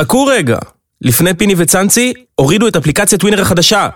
חכו 0.00 0.26
רגע, 0.26 0.58
לפני 1.00 1.34
פיני 1.34 1.54
וצאנצי, 1.56 2.12
הורידו 2.34 2.68
את 2.68 2.76
אפליקציית 2.76 3.22
ווינר 3.22 3.40
החדשה, 3.40 3.88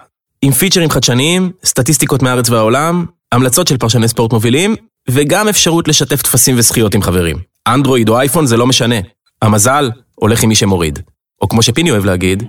עם 0.43 0.53
פיצ'רים 0.53 0.91
חדשניים, 0.91 1.51
סטטיסטיקות 1.65 2.23
מהארץ 2.23 2.51
והעולם, 2.51 3.07
המלצות 3.33 3.67
של 3.67 3.77
פרשני 3.77 4.09
ספורט 4.09 4.33
מובילים, 4.33 4.77
וגם 5.11 5.49
אפשרות 5.49 5.89
לשתף 5.89 6.23
טפסים 6.23 6.59
וזכיות 6.59 6.95
עם 6.95 7.03
חברים. 7.03 7.37
אנדרואיד 7.67 8.09
או 8.09 8.19
אייפון 8.19 8.47
זה 8.47 8.57
לא 8.57 8.67
משנה, 8.67 8.95
המזל 9.43 9.91
הולך 10.15 10.43
עם 10.43 10.49
מי 10.49 10.55
שמוריד. 10.55 10.99
או 11.41 11.49
כמו 11.49 11.63
שפיני 11.63 11.91
אוהב 11.91 12.05
להגיד, 12.05 12.43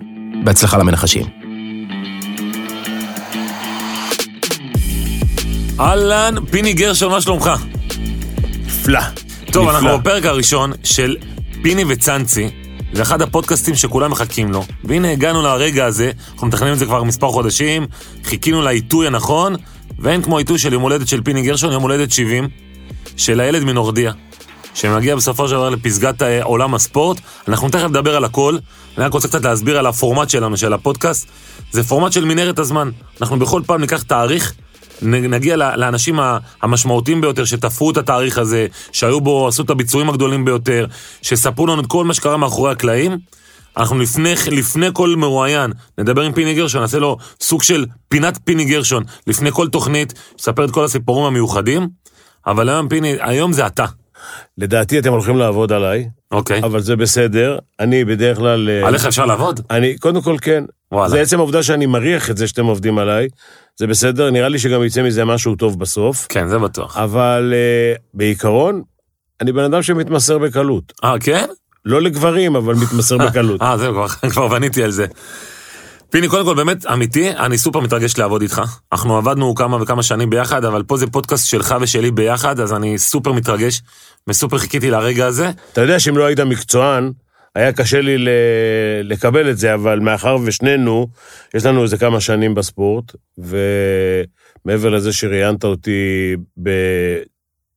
בהצלחה 0.43 0.77
למנחשים. 0.77 1.25
אהלן, 5.79 6.35
פיני 6.51 6.73
גרשון, 6.73 7.11
מה 7.11 7.21
שלומך? 7.21 7.51
נפלא. 8.65 8.99
טוב, 9.51 9.67
נפלא. 9.67 9.77
אנחנו 9.77 9.99
בפרק 9.99 10.25
הראשון 10.25 10.71
של 10.83 11.15
פיני 11.61 11.83
וצאנצי. 11.87 12.62
זה 12.93 13.01
אחד 13.01 13.21
הפודקאסטים 13.21 13.75
שכולם 13.75 14.11
מחכים 14.11 14.51
לו. 14.51 14.63
והנה 14.83 15.11
הגענו 15.11 15.41
לרגע 15.41 15.85
הזה, 15.85 16.11
אנחנו 16.33 16.47
מתכננים 16.47 16.73
את 16.73 16.79
זה 16.79 16.85
כבר 16.85 17.03
מספר 17.03 17.31
חודשים, 17.31 17.87
חיכינו 18.23 18.61
לעיתוי 18.61 19.07
הנכון, 19.07 19.55
ואין 19.99 20.21
כמו 20.21 20.37
עיתוי 20.37 20.59
של 20.59 20.73
יום 20.73 20.81
הולדת 20.81 21.07
של 21.07 21.21
פיני 21.21 21.41
גרשון, 21.41 21.71
יום 21.71 21.83
הולדת 21.83 22.11
70, 22.11 22.47
של 23.17 23.39
הילד 23.39 23.63
מנורדיה, 23.63 24.11
שמגיע 24.73 25.15
בסופו 25.15 25.47
של 25.47 25.53
דבר 25.53 25.69
לפסגת 25.69 26.21
אה, 26.21 26.43
עולם 26.43 26.75
הספורט. 26.75 27.17
אנחנו 27.47 27.69
תכף 27.69 27.83
נדבר 27.83 28.15
על 28.15 28.25
הכל, 28.25 28.57
אני 28.97 29.05
רק 29.05 29.13
רוצה 29.13 29.27
קצת 29.27 29.45
להסביר 29.45 29.77
על 29.77 29.85
הפורמט 29.85 30.29
שלנו, 30.29 30.57
של 30.57 30.73
הפודקאסט. 30.73 31.27
זה 31.71 31.83
פורמט 31.83 32.11
של 32.11 32.25
מנהרת 32.25 32.59
הזמן. 32.59 32.89
אנחנו 33.21 33.39
בכל 33.39 33.61
פעם 33.65 33.81
ניקח 33.81 34.03
תאריך, 34.03 34.53
נגיע 35.01 35.55
לאנשים 35.55 36.19
המשמעותיים 36.61 37.21
ביותר 37.21 37.45
שתפרו 37.45 37.91
את 37.91 37.97
התאריך 37.97 38.37
הזה, 38.37 38.67
שהיו 38.91 39.21
בו, 39.21 39.47
עשו 39.47 39.63
את 39.63 39.69
הביצועים 39.69 40.09
הגדולים 40.09 40.45
ביותר, 40.45 40.85
שספרו 41.21 41.67
לנו 41.67 41.81
את 41.81 41.87
כל 41.87 42.05
מה 42.05 42.13
שקרה 42.13 42.37
מאחורי 42.37 42.71
הקלעים. 42.71 43.17
אנחנו 43.77 43.99
לפני, 43.99 44.33
לפני 44.51 44.87
כל 44.93 45.15
מרואיין 45.17 45.71
נדבר 45.97 46.21
עם 46.21 46.33
פיני 46.33 46.53
גרשון, 46.53 46.81
נעשה 46.81 46.99
לו 46.99 47.17
סוג 47.41 47.63
של 47.63 47.85
פינת 48.07 48.39
פיני 48.43 48.65
גרשון 48.65 49.03
לפני 49.27 49.51
כל 49.51 49.67
תוכנית, 49.67 50.13
שתספר 50.31 50.65
את 50.65 50.71
כל 50.71 50.85
הסיפורים 50.85 51.25
המיוחדים. 51.25 51.87
אבל 52.47 52.69
היום 52.69 52.89
פיני, 52.89 53.15
היום 53.19 53.53
זה 53.53 53.67
אתה, 53.67 53.85
לדעתי 54.57 54.99
אתם 54.99 55.11
הולכים 55.11 55.37
לעבוד 55.37 55.71
עליי, 55.71 56.09
אוקיי? 56.31 56.59
אבל 56.63 56.79
זה 56.79 56.95
בסדר. 56.95 57.57
אני 57.79 58.05
בדרך 58.05 58.37
כלל... 58.37 58.69
אה, 58.69 58.87
עליך 58.87 59.05
אפשר 59.05 59.25
לעבוד? 59.25 59.59
אני, 59.69 59.97
קודם 59.97 60.21
כל 60.21 60.35
כן. 60.41 60.63
וואלה. 60.91 61.09
זה 61.09 61.21
עצם 61.21 61.37
העובדה 61.37 61.63
שאני 61.63 61.85
מריח 61.85 62.29
את 62.29 62.37
זה 62.37 62.47
שאתם 62.47 62.65
עובדים 62.65 62.97
עליי. 62.97 63.27
זה 63.79 63.87
בסדר, 63.87 64.31
נראה 64.31 64.49
לי 64.49 64.59
שגם 64.59 64.83
יצא 64.83 65.03
מזה 65.03 65.25
משהו 65.25 65.55
טוב 65.55 65.79
בסוף. 65.79 66.25
כן, 66.29 66.47
זה 66.47 66.59
בטוח. 66.59 66.97
אבל 66.97 67.53
אה, 67.55 67.95
בעיקרון, 68.13 68.81
אני 69.41 69.51
בן 69.51 69.63
אדם 69.63 69.83
שמתמסר 69.83 70.37
בקלות. 70.37 70.93
אה, 71.03 71.15
כן? 71.19 71.45
לא 71.85 72.01
לגברים, 72.01 72.55
אבל 72.55 72.75
מתמסר 72.75 73.17
בקלות. 73.17 73.61
אה, 73.61 73.77
זהו, 73.77 73.93
כבר, 73.93 74.07
כבר 74.31 74.47
בניתי 74.47 74.83
על 74.83 74.91
זה. 74.91 75.05
פיני, 76.09 76.27
קודם 76.27 76.45
כל, 76.45 76.55
באמת, 76.55 76.85
אמיתי, 76.85 77.29
אני 77.29 77.57
סופר 77.57 77.79
מתרגש 77.79 78.17
לעבוד 78.17 78.41
איתך. 78.41 78.61
אנחנו 78.91 79.17
עבדנו 79.17 79.55
כמה 79.55 79.81
וכמה 79.81 80.03
שנים 80.03 80.29
ביחד, 80.29 80.65
אבל 80.65 80.83
פה 80.83 80.97
זה 80.97 81.07
פודקאסט 81.07 81.47
שלך 81.47 81.75
ושלי 81.81 82.11
ביחד, 82.11 82.59
אז 82.59 82.73
אני 82.73 82.97
סופר 82.97 83.31
מתרגש, 83.31 83.81
וסופר 84.27 84.57
חיכיתי 84.57 84.91
לרגע 84.91 85.25
הזה. 85.25 85.51
אתה 85.73 85.81
יודע 85.81 85.99
שאם 85.99 86.17
לא 86.17 86.25
היית 86.25 86.39
מקצוען, 86.39 87.11
היה 87.55 87.73
קשה 87.73 88.01
לי 88.01 88.25
לקבל 89.03 89.49
את 89.49 89.57
זה, 89.57 89.73
אבל 89.73 89.99
מאחר 89.99 90.37
ושנינו, 90.45 91.07
יש 91.53 91.65
לנו 91.65 91.83
איזה 91.83 91.97
כמה 91.97 92.19
שנים 92.21 92.55
בספורט, 92.55 93.15
ומעבר 93.37 94.89
לזה 94.89 95.13
שראיינת 95.13 95.63
אותי 95.63 96.35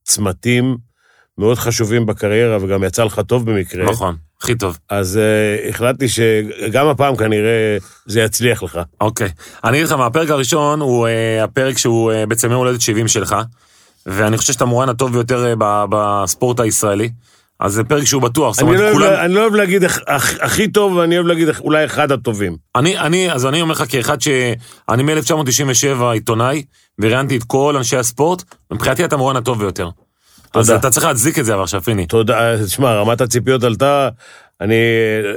בצמתים 0.05 0.77
מאוד 1.37 1.57
חשובים 1.57 2.05
בקריירה, 2.05 2.57
וגם 2.61 2.83
יצא 2.83 3.03
לך 3.03 3.19
טוב 3.19 3.51
במקרה, 3.51 3.85
נכון, 3.85 4.15
הכי 4.41 4.55
טוב. 4.55 4.77
אז 4.89 5.19
uh, 5.19 5.69
החלטתי 5.69 6.07
שגם 6.09 6.87
הפעם 6.87 7.15
כנראה 7.15 7.77
זה 8.05 8.21
יצליח 8.21 8.63
לך. 8.63 8.79
אוקיי. 9.01 9.29
אני 9.63 9.77
אגיד 9.77 9.87
לך, 9.87 9.91
מהפרק 9.91 10.29
הראשון 10.29 10.81
הוא 10.81 11.07
אה, 11.07 11.43
הפרק 11.43 11.77
שהוא 11.77 12.11
אה, 12.11 12.25
בעצם 12.25 12.51
יום 12.51 12.59
הולדת 12.59 12.81
70 12.81 13.07
שלך, 13.07 13.35
ואני 14.05 14.37
חושב 14.37 14.53
שאתה 14.53 14.63
המורן 14.63 14.89
הטוב 14.89 15.13
ביותר 15.13 15.55
ב- 15.57 15.85
בספורט 15.89 16.59
הישראלי. 16.59 17.09
אז 17.59 17.73
זה 17.73 17.83
פרק 17.83 18.03
שהוא 18.03 18.21
בטוח, 18.21 18.53
זאת 18.55 18.61
אומרת, 18.61 18.79
לא, 18.79 18.91
כולם... 18.93 19.13
אני 19.13 19.33
לא 19.33 19.41
אוהב 19.41 19.53
להגיד 19.55 19.83
הכ- 19.83 19.87
הכ- 20.07 20.37
הכי 20.45 20.67
טוב, 20.67 20.93
ואני 20.95 21.15
אוהב 21.15 21.27
להגיד 21.27 21.47
אולי 21.59 21.85
אחד 21.85 22.11
הטובים. 22.11 22.55
אני, 22.75 22.97
אני, 22.99 23.31
אז 23.31 23.45
אני 23.45 23.61
אומר 23.61 23.71
לך 23.73 23.83
כאחד 23.89 24.21
ש... 24.21 24.27
אני 24.89 25.03
מ-1997 25.03 26.03
עיתונאי, 26.13 26.63
וראיינתי 26.99 27.37
את 27.37 27.43
כל 27.43 27.73
אנשי 27.77 27.97
הספורט, 27.97 28.43
מבחינתי 28.73 29.05
אתה 29.05 29.15
המורן 29.15 29.35
הטוב 29.35 29.59
ביותר. 29.59 29.89
אז 30.53 30.67
תודה. 30.67 30.79
אתה 30.79 30.89
צריך 30.89 31.05
להצדיק 31.05 31.39
את 31.39 31.45
זה 31.45 31.53
אבל 31.53 31.63
עכשיו, 31.63 31.81
פיני. 31.81 32.05
תודה, 32.05 32.63
תשמע, 32.65 32.93
רמת 32.93 33.21
הציפיות 33.21 33.63
עלתה, 33.63 34.09
אני 34.61 34.75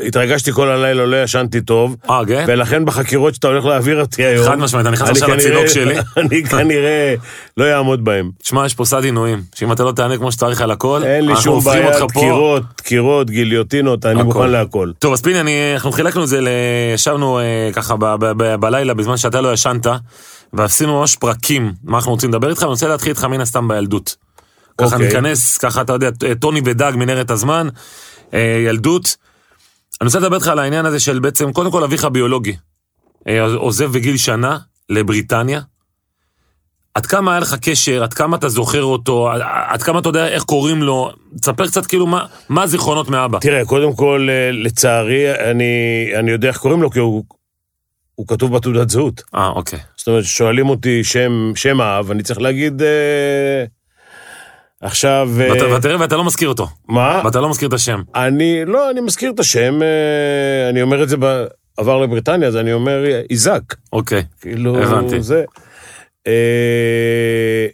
התרגשתי 0.06 0.52
כל 0.52 0.68
הלילה, 0.68 1.06
לא 1.06 1.22
ישנתי 1.22 1.60
טוב, 1.60 1.96
אה, 2.10 2.20
כן? 2.28 2.44
ולכן 2.48 2.84
בחקירות 2.84 3.34
שאתה 3.34 3.48
הולך 3.48 3.64
להעביר 3.64 4.00
אותי 4.00 4.24
היום, 4.24 4.46
חד 4.46 4.58
משמעית, 4.58 4.86
אני 4.86 4.92
נכנס 4.92 5.08
עכשיו 5.08 5.28
לצינוק 5.28 5.66
שלי. 5.66 5.94
אני 6.16 6.44
כנראה 6.44 7.14
לא 7.56 7.64
אעמוד 7.76 8.04
בהם. 8.04 8.30
תשמע, 8.42 8.66
יש 8.66 8.74
פה 8.74 8.84
סד 8.84 9.04
עינויים, 9.04 9.42
שאם 9.54 9.72
אתה 9.72 9.84
לא 9.84 9.92
תענה 9.92 10.16
כמו 10.16 10.32
שצריך 10.32 10.60
על 10.60 10.70
הכל, 10.70 11.02
אין 11.04 11.26
לי 11.26 11.36
שום 11.36 11.64
בעיה. 11.64 12.06
דקירות, 12.06 12.62
דקירות, 12.78 13.30
גיליוטינות, 13.30 14.06
אני. 14.06 14.22
מוכן 14.22 14.50
להכל. 14.50 14.90
טוב, 14.98 15.12
אז 15.12 15.22
פיני, 15.22 15.72
אנחנו 15.74 15.92
חילקנו 15.92 16.22
את 16.22 16.28
זה. 16.28 16.40
ישבנו 16.94 17.38
אה, 17.38 17.70
ככה 17.72 17.94
בלילה, 18.60 18.94
בזמן 18.94 19.16
שאתה 19.16 19.40
לא 19.40 19.52
ישנת, 19.52 19.86
ועשינו 20.52 21.00
ממש 21.00 21.16
פרקים, 21.16 21.72
מה 21.84 21.96
אנחנו 21.96 22.12
רוצים 22.12 22.30
לדבר 22.30 22.50
איתך, 22.50 22.62
ואני 22.62 22.70
רוצה 22.70 22.88
להתחיל 22.88 23.10
איתך 23.10 23.24
מן 23.24 23.40
הסתם 23.40 23.68
בילדות. 23.68 24.16
ככה 24.78 24.94
אוקיי. 24.94 25.06
ניכנס, 25.06 25.58
ככה 25.58 25.80
אתה 25.80 25.92
יודע, 25.92 26.10
טוני 26.40 26.60
ודג 26.64 26.92
מנהרת 26.96 27.30
הזמן, 27.30 27.68
ילדות. 28.38 29.16
אני 30.00 30.06
רוצה 30.06 30.18
לדבר 30.18 30.36
איתך 30.36 30.48
על 30.48 30.58
העניין 30.58 30.86
הזה 30.86 31.00
של 31.00 31.18
בעצם, 31.18 31.52
קודם 31.52 31.70
כל 31.70 31.84
אביך 31.84 32.04
ביולוגי. 32.04 32.56
אה, 33.28 33.44
עוזב 33.44 33.92
בגיל 33.92 34.16
שנה 34.16 34.58
לבריטניה. 34.88 35.60
עד 36.94 37.06
כמה 37.06 37.30
היה 37.30 37.40
לך 37.40 37.54
קשר, 37.54 38.02
עד 38.02 38.14
כמה 38.14 38.36
אתה 38.36 38.48
זוכר 38.48 38.82
אותו, 38.82 39.30
עד, 39.68 39.82
כמה 39.82 39.98
אתה 39.98 40.08
יודע 40.08 40.28
איך 40.28 40.42
קוראים 40.42 40.82
לו, 40.82 41.10
תספר 41.40 41.66
קצת 41.66 41.86
כאילו 41.86 42.06
מה, 42.06 42.26
מה 42.48 42.62
הזיכרונות 42.62 43.08
מאבא. 43.08 43.38
תראה, 43.38 43.64
קודם 43.64 43.94
כל, 43.94 44.28
אה, 44.30 44.50
לצערי, 44.52 45.50
אני, 45.50 45.64
אני 46.18 46.30
יודע 46.30 46.48
איך 46.48 46.58
קוראים 46.58 46.82
לו, 46.82 46.90
כי 46.90 46.98
הוא, 46.98 47.24
הוא 48.14 48.26
כתוב 48.26 48.56
בתעודת 48.56 48.90
זהות. 48.90 49.22
אה, 49.34 49.48
אוקיי. 49.48 49.78
זאת 49.96 50.08
אומרת, 50.08 50.24
שואלים 50.24 50.68
אותי 50.68 51.04
שם, 51.04 51.52
שם 51.54 51.80
האב, 51.80 52.10
אני 52.10 52.22
צריך 52.22 52.40
להגיד... 52.40 52.82
אה, 52.82 53.64
עכשיו... 54.80 55.28
אה, 55.40 55.52
ואתה, 55.52 55.68
ואתה, 55.68 55.88
ואתה 56.00 56.16
לא 56.16 56.24
מזכיר 56.24 56.48
אותו, 56.48 56.68
מה? 56.88 57.22
ואתה 57.24 57.40
לא 57.40 57.50
מזכיר 57.50 57.68
את 57.68 57.72
השם. 57.72 58.02
אני, 58.14 58.64
לא, 58.64 58.90
אני 58.90 59.00
מזכיר 59.00 59.30
את 59.30 59.40
השם, 59.40 59.82
אה, 59.82 60.68
אני 60.70 60.82
אומר 60.82 61.02
את 61.02 61.08
זה 61.08 61.16
בעבר 61.16 61.98
לבריטניה, 61.98 62.48
אז 62.48 62.56
אני 62.56 62.72
אומר 62.72 63.04
איזק. 63.30 63.62
אוקיי. 63.92 64.22
כאילו, 64.40 64.82
הבנתי. 64.82 65.22
זה. 65.22 65.44
אה, 66.26 67.66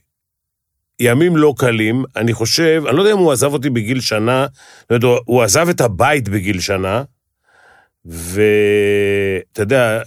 ימים 1.00 1.36
לא 1.36 1.54
קלים, 1.58 2.04
אני 2.16 2.32
חושב, 2.32 2.82
אני 2.88 2.96
לא 2.96 3.02
יודע 3.02 3.12
אם 3.12 3.18
הוא 3.18 3.32
עזב 3.32 3.52
אותי 3.52 3.70
בגיל 3.70 4.00
שנה, 4.00 4.46
זאת 4.80 4.90
אומרת, 4.90 5.22
הוא- 5.26 5.42
עזב 5.42 5.68
את 5.68 5.80
הבית 5.80 6.28
בגיל 6.28 6.60
שנה, 6.60 7.02
ואתה 8.04 8.42
יודע, 9.62 10.02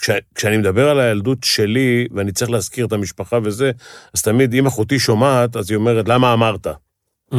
כש, 0.00 0.10
כשאני 0.34 0.56
מדבר 0.56 0.88
על 0.88 1.00
הילדות 1.00 1.38
שלי, 1.44 2.06
ואני 2.10 2.32
צריך 2.32 2.50
להזכיר 2.50 2.86
את 2.86 2.92
המשפחה 2.92 3.38
וזה, 3.44 3.70
אז 4.14 4.22
תמיד 4.22 4.54
אם 4.54 4.66
אחותי 4.66 4.98
שומעת, 4.98 5.56
אז 5.56 5.70
היא 5.70 5.76
אומרת, 5.76 6.08
למה 6.08 6.32
אמרת? 6.32 6.66
Mm. 6.66 7.36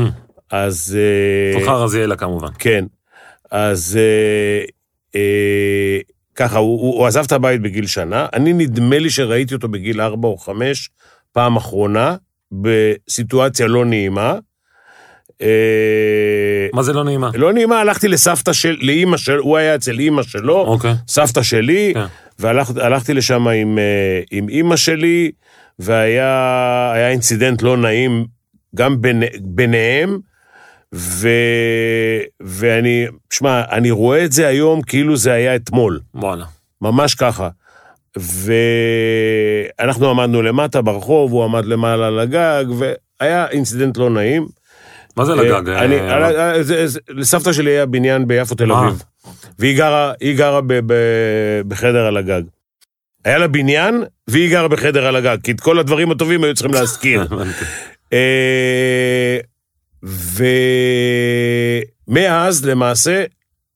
אז... 0.51 0.97
אה, 0.99 1.59
תוכל 1.59 1.71
רזיאלה 1.71 2.15
כמובן. 2.15 2.49
כן. 2.59 2.85
אז 3.51 3.99
אה, 4.01 4.65
אה, 5.15 5.99
ככה, 6.35 6.59
הוא, 6.59 6.81
הוא, 6.81 6.99
הוא 6.99 7.07
עזב 7.07 7.23
את 7.25 7.31
הבית 7.31 7.61
בגיל 7.61 7.87
שנה. 7.87 8.27
אני, 8.33 8.53
נדמה 8.53 8.99
לי 8.99 9.09
שראיתי 9.09 9.53
אותו 9.53 9.67
בגיל 9.67 10.01
ארבע 10.01 10.27
או 10.27 10.37
חמש, 10.37 10.89
פעם 11.31 11.55
אחרונה, 11.55 12.15
בסיטואציה 12.51 13.67
לא 13.67 13.85
נעימה. 13.85 14.35
אה, 15.41 16.67
מה 16.73 16.83
זה 16.83 16.93
לא 16.93 17.03
נעימה? 17.03 17.29
לא 17.33 17.53
נעימה, 17.53 17.79
הלכתי 17.79 18.07
לסבתא 18.07 18.53
של, 18.53 18.77
לאימא 18.81 19.17
של, 19.17 19.37
הוא 19.37 19.57
היה 19.57 19.75
אצל 19.75 19.99
אימא 19.99 20.23
שלו, 20.23 20.57
אוקיי. 20.57 20.93
סבתא 21.07 21.41
שלי, 21.41 21.91
כן. 21.93 22.05
והלכתי 22.39 23.13
לשם 23.13 23.47
עם, 23.47 23.77
אה, 23.79 24.21
עם 24.31 24.49
אימא 24.49 24.75
שלי, 24.75 25.31
והיה 25.79 26.91
היה 26.95 27.09
אינצידנט 27.09 27.61
לא 27.61 27.77
נעים 27.77 28.25
גם 28.75 29.01
בין, 29.01 29.23
ביניהם, 29.41 30.19
ו, 30.95 31.29
ואני, 32.41 33.05
שמע, 33.29 33.63
אני 33.71 33.91
רואה 33.91 34.25
את 34.25 34.31
זה 34.31 34.47
היום 34.47 34.81
כאילו 34.81 35.17
זה 35.17 35.31
היה 35.31 35.55
אתמול, 35.55 35.99
וואלה. 36.15 36.45
ממש 36.81 37.15
ככה. 37.15 37.49
ואנחנו 39.79 40.09
עמדנו 40.09 40.41
למטה 40.41 40.81
ברחוב, 40.81 41.31
הוא 41.31 41.43
עמד 41.43 41.65
למעלה 41.65 42.07
על 42.07 42.19
הגג, 42.19 42.65
והיה 42.77 43.47
אינצידנט 43.47 43.97
לא 43.97 44.09
נעים. 44.09 44.60
מה 45.17 45.25
זה 45.25 45.35
לגג? 45.35 45.69
אה, 45.69 45.83
אני, 45.85 45.99
אה, 45.99 46.51
אה, 46.55 46.63
זה- 46.63 46.87
זה- 46.87 46.99
לסבתא 47.09 47.53
שלי 47.53 47.71
היה 47.71 47.85
בניין 47.85 48.27
ביפו 48.27 48.55
תל 48.55 48.71
אה. 48.71 48.79
אביב, 48.87 49.03
והיא 49.59 49.77
גרה, 49.77 50.13
היא 50.19 50.37
גרה 50.37 50.61
ב, 50.61 50.73
ב, 50.85 50.93
בחדר 51.67 52.05
על 52.05 52.17
הגג. 52.17 52.41
היה 53.25 53.37
לה 53.37 53.47
בניין, 53.47 54.03
והיא 54.27 54.51
גרה 54.51 54.67
בחדר 54.67 55.05
על 55.05 55.15
הגג, 55.15 55.37
כי 55.43 55.51
את 55.51 55.59
כל 55.61 55.79
הדברים 55.79 56.11
הטובים 56.11 56.43
היו 56.43 56.53
צריכים 56.53 56.73
להזכיר. 56.73 57.27
אה, 58.13 59.37
ומאז, 62.07 62.65
למעשה, 62.65 63.23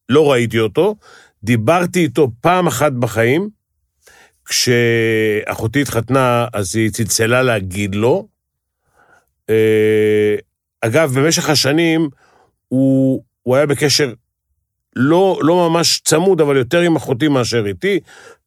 לא 0.10 0.32
ראיתי 0.32 0.60
אותו. 0.60 0.96
דיברתי 1.44 2.00
איתו 2.00 2.32
פעם 2.42 2.68
אחת 2.68 2.92
בחיים, 2.92 3.50
כשאחותי 4.46 5.82
התחתנה, 5.82 6.46
אז 6.54 6.76
היא 6.76 6.90
צלצלה 6.90 7.44
להגיד 7.44 7.96
לו. 7.96 8.28
אה, 10.86 10.90
אגב, 10.90 11.20
במשך 11.20 11.50
השנים 11.50 12.10
הוא, 12.68 13.24
הוא 13.44 13.56
היה 13.56 13.66
בקשר 13.66 14.14
לא, 14.96 15.40
לא 15.42 15.70
ממש 15.70 16.02
צמוד, 16.06 16.42
אבל 16.42 16.58
יותר 16.58 16.82
עם 16.82 16.96
אחותי 16.96 17.28
מאשר 17.28 17.66
איתי, 17.66 18.00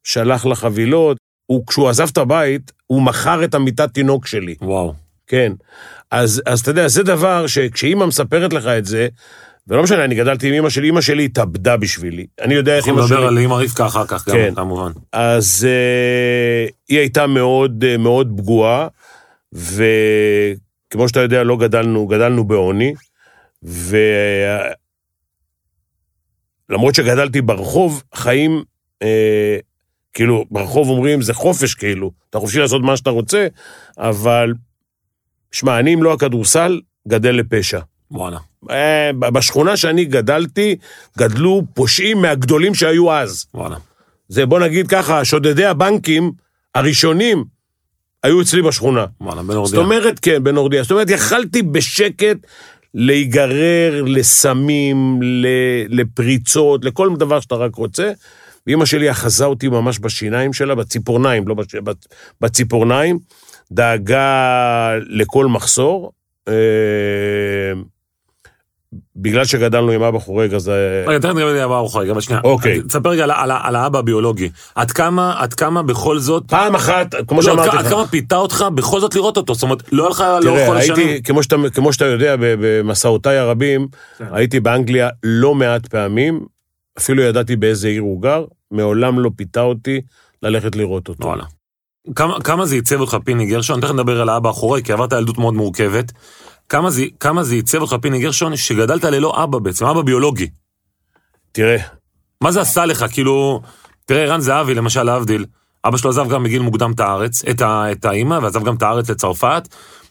שלח 0.03 0.45
לה 0.45 0.55
חבילות. 0.55 1.17
הוא, 1.45 1.67
כשהוא 1.67 1.89
עזב 1.89 2.07
את 2.11 2.17
הבית, 2.17 2.71
הוא 2.87 3.01
מכר 3.01 3.43
את 3.43 3.55
המיטת 3.55 3.93
תינוק 3.93 4.27
שלי. 4.27 4.55
וואו. 4.61 4.93
כן. 5.27 5.51
אז, 6.11 6.41
אז 6.45 6.59
אתה 6.59 6.71
יודע, 6.71 6.87
זה 6.87 7.03
דבר 7.03 7.47
שכשאימא 7.47 8.05
מספרת 8.05 8.53
לך 8.53 8.65
את 8.65 8.85
זה, 8.85 9.07
ולא 9.67 9.83
משנה, 9.83 10.03
אני 10.03 10.15
גדלתי 10.15 10.47
עם 10.47 10.53
אמא 10.53 10.69
שלי, 10.69 10.89
אמא 10.89 11.01
שלי 11.01 11.25
התאבדה 11.25 11.77
בשבילי. 11.77 12.25
אני 12.41 12.53
יודע 12.53 12.77
איך 12.77 12.87
אנחנו 12.87 12.99
אמא 12.99 13.07
שלי... 13.07 13.17
נדבר 13.17 13.27
על 13.27 13.39
אמא 13.39 13.53
רבקה 13.53 13.85
אחר 13.85 14.05
כך, 14.05 14.27
גם, 14.27 14.35
כן. 14.35 14.55
כמובן. 14.55 14.91
אז 15.13 15.67
uh, 15.67 16.71
היא 16.89 16.99
הייתה 16.99 17.27
מאוד, 17.27 17.83
uh, 17.83 17.97
מאוד 17.97 18.33
פגועה, 18.37 18.87
וכמו 20.89 21.07
שאתה 21.07 21.19
יודע, 21.19 21.43
לא 21.43 21.57
גדלנו, 21.57 22.07
גדלנו 22.07 22.43
בעוני, 22.43 22.93
ולמרות 23.63 24.75
שגדלתי 26.95 27.41
ברחוב, 27.41 28.03
חיים, 28.15 28.63
uh, 29.03 29.07
כאילו, 30.13 30.45
ברחוב 30.51 30.89
אומרים, 30.89 31.21
זה 31.21 31.33
חופש 31.33 31.73
כאילו, 31.73 32.11
אתה 32.29 32.39
חופשי 32.39 32.59
לעשות 32.59 32.81
מה 32.81 32.97
שאתה 32.97 33.09
רוצה, 33.09 33.47
אבל, 33.97 34.53
שמע, 35.51 35.79
אני, 35.79 35.93
אם 35.93 36.03
לא 36.03 36.13
הכדורסל, 36.13 36.81
גדל 37.07 37.31
לפשע. 37.31 37.79
וואלה. 38.11 38.37
אה, 38.69 39.11
בשכונה 39.13 39.77
שאני 39.77 40.05
גדלתי, 40.05 40.75
גדלו 41.17 41.63
פושעים 41.73 42.21
מהגדולים 42.21 42.75
שהיו 42.75 43.13
אז. 43.13 43.45
וואלה. 43.53 43.77
זה, 44.27 44.45
בוא 44.45 44.59
נגיד 44.59 44.87
ככה, 44.87 45.25
שודדי 45.25 45.65
הבנקים 45.65 46.31
הראשונים 46.75 47.43
היו 48.23 48.41
אצלי 48.41 48.61
בשכונה. 48.61 49.05
וואלה, 49.21 49.41
בן 49.41 49.47
זאת 49.47 49.55
אורדיה. 49.57 49.79
אומרת, 49.79 50.19
כן, 50.19 50.43
בנורדיה. 50.43 50.83
זאת 50.83 50.91
אומרת, 50.91 51.09
יכלתי 51.09 51.61
בשקט 51.61 52.37
להיגרר 52.93 54.03
לסמים, 54.07 55.19
ל- 55.23 55.47
לפריצות, 56.01 56.85
לכל 56.85 57.09
דבר 57.17 57.39
שאתה 57.39 57.55
רק 57.55 57.75
רוצה. 57.75 58.11
ואימא 58.67 58.85
שלי 58.85 59.11
אחזה 59.11 59.45
אותי 59.45 59.67
ממש 59.67 59.99
בשיניים 59.99 60.53
שלה, 60.53 60.75
בציפורניים, 60.75 61.47
לא 61.47 61.53
בש... 61.53 61.75
בצ- 61.75 62.07
בציפורניים, 62.41 63.19
דאגה 63.71 64.89
לכל 65.09 65.45
מחסור. 65.45 66.11
בגלל 69.15 69.45
שגדלנו 69.45 69.91
עם 69.91 70.03
אבא 70.03 70.19
חורג, 70.19 70.53
אז... 70.53 70.69
אה, 70.69 71.03
רגע, 71.07 71.19
תכף 71.19 71.35
נראה 71.35 71.53
לי 71.53 71.61
הבא 71.61 71.77
ארוחה, 71.77 71.99
אבל 72.11 72.21
שנייה. 72.21 72.41
אוקיי. 72.43 72.81
תספר 72.81 73.09
רגע 73.09 73.23
על, 73.23 73.75
האבא 73.75 73.99
הביולוגי. 73.99 74.49
עד 74.75 74.91
כמה, 74.91 75.33
עד 75.37 75.53
כמה 75.53 75.83
בכל 75.83 76.19
זאת... 76.19 76.43
פעם 76.47 76.75
אחת, 76.75 77.15
כמו 77.27 77.41
לא, 77.41 77.51
עד, 77.51 77.57
שאמרתי 77.57 77.77
עד 77.77 77.85
לך, 77.85 77.91
כמה 77.91 78.07
פיתה 78.07 78.35
אותך 78.35 78.65
בכל 78.75 78.99
זאת 78.99 79.15
לראות 79.15 79.37
אותו? 79.37 79.53
זאת 79.53 79.63
אומרת, 79.63 79.83
לא 79.91 80.03
היה 80.03 80.09
לך 80.09 80.23
לאורך 80.43 80.59
כל 80.59 80.71
תראה, 80.71 80.77
השנים? 80.77 81.07
הייתי, 81.07 81.23
כמו 81.73 81.93
שאתה, 81.93 82.05
יודע, 82.05 82.35
במסעותיי 82.39 83.37
הרבים, 83.37 83.87
כן. 84.17 84.25
הייתי 84.31 84.59
באנגליה 84.59 85.09
לא 85.23 85.55
מעט 85.55 85.87
פעמים, 85.87 86.45
אפילו 86.97 87.23
ידעתי 87.23 87.55
באיזה 87.55 87.87
עיר 87.87 88.01
הוא 88.01 88.21
גר, 88.21 88.45
מעולם 88.71 89.19
לא 89.19 89.29
פיתה 89.35 89.61
אותי 89.61 90.01
ללכת 90.43 90.75
לראות 90.75 91.07
אותו. 91.09 91.27
וואלה. 91.27 91.43
כמה, 92.43 92.65
זה 92.65 92.75
עיצב 92.75 92.99
אותך, 92.99 93.17
פיני 93.23 93.45
גרשון? 93.45 93.81
תכף 93.81 93.91
נדבר 93.91 94.21
על 94.21 94.29
האבא 94.29 94.49
האחורי, 94.49 94.83
כי 94.83 94.93
עברת 94.93 95.11
ילדות 95.13 95.37
מאוד 95.37 95.53
מורכבת. 95.53 96.11
כמה 96.69 96.89
זה, 96.89 97.05
כמה 97.19 97.43
זה 97.43 97.55
עיצב 97.55 97.81
אותך, 97.81 97.95
פיני 98.01 98.19
גרשון, 98.19 98.55
שגדלת 98.55 99.03
ללא 99.03 99.43
אבא 99.43 99.59
בעצם, 99.59 99.85
אבא 99.85 100.01
ביולוגי. 100.01 100.47
תראה, 101.51 101.77
מה 102.41 102.51
זה 102.51 102.61
עשה 102.61 102.85
לך? 102.85 103.05
כאילו, 103.11 103.61
תראה, 104.05 104.23
ערן 104.23 104.41
זהבי, 104.41 104.73
למשל, 104.73 105.03
להבדיל, 105.03 105.45
אבא 105.85 105.97
שלו 105.97 106.09
עזב 106.09 106.29
גם 106.29 106.43
בגיל 106.43 106.61
מוקדם 106.61 106.91
את 106.91 106.99
הארץ, 106.99 107.45
את, 107.45 107.61
ה, 107.61 107.91
את 107.91 108.05
האימא, 108.05 108.39
ועזב 108.41 108.63
גם 108.63 108.75
את 108.75 108.81
הארץ 108.81 109.09
לצרפת, 109.09 109.67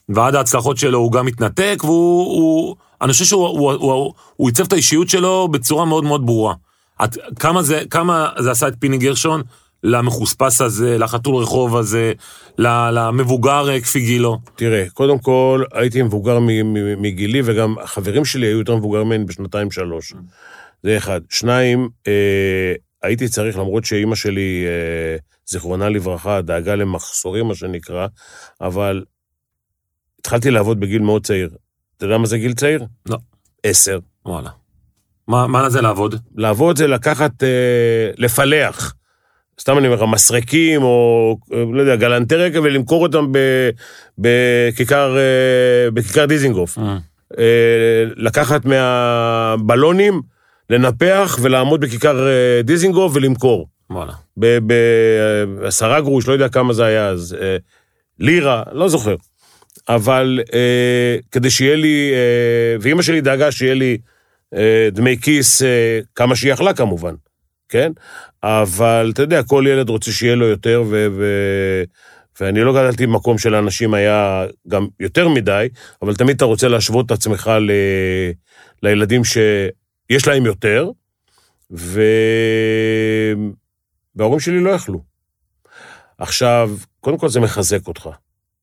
ועד 0.09 0.35
ההצלחות 0.35 0.77
שלו 0.77 0.99
הוא 0.99 1.11
גם 1.11 1.27
התנתק, 1.27 1.77
והוא... 1.83 2.25
הוא, 2.25 2.75
אני 3.01 3.11
חושב 3.11 3.25
שהוא 3.25 3.47
הוא, 3.47 3.71
הוא, 3.71 3.93
הוא, 3.93 4.13
הוא 4.35 4.49
עיצב 4.49 4.63
את 4.63 4.73
האישיות 4.73 5.09
שלו 5.09 5.47
בצורה 5.47 5.85
מאוד 5.85 6.03
מאוד 6.03 6.25
ברורה. 6.25 6.53
את, 7.03 7.17
כמה, 7.39 7.61
זה, 7.61 7.83
כמה 7.89 8.29
זה 8.39 8.51
עשה 8.51 8.67
את 8.67 8.73
פיני 8.79 8.97
גרשון 8.97 9.41
למחוספס 9.83 10.61
הזה, 10.61 10.97
לחתול 10.97 11.35
רחוב 11.35 11.77
הזה, 11.77 12.13
למבוגר 12.57 13.69
אה, 13.69 13.81
כפי 13.81 13.99
גילו? 13.99 14.37
תראה, 14.55 14.85
קודם 14.93 15.19
כל, 15.19 15.63
הייתי 15.73 16.01
מבוגר 16.01 16.39
מגילי, 16.97 17.41
וגם 17.45 17.75
החברים 17.79 18.25
שלי 18.25 18.47
היו 18.47 18.57
יותר 18.57 18.75
מבוגר 18.75 19.03
ממני 19.03 19.25
בשנתיים-שלוש. 19.25 20.13
זה 20.83 20.97
אחד. 20.97 21.21
שניים, 21.29 21.89
אה, 22.07 22.73
הייתי 23.03 23.27
צריך, 23.27 23.57
למרות 23.57 23.85
שאימא 23.85 24.15
שלי, 24.15 24.65
אה, 24.67 25.17
זיכרונה 25.45 25.89
לברכה, 25.89 26.41
דאגה 26.41 26.75
למחסורים, 26.75 27.47
מה 27.47 27.55
שנקרא, 27.55 28.07
אבל 28.61 29.03
התחלתי 30.19 30.51
לעבוד 30.51 30.79
בגיל 30.79 31.01
מאוד 31.01 31.25
צעיר. 31.25 31.49
אתה 31.97 32.05
יודע 32.05 32.17
מה 32.17 32.25
זה 32.25 32.37
גיל 32.37 32.53
צעיר? 32.53 32.85
לא. 33.05 33.17
עשר. 33.63 33.99
וואלה. 34.25 34.49
מה, 35.27 35.47
מה 35.47 35.69
זה 35.69 35.81
לעבוד? 35.81 36.15
לעבוד 36.35 36.77
זה 36.77 36.87
לקחת, 36.87 37.43
אה, 37.43 38.11
לפלח. 38.17 38.93
סתם 39.59 39.77
אני 39.77 39.87
אומר 39.87 39.97
לך, 39.97 40.09
מסרקים 40.09 40.83
או, 40.83 41.37
אה, 41.53 41.63
לא 41.73 41.81
יודע, 41.81 41.95
גלנטי 41.95 42.35
רגע, 42.35 42.61
ולמכור 42.61 43.03
אותם 43.03 43.31
בכיכר, 44.17 45.17
אה, 45.17 45.91
בכיכר 45.91 46.25
דיזינגוף. 46.25 46.77
אה, 47.39 48.03
לקחת 48.15 48.65
מהבלונים, 48.65 50.21
לנפח 50.69 51.39
ולעמוד 51.41 51.81
בכיכר 51.81 52.27
דיזינגוף 52.63 53.11
ולמכור. 53.15 53.67
וואלה. 53.89 54.13
בעשרה 54.37 56.01
גרוש, 56.01 56.27
לא 56.27 56.33
יודע 56.33 56.49
כמה 56.49 56.73
זה 56.73 56.85
היה 56.85 57.07
אז, 57.07 57.35
לירה, 58.19 58.63
לא 58.71 58.89
זוכר. 58.89 59.15
אבל 59.89 60.39
אה, 60.53 61.17
כדי 61.31 61.49
שיהיה 61.49 61.75
לי, 61.75 62.11
אה, 62.13 62.75
ואימא 62.81 63.01
שלי 63.01 63.21
דאגה 63.21 63.51
שיהיה 63.51 63.73
לי 63.73 63.97
אה, 64.55 64.89
דמי 64.91 65.17
כיס, 65.21 65.61
אה, 65.61 65.99
כמה 66.15 66.35
שהיא 66.35 66.53
יכלה 66.53 66.73
כמובן, 66.73 67.15
כן? 67.69 67.91
אבל 68.43 69.11
אתה 69.13 69.21
יודע, 69.21 69.43
כל 69.43 69.65
ילד 69.67 69.89
רוצה 69.89 70.11
שיהיה 70.11 70.35
לו 70.35 70.47
יותר, 70.47 70.83
ו... 70.89 71.07
ו 71.17 71.23
ואני 72.41 72.61
לא 72.61 72.73
גדלתי 72.73 73.07
במקום 73.07 73.37
שלאנשים 73.37 73.93
היה 73.93 74.45
גם 74.67 74.87
יותר 74.99 75.27
מדי, 75.27 75.67
אבל 76.01 76.15
תמיד 76.15 76.35
אתה 76.35 76.45
רוצה 76.45 76.67
להשוות 76.67 77.05
את 77.05 77.11
עצמך 77.11 77.51
ל... 77.61 77.71
לילדים 78.83 79.23
שיש 79.23 80.27
להם 80.27 80.45
יותר, 80.45 80.89
ו... 81.71 82.01
וההורים 84.15 84.39
שלי 84.39 84.59
לא 84.59 84.69
יכלו. 84.69 85.01
עכשיו, 86.17 86.71
קודם 86.99 87.17
כל 87.17 87.29
זה 87.29 87.39
מחזק 87.39 87.87
אותך. 87.87 88.09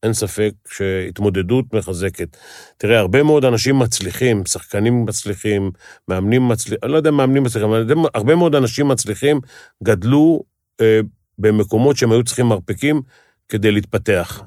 אין 0.03 0.13
ספק 0.13 0.53
שהתמודדות 0.69 1.75
מחזקת. 1.75 2.37
תראה, 2.77 2.99
הרבה 2.99 3.23
מאוד 3.23 3.45
אנשים 3.45 3.79
מצליחים, 3.79 4.47
שחקנים 4.47 5.05
מצליחים, 5.05 5.71
מאמנים 6.09 6.49
מצליחים, 6.49 6.79
אני 6.83 6.93
לא 6.93 6.97
יודע 6.97 7.11
אם 7.11 7.15
מאמנים 7.15 7.43
מצליחים, 7.43 7.71
אבל 7.71 7.87
הרבה 8.15 8.35
מאוד 8.35 8.55
אנשים 8.55 8.89
מצליחים 8.89 9.41
גדלו 9.83 10.43
אה, 10.81 11.01
במקומות 11.39 11.97
שהם 11.97 12.13
היו 12.13 12.25
צריכים 12.25 12.47
מרפקים 12.47 13.03
כדי 13.49 13.73
להתפתח. 13.73 14.43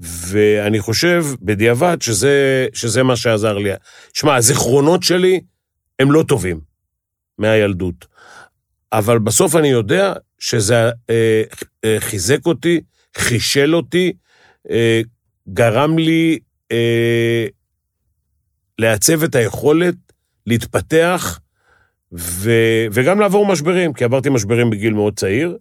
ואני 0.00 0.80
חושב, 0.80 1.24
בדיעבד, 1.42 1.96
שזה, 2.02 2.66
שזה 2.72 3.02
מה 3.02 3.16
שעזר 3.16 3.58
לי. 3.58 3.70
שמע, 4.12 4.36
הזיכרונות 4.36 5.02
שלי 5.02 5.40
הם 5.98 6.12
לא 6.12 6.24
טובים 6.28 6.60
מהילדות, 7.38 8.06
אבל 8.92 9.18
בסוף 9.18 9.56
אני 9.56 9.68
יודע 9.68 10.12
שזה 10.38 10.90
אה, 11.10 11.42
אה, 11.84 11.96
חיזק 11.98 12.46
אותי, 12.46 12.80
חישל 13.16 13.76
אותי, 13.76 14.12
אה, 14.70 15.00
גרם 15.48 15.98
לי 15.98 16.38
אה, 16.72 17.46
לעצב 18.78 19.22
את 19.22 19.34
היכולת 19.34 19.94
להתפתח 20.46 21.40
ו, 22.12 22.50
וגם 22.92 23.20
לעבור 23.20 23.46
משברים, 23.46 23.92
כי 23.92 24.04
עברתי 24.04 24.28
משברים 24.28 24.70
בגיל 24.70 24.92
מאוד 24.92 25.16
צעיר, 25.16 25.56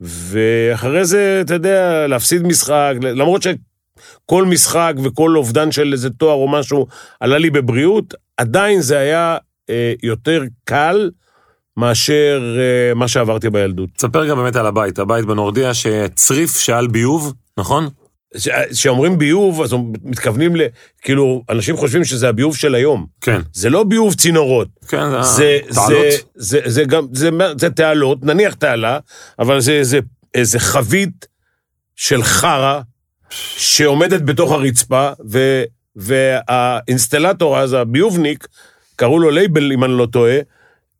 ואחרי 0.00 1.04
זה, 1.04 1.38
אתה 1.40 1.54
יודע, 1.54 2.06
להפסיד 2.06 2.42
משחק, 2.42 2.94
למרות 3.00 3.42
שכל 3.42 4.44
משחק 4.44 4.94
וכל 5.04 5.36
אובדן 5.36 5.72
של 5.72 5.92
איזה 5.92 6.10
תואר 6.10 6.34
או 6.34 6.48
משהו 6.48 6.86
עלה 7.20 7.38
לי 7.38 7.50
בבריאות, 7.50 8.14
עדיין 8.36 8.80
זה 8.80 8.98
היה 8.98 9.36
אה, 9.70 9.92
יותר 10.02 10.42
קל 10.64 11.10
מאשר 11.76 12.56
אה, 12.58 12.94
מה 12.94 13.08
שעברתי 13.08 13.50
בילדות. 13.50 13.90
תספר 13.96 14.26
גם 14.26 14.36
באמת 14.36 14.56
על 14.56 14.66
הבית, 14.66 14.98
הבית 14.98 15.24
בנורדיה 15.24 15.74
שצריף 15.74 16.56
שעל 16.56 16.86
ביוב, 16.86 17.32
נכון? 17.58 17.88
כשאומרים 18.70 19.18
ביוב, 19.18 19.62
אז 19.62 19.74
מתכוונים 20.04 20.56
ל... 20.56 20.60
כאילו, 21.02 21.44
אנשים 21.50 21.76
חושבים 21.76 22.04
שזה 22.04 22.28
הביוב 22.28 22.56
של 22.56 22.74
היום. 22.74 23.06
כן. 23.20 23.40
זה 23.52 23.70
לא 23.70 23.84
ביוב 23.84 24.14
צינורות. 24.14 24.68
כן, 24.88 25.22
זה 25.22 25.58
תעלות. 25.74 25.90
זה, 25.90 26.18
זה, 26.34 26.60
זה 26.64 26.84
גם, 26.84 27.06
זה, 27.12 27.30
זה 27.58 27.70
תעלות, 27.70 28.24
נניח 28.24 28.54
תעלה, 28.54 28.98
אבל 29.38 29.60
זה 29.60 29.82
איזה, 30.34 30.58
חבית 30.58 31.26
של 31.96 32.22
חרא 32.22 32.80
שעומדת 33.56 34.22
בתוך 34.22 34.52
הרצפה, 34.52 35.10
ו, 35.30 35.62
והאינסטלטור 35.96 37.58
אז, 37.58 37.72
הביובניק, 37.72 38.48
קראו 38.96 39.18
לו 39.18 39.30
לייבל, 39.30 39.72
אם 39.72 39.84
אני 39.84 39.92
לא 39.92 40.06
טועה, 40.06 40.38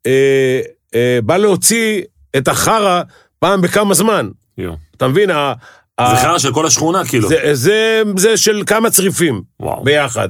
אה, 0.05 0.61
אה, 0.95 1.19
בא 1.23 1.37
להוציא 1.37 2.03
את 2.37 2.47
החרא 2.47 3.01
פעם 3.39 3.61
בכמה 3.61 3.93
זמן. 3.93 4.29
יואו. 4.57 4.75
אתה 4.97 5.07
מבין? 5.07 5.29
זה 6.07 6.13
ה- 6.13 6.23
חרא 6.23 6.37
של 6.37 6.53
כל 6.53 6.65
השכונה, 6.65 7.05
כאילו. 7.05 7.29
זה, 7.29 7.37
זה, 7.53 8.01
זה 8.17 8.37
של 8.37 8.63
כמה 8.65 8.89
צריפים 8.89 9.41
וואו. 9.59 9.83
ביחד. 9.83 10.29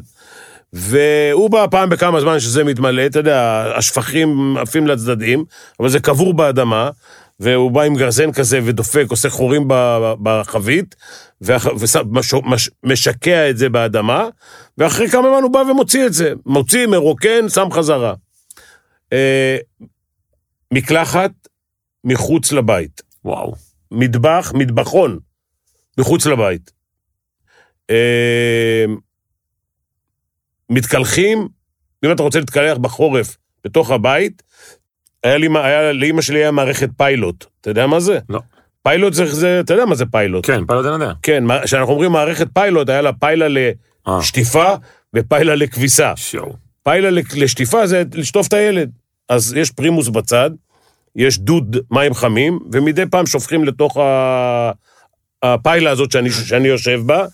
והוא 0.74 1.50
בא 1.50 1.66
פעם 1.72 1.90
בכמה 1.90 2.22
זמן 2.22 2.40
שזה 2.40 2.64
מתמלא, 2.64 3.06
אתה 3.06 3.20
יודע, 3.20 3.64
השפכים 3.78 4.58
עפים 4.58 4.88
לצדדים, 4.88 5.44
אבל 5.80 5.90
זה 5.90 6.00
קבור 6.00 6.34
באדמה, 6.34 6.90
והוא 7.40 7.72
בא 7.72 7.82
עם 7.82 7.96
גרזן 7.96 8.32
כזה 8.32 8.60
ודופק, 8.64 9.06
עושה 9.10 9.30
חורים 9.30 9.66
בחבית, 10.24 10.96
ומשקע 11.42 13.50
את 13.50 13.58
זה 13.58 13.70
באדמה, 13.70 14.28
ואחרי 14.78 15.10
כמה 15.10 15.28
זמן 15.30 15.44
הוא 15.44 15.52
בא 15.54 15.72
ומוציא 15.72 16.06
את 16.06 16.14
זה. 16.14 16.34
מוציא, 16.46 16.88
מרוקן, 16.88 17.50
שם 17.50 17.68
חזרה. 17.72 18.14
אה, 19.14 19.58
מקלחת 20.74 21.32
מחוץ 22.04 22.52
לבית. 22.52 23.02
וואו. 23.26 23.54
מטבח, 23.92 24.52
מטבחון, 24.56 25.20
מחוץ 26.00 26.26
לבית. 26.26 26.72
אה, 27.90 28.86
מתקלחים, 30.70 31.48
אם 32.06 32.12
אתה 32.12 32.24
רוצה 32.24 32.40
להתקלח 32.40 32.78
בחורף 32.78 33.38
בתוך 33.64 33.92
הבית, 33.92 34.44
היה 35.24 35.38
לי, 35.38 35.48
היה, 35.56 35.94
לאמא 35.94 36.22
שלי 36.22 36.40
היה 36.40 36.52
מערכת 36.52 36.90
פיילוט. 36.98 37.46
אתה 37.62 37.70
יודע 37.70 37.88
מה 37.88 38.00
זה? 38.00 38.20
לא. 38.30 38.40
פיילוט 38.84 39.14
זה, 39.14 39.26
זה 39.26 39.60
אתה 39.60 39.74
יודע 39.74 39.86
מה 39.86 39.96
זה 39.96 40.06
פיילוט. 40.06 40.46
כן, 40.46 40.66
פיילוט 40.66 40.86
אין 40.86 40.94
יודע. 40.94 41.14
כן, 41.22 41.44
כשאנחנו 41.64 41.94
אומרים 41.94 42.12
מערכת 42.12 42.48
פיילוט, 42.54 42.90
היה 42.90 43.02
לה 43.02 43.14
פיילה 43.14 43.46
אה. 44.08 44.20
לשטיפה 44.20 44.74
ופיילה 45.16 45.56
לכביסה. 45.56 46.14
שואו. 46.16 46.54
פיילה 46.84 47.10
לשטיפה 47.36 47.88
זה 47.88 48.04
לשטוף 48.14 48.48
את 48.48 48.54
הילד. 48.54 48.92
אז 49.30 49.54
יש 49.54 49.72
פרימוס 49.72 50.08
בצד, 50.08 50.52
יש 51.16 51.40
דוד 51.40 51.78
מים 51.92 52.14
חמים, 52.14 52.60
ומדי 52.72 53.06
פעם 53.06 53.26
שופכים 53.26 53.66
לתוך 53.66 53.98
ה... 53.98 54.72
הפיילה 55.44 55.92
הזאת 55.92 56.12
שאני, 56.12 56.32
שאני 56.32 56.68
יושב 56.68 57.02
בה, 57.06 57.26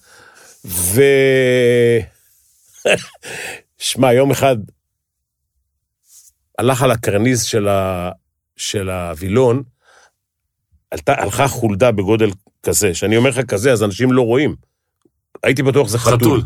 ו... 0.66 1.02
שמע, 3.78 4.14
יום 4.14 4.32
אחד 4.32 4.58
הלך 6.58 6.82
על 6.82 6.92
הקרניז 6.92 7.44
של, 7.44 7.68
ה... 7.68 8.12
של 8.58 8.90
הווילון, 8.90 9.64
עלתה, 10.92 11.14
הלכה 11.18 11.48
חולדה 11.48 11.92
בגודל 11.92 12.30
כזה, 12.64 12.94
שאני 12.94 13.18
אומר 13.18 13.30
לך 13.30 13.42
כזה, 13.42 13.72
אז 13.72 13.84
אנשים 13.84 14.12
לא 14.12 14.22
רואים. 14.22 14.56
הייתי 15.44 15.64
בטוח 15.64 15.88
שזה 15.88 16.00
חתול. 16.00 16.18
חתול. 16.18 16.42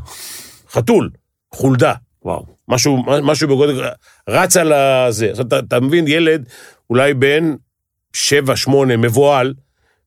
חתול, 0.72 1.10
חולדה. 1.54 1.94
וואו. 2.24 2.46
משהו, 2.68 3.04
משהו 3.24 3.48
בגודל, 3.48 3.90
רץ 4.30 4.58
על 4.58 4.74
הזה. 4.74 5.30
עכשיו, 5.30 5.48
אתה, 5.48 5.60
אתה 5.60 5.80
מבין, 5.80 6.08
ילד 6.08 6.50
אולי 6.90 7.14
בן 7.14 7.56
שבע, 8.14 8.56
שמונה, 8.56 8.98
מבוהל 8.98 9.54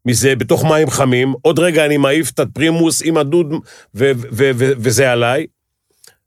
מזה, 0.06 0.36
בתוך 0.36 0.64
מים 0.64 0.90
חמים, 0.90 1.34
עוד 1.42 1.58
רגע 1.58 1.86
אני 1.86 1.96
מעיף 1.96 2.30
את 2.30 2.40
הפרימוס 2.40 3.02
עם 3.04 3.16
הדוד, 3.16 3.52
ו, 3.94 4.10
ו, 4.14 4.50
ו, 4.54 4.72
וזה 4.76 5.12
עליי. 5.12 5.46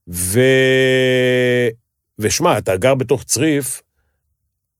ו... 0.09 0.39
ושמע, 2.19 2.57
אתה 2.57 2.77
גר 2.77 2.95
בתוך 2.95 3.23
צריף, 3.23 3.81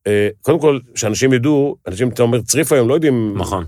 אה, 0.07 0.29
קודם 0.41 0.59
כל, 0.59 0.79
שאנשים 0.95 1.33
ידעו, 1.33 1.75
אנשים, 1.87 2.09
אתה 2.09 2.23
אומר 2.23 2.41
צריף 2.41 2.71
היום, 2.71 2.89
לא 2.89 2.93
יודעים... 2.93 3.33
נכון. 3.37 3.65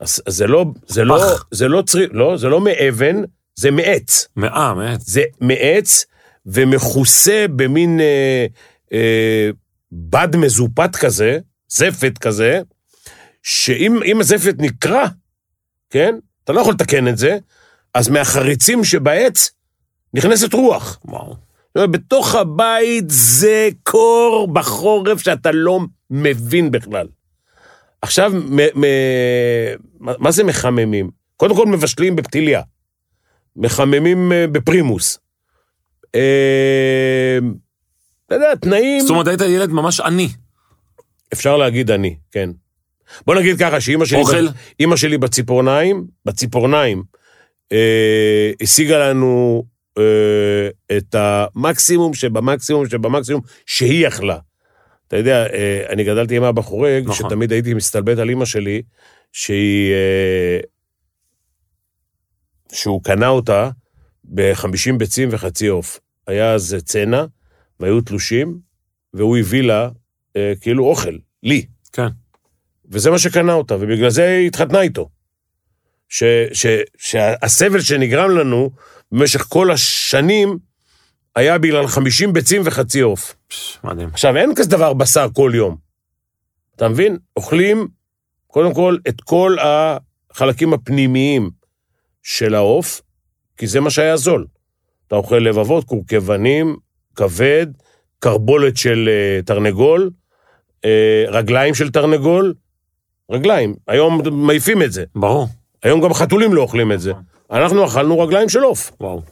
אז, 0.00 0.22
אז 0.26 0.36
זה 0.36 0.46
לא, 0.46 0.64
זה 0.86 1.04
לא, 1.04 1.18
פח. 1.18 1.46
זה 1.50 1.68
לא 1.68 1.82
צריף, 1.82 2.10
לא, 2.12 2.36
זה 2.36 2.48
לא 2.48 2.60
מאבן, 2.60 3.16
זה 3.54 3.70
מעץ. 3.70 4.28
מאה, 4.36 4.74
באמת. 4.74 5.00
זה 5.00 5.22
מעץ 5.40 6.04
ומכוסה 6.46 7.46
במין 7.56 8.00
אה, 8.00 8.46
אה, 8.92 9.50
בד 9.92 10.36
מזופת 10.36 10.96
כזה, 10.96 11.38
זפת 11.68 12.18
כזה, 12.18 12.60
שאם 13.42 14.02
אם 14.04 14.20
הזפת 14.20 14.54
נקרע, 14.58 15.06
כן? 15.90 16.14
אתה 16.44 16.52
לא 16.52 16.60
יכול 16.60 16.72
לתקן 16.74 17.08
את 17.08 17.18
זה, 17.18 17.38
אז 17.94 18.08
מהחריצים 18.08 18.84
שבעץ 18.84 19.50
נכנסת 20.14 20.54
רוח. 20.54 21.00
וואו. 21.04 21.36
בתוך 21.74 22.34
הבית 22.34 23.04
זה 23.08 23.68
קור 23.82 24.48
בחורף 24.52 25.20
שאתה 25.22 25.50
לא 25.52 25.80
מבין 26.10 26.70
בכלל. 26.70 27.06
עכשיו, 28.02 28.32
מ- 28.34 28.80
מ- 28.80 30.22
מה 30.22 30.30
זה 30.30 30.44
מחממים? 30.44 31.10
קודם 31.36 31.56
כל 31.56 31.66
מבשלים 31.66 32.16
בפתיליה. 32.16 32.62
מחממים 33.56 34.32
אה, 34.32 34.46
בפרימוס. 34.52 35.18
אה, 36.14 37.38
אתה 38.26 38.34
יודע, 38.34 38.54
תנאים, 38.54 39.00
זאת 39.00 39.10
אומרת, 39.10 39.26
היית 39.26 39.40
ילד 39.40 39.70
ממש 39.70 40.00
עני. 40.00 40.28
אפשר 41.32 41.56
להגיד 41.56 41.90
אני, 41.90 42.16
כן. 42.32 42.50
בוא 43.26 43.34
נגיד 43.34 43.58
ככה, 43.58 43.80
שאימא 43.80 44.04
שלי, 44.04 44.18
אוכל? 44.18 44.46
אימא 44.80 44.96
שלי 44.96 45.18
בציפורניים, 45.18 46.06
בציפורניים, 46.24 47.02
אה, 47.72 48.50
השיגה 48.62 48.98
לנו 48.98 49.64
אה, 49.98 50.68
את 50.96 51.14
המקסימום 51.14 52.14
שבמקסימום 52.14 52.88
שבמקסימום 52.88 53.42
שהיא 53.66 54.06
יכלה. 54.06 54.38
אתה 55.08 55.16
יודע, 55.16 55.46
אה, 55.52 55.86
אני 55.88 56.04
גדלתי 56.04 56.36
עם 56.36 56.42
אבא 56.42 56.62
חורג, 56.62 57.02
נכון. 57.04 57.28
שתמיד 57.28 57.52
הייתי 57.52 57.74
מסתלבט 57.74 58.18
על 58.18 58.28
אימא 58.28 58.44
שלי, 58.44 58.82
שהיא... 59.32 59.92
אה, 59.92 60.60
שהוא 62.72 63.02
קנה 63.04 63.28
אותה 63.28 63.70
ב-50 64.24 64.96
ביצים 64.98 65.28
וחצי 65.32 65.66
עוף. 65.66 66.00
היה 66.26 66.54
אז 66.54 66.76
צנע, 66.84 67.24
והיו 67.80 68.00
תלושים, 68.00 68.58
והוא 69.14 69.38
הביא 69.38 69.62
לה 69.62 69.88
אה, 70.36 70.52
כאילו 70.60 70.84
אוכל, 70.84 71.16
לי. 71.42 71.66
כן. 71.92 72.08
וזה 72.90 73.10
מה 73.10 73.18
שקנה 73.18 73.52
אותה, 73.52 73.74
ובגלל 73.74 74.10
זה 74.10 74.28
היא 74.28 74.46
התחתנה 74.46 74.80
איתו. 74.80 75.08
ש, 76.08 76.22
ש, 76.52 76.66
שהסבל 76.98 77.80
שנגרם 77.80 78.30
לנו 78.30 78.70
במשך 79.12 79.40
כל 79.40 79.70
השנים 79.70 80.58
היה 81.36 81.58
בגלל 81.58 81.86
50 81.86 82.32
ביצים 82.32 82.62
וחצי 82.64 83.00
עוף. 83.00 83.36
מדהים. 83.84 84.08
עכשיו, 84.12 84.36
אין 84.36 84.54
כזה 84.54 84.70
דבר 84.70 84.92
בשר 84.92 85.26
כל 85.32 85.52
יום. 85.54 85.76
אתה 86.76 86.88
מבין? 86.88 87.18
אוכלים, 87.36 87.88
קודם 88.46 88.74
כל, 88.74 88.96
את 89.08 89.20
כל 89.20 89.56
החלקים 89.60 90.72
הפנימיים 90.72 91.50
של 92.22 92.54
העוף, 92.54 93.02
כי 93.56 93.66
זה 93.66 93.80
מה 93.80 93.90
שהיה 93.90 94.16
זול. 94.16 94.46
אתה 95.06 95.16
אוכל 95.16 95.36
לבבות, 95.36 95.84
קורקבנים, 95.84 96.76
כבד, 97.16 97.66
קרבולת 98.18 98.76
של 98.76 99.08
uh, 99.08 99.46
תרנגול, 99.46 100.10
uh, 100.76 100.86
רגליים 101.28 101.74
של 101.74 101.90
תרנגול, 101.90 102.54
רגליים. 103.30 103.74
היום 103.88 104.20
מעיפים 104.32 104.82
את 104.82 104.92
זה. 104.92 105.04
ברור. 105.14 105.48
היום 105.82 106.00
גם 106.00 106.14
חתולים 106.14 106.54
לא 106.54 106.62
אוכלים 106.62 106.92
את 106.92 107.00
זה. 107.00 107.12
אנחנו 107.50 107.86
אכלנו 107.86 108.20
רגליים 108.20 108.48
של 108.48 108.62
עוף. 108.62 108.92
וואו. 109.00 109.22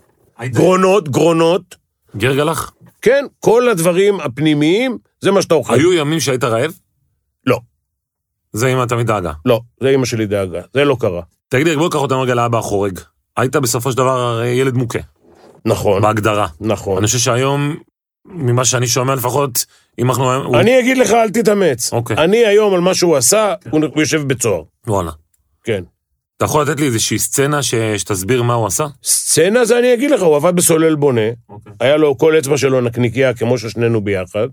גרונות, 0.42 1.08
גרונות, 1.08 1.76
גרגלח? 2.16 2.72
כן, 3.02 3.24
כל 3.40 3.68
הדברים 3.68 4.20
הפנימיים, 4.20 4.98
זה 5.20 5.30
מה 5.30 5.42
שאתה 5.42 5.54
אוכל. 5.54 5.74
היו 5.74 5.92
ימים 5.92 6.20
שהיית 6.20 6.44
רעב? 6.44 6.72
לא. 7.46 7.58
זה 8.52 8.68
אמא 8.68 8.84
תמיד 8.84 9.06
דאגה. 9.06 9.32
לא, 9.44 9.60
זה 9.80 9.88
אימא 9.88 10.04
שלי 10.04 10.26
דאגה, 10.26 10.60
זה 10.74 10.84
לא 10.84 10.96
קרה. 11.00 11.22
תגיד 11.48 11.66
לי, 11.68 11.76
בוא 11.76 11.90
קח 11.90 11.96
אותנו 11.96 12.20
רגע 12.20 12.34
לאבא 12.34 12.58
החורג. 12.58 13.00
היית 13.36 13.56
בסופו 13.56 13.90
של 13.92 13.96
דבר 13.96 14.42
ילד 14.44 14.74
מוכה, 14.74 14.98
נכון, 15.64 16.02
בהגדרה. 16.02 16.46
נכון. 16.60 16.98
אני 16.98 17.06
חושב 17.06 17.18
שהיום, 17.18 17.76
ממה 18.24 18.64
שאני 18.64 18.86
שומע 18.86 19.14
לפחות, 19.14 19.66
אם 19.98 20.08
אנחנו... 20.10 20.34
הוא- 20.34 20.56
אני 20.60 20.80
אגיד 20.80 20.98
לך, 20.98 21.10
אל 21.12 21.30
תתאמץ. 21.30 21.92
אוקיי. 21.92 22.16
אני 22.16 22.36
היום, 22.46 22.74
על 22.74 22.80
מה 22.80 22.94
שהוא 22.94 23.16
עשה, 23.16 23.54
הוא 23.70 23.80
הוא 23.94 24.02
יושב 24.02 24.20
בבית 24.22 24.42
סוהר. 24.42 24.62
וואלה. 24.86 25.10
כן. 25.64 25.82
אתה 26.36 26.44
יכול 26.44 26.62
לתת 26.62 26.80
לי 26.80 26.86
איזושהי 26.86 27.18
סצנה 27.18 27.62
ש- 27.62 27.74
שתסביר 27.96 28.42
מה 28.42 28.54
הוא 28.54 28.66
עשה? 28.66 28.86
סצנה 29.04 29.64
זה 29.64 29.78
אני 29.78 29.94
אגיד 29.94 30.10
לך, 30.10 30.22
הוא 30.22 30.36
עבד 30.36 30.56
בסולל 30.56 30.94
בונה, 30.94 31.20
אוקיי. 31.48 31.72
היה 31.80 31.96
לו 31.96 32.18
כל 32.18 32.38
אצבע 32.38 32.56
שלו 32.58 32.80
נקניקייה, 32.80 33.34
כמו 33.34 33.58
ששנינו 33.58 34.00
ביחד, 34.00 34.48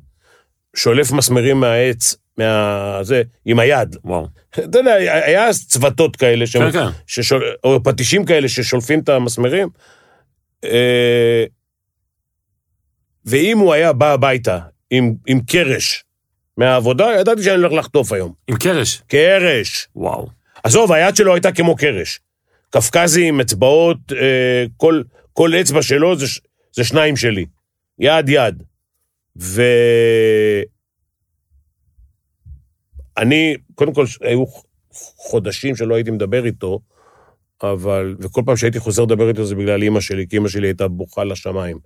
שולף 0.76 1.12
מסמרים 1.12 1.60
מהעץ, 1.60 2.16
מה... 2.38 3.00
זה, 3.02 3.22
עם 3.46 3.60
היד. 3.60 3.96
וואו. 4.04 4.28
אתה 4.50 4.80
יודע, 4.80 4.94
היה 4.94 5.48
אז 5.48 5.68
צוותות 5.68 6.16
כאלה. 6.16 6.46
כן, 6.54 6.72
כן. 6.72 6.86
ששול... 7.08 7.44
או 7.64 7.84
פטישים 7.84 8.26
כאלה 8.26 8.50
ששולפים 8.50 9.00
את 9.00 9.10
המסמרים. 9.10 9.68
אה, 10.64 11.44
ואם 13.26 13.58
הוא 13.58 13.74
היה 13.74 13.94
בא 13.94 14.12
הביתה 14.14 14.60
עם, 14.98 15.16
עם 15.28 15.40
קרש 15.40 16.04
מהעבודה, 16.58 17.08
ידעתי 17.20 17.44
שאני 17.44 17.56
הולך 17.56 17.74
לחטוף 17.74 18.12
היום. 18.12 18.34
עם 18.48 18.58
קרש. 18.58 19.02
קרש. 19.08 19.88
וואו. 19.96 20.28
עזוב, 20.64 20.92
היד 20.92 21.16
שלו 21.16 21.34
הייתה 21.34 21.52
כמו 21.52 21.76
קרש. 21.76 22.20
קפקזי 22.70 23.28
עם 23.28 23.40
אצבעות, 23.42 23.98
אה, 24.12 24.66
כל, 24.78 25.02
כל 25.34 25.52
אצבע 25.62 25.82
שלו 25.82 26.16
זה, 26.16 26.26
זה 26.74 26.84
שניים 26.84 27.16
שלי. 27.16 27.46
יד 28.00 28.30
יד. 28.30 28.64
ו... 29.42 29.62
אני, 33.18 33.56
קודם 33.76 33.94
כל, 33.94 34.06
היו 34.22 34.44
חודשים 35.18 35.76
שלא 35.76 35.96
הייתי 35.96 36.12
מדבר 36.12 36.46
איתו, 36.46 36.80
אבל, 37.64 38.16
וכל 38.20 38.42
פעם 38.46 38.58
שהייתי 38.58 38.80
חוזר 38.80 39.04
לדבר 39.04 39.30
איתו 39.30 39.46
זה 39.46 39.56
בגלל 39.56 39.82
אימא 39.82 40.02
שלי, 40.02 40.28
כי 40.30 40.36
אימא 40.36 40.50
שלי 40.50 40.68
הייתה 40.68 40.88
בוכה 40.88 41.24
לשמיים. 41.24 41.78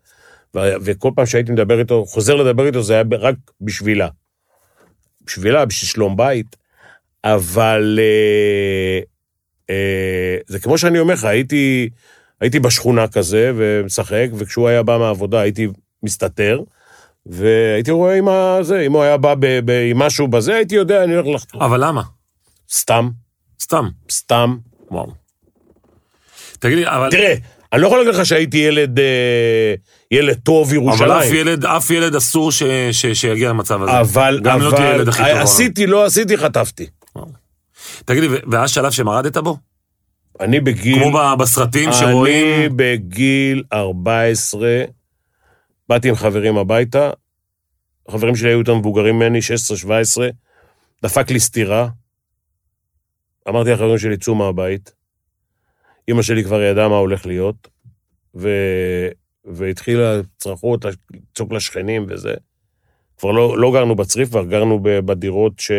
ו, 0.55 0.59
וכל 0.81 1.11
פעם 1.15 1.25
שהייתי 1.25 1.51
מדבר 1.51 1.79
איתו, 1.79 2.05
חוזר 2.05 2.35
לדבר 2.35 2.65
איתו, 2.65 2.83
זה 2.83 2.93
היה 2.93 3.03
רק 3.19 3.35
בשבילה. 3.61 4.07
בשבילה, 5.25 5.65
בשביל 5.65 5.89
שלום 5.89 6.17
בית, 6.17 6.55
אבל 7.23 7.99
אה, 8.01 8.99
אה, 9.69 10.37
זה 10.47 10.59
כמו 10.59 10.77
שאני 10.77 10.99
אומר 10.99 11.13
לך, 11.13 11.23
הייתי, 11.23 11.89
הייתי 12.41 12.59
בשכונה 12.59 13.07
כזה 13.07 13.51
ומשחק, 13.55 14.27
וכשהוא 14.37 14.67
היה 14.67 14.83
בא 14.83 14.97
מהעבודה 14.97 15.39
הייתי 15.41 15.67
מסתתר, 16.03 16.61
והייתי 17.25 17.91
רואה 17.91 18.17
עם 18.17 18.27
הזה, 18.27 18.79
אם 18.79 18.91
הוא 18.91 19.03
היה 19.03 19.17
בא 19.17 19.35
ב, 19.39 19.59
ב, 19.65 19.71
עם 19.91 19.99
משהו 19.99 20.27
בזה, 20.27 20.55
הייתי 20.55 20.75
יודע, 20.75 21.03
אני 21.03 21.15
הולך 21.15 21.35
לחתום. 21.35 21.61
אבל 21.61 21.85
למה? 21.85 22.01
סתם, 22.71 23.09
סתם. 23.61 23.89
סתם. 24.09 24.57
וואו. 24.91 25.11
תגיד 26.59 26.77
לי, 26.77 26.87
אבל... 26.87 27.11
תראה, 27.11 27.35
אני 27.73 27.81
לא 27.81 27.87
יכול 27.87 27.99
להגיד 27.99 28.13
לך 28.13 28.25
שהייתי 28.25 28.57
ילד, 28.57 28.99
אה, 28.99 29.73
ילד 30.11 30.39
טוב 30.43 30.73
ירושלים. 30.73 31.11
אבל 31.11 31.19
אף 31.19 31.33
ילד, 31.33 31.65
אף 31.65 31.89
ילד 31.89 32.15
אסור 32.15 32.51
ש, 32.51 32.63
ש, 32.91 33.05
שיגיע 33.05 33.49
למצב 33.49 33.83
הזה. 33.83 33.99
אבל, 33.99 34.39
גם 34.43 34.61
לא 34.61 34.71
תהיה 34.71 34.89
אבל, 34.89 34.95
ילד 34.95 35.07
הכי 35.07 35.17
טוב. 35.17 35.27
בעולם. 35.27 35.41
עשיתי, 35.43 35.87
לא 35.87 36.05
עשיתי, 36.05 36.37
חטפתי. 36.37 36.87
תגיד 38.05 38.23
לי, 38.23 38.29
והיה 38.47 38.67
שלב 38.67 38.91
שמרדת 38.91 39.37
בו? 39.37 39.57
אני 40.39 40.59
בגיל... 40.59 41.03
כמו 41.03 41.35
בסרטים 41.37 41.93
שרואים... 41.93 42.59
אני 42.59 42.69
בגיל 42.75 43.63
14, 43.73 44.83
באתי 45.89 46.09
עם 46.09 46.15
חברים 46.15 46.57
הביתה, 46.57 47.09
החברים 48.07 48.35
שלי 48.35 48.49
היו 48.49 48.59
יותר 48.59 48.75
מבוגרים 48.75 49.15
ממני, 49.15 49.39
16-17, 49.85 50.21
דפק 51.03 51.31
לי 51.31 51.39
סטירה, 51.39 51.87
אמרתי 53.49 53.71
לחברים 53.71 53.97
שלי, 53.97 54.17
צאו 54.17 54.35
מהבית. 54.35 54.98
אימא 56.09 56.21
שלי 56.21 56.43
כבר 56.43 56.61
ידעה 56.61 56.89
מה 56.89 56.95
הולך 56.95 57.25
להיות, 57.25 57.67
ו... 58.35 58.49
והתחילה 59.45 60.19
צרחות, 60.37 60.85
לצעוק 60.85 61.51
לשכנים 61.51 62.05
וזה. 62.09 62.33
כבר 63.17 63.31
לא, 63.31 63.57
לא 63.57 63.71
גרנו 63.73 63.95
בצריף, 63.95 64.29
כבר 64.29 64.45
גרנו 64.45 64.79
בדירות 64.83 65.59
ש... 65.59 65.71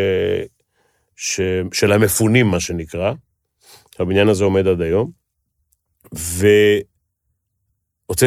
ש... 1.16 1.40
של 1.72 1.92
המפונים, 1.92 2.46
מה 2.46 2.60
שנקרא. 2.60 3.12
הבניין 3.98 4.28
הזה 4.28 4.44
עומד 4.44 4.66
עד 4.66 4.80
היום. 4.80 5.10
והוצאתי 6.12 6.86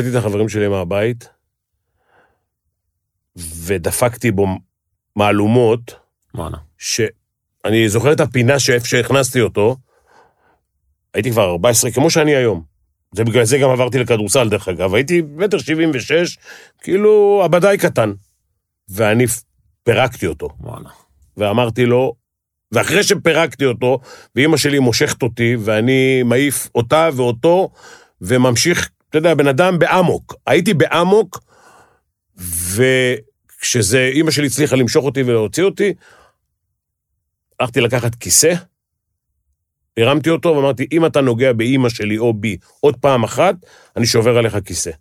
את 0.09 0.15
החברים 0.15 0.49
שלי 0.49 0.67
מהבית, 0.67 1.29
ודפקתי 3.35 4.31
בו 4.31 4.47
מהלומות, 5.15 5.95
וואלה. 6.35 6.57
שאני 6.77 7.89
זוכר 7.89 8.13
את 8.13 8.19
הפינה 8.19 8.59
שאיפה 8.59 8.85
שהכנסתי 8.85 9.41
אותו, 9.41 9.77
הייתי 11.13 11.31
כבר 11.31 11.49
14, 11.49 11.91
כמו 11.91 12.09
שאני 12.09 12.35
היום. 12.35 12.63
זה 13.15 13.23
בגלל 13.23 13.43
זה 13.43 13.57
גם 13.57 13.69
עברתי 13.69 13.99
לכדורסל, 13.99 14.49
דרך 14.49 14.67
אגב. 14.67 14.93
הייתי 14.95 15.21
מטר 15.35 15.57
76, 15.57 16.37
כאילו 16.81 17.41
הבדאי 17.45 17.77
קטן. 17.77 18.13
ואני 18.89 19.25
פירקתי 19.83 20.27
אותו. 20.27 20.49
וואלה. 20.59 20.89
ואמרתי 21.37 21.85
לו, 21.85 22.13
ואחרי 22.71 23.03
שפירקתי 23.03 23.65
אותו, 23.65 23.99
ואימא 24.35 24.57
שלי 24.57 24.79
מושכת 24.79 25.23
אותי, 25.23 25.55
ואני 25.59 26.23
מעיף 26.23 26.69
אותה 26.75 27.09
ואותו, 27.15 27.69
וממשיך, 28.21 28.89
אתה 29.09 29.17
יודע, 29.17 29.33
בן 29.33 29.47
אדם 29.47 29.79
באמוק. 29.79 30.35
הייתי 30.47 30.73
באמוק, 30.73 31.39
וכשזה, 32.37 34.09
אימא 34.13 34.31
שלי 34.31 34.47
הצליחה 34.47 34.75
למשוך 34.75 35.05
אותי 35.05 35.23
ולהוציא 35.23 35.63
אותי, 35.63 35.93
הלכתי 37.59 37.81
לקחת 37.81 38.15
כיסא, 38.15 38.53
הרמתי 39.97 40.29
אותו 40.29 40.49
ואמרתי, 40.49 40.87
אם 40.91 41.05
אתה 41.05 41.21
נוגע 41.21 41.53
באימא 41.53 41.89
שלי 41.89 42.17
או 42.17 42.33
בי 42.33 42.57
עוד 42.79 42.97
פעם 42.97 43.23
אחת, 43.23 43.55
אני 43.97 44.05
שובר 44.05 44.37
עליך 44.37 44.57
כיסא. 44.65 44.91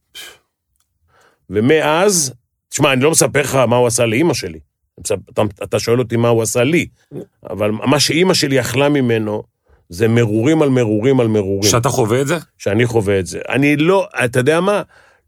ומאז, 1.50 2.32
תשמע, 2.68 2.92
אני 2.92 3.02
לא 3.02 3.10
מספר 3.10 3.40
לך 3.40 3.54
מה 3.54 3.76
הוא 3.76 3.86
עשה 3.86 4.06
לאימא 4.06 4.34
שלי. 4.34 4.58
אתה, 5.00 5.42
אתה 5.62 5.78
שואל 5.78 5.98
אותי 5.98 6.16
מה 6.16 6.28
הוא 6.28 6.42
עשה 6.42 6.64
לי, 6.64 6.86
אבל 7.50 7.70
מה 7.70 8.00
שאימא 8.00 8.34
שלי 8.34 8.60
אכלה 8.60 8.88
ממנו, 8.88 9.42
זה 9.88 10.08
מרורים 10.08 10.62
על 10.62 10.68
מרורים 10.68 11.20
על 11.20 11.28
מרורים. 11.28 11.70
שאתה 11.70 11.88
חווה 11.88 12.20
את 12.20 12.26
זה? 12.26 12.38
שאני 12.58 12.86
חווה 12.86 13.18
את 13.18 13.26
זה. 13.26 13.40
אני 13.48 13.76
לא, 13.76 14.08
אתה 14.24 14.38
יודע 14.38 14.60
מה? 14.60 14.82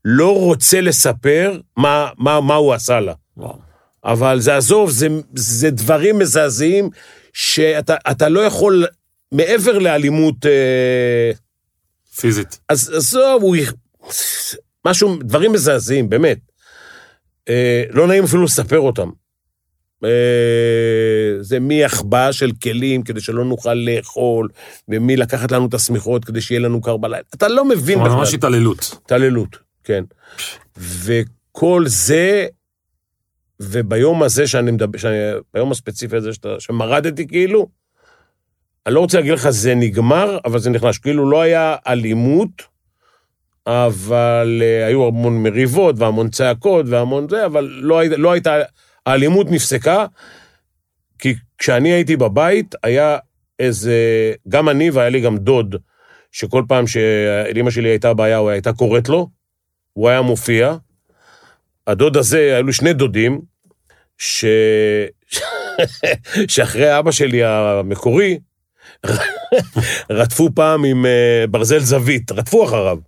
לא 0.04 0.38
רוצה 0.38 0.80
לספר 0.80 1.60
מה, 1.76 2.08
מה, 2.18 2.40
מה 2.40 2.54
הוא 2.54 2.72
עשה 2.72 3.00
לה. 3.00 3.12
וואו. 3.36 3.58
אבל 4.04 4.40
זה 4.40 4.56
עזוב, 4.56 4.90
זה, 4.90 5.08
זה 5.34 5.70
דברים 5.70 6.18
מזעזעים 6.18 6.90
שאתה 7.32 7.96
אתה 8.10 8.28
לא 8.28 8.40
יכול, 8.40 8.86
מעבר 9.32 9.78
לאלימות, 9.78 10.46
אה, 10.46 11.30
פיזית. 12.16 12.58
אז 12.68 12.92
עזוב, 12.96 13.42
הוא... 13.42 13.56
משהו, 14.86 15.16
דברים 15.20 15.52
מזעזעים, 15.52 16.08
באמת. 16.08 16.38
אה, 17.48 17.84
לא 17.90 18.06
נעים 18.06 18.24
אפילו 18.24 18.44
לספר 18.44 18.78
אותם. 18.78 19.10
אה, 20.04 20.10
זה 21.40 21.60
מהחבאה 21.60 22.32
של 22.32 22.50
כלים 22.62 23.02
כדי 23.02 23.20
שלא 23.20 23.44
נוכל 23.44 23.74
לאכול, 23.74 24.48
ומי 24.88 25.16
לקחת 25.16 25.52
לנו 25.52 25.66
את 25.66 25.74
השמיכות 25.74 26.24
כדי 26.24 26.40
שיהיה 26.40 26.60
לנו 26.60 26.80
קר 26.80 26.96
בלילה. 26.96 27.22
אתה 27.34 27.48
לא 27.48 27.64
מבין 27.64 27.98
בכלל. 27.98 28.10
ממש 28.10 28.34
התעללות. 28.34 28.98
התעללות, 29.04 29.56
כן. 29.84 30.04
וכל 30.76 31.84
זה, 31.86 32.46
וביום 33.60 34.22
הזה 34.22 34.46
שאני 34.46 34.70
מדבר, 34.70 34.98
שאני, 34.98 35.16
ביום 35.54 35.72
הספציפי 35.72 36.16
הזה 36.16 36.32
שאתה, 36.32 36.48
שמרדתי 36.58 37.26
כאילו, 37.26 37.68
אני 38.86 38.94
לא 38.94 39.00
רוצה 39.00 39.18
להגיד 39.18 39.32
לך 39.32 39.50
זה 39.50 39.74
נגמר, 39.74 40.38
אבל 40.44 40.58
זה 40.58 40.70
נכנס. 40.70 40.98
כאילו 40.98 41.30
לא 41.30 41.42
היה 41.42 41.76
אלימות, 41.86 42.62
אבל 43.66 44.62
uh, 44.62 44.86
היו 44.88 45.06
המון 45.06 45.42
מריבות 45.42 45.94
והמון 45.98 46.30
צעקות 46.30 46.86
והמון 46.88 47.28
זה, 47.28 47.46
אבל 47.46 47.64
לא, 47.64 47.98
הי- 47.98 48.08
לא 48.08 48.32
הייתה, 48.32 48.54
האלימות 49.06 49.46
נפסקה, 49.50 50.06
כי 51.18 51.34
כשאני 51.58 51.92
הייתי 51.92 52.16
בבית, 52.16 52.74
היה 52.82 53.18
איזה, 53.58 53.94
גם 54.48 54.68
אני 54.68 54.90
והיה 54.90 55.08
לי 55.08 55.20
גם 55.20 55.38
דוד, 55.38 55.76
שכל 56.32 56.62
פעם 56.68 56.86
שלאמא 56.86 57.70
שלי 57.70 57.88
הייתה 57.88 58.14
בעיה, 58.14 58.36
הוא 58.36 58.50
הייתה 58.50 58.72
קוראת 58.72 59.08
לו, 59.08 59.28
הוא 59.92 60.08
היה 60.08 60.22
מופיע. 60.22 60.76
הדוד 61.86 62.16
הזה, 62.16 62.38
היו 62.56 62.66
לי 62.66 62.72
שני 62.72 62.92
דודים, 62.92 63.40
ש... 64.18 64.44
שאחרי 66.48 66.98
אבא 66.98 67.10
שלי 67.10 67.44
המקורי, 67.44 68.38
רדפו 70.10 70.48
פעם 70.54 70.84
עם 70.84 71.06
אה, 71.06 71.44
ברזל 71.50 71.78
זווית, 71.78 72.32
רדפו 72.32 72.64
אחריו. 72.64 72.98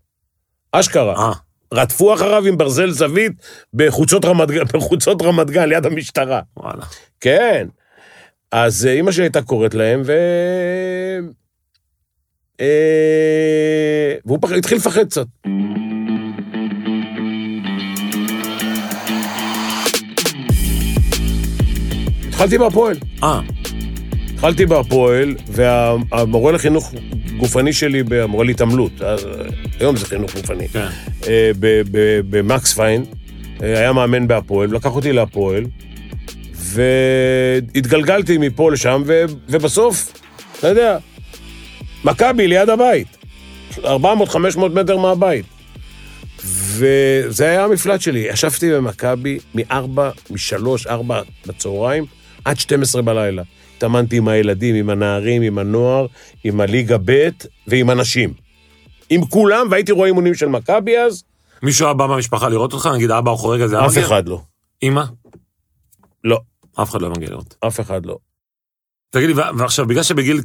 אשכרה. 0.72 1.14
אה, 1.14 1.32
רדפו 1.74 2.14
אחריו 2.14 2.46
עם 2.46 2.58
ברזל 2.58 2.90
זווית 2.90 3.32
בחוצות 3.74 4.24
רמת, 4.24 4.48
בחוצות 4.74 5.22
רמת 5.22 5.50
גן, 5.50 5.68
ליד 5.68 5.86
המשטרה. 5.86 6.40
וואלה. 6.56 6.84
כן. 7.20 7.66
אז 8.52 8.86
אה, 8.86 8.92
אימא 8.92 9.12
שלי 9.12 9.24
הייתה 9.24 9.42
קוראת 9.42 9.74
להם, 9.74 10.02
ו... 10.04 10.12
אה, 12.60 14.14
והוא 14.24 14.38
פח... 14.42 14.52
התחיל 14.52 14.78
לפחד 14.78 15.04
קצת. 15.04 15.26
התחלתי 22.28 22.58
בהפועל. 22.58 22.96
אה, 23.22 23.40
התחלתי 24.36 24.66
בהפועל, 24.66 25.34
והמורה 25.48 26.52
לחינוך 26.52 26.94
גופני 27.36 27.72
שלי, 27.72 28.02
המורה 28.22 28.44
להתעמלות, 28.44 28.92
אה, 29.02 29.16
היום 29.80 29.96
זה 29.96 30.06
חינוך 30.06 30.34
גופני, 30.34 30.68
כן. 30.68 30.86
אה, 31.28 31.50
במקס 32.30 32.72
פיין, 32.72 33.04
אה, 33.62 33.78
היה 33.78 33.92
מאמן 33.92 34.28
בהפועל, 34.28 34.74
לקח 34.74 34.96
אותי 34.96 35.12
להפועל, 35.12 35.64
והתגלגלתי 36.52 38.38
מפה 38.38 38.72
לשם, 38.72 39.02
ו- 39.06 39.24
ובסוף, 39.48 40.12
אתה 40.58 40.68
יודע, 40.68 40.98
מכבי 42.04 42.48
ליד 42.48 42.68
הבית, 42.68 43.16
400-500 43.78 43.84
מטר 44.74 44.96
מהבית. 44.96 45.44
וזה 46.44 47.48
היה 47.48 47.64
המפלט 47.64 48.00
שלי. 48.00 48.18
ישבתי 48.18 48.72
במכבי 48.72 49.38
מ-4, 49.54 50.00
מ-3, 50.30 50.88
4 50.88 51.20
בצהריים, 51.46 52.04
עד 52.44 52.58
12 52.58 53.02
בלילה. 53.02 53.42
התאמנתי 53.76 54.16
עם 54.16 54.28
הילדים, 54.28 54.74
עם 54.74 54.90
הנערים, 54.90 55.42
עם 55.42 55.58
הנוער, 55.58 56.06
עם 56.44 56.60
הליגה 56.60 56.96
ב' 57.04 57.28
ועם 57.66 57.90
הנשים. 57.90 58.34
עם 59.10 59.26
כולם, 59.26 59.66
והייתי 59.70 59.92
רואה 59.92 60.06
אימונים 60.06 60.34
של 60.34 60.46
מכבי 60.46 60.98
אז, 60.98 61.24
מישהו 61.62 61.86
היה 61.86 61.94
בא 61.94 62.06
מהמשפחה 62.06 62.48
לראות 62.48 62.72
אותך? 62.72 62.88
נגיד 62.94 63.10
אבא 63.10 63.30
או 63.30 63.36
חורגה 63.36 63.68
זה 63.68 63.78
היה 63.78 63.86
אף? 63.86 63.98
אחד 63.98 64.28
לא. 64.28 64.40
אמא? 64.82 65.02
לא, 66.24 66.38
אף 66.82 66.90
אחד 66.90 67.02
לא 67.02 67.10
מגיע 67.10 67.30
לראות. 67.30 67.54
אף 67.66 67.80
אחד 67.80 68.06
לא. 68.06 68.16
תגיד 69.10 69.28
לי, 69.28 69.34
ועכשיו, 69.56 69.86
בגלל 69.86 70.02
שבגיל 70.02 70.40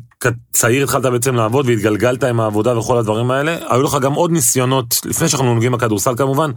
צעיר 0.51 0.83
התחלת 0.83 1.05
בעצם 1.05 1.35
לעבוד 1.35 1.65
והתגלגלת 1.65 2.23
עם 2.23 2.39
העבודה 2.39 2.77
וכל 2.77 2.97
הדברים 2.97 3.31
האלה, 3.31 3.57
היו 3.69 3.81
לך 3.81 3.97
גם 4.01 4.13
עוד 4.13 4.31
ניסיונות, 4.31 5.01
לפני 5.05 5.29
שאנחנו 5.29 5.53
נוגעים 5.53 5.71
בכדורסל 5.71 6.15
כמובן, 6.17 6.51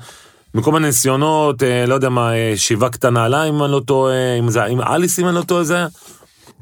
מכל 0.54 0.72
מיני 0.72 0.86
ניסיונות, 0.86 1.62
אה, 1.62 1.86
לא 1.86 1.94
יודע 1.94 2.08
מה, 2.08 2.34
אה, 2.34 2.52
שיווקת 2.56 3.04
נעליים, 3.04 3.54
אם 3.54 3.64
אני 3.64 3.72
לא 3.72 3.80
טועה, 3.80 4.38
אם 4.38 4.50
זה, 4.50 4.64
עם 4.64 4.80
אליס, 4.80 5.18
אם 5.18 5.28
אני 5.28 5.34
לא 5.34 5.42
טועה, 5.42 5.64
זה 5.64 5.76
היה? 5.76 5.86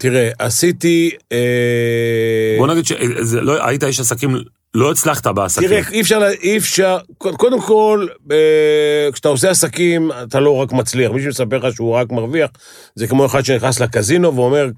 תראה, 0.02 0.30
עשיתי... 0.38 1.10
אה, 1.32 2.56
בוא 2.58 2.66
נגיד 2.66 2.84
שהיית 2.84 3.84
איש 3.84 4.00
עסקים 4.00 4.36
לא 4.74 4.90
הצלחת 4.90 5.26
בעסקים. 5.26 5.68
תראה, 5.68 5.80
אי 5.90 6.00
אפשר, 6.00 6.20
אי 6.42 6.58
אפשר, 6.58 6.98
קודם 7.18 7.60
כל, 7.60 8.06
אה, 8.32 9.08
כשאתה 9.12 9.28
עושה 9.28 9.50
עסקים, 9.50 10.10
אתה 10.22 10.40
לא 10.40 10.56
רק 10.56 10.72
מצליח. 10.72 11.12
מי 11.12 11.22
שמספר 11.22 11.58
לך 11.58 11.74
שהוא 11.74 11.94
רק 11.94 12.12
מרוויח, 12.12 12.50
זה 12.94 13.06
כמו 13.06 13.26
אחד 13.26 13.44
שנכנס 13.44 13.80
לקזינו 13.80 14.36
ואומר, 14.36 14.68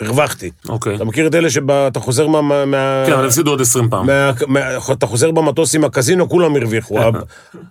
הרווחתי. 0.00 0.50
אוקיי. 0.68 0.96
אתה 0.96 1.04
מכיר 1.04 1.26
את 1.26 1.34
אלה 1.34 1.50
שאתה 1.50 2.00
חוזר 2.00 2.26
מה... 2.26 2.64
מה-. 2.64 3.04
כן, 3.06 3.12
אבל 3.12 3.26
הפסידו 3.26 3.50
עוד 3.50 3.60
20 3.60 3.88
פעם. 3.90 4.06
מה, 4.06 4.30
מה, 4.46 4.76
אתה 4.92 5.06
חוזר 5.06 5.30
במטוס 5.30 5.74
עם 5.74 5.84
הקזינו, 5.84 6.28
כולם 6.28 6.56
הרוויחו. 6.56 6.98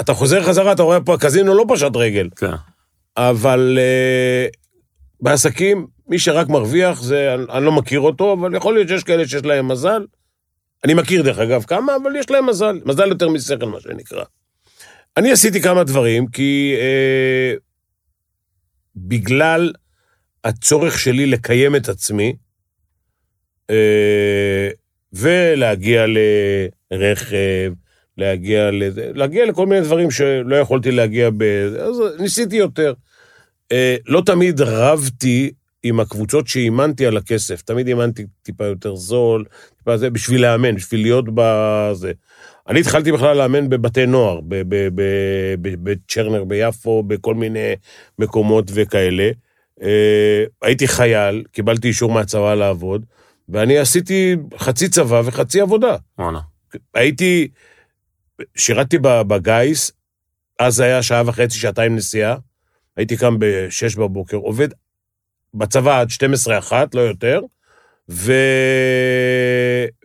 אתה 0.02 0.14
חוזר 0.14 0.44
חזרה, 0.44 0.72
אתה 0.72 0.84
רואה 0.84 1.02
פה, 1.02 1.14
הקזינו 1.14 1.54
לא 1.54 1.66
פשט 1.68 1.96
רגל. 1.96 2.30
כן. 2.36 2.52
אבל 3.18 3.80
uh, 3.80 4.58
בעסקים, 5.22 5.97
מי 6.08 6.20
שרק 6.20 6.48
מרוויח, 6.48 7.02
זה, 7.02 7.34
אני, 7.34 7.44
אני 7.50 7.66
לא 7.66 7.72
מכיר 7.72 8.00
אותו, 8.00 8.34
אבל 8.34 8.56
יכול 8.56 8.74
להיות 8.74 8.88
שיש 8.88 9.04
כאלה 9.04 9.28
שיש 9.28 9.44
להם 9.44 9.68
מזל. 9.68 10.06
אני 10.84 10.94
מכיר, 10.94 11.22
דרך 11.22 11.40
אגב, 11.40 11.64
כמה, 11.64 11.96
אבל 11.96 12.16
יש 12.16 12.32
להם 12.32 12.46
מזל. 12.46 12.80
מזל 12.86 13.08
יותר 13.08 13.30
משכל, 13.30 13.66
מה 13.66 13.80
שנקרא. 13.80 14.24
אני 15.18 15.32
עשיתי 15.32 15.62
כמה 15.62 15.84
דברים, 15.84 16.28
כי 16.28 16.76
uh, 16.78 17.60
בגלל 18.96 19.74
הצורך 20.44 21.00
שלי 21.00 21.26
לקיים 21.26 21.76
את 21.76 21.90
עצמי, 21.90 22.36
uh, 23.72 23.76
ולהגיע 25.14 26.06
לרכב, 26.92 27.74
להגיע, 28.18 28.72
לזה, 28.72 29.12
להגיע 29.14 29.46
לכל 29.46 29.66
מיני 29.66 29.82
דברים 29.82 30.12
שלא 30.12 30.56
יכולתי 30.56 30.92
להגיע 30.92 31.30
ב... 31.38 31.44
אז 31.80 32.02
ניסיתי 32.20 32.56
יותר. 32.56 32.94
אה, 33.72 33.96
לא 34.06 34.22
תמיד 34.26 34.62
רבתי 34.62 35.52
עם 35.88 36.00
הקבוצות 36.00 36.48
שאימנתי 36.48 37.06
על 37.06 37.18
הכסף, 37.18 37.62
תמיד 37.62 37.88
אימנתי 37.88 38.26
טיפה 38.42 38.66
יותר 38.66 38.96
זול, 38.96 39.46
טיפה 39.78 39.98
זה, 39.98 40.10
בשביל 40.10 40.42
לאמן, 40.42 40.76
בשביל 40.76 41.02
להיות 41.02 41.26
בזה. 41.34 42.12
אני 42.68 42.80
התחלתי 42.80 43.12
בכלל 43.12 43.38
לאמן 43.38 43.70
בבתי 43.70 44.06
נוער, 44.06 44.40
בצ'רנר 45.62 46.44
ביפו, 46.44 47.04
בכל 47.04 47.36
מיני 47.36 47.74
מקומות 48.20 48.72
וכאלה. 48.74 49.32
אה, 49.82 50.44
הייתי 50.62 50.88
חייל, 50.88 51.44
קיבלתי 51.52 51.88
אישור 51.88 52.12
מהצבא 52.12 52.56
לעבוד, 52.56 53.06
ואני 53.50 53.78
עשיתי 53.78 54.36
חצי 54.58 54.90
צבא 54.90 55.22
וחצי 55.26 55.62
עבודה. 55.62 55.96
וואלה. 56.20 56.40
הייתי, 56.94 57.48
שירתתי 58.56 58.98
בגיס, 59.02 59.92
אז 60.60 60.76
זה 60.76 60.84
היה 60.84 61.04
שעה 61.04 61.24
וחצי, 61.26 61.58
שעתיים 61.58 61.96
נסיעה. 61.96 62.36
הייתי 62.98 63.18
קם 63.18 63.40
ב-6 63.40 64.00
בבוקר, 64.00 64.38
עובד 64.38 64.70
בצבא 65.54 66.00
עד 66.00 66.08
12-1, 66.70 66.72
לא 66.94 67.02
יותר, 67.02 67.42
ו... 68.10 68.34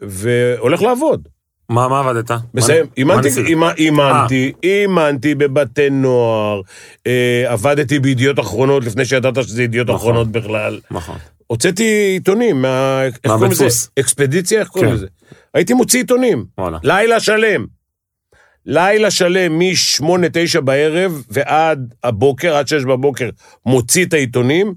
והולך 0.03 0.83
לעבוד. 0.83 1.29
מה, 1.69 1.89
מה 1.89 1.99
עבדת? 2.01 2.31
מסיים. 2.55 2.87
אימנתי, 2.97 3.03
מה 3.05 3.21
ניסית? 3.21 3.47
אימ- 3.47 3.77
אימנתי, 3.79 4.53
אימנתי 4.63 5.35
בבתי 5.35 5.91
נוער, 5.91 6.61
אה, 7.07 7.45
עבדתי 7.47 7.99
בידיעות 7.99 8.41
אחרונות 8.41 8.85
לפני 8.85 9.05
שידעת 9.05 9.35
שזה 9.43 9.63
ידיעות 9.63 9.89
נכון. 9.89 9.99
אחרונות 9.99 10.29
בכלל. 10.33 10.81
נכון. 10.91 11.17
הוצאתי 11.47 11.83
עיתונים, 12.13 12.63
מה... 12.63 13.03
איך 13.05 13.19
קוראים 13.27 13.51
לזה? 13.51 13.67
אקספדיציה, 14.01 14.61
איך 14.61 14.69
קוראים 14.69 14.91
כן. 14.91 14.97
לזה? 14.97 15.07
הייתי 15.55 15.75
מוציא 15.75 16.01
עיתונים. 16.01 16.45
וואלה. 16.59 16.79
לילה 16.83 17.21
שלם. 17.21 17.67
לילה 18.67 19.11
שלם, 19.11 19.59
מ-8-9 19.59 20.61
בערב 20.61 21.23
ועד 21.31 21.95
הבוקר, 22.05 22.57
עד 22.57 22.69
6 22.69 22.85
בבוקר, 22.85 23.31
מוציא 23.67 24.05
את 24.05 24.13
העיתונים, 24.13 24.75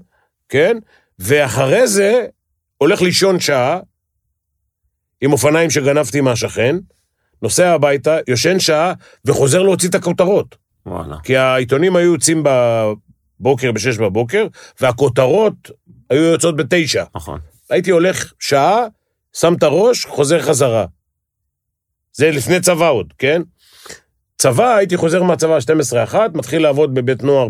כן? 0.48 0.76
ואחרי 1.18 1.88
זה 1.88 2.26
הולך 2.78 3.02
לישון 3.02 3.40
שעה, 3.40 3.80
עם 5.20 5.32
אופניים 5.32 5.70
שגנבתי 5.70 6.20
מהשכן, 6.20 6.76
נוסע 7.42 7.70
הביתה, 7.72 8.18
יושן 8.28 8.60
שעה, 8.60 8.92
וחוזר 9.24 9.62
להוציא 9.62 9.88
את 9.88 9.94
הכותרות. 9.94 10.56
וואלה. 10.86 11.16
כי 11.22 11.36
העיתונים 11.36 11.96
היו 11.96 12.12
יוצאים 12.12 12.42
בבוקר, 12.42 13.72
ב-6 13.72 14.00
בבוקר, 14.00 14.46
והכותרות 14.80 15.70
היו 16.10 16.22
יוצאות 16.22 16.56
ב-9. 16.56 17.04
נכון. 17.14 17.40
הייתי 17.70 17.90
הולך 17.90 18.32
שעה, 18.38 18.86
שם 19.32 19.54
את 19.54 19.62
הראש, 19.62 20.04
חוזר 20.04 20.42
חזרה. 20.42 20.86
זה 22.12 22.30
לפני 22.30 22.60
צבא 22.60 22.88
עוד, 22.88 23.12
כן? 23.18 23.42
צבא, 24.38 24.76
הייתי 24.76 24.96
חוזר 24.96 25.22
מהצבא 25.22 25.58
12-1, 26.12 26.14
מתחיל 26.34 26.62
לעבוד 26.62 26.94
בבית 26.94 27.22
נוער 27.22 27.48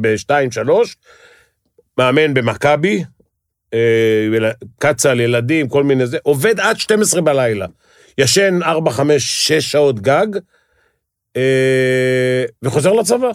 ב-2-3, 0.00 0.70
מאמן 1.98 2.34
במכבי, 2.34 3.04
אה, 3.74 4.50
קצ"ל, 4.78 5.20
ילדים, 5.20 5.68
כל 5.68 5.84
מיני 5.84 6.06
זה, 6.06 6.18
עובד 6.22 6.60
עד 6.60 6.78
12 6.78 7.20
בלילה. 7.20 7.66
ישן 8.18 8.62
4, 8.62 8.90
5, 8.90 9.22
6 9.22 9.72
שעות 9.72 10.00
גג, 10.00 10.26
אה, 11.36 12.44
וחוזר 12.62 12.92
לצבא. 12.92 13.28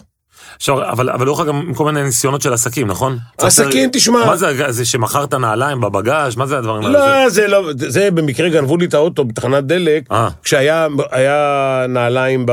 עכשיו, 0.56 0.90
אבל, 0.90 1.10
אבל 1.10 1.26
היו 1.26 1.32
לך 1.32 1.40
גם 1.46 1.74
כל 1.74 1.84
מיני 1.84 2.02
ניסיונות 2.02 2.42
של 2.42 2.52
עסקים, 2.52 2.86
נכון? 2.86 3.18
עסקים, 3.38 3.90
תשמע. 3.92 4.26
מה 4.26 4.36
זה, 4.36 4.72
זה 4.72 4.84
שמכרת 4.84 5.34
נעליים 5.34 5.80
בבגאז'? 5.80 6.36
מה 6.36 6.46
זה 6.46 6.58
הדברים 6.58 6.82
האלה? 6.84 7.22
לא, 7.22 7.28
זה 7.28 7.48
לא, 7.48 7.70
זה 7.76 8.10
במקרה 8.10 8.48
גנבו 8.48 8.76
לי 8.76 8.86
את 8.86 8.94
האוטו 8.94 9.24
בתחנת 9.24 9.64
דלק, 9.64 10.12
אה, 10.12 10.28
כשהיה 10.42 10.86
היה 11.10 11.86
נעליים 11.88 12.46
ב, 12.46 12.52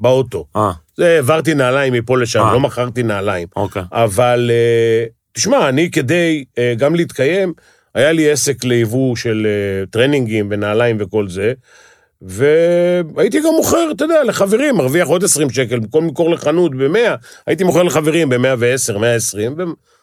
באוטו. 0.00 0.44
זה, 0.56 0.70
העברתי 0.98 1.54
נעליים 1.54 1.92
מפה 1.92 2.18
לשם, 2.18 2.40
אה. 2.40 2.52
לא 2.52 2.60
מכרתי 2.60 3.02
נעליים. 3.02 3.48
אוקיי. 3.56 3.82
אבל 3.92 4.50
אה, 4.52 5.04
תשמע, 5.32 5.68
אני 5.68 5.90
כדי 5.90 6.44
אה, 6.58 6.74
גם 6.78 6.94
להתקיים, 6.94 7.52
היה 7.94 8.12
לי 8.12 8.30
עסק 8.30 8.64
ליבוא 8.64 9.16
של 9.16 9.46
טרנינגים 9.90 10.48
ונעליים 10.50 10.96
וכל 11.00 11.28
זה, 11.28 11.52
והייתי 12.22 13.40
גם 13.40 13.50
מוכר, 13.56 13.88
אתה 13.90 14.04
יודע, 14.04 14.24
לחברים, 14.24 14.76
מרוויח 14.76 15.08
עוד 15.08 15.24
20 15.24 15.50
שקל, 15.50 15.78
במקום 15.78 16.04
למכור 16.04 16.30
לחנות 16.30 16.74
ב-100, 16.76 16.98
הייתי 17.46 17.64
מוכר 17.64 17.82
לחברים 17.82 18.28
ב-110, 18.28 18.98
120, 18.98 19.54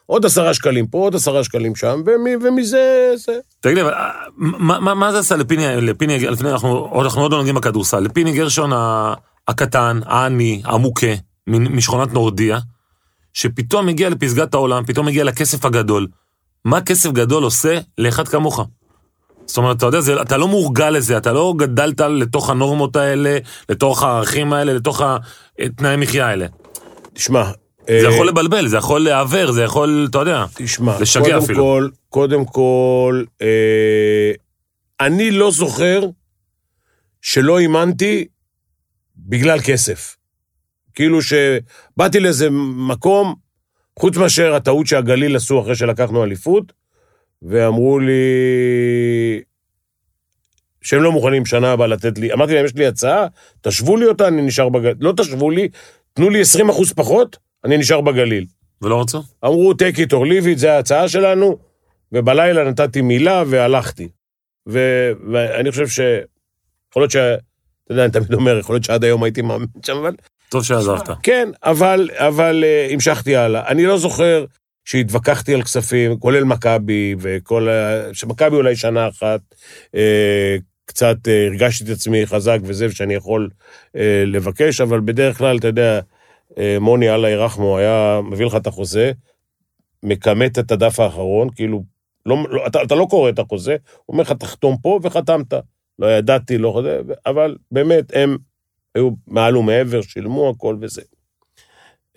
ועוד 0.08 0.24
עשרה 0.24 0.54
שקלים 0.54 0.86
פה, 0.86 0.98
עוד 0.98 1.14
עשרה 1.14 1.44
שקלים 1.44 1.74
שם, 1.74 2.02
ומ- 2.06 2.38
ומזה 2.46 2.80
זה. 3.16 3.32
תגיד 3.60 3.76
לי, 3.76 3.82
אבל 3.82 3.92
מה, 4.36 4.80
מה, 4.80 4.94
מה 4.94 5.12
זה 5.12 5.18
עשה 5.18 5.36
לפיני, 5.36 5.80
לפיני, 5.80 6.18
לפני, 6.18 6.50
אנחנו, 6.50 6.68
עוד- 6.90 7.04
אנחנו 7.04 7.22
עוד 7.22 7.32
לא 7.32 7.38
נוגעים 7.38 7.54
בכדורסל, 7.54 8.00
לפיני 8.00 8.32
גרשון 8.32 8.72
ה- 8.72 9.14
הקטן, 9.48 10.00
העני, 10.04 10.62
המוכה, 10.64 11.06
משכונת 11.46 12.12
נורדיה, 12.12 12.58
שפתאום 13.32 13.86
מגיע 13.86 14.08
לפסגת 14.08 14.54
העולם, 14.54 14.84
פתאום 14.86 15.06
מגיע 15.06 15.24
לכסף 15.24 15.64
הגדול. 15.64 16.06
מה 16.64 16.80
כסף 16.80 17.10
גדול 17.10 17.42
עושה 17.42 17.78
לאחד 17.98 18.28
כמוך? 18.28 18.60
זאת 19.46 19.56
אומרת, 19.56 19.76
אתה 19.76 19.86
יודע, 19.86 20.00
זה, 20.00 20.22
אתה 20.22 20.36
לא 20.36 20.48
מורגל 20.48 20.90
לזה, 20.90 21.16
אתה 21.16 21.32
לא 21.32 21.54
גדלת 21.56 22.00
לתוך 22.00 22.50
הנורמות 22.50 22.96
האלה, 22.96 23.38
לתוך 23.68 24.02
הערכים 24.02 24.52
האלה, 24.52 24.72
לתוך 24.72 25.02
התנאי 25.58 25.96
מחיה 25.96 26.26
האלה. 26.26 26.46
תשמע, 27.12 27.44
זה 27.88 28.08
אה, 28.08 28.14
יכול 28.14 28.28
לבלבל, 28.28 28.68
זה 28.68 28.76
יכול 28.76 29.00
להעבר, 29.00 29.52
זה 29.52 29.62
יכול, 29.62 30.06
אתה 30.10 30.18
יודע. 30.18 30.44
תשמע, 30.54 31.00
לשגע 31.00 31.24
קודם 31.24 31.38
אפילו. 31.38 31.64
כל, 31.64 31.88
קודם 32.08 32.44
כל, 32.44 33.24
אה, 33.42 34.32
אני 35.00 35.30
לא 35.30 35.50
זוכר 35.50 36.00
שלא 37.22 37.58
אימנתי 37.58 38.26
בגלל 39.16 39.60
כסף. 39.60 40.16
כאילו 40.94 41.18
שבאתי 41.22 42.20
לאיזה 42.20 42.48
מקום, 42.88 43.34
חוץ 43.98 44.16
מאשר 44.16 44.54
הטעות 44.54 44.86
שהגליל 44.86 45.36
עשו 45.36 45.60
אחרי 45.60 45.74
שלקחנו 45.74 46.24
אליפות, 46.24 46.72
ואמרו 47.42 47.98
לי 47.98 48.22
שהם 50.82 51.02
לא 51.02 51.12
מוכנים 51.12 51.46
שנה 51.46 51.72
הבאה 51.72 51.86
לתת 51.86 52.18
לי. 52.18 52.32
אמרתי 52.32 52.54
להם, 52.54 52.64
יש 52.64 52.74
לי 52.74 52.86
הצעה, 52.86 53.26
תשוו 53.60 53.96
לי 53.96 54.06
אותה, 54.06 54.28
אני 54.28 54.42
נשאר 54.42 54.68
בגליל. 54.68 54.96
לא 55.00 55.12
תשוו 55.16 55.50
לי, 55.50 55.68
תנו 56.12 56.30
לי 56.30 56.40
20 56.40 56.68
אחוז 56.68 56.92
פחות, 56.92 57.36
אני 57.64 57.76
נשאר 57.76 58.00
בגליל. 58.00 58.46
ולא 58.82 59.00
רצו? 59.00 59.22
אמרו, 59.44 59.72
take 59.72 59.96
it 59.96 60.10
or 60.10 60.24
leave 60.26 60.54
it, 60.54 60.56
זה 60.56 60.72
ההצעה 60.72 61.08
שלנו, 61.08 61.58
ובלילה 62.12 62.64
נתתי 62.64 63.02
מילה 63.02 63.42
והלכתי. 63.46 64.08
ו- 64.68 65.12
ואני 65.32 65.70
חושב 65.70 65.88
ש... 65.88 66.00
יכול 66.90 67.02
להיות 67.02 67.10
ש... 67.10 67.16
אתה 67.84 67.92
יודע, 67.92 68.04
אני 68.04 68.12
תמיד 68.12 68.34
אומר, 68.34 68.58
יכול 68.58 68.74
להיות 68.74 68.84
שעד 68.84 69.04
היום 69.04 69.22
הייתי 69.22 69.42
מאמין 69.42 69.68
שם, 69.86 69.96
אבל... 69.96 70.14
טוב 70.48 70.64
שעזבת. 70.64 71.08
כן, 71.22 71.48
אבל, 71.62 72.10
אבל 72.14 72.64
uh, 72.64 72.92
המשכתי 72.92 73.36
הלאה. 73.36 73.68
אני 73.68 73.86
לא 73.86 73.98
זוכר 73.98 74.44
שהתווכחתי 74.84 75.54
על 75.54 75.62
כספים, 75.62 76.18
כולל 76.18 76.44
מכבי, 76.44 77.14
וכל 77.18 77.68
ה... 77.68 78.14
שמכבי 78.14 78.56
אולי 78.56 78.76
שנה 78.76 79.08
אחת, 79.08 79.40
uh, 79.86 79.96
קצת 80.84 81.16
uh, 81.16 81.30
הרגשתי 81.50 81.84
את 81.84 81.88
עצמי 81.88 82.26
חזק 82.26 82.58
וזה, 82.62 82.86
ושאני 82.86 83.14
יכול 83.14 83.50
uh, 83.86 83.98
לבקש, 84.26 84.80
אבל 84.80 85.00
בדרך 85.00 85.38
כלל, 85.38 85.58
אתה 85.58 85.66
יודע, 85.66 86.00
uh, 86.50 86.54
מוני, 86.80 87.10
אללה 87.10 87.30
ירחמו, 87.30 87.78
היה 87.78 88.20
מביא 88.30 88.46
לך 88.46 88.54
את 88.54 88.66
החוזה, 88.66 89.12
מכמת 90.02 90.58
את 90.58 90.72
הדף 90.72 91.00
האחרון, 91.00 91.48
כאילו, 91.54 91.82
לא, 92.26 92.36
לא, 92.50 92.66
אתה, 92.66 92.82
אתה 92.82 92.94
לא 92.94 93.06
קורא 93.10 93.30
את 93.30 93.38
החוזה, 93.38 93.76
הוא 94.04 94.14
אומר 94.14 94.22
לך, 94.22 94.32
תחתום 94.32 94.76
פה, 94.82 95.00
וחתמת. 95.02 95.54
לא 95.98 96.06
ידעתי, 96.06 96.58
לא 96.58 96.70
חוזה, 96.72 97.00
אבל 97.26 97.56
באמת, 97.70 98.12
הם 98.14 98.36
היו 98.94 99.10
מעל 99.26 99.56
ומעבר, 99.56 100.02
שילמו 100.02 100.50
הכל 100.50 100.76
וזה. 100.80 101.02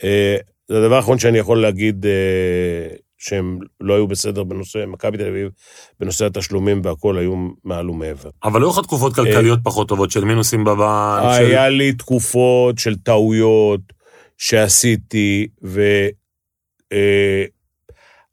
אה, 0.04 0.38
זה 0.68 0.78
הדבר 0.78 0.96
האחרון 0.96 1.20
שאני 1.20 1.38
יכול 1.38 1.62
להגיד 1.62 2.06
אה, 2.06 2.96
שהם 3.18 3.60
לא 3.82 3.94
היו 3.94 4.08
בסדר 4.08 4.44
בנושא, 4.44 4.86
מכבי 4.88 5.18
תל 5.18 5.28
אביב, 5.28 5.50
בנושא 6.00 6.26
התשלומים 6.26 6.82
והכול 6.84 7.18
היו 7.18 7.36
מעל 7.64 7.90
ומעבר. 7.90 8.30
אבל 8.44 8.62
היו 8.62 8.70
לך 8.70 8.80
תקופות 8.80 9.16
כלכליות 9.16 9.60
פחות 9.64 9.90
טובות 9.90 10.12
של 10.12 10.26
מינוסים 10.26 10.64
בבנק, 10.64 11.38
של... 11.38 11.46
היה 11.46 11.70
לי 11.70 11.94
תקופות 11.94 12.78
של 12.78 12.96
טעויות 12.96 13.82
שעשיתי, 14.38 15.48
ו... 15.64 15.82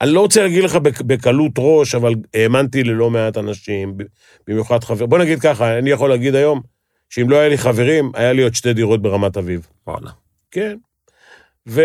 אני 0.05 0.12
לא 0.12 0.21
רוצה 0.21 0.43
להגיד 0.43 0.64
לך 0.64 0.77
בק- 0.77 1.01
בקלות 1.01 1.53
ראש, 1.59 1.95
אבל 1.95 2.14
האמנתי 2.35 2.85
ללא 2.85 3.11
מעט 3.11 3.38
אנשים, 3.38 3.95
במיוחד 4.49 4.85
חברים. 4.85 5.11
בוא 5.11 5.19
נגיד 5.19 5.40
ככה, 5.40 5.79
אני 5.79 5.90
יכול 5.90 6.11
להגיד 6.11 6.35
היום, 6.35 6.61
שאם 7.11 7.31
לא 7.31 7.37
היה 7.37 7.49
לי 7.49 7.59
חברים, 7.59 8.11
היה 8.14 8.33
לי 8.33 8.43
עוד 8.43 8.55
שתי 8.55 8.73
דירות 8.73 9.03
ברמת 9.03 9.37
אביב. 9.37 9.67
וואלה. 9.87 10.11
כן. 10.51 10.77
ו... 11.69 11.83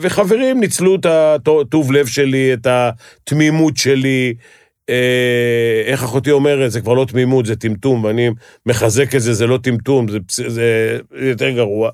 וחברים 0.00 0.60
ניצלו 0.60 0.94
את 0.94 1.06
הטוב 1.06 1.92
לב 1.92 2.06
שלי, 2.06 2.54
את 2.54 2.66
התמימות 2.66 3.76
שלי. 3.76 4.34
אה, 4.90 5.82
איך 5.86 6.02
אחותי 6.02 6.30
אומרת, 6.30 6.70
זה 6.70 6.80
כבר 6.80 6.94
לא 6.94 7.04
תמימות, 7.04 7.46
זה 7.46 7.56
טמטום, 7.56 8.04
ואני 8.04 8.30
מחזק 8.66 9.14
את 9.14 9.20
זה, 9.20 9.32
זה 9.32 9.46
לא 9.46 9.58
טמטום, 9.62 10.08
זה, 10.08 10.18
זה 10.48 10.98
יותר 11.12 11.50
גרוע. 11.50 11.90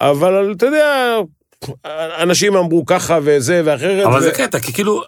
אבל 0.00 0.52
אתה 0.52 0.66
יודע, 0.66 1.16
אנשים 2.22 2.56
אמרו 2.56 2.86
ככה 2.86 3.18
וזה 3.22 3.62
ואחרת. 3.64 4.06
אבל 4.06 4.18
ו... 4.18 4.22
זה 4.22 4.30
קטע, 4.30 4.60
כי 4.60 4.72
כאילו, 4.72 5.02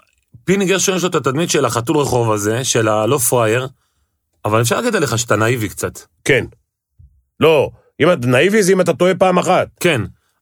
פיני 0.45 0.65
גרשון 0.65 0.97
יש 0.97 1.03
לו 1.03 1.09
את 1.09 1.15
התדמית 1.15 1.51
של 1.51 1.65
החתול 1.65 1.97
רחוב 1.97 2.33
הזה, 2.33 2.65
של 2.65 2.89
הלא 2.89 3.19
פראייר, 3.19 3.69
אבל 4.45 4.61
אפשר 4.61 4.77
להגיד 4.77 4.97
עליך 4.97 5.19
שאתה 5.19 5.37
נאיבי 5.37 5.69
קצת. 5.69 5.99
כן. 6.25 6.45
לא, 7.41 7.71
אם 8.01 8.13
אתה 8.13 8.27
נאיבי 8.27 8.63
זה 8.63 8.73
אם 8.73 8.81
אתה 8.81 8.93
טועה 8.95 9.15
פעם 9.15 9.39
אחת. 9.39 9.69
כן. 9.81 10.01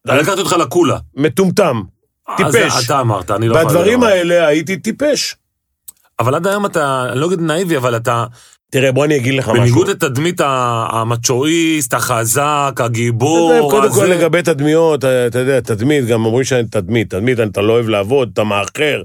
אני 0.09 0.19
לקחתי 0.19 0.41
אותך 0.41 0.53
לקולה. 0.53 0.99
מטומטם. 1.15 1.83
אז 2.29 2.55
טיפש. 2.55 2.85
אתה 2.85 3.01
אמרת, 3.01 3.31
אני 3.31 3.49
לא 3.49 3.59
יכול... 3.59 3.71
בדברים 3.71 4.01
לדבר. 4.01 4.13
האלה 4.13 4.47
הייתי 4.47 4.77
טיפש. 4.77 5.37
אבל 6.19 6.35
עד 6.35 6.47
היום 6.47 6.67
אתה, 6.67 7.07
אני 7.13 7.21
לא 7.21 7.27
אגיד 7.27 7.41
נאיבי, 7.41 7.77
אבל 7.77 7.97
אתה, 7.97 8.25
תראה, 8.71 8.93
בוא 8.93 9.05
אני 9.05 9.17
אגיד 9.17 9.35
לך 9.35 9.49
משהו. 9.49 9.63
בניגוד 9.63 9.89
לתדמית 9.89 10.41
המצ'ואיסט, 10.45 11.95
החזק, 11.95 12.73
הגיבור, 12.77 13.71
קודם 13.71 13.93
כל 13.93 14.05
לגבי 14.05 14.43
תדמיות, 14.43 15.05
אתה 15.05 15.39
יודע, 15.39 15.61
תדמית, 15.61 16.07
גם 16.07 16.25
אומרים 16.25 16.45
שאני 16.45 16.65
תדמית. 16.65 17.11
תדמית, 17.11 17.41
אתה 17.41 17.61
לא 17.61 17.73
אוהב 17.73 17.89
לעבוד, 17.89 18.31
אתה 18.33 18.45
מאחר. 18.45 19.03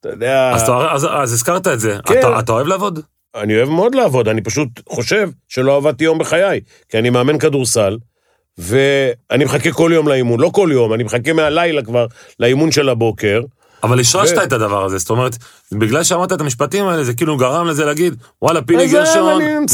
אתה 0.00 0.08
יודע, 0.08 0.52
אז, 0.90 1.32
הזכרת 1.32 1.66
את 1.66 1.80
זה. 1.80 1.96
כן. 2.06 2.20
אתה 2.38 2.52
אוהב 2.52 2.66
לעבוד? 2.66 3.00
אני 3.34 3.56
אוהב 3.56 3.68
מאוד 3.68 3.94
לעבוד, 3.94 4.28
אני 4.28 4.40
פשוט 4.40 4.68
חושב 4.88 5.30
שלא 5.48 5.76
עבדתי 5.76 6.04
יום 6.04 6.18
בחיי. 6.18 6.60
כי 6.88 6.98
אני 6.98 7.10
מאמן 7.10 7.38
כדורסל, 7.38 7.98
ואני 8.58 9.44
מחכה 9.44 9.72
כל 9.72 9.90
יום 9.94 10.08
לאימון. 10.08 10.40
לא 10.40 10.50
כל 10.52 10.68
יום, 10.72 10.94
אני 10.94 11.02
מחכה 11.02 11.32
מהלילה 11.32 11.82
כבר 11.82 12.06
לאימון 12.40 12.70
של 12.70 12.88
הבוקר. 12.88 13.40
אבל 13.82 14.00
השרשת 14.00 14.38
ו- 14.38 14.44
את 14.44 14.52
הדבר 14.52 14.84
הזה, 14.84 14.98
זאת 14.98 15.10
אומרת, 15.10 15.36
בגלל 15.72 16.04
שאמרת 16.04 16.32
את 16.32 16.40
המשפטים 16.40 16.86
האלה, 16.88 17.04
זה 17.04 17.14
כאילו 17.14 17.36
גרם 17.36 17.66
לזה 17.66 17.84
להגיד, 17.84 18.14
וואלה, 18.42 18.62
פיני 18.62 18.88
גרשון, 18.88 19.42
אני 19.42 19.66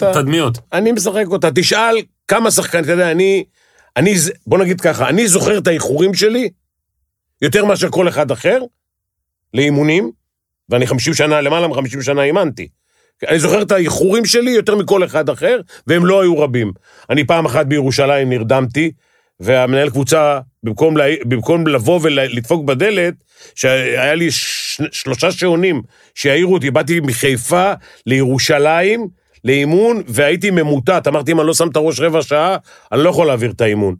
זה. 0.00 0.12
תדמיות. 0.14 0.58
אני 0.72 0.92
משחק 0.92 1.24
אותה. 1.26 1.48
תשאל 1.54 1.96
כמה 2.28 2.50
שחקנים, 2.50 2.84
אתה 2.84 2.92
יודע, 2.92 3.10
אני... 3.10 3.44
אני, 3.96 4.14
בוא 4.46 4.58
נגיד 4.58 4.80
ככה, 4.80 5.08
אני 5.08 5.28
זוכר 5.28 5.58
את 5.58 5.66
האיחורים 5.66 6.14
שלי 6.14 6.50
יותר 7.42 7.64
מאשר 7.64 7.90
כל 7.90 8.08
אחד 8.08 8.30
אחר 8.30 8.58
לאימונים, 9.54 10.10
ואני 10.68 10.86
50 10.86 11.14
שנה, 11.14 11.40
למעלה 11.40 11.68
מ-50 11.68 12.02
שנה 12.02 12.22
אימנתי. 12.22 12.68
אני 13.28 13.38
זוכר 13.38 13.62
את 13.62 13.72
האיחורים 13.72 14.24
שלי 14.24 14.50
יותר 14.50 14.76
מכל 14.76 15.04
אחד 15.04 15.28
אחר, 15.28 15.60
והם 15.86 16.06
לא 16.06 16.20
היו 16.22 16.38
רבים. 16.38 16.72
אני 17.10 17.26
פעם 17.26 17.46
אחת 17.46 17.66
בירושלים 17.66 18.28
נרדמתי, 18.28 18.92
והמנהל 19.40 19.90
קבוצה, 19.90 20.40
במקום, 20.62 20.96
לה, 20.96 21.04
במקום 21.24 21.66
לבוא 21.66 22.00
ולדפוק 22.02 22.64
בדלת, 22.64 23.14
שהיה 23.54 24.14
לי 24.14 24.30
ש, 24.30 24.80
שלושה 24.92 25.32
שעונים 25.32 25.82
שהעירו 26.14 26.54
אותי, 26.54 26.70
באתי 26.70 27.00
מחיפה 27.00 27.72
לירושלים, 28.06 29.08
לאימון, 29.44 30.02
והייתי 30.06 30.50
ממוטט. 30.50 31.06
אמרתי, 31.06 31.32
אם 31.32 31.40
אני 31.40 31.46
לא 31.46 31.54
שם 31.54 31.68
את 31.68 31.76
הראש 31.76 32.00
רבע 32.00 32.22
שעה, 32.22 32.56
אני 32.92 33.04
לא 33.04 33.10
יכול 33.10 33.26
להעביר 33.26 33.50
את 33.50 33.60
האימון. 33.60 33.94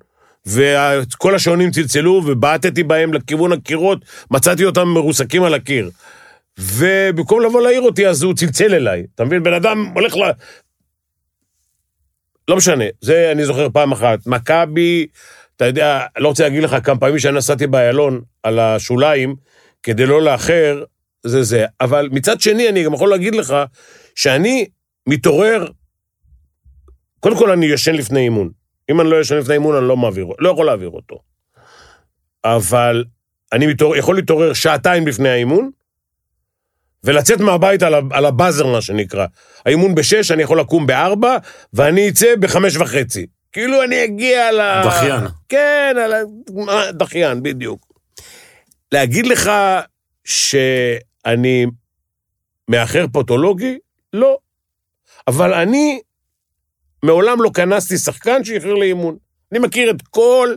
וכל 0.46 1.34
השעונים 1.34 1.70
צלצלו, 1.70 2.22
ובעטתי 2.26 2.82
בהם 2.82 3.14
לכיוון 3.14 3.52
הקירות, 3.52 4.04
מצאתי 4.30 4.64
אותם 4.64 4.88
מרוסקים 4.88 5.42
על 5.42 5.54
הקיר. 5.54 5.90
ובמקום 6.58 7.40
לבוא 7.40 7.62
להעיר 7.62 7.80
אותי, 7.80 8.08
אז 8.08 8.22
הוא 8.22 8.34
צלצל 8.34 8.74
אליי. 8.74 9.02
אתה 9.14 9.24
מבין? 9.24 9.42
בן 9.42 9.52
אדם 9.52 9.92
הולך 9.94 10.16
ל... 10.16 10.20
לא 12.48 12.56
משנה, 12.56 12.84
זה 13.00 13.32
אני 13.32 13.44
זוכר 13.44 13.68
פעם 13.72 13.92
אחת. 13.92 14.26
מכבי, 14.26 15.06
אתה 15.56 15.66
יודע, 15.66 16.06
לא 16.18 16.28
רוצה 16.28 16.42
להגיד 16.42 16.62
לך 16.62 16.76
כמה 16.84 17.00
פעמים 17.00 17.18
שאני 17.18 17.36
נסעתי 17.36 17.66
באיילון 17.66 18.20
על 18.42 18.58
השוליים, 18.58 19.34
כדי 19.82 20.06
לא 20.06 20.22
לאחר, 20.22 20.84
זה 21.22 21.42
זה. 21.42 21.66
אבל 21.80 22.08
מצד 22.12 22.40
שני, 22.40 22.68
אני 22.68 22.84
גם 22.84 22.94
יכול 22.94 23.10
להגיד 23.10 23.34
לך 23.34 23.54
שאני 24.14 24.66
מתעורר, 25.08 25.66
קודם 27.20 27.36
כל 27.36 27.50
אני 27.50 27.66
ישן 27.66 27.94
לפני 27.94 28.20
אימון. 28.20 28.50
אם 28.90 29.00
אני 29.00 29.10
לא 29.10 29.20
ישן 29.20 29.36
לפני 29.36 29.54
אימון, 29.54 29.76
אני 29.76 29.88
לא 29.88 29.96
מעביר, 29.96 30.26
לא 30.38 30.50
יכול 30.50 30.66
להעביר 30.66 30.90
אותו. 30.90 31.18
אבל 32.44 33.04
אני 33.52 33.66
מתעורר, 33.66 33.96
יכול 33.96 34.16
להתעורר 34.16 34.52
שעתיים 34.52 35.06
לפני 35.06 35.28
האימון, 35.28 35.70
ולצאת 37.04 37.40
מהבית 37.40 37.82
על, 37.82 37.94
על 38.10 38.26
הבאזר, 38.26 38.66
מה 38.66 38.82
שנקרא. 38.82 39.26
האימון 39.66 39.94
בשש, 39.94 40.30
אני 40.30 40.42
יכול 40.42 40.60
לקום 40.60 40.86
בארבע, 40.86 41.36
ואני 41.72 42.08
אצא 42.08 42.36
בחמש 42.40 42.76
וחצי. 42.76 43.26
כאילו 43.52 43.82
אני 43.82 44.04
אגיע 44.04 44.52
ל... 44.52 44.60
דחיין. 44.84 45.20
כן, 45.48 45.94
על 46.04 46.12
ה... 46.12 46.92
דחיין, 46.92 47.42
בדיוק. 47.42 47.86
להגיד 48.92 49.26
לך 49.26 49.50
שאני 50.24 51.66
מאחר 52.68 53.06
פוטולוגי? 53.12 53.78
לא. 54.12 54.36
אבל 55.28 55.54
אני 55.54 56.00
מעולם 57.02 57.42
לא 57.42 57.50
כנסתי 57.54 57.98
שחקן 57.98 58.44
שאיחר 58.44 58.74
לאימון. 58.74 59.16
אני 59.52 59.58
מכיר 59.58 59.90
את 59.90 60.02
כל 60.10 60.54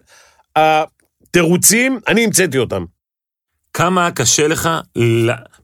התירוצים, 0.56 2.00
אני 2.08 2.24
המצאתי 2.24 2.58
אותם. 2.58 2.86
כמה 3.74 4.12
קשה 4.12 4.48
לך. 4.48 4.70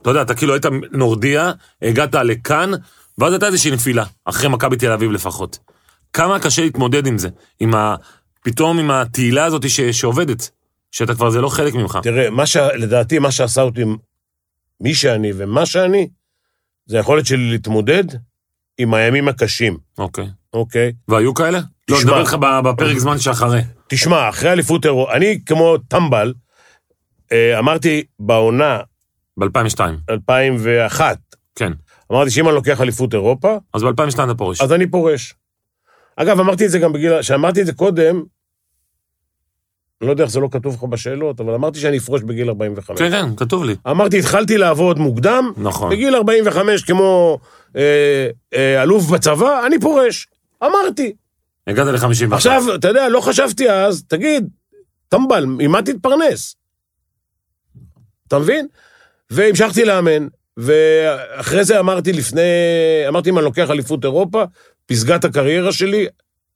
אתה 0.02 0.10
יודע, 0.10 0.22
אתה 0.22 0.34
כאילו 0.36 0.54
היית 0.54 0.66
נורדיה, 0.92 1.52
הגעת 1.82 2.16
לכאן, 2.16 2.72
ואז 3.18 3.34
הייתה 3.34 3.48
איזושהי 3.48 3.72
נפילה, 3.72 4.04
אחרי 4.26 4.50
מכבי 4.50 4.76
תל 4.76 4.92
אביב 4.92 5.12
לפחות. 5.12 5.60
כמה 6.14 6.40
קשה 6.40 6.62
להתמודד 6.62 7.08
עם 7.08 7.18
זה, 7.18 7.30
עם 7.60 7.76
ה... 7.76 7.96
פתאום 8.44 8.80
עם 8.80 8.92
התהילה 8.92 9.46
הזאת 9.46 9.70
ש... 9.70 9.82
שעובדת, 9.82 10.50
שאתה 10.92 11.16
כבר, 11.16 11.30
זה 11.30 11.42
לא 11.42 11.50
חלק 11.50 11.74
ממך. 11.74 12.00
תראה, 12.04 12.30
מה 12.30 12.46
ש... 12.46 12.58
לדעתי, 12.58 13.20
מה 13.20 13.32
שעשה 13.32 13.62
אותי 13.62 13.84
מי 14.82 14.94
שאני 14.96 15.32
ומה 15.36 15.66
שאני, 15.66 16.08
זה 16.86 16.98
היכולת 16.98 17.26
שלי 17.26 17.52
להתמודד 17.52 18.04
עם 18.78 18.94
הימים 18.94 19.28
הקשים, 19.28 19.78
אוקיי. 19.98 20.30
אוקיי? 20.54 20.92
והיו 21.08 21.34
כאלה? 21.34 21.60
לא, 21.90 21.98
תשמע. 21.98 22.00
נדבר 22.00 22.20
איתך 22.20 22.34
ב- 22.34 22.60
בפרק 22.70 22.98
זמן 22.98 23.20
שאחרי. 23.20 23.62
תשמע, 23.88 24.30
אחרי 24.30 24.52
אליפות 24.52 24.86
אירופה, 24.86 25.14
אני 25.14 25.40
כמו 25.46 25.78
טמבל, 25.78 26.34
אה, 27.32 27.60
אמרתי 27.60 28.04
בעונה 28.20 28.80
ב-2002. 29.38 29.80
2001, 30.10 31.18
כן. 31.56 31.72
אמרתי 32.12 32.32
שאם 32.32 32.48
אני 32.48 32.56
לוקח 32.56 32.82
אליפות 32.82 33.14
אירופה, 33.14 33.58
אז 33.74 33.84
ב-2002 33.84 34.24
אתה 34.24 34.36
פורש. 34.36 34.62
אז 34.62 34.74
אני 34.74 34.88
פורש. 34.88 35.36
אגב, 36.16 36.40
אמרתי 36.40 36.66
את 36.66 36.72
זה 36.72 36.80
גם 36.80 36.94
בגיל, 36.94 37.22
כשאמרתי 37.22 37.62
את 37.62 37.66
זה 37.66 37.74
קודם, 37.74 38.24
אני 40.02 40.08
לא 40.08 40.12
יודע 40.12 40.24
איך 40.24 40.32
זה 40.32 40.40
לא 40.40 40.48
כתוב 40.52 40.76
לך 40.76 40.84
בשאלות, 40.84 41.40
אבל 41.40 41.54
אמרתי 41.54 41.80
שאני 41.80 41.98
אפרוש 41.98 42.22
בגיל 42.22 42.50
45. 42.50 43.00
כן, 43.00 43.12
כן, 43.12 43.36
כתוב 43.36 43.64
לי. 43.64 43.76
אמרתי, 43.88 44.20
התחלתי 44.20 44.58
לעבוד 44.58 45.00
מוקדם, 45.00 45.52
נכון. 45.58 45.92
בגיל 45.92 46.16
45, 46.16 46.84
כמו 46.84 47.40
אה, 47.76 48.28
אה, 48.54 48.84
אלוף 48.84 49.10
בצבא, 49.10 49.66
אני 49.66 49.80
פורש. 49.80 50.28
אמרתי. 50.64 51.14
הגעת 51.68 51.88
ל-51. 51.88 52.36
עכשיו, 52.36 52.64
אתה 52.76 52.88
יודע, 52.88 53.10
לא 53.10 53.22
חשבתי 53.22 53.70
אז, 53.70 54.04
תגיד, 54.08 54.50
טמבל, 55.10 55.46
ממה 55.46 55.82
תתפרנס? 55.82 56.56
אתה 58.28 58.40
מבין? 58.40 58.68
והמשכתי 59.32 59.86
לאמן, 59.86 60.28
ואחרי 60.58 61.64
זה 61.64 61.80
אמרתי 61.80 62.14
לפני, 62.14 62.42
אמרתי, 63.08 63.30
אם 63.30 63.38
אני 63.38 63.46
לוקח 63.46 63.70
אליפות 63.70 64.04
אירופה, 64.06 64.44
פסגת 64.86 65.24
הקריירה 65.26 65.72
שלי, 65.74 66.08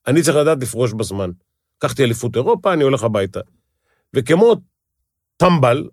אני 0.08 0.22
צריך 0.22 0.38
לדעת 0.38 0.58
לפרוש 0.62 0.94
בזמן. 0.94 1.30
לקחתי 1.78 2.04
אליפות 2.04 2.36
אירופה, 2.36 2.74
אני 2.74 2.84
הולך 2.84 3.04
הביתה. 3.04 3.40
וכמו 4.14 4.56
טמבל, 5.38 5.88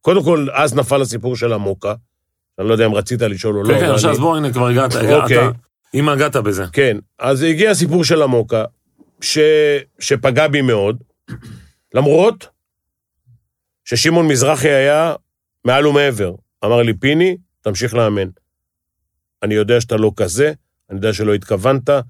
קודם 0.00 0.24
כל, 0.24 0.46
אז 0.52 0.74
נפל 0.74 1.02
הסיפור 1.02 1.36
של 1.36 1.52
המוקה, 1.52 1.94
אני 2.58 2.68
לא 2.68 2.72
יודע 2.72 2.86
אם 2.86 2.94
רצית 2.94 3.20
לשאול 3.22 3.56
או 3.56 3.62
לא. 3.62 3.68
כן, 3.74 3.80
כן, 3.80 3.90
עכשיו 3.90 4.10
אני- 4.10 4.18
בוא, 4.18 4.36
הנה, 4.36 4.52
כבר 4.52 4.66
הגעת. 4.66 4.96
אוקיי. 4.96 5.38
אתה- 5.48 5.50
אם 5.94 6.08
הגעת 6.08 6.36
בזה. 6.36 6.64
כן, 6.72 6.96
אז 7.18 7.42
הגיע 7.42 7.70
הסיפור 7.70 8.04
של 8.04 8.22
המוקה, 8.22 8.64
ש... 9.20 9.38
שפגע 9.98 10.48
בי 10.48 10.62
מאוד, 10.62 11.02
למרות 11.94 12.46
ששמעון 13.84 14.28
מזרחי 14.28 14.68
היה 14.68 15.14
מעל 15.64 15.86
ומעבר. 15.86 16.34
אמר 16.64 16.82
לי, 16.82 16.94
פיני, 16.94 17.36
תמשיך 17.60 17.94
לאמן. 17.94 18.28
אני 19.42 19.54
יודע 19.54 19.80
שאתה 19.80 19.96
לא 19.96 20.12
כזה, 20.16 20.52
אני 20.90 20.98
יודע 20.98 21.12
שלא 21.12 21.34
התכוונת, 21.34 21.90
אני 21.90 22.04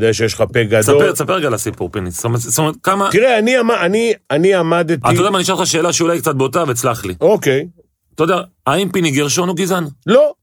יודע 0.00 0.12
שיש 0.12 0.34
לך 0.34 0.42
פה 0.52 0.64
גדול. 0.64 0.80
תספר, 0.80 1.12
תספר 1.12 1.32
רגע 1.34 1.46
על 1.46 1.54
הסיפור, 1.54 1.90
פיני. 1.92 2.10
זאת 2.10 2.24
אומרת- 2.58 2.76
כמה... 2.82 3.08
תראה, 3.12 3.38
אני, 3.38 3.56
עמ- 3.58 3.84
אני, 3.84 4.12
אני 4.30 4.54
עמדתי... 4.54 4.94
אתה 4.94 5.18
יודע 5.18 5.30
מה, 5.30 5.38
אני 5.38 5.44
אשאל 5.44 5.54
אותך 5.54 5.66
שאלה 5.66 5.92
שאולי 5.92 6.20
קצת 6.20 6.34
בוטה, 6.34 6.64
וסלח 6.68 7.04
לי. 7.04 7.14
אוקיי. 7.20 7.68
אתה 8.14 8.22
יודע, 8.22 8.36
האם 8.66 8.88
פיני 8.92 9.10
גרשון 9.10 9.48
הוא 9.48 9.56
גזען? 9.56 9.84
לא, 10.06 10.34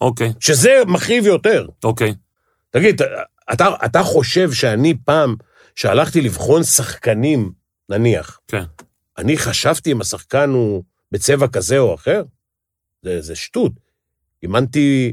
אוקיי, 0.00 0.32
שזה 0.40 0.82
מכאיב 0.86 1.26
יותר. 1.26 1.66
אוקיי. 1.84 2.14
תגיד, 2.70 3.02
אתה, 3.52 3.68
אתה 3.84 4.02
חושב 4.02 4.52
שאני 4.52 4.94
פעם, 5.04 5.34
שהלכתי 5.74 6.20
לבחון 6.20 6.62
שחקנים, 6.64 7.52
נניח, 7.88 8.40
כן. 8.48 8.62
אני 9.18 9.38
חשבתי 9.38 9.92
אם 9.92 10.00
השחקן 10.00 10.50
הוא 10.50 10.82
בצבע 11.12 11.48
כזה 11.48 11.78
או 11.78 11.94
אחר? 11.94 12.22
זה, 13.02 13.20
זה 13.20 13.36
שטות. 13.36 13.72
אימנתי 14.42 15.12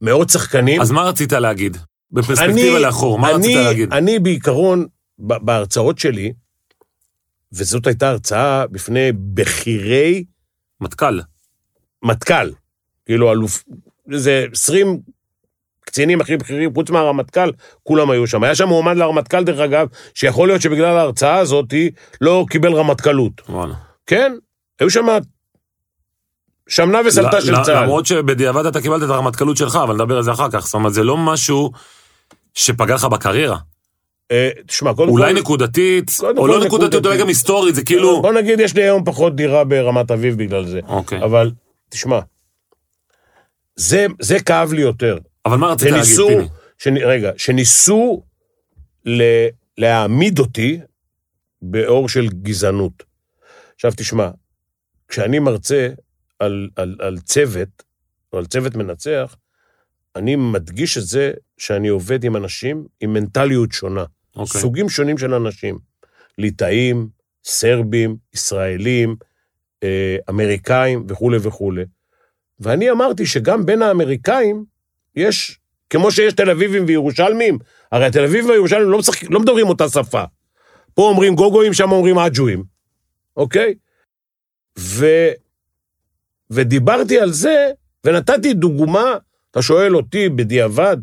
מאות 0.00 0.30
שחקנים. 0.30 0.80
אז 0.80 0.90
מה 0.90 1.02
רצית 1.02 1.32
להגיד? 1.32 1.76
בפרספקטיבה 2.10 2.78
לאחור, 2.78 3.18
מה 3.18 3.30
אני, 3.30 3.36
רצית 3.36 3.56
להגיד? 3.56 3.92
אני 3.92 4.18
בעיקרון, 4.18 4.86
בהרצאות 5.18 5.98
שלי, 5.98 6.32
וזאת 7.52 7.86
הייתה 7.86 8.08
הרצאה 8.08 8.66
בפני 8.66 9.12
בכירי 9.12 10.24
מטכ"ל. 10.80 11.20
מטכ"ל, 12.02 12.50
כאילו 13.06 13.32
אלוף, 13.32 13.64
זה 14.12 14.46
20 14.52 15.00
קצינים 15.80 16.20
הכי 16.20 16.36
בכירים, 16.36 16.74
חוץ 16.74 16.90
מהרמטכ"ל, 16.90 17.50
כולם 17.82 18.10
היו 18.10 18.26
שם. 18.26 18.44
היה 18.44 18.54
שם 18.54 18.68
מועמד 18.68 18.96
לרמטכ"ל, 18.96 19.44
דרך 19.44 19.60
אגב, 19.60 19.88
שיכול 20.14 20.48
להיות 20.48 20.62
שבגלל 20.62 20.96
ההרצאה 20.96 21.38
הזאת 21.38 21.74
לא 22.20 22.46
קיבל 22.50 22.72
רמטכ"לות. 22.72 23.42
וואלה. 23.48 23.74
כן? 24.06 24.32
היו 24.80 24.90
שם 24.90 25.06
שמנה 26.68 26.98
וסלטה 27.06 27.40
של 27.40 27.54
צה"ל. 27.62 27.82
למרות 27.82 28.06
שבדיעבד 28.06 28.66
אתה 28.66 28.80
קיבלת 28.80 29.02
את 29.02 29.08
הרמטכ"לות 29.08 29.56
שלך, 29.56 29.76
אבל 29.76 29.94
נדבר 29.94 30.16
על 30.16 30.22
זה 30.22 30.32
אחר 30.32 30.50
כך. 30.50 30.66
זאת 30.66 30.74
אומרת, 30.74 30.94
זה 30.94 31.04
לא 31.04 31.16
משהו 31.16 31.72
שפגע 32.54 32.94
לך 32.94 33.04
בקריירה. 33.04 33.58
אה, 34.30 34.50
תשמע, 34.66 34.94
קודם 34.94 35.08
אולי 35.08 35.32
כל... 35.32 35.40
נקודתית, 35.40 36.10
או 36.22 36.42
כל 36.42 36.46
לא 36.46 36.64
נקודתית. 36.64 37.06
אולי 37.06 37.18
גם 37.18 37.28
היסטורית, 37.28 37.74
זה 37.74 37.84
כאילו... 37.84 38.22
בוא 38.22 38.32
נגיד, 38.32 38.60
יש 38.60 38.74
לי 38.74 38.82
היום 38.82 39.04
פחות 39.04 39.36
דירה 39.36 39.64
ברמת 39.64 40.10
אביב 40.10 40.38
בגלל 40.38 40.66
זה. 40.66 40.80
אוקיי. 40.88 41.24
אבל, 41.24 41.50
תשמע, 41.88 42.18
זה, 43.76 44.06
כאב 44.46 44.72
לי 44.72 44.82
יותר. 44.82 45.18
אבל 45.46 45.56
מה 45.56 45.66
רצית 45.66 45.90
להגיד, 45.90 46.48
פיני? 46.82 47.04
רגע, 47.04 47.30
שניסו 47.36 48.22
להעמיד 49.78 50.38
אותי 50.38 50.80
באור 51.62 52.08
של 52.08 52.28
גזענות. 52.28 53.13
עכשיו 53.74 53.92
תשמע, 53.96 54.30
כשאני 55.08 55.38
מרצה 55.38 55.88
על, 56.38 56.68
על, 56.76 56.96
על 57.00 57.18
צוות, 57.18 57.82
או 58.32 58.38
על 58.38 58.46
צוות 58.46 58.74
מנצח, 58.74 59.36
אני 60.16 60.36
מדגיש 60.36 60.98
את 60.98 61.02
זה 61.02 61.32
שאני 61.58 61.88
עובד 61.88 62.24
עם 62.24 62.36
אנשים 62.36 62.86
עם 63.00 63.12
מנטליות 63.12 63.72
שונה. 63.72 64.04
אוקיי. 64.36 64.60
סוגים 64.60 64.88
שונים 64.88 65.18
של 65.18 65.34
אנשים. 65.34 65.78
ליטאים, 66.38 67.08
סרבים, 67.44 68.16
ישראלים, 68.34 69.16
אה, 69.82 70.16
אמריקאים 70.30 71.06
וכולי 71.08 71.38
וכולי. 71.42 71.84
ואני 72.60 72.90
אמרתי 72.90 73.26
שגם 73.26 73.66
בין 73.66 73.82
האמריקאים 73.82 74.64
יש, 75.16 75.58
כמו 75.90 76.10
שיש 76.10 76.32
תל 76.32 76.50
אביבים 76.50 76.84
וירושלמים, 76.86 77.58
הרי 77.92 78.04
התל 78.04 78.24
אביבים 78.24 78.48
והירושלמים 78.48 78.90
לא, 78.90 78.98
משחק, 78.98 79.30
לא 79.30 79.40
מדברים 79.40 79.68
אותה 79.68 79.88
שפה. 79.88 80.24
פה 80.94 81.02
אומרים 81.02 81.34
גוגואים, 81.34 81.72
שם 81.72 81.92
אומרים 81.92 82.18
אג'ואים, 82.18 82.64
אוקיי? 83.36 83.74
ו, 84.78 85.06
ודיברתי 86.50 87.20
על 87.20 87.32
זה, 87.32 87.70
ונתתי 88.04 88.54
דוגמה, 88.54 89.04
אתה 89.50 89.62
שואל 89.62 89.96
אותי 89.96 90.28
בדיעבד, 90.28 90.96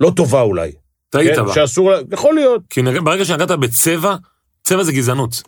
לא 0.00 0.12
טובה 0.16 0.40
אולי. 0.40 0.72
טעית 1.10 1.34
כן? 1.36 1.44
בה. 1.44 1.54
שאסור, 1.54 1.92
יכול 2.12 2.34
להיות. 2.34 2.62
כי 2.70 2.82
ברגע 2.82 3.24
שנגעת 3.24 3.50
בצבע, 3.50 4.16
צבע 4.62 4.82
זה 4.82 4.92
גזענות. 4.92 5.42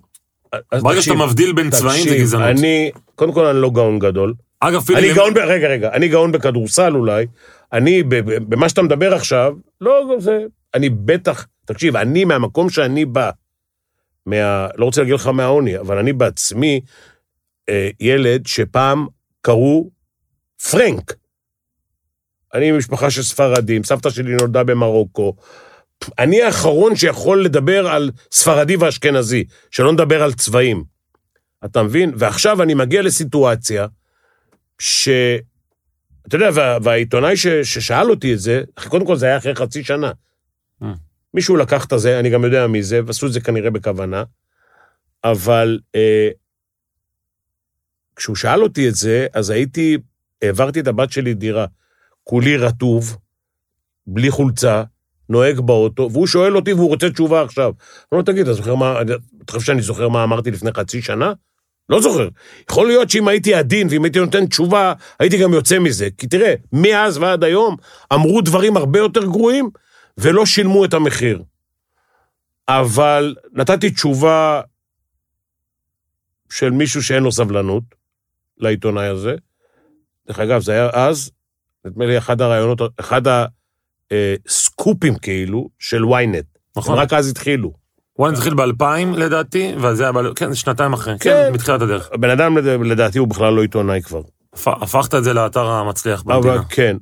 ברגע 0.72 0.98
תקשיב, 0.98 1.14
שאתה 1.14 1.26
מבדיל 1.26 1.52
בין 1.52 1.70
צבעים 1.70 2.02
זה 2.02 2.08
תקשיב, 2.10 2.22
גזענות. 2.22 2.48
אני, 2.58 2.90
קודם 3.14 3.32
כל 3.32 3.46
אני 3.46 3.60
לא 3.60 3.70
גאון 3.70 3.98
גדול. 3.98 4.34
אגב, 4.60 4.82
פיני... 4.82 4.98
אני 4.98 5.08
למ- 5.08 5.14
גאון, 5.14 5.34
ב... 5.34 5.38
רגע, 5.38 5.68
רגע, 5.68 5.92
אני 5.92 6.08
גאון 6.08 6.32
בכדורסל 6.32 6.94
אולי. 6.94 7.26
אני, 7.72 8.02
במה 8.48 8.68
שאתה 8.68 8.82
מדבר 8.82 9.14
עכשיו, 9.14 9.52
לא, 9.80 10.16
זה, 10.18 10.44
אני 10.74 10.88
בטח, 10.88 11.46
תקשיב, 11.64 11.96
אני 11.96 12.24
מהמקום 12.24 12.70
שאני 12.70 13.04
בא, 13.04 13.30
מה, 14.26 14.68
לא 14.76 14.84
רוצה 14.84 15.00
להגיד 15.00 15.14
לך 15.14 15.26
מהעוני, 15.26 15.78
אבל 15.78 15.98
אני 15.98 16.12
בעצמי 16.12 16.80
אה, 17.68 17.88
ילד 18.00 18.46
שפעם 18.46 19.06
קראו 19.42 19.90
פרנק. 20.70 21.14
אני 22.54 22.72
ממשפחה 22.72 23.10
של 23.10 23.22
ספרדים, 23.22 23.84
סבתא 23.84 24.10
שלי 24.10 24.34
נולדה 24.34 24.64
במרוקו. 24.64 25.36
אני 26.18 26.42
האחרון 26.42 26.96
שיכול 26.96 27.44
לדבר 27.44 27.88
על 27.88 28.10
ספרדי 28.32 28.76
ואשכנזי, 28.76 29.44
שלא 29.70 29.92
נדבר 29.92 30.22
על 30.22 30.32
צבעים. 30.32 30.84
אתה 31.64 31.82
מבין? 31.82 32.12
ועכשיו 32.16 32.62
אני 32.62 32.74
מגיע 32.74 33.02
לסיטואציה 33.02 33.86
ש... 34.78 35.08
אתה 36.28 36.36
יודע, 36.36 36.48
וה, 36.54 36.78
והעיתונאי 36.82 37.36
ש, 37.36 37.46
ששאל 37.46 38.10
אותי 38.10 38.34
את 38.34 38.38
זה, 38.38 38.62
קודם 38.88 39.06
כל 39.06 39.16
זה 39.16 39.26
היה 39.26 39.36
אחרי 39.36 39.54
חצי 39.54 39.84
שנה. 39.84 40.12
מישהו 41.36 41.56
לקח 41.56 41.84
את 41.84 41.92
זה, 41.96 42.20
אני 42.20 42.30
גם 42.30 42.44
יודע 42.44 42.66
מי 42.66 42.82
זה, 42.82 43.00
ועשו 43.06 43.26
את 43.26 43.32
זה 43.32 43.40
כנראה 43.40 43.70
בכוונה, 43.70 44.24
אבל 45.24 45.78
אה, 45.94 46.28
כשהוא 48.16 48.36
שאל 48.36 48.62
אותי 48.62 48.88
את 48.88 48.94
זה, 48.94 49.26
אז 49.32 49.50
הייתי, 49.50 49.98
העברתי 50.42 50.80
את 50.80 50.86
הבת 50.86 51.12
שלי 51.12 51.34
דירה, 51.34 51.66
כולי 52.24 52.56
רטוב, 52.56 53.16
בלי 54.06 54.30
חולצה, 54.30 54.82
נוהג 55.28 55.60
באוטו, 55.60 56.08
והוא 56.12 56.26
שואל 56.26 56.56
אותי 56.56 56.72
והוא 56.72 56.88
רוצה 56.88 57.10
תשובה 57.10 57.42
עכשיו. 57.42 57.64
אני 57.66 58.06
אומר, 58.12 58.22
תגיד, 58.22 58.42
אתה 58.42 58.52
זוכר 58.52 58.74
מה, 58.74 59.02
אתה 59.44 59.52
חושב 59.52 59.66
שאני 59.66 59.82
זוכר 59.82 60.08
מה 60.08 60.24
אמרתי 60.24 60.50
לפני 60.50 60.70
חצי 60.72 61.02
שנה? 61.02 61.32
לא 61.88 62.00
זוכר. 62.00 62.28
יכול 62.70 62.86
להיות 62.86 63.10
שאם 63.10 63.28
הייתי 63.28 63.54
עדין 63.54 63.88
ואם 63.90 64.04
הייתי 64.04 64.18
נותן 64.18 64.46
תשובה, 64.46 64.92
הייתי 65.20 65.38
גם 65.38 65.52
יוצא 65.52 65.78
מזה. 65.78 66.08
כי 66.18 66.26
תראה, 66.26 66.54
מאז 66.72 67.18
ועד 67.18 67.44
היום 67.44 67.76
אמרו 68.12 68.40
דברים 68.40 68.76
הרבה 68.76 68.98
יותר 68.98 69.24
גרועים 69.24 69.70
ולא 70.18 70.46
שילמו 70.46 70.84
את 70.84 70.94
המחיר. 70.94 71.42
אבל 72.68 73.34
נתתי 73.52 73.90
תשובה 73.90 74.60
של 76.50 76.70
מישהו 76.70 77.02
שאין 77.02 77.22
לו 77.22 77.32
סבלנות 77.32 77.82
לעיתונאי 78.58 79.06
הזה. 79.06 79.34
דרך 80.28 80.38
אגב, 80.40 80.60
זה 80.62 80.72
היה 80.72 80.88
אז, 80.92 81.30
נדמה 81.84 82.06
לי 82.06 82.18
אחד 82.18 82.40
הרעיונות, 82.40 82.80
אחד 83.00 83.22
הסקופים 84.46 85.18
כאילו 85.18 85.68
של 85.78 86.02
ynet. 86.02 86.58
נכון. 86.76 86.98
רק 86.98 87.12
אז 87.12 87.30
התחילו. 87.30 87.72
וואן 88.18 88.32
התחיל 88.34 88.54
ב-2000 88.54 88.84
לדעתי, 89.16 89.74
וזה 89.82 90.02
היה, 90.02 90.12
ב- 90.12 90.34
כן, 90.34 90.54
שנתיים 90.54 90.92
אחרי. 90.92 91.14
כן. 91.20 91.30
כן, 91.30 91.52
מתחילת 91.52 91.82
הדרך. 91.82 92.08
הבן 92.12 92.30
אדם 92.30 92.58
לד- 92.58 92.86
לדעתי 92.86 93.18
הוא 93.18 93.28
בכלל 93.28 93.52
לא 93.52 93.62
עיתונאי 93.62 94.02
כבר. 94.02 94.20
הפ- 94.52 94.82
הפכת 94.82 95.14
את 95.14 95.24
זה 95.24 95.32
לאתר 95.32 95.66
המצליח 95.66 96.22
אבל 96.26 96.34
במדינה. 96.36 96.64
כן. 96.64 96.96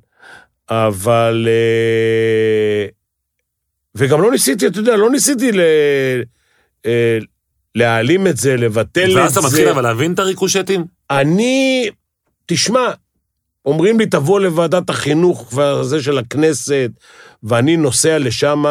אבל... 0.70 1.48
וגם 3.94 4.22
לא 4.22 4.30
ניסיתי, 4.30 4.66
אתה 4.66 4.78
יודע, 4.78 4.96
לא 4.96 5.10
ניסיתי 5.10 5.52
ל... 5.52 5.60
אה, 6.86 7.18
להעלים 7.74 8.26
את 8.26 8.36
זה, 8.36 8.56
לבטל 8.56 9.10
את 9.10 9.16
ואז 9.16 9.32
אתה 9.32 9.46
מתחיל 9.46 9.64
זה. 9.64 9.70
אבל 9.70 9.82
להבין 9.82 10.12
את 10.12 10.18
הריקושטים? 10.18 10.84
אני, 11.10 11.88
תשמע, 12.46 12.90
אומרים 13.66 13.98
לי, 13.98 14.06
תבוא 14.06 14.40
לוועדת 14.40 14.90
החינוך 14.90 15.52
והזה 15.54 16.02
של 16.02 16.18
הכנסת, 16.18 16.90
ואני 17.42 17.76
נוסע 17.76 18.18
לשם, 18.18 18.64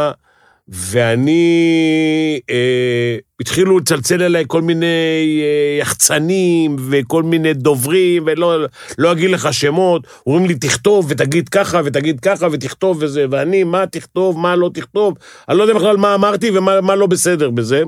ואני... 0.68 2.40
אה, 2.50 3.18
התחילו 3.42 3.80
לצלצל 3.80 4.24
אליי 4.24 4.44
כל 4.48 4.62
מיני 4.62 5.42
אה, 5.42 5.78
יחצנים 5.82 6.76
וכל 6.90 7.24
מיני 7.24 7.54
דוברים, 7.54 8.24
ולא 8.26 8.66
לא 8.98 9.12
אגיד 9.12 9.30
לך 9.30 9.54
שמות, 9.54 10.08
אומרים 10.28 10.46
לי, 10.46 10.56
תכתוב 10.56 11.06
ותגיד 11.10 11.50
ככה 11.50 11.82
ותגיד 11.86 12.20
ככה 12.20 12.48
ותכתוב 12.52 12.98
וזה, 13.02 13.26
ואני, 13.32 13.64
מה 13.64 13.88
תכתוב, 13.88 14.38
מה 14.38 14.56
לא 14.56 14.70
תכתוב, 14.74 15.14
אני 15.50 15.58
לא 15.58 15.64
יודע 15.64 15.74
בכלל 15.74 15.98
מה 15.98 16.16
אמרתי 16.16 16.58
ומה 16.58 16.82
מה 16.82 16.96
לא 16.96 17.08
בסדר 17.08 17.50
בזה. 17.50 17.84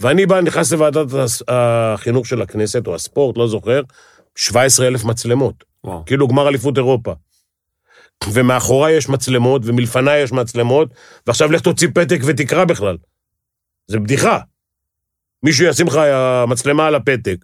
ואני 0.00 0.26
בא, 0.26 0.40
נכנס 0.40 0.72
לוועדת 0.72 1.06
החינוך 1.48 2.26
של 2.26 2.42
הכנסת, 2.42 2.86
או 2.86 2.94
הספורט, 2.94 3.36
לא 3.36 3.48
זוכר, 3.48 3.80
17 4.36 4.86
אלף 4.86 5.04
מצלמות. 5.04 5.64
וואו. 5.84 6.02
כאילו 6.06 6.28
גמר 6.28 6.48
אליפות 6.48 6.76
אירופה. 6.76 7.12
ומאחוריי 8.32 8.96
יש 8.96 9.08
מצלמות, 9.08 9.62
ומלפניי 9.64 10.22
יש 10.22 10.32
מצלמות, 10.32 10.88
ועכשיו 11.26 11.52
לך 11.52 11.60
תוציא 11.60 11.88
פתק 11.94 12.18
ותקרא 12.24 12.64
בכלל. 12.64 12.96
זה 13.86 13.98
בדיחה. 13.98 14.38
מישהו 15.42 15.66
ישים 15.66 15.86
לך 15.86 16.00
מצלמה 16.48 16.86
על 16.86 16.94
הפתק. 16.94 17.36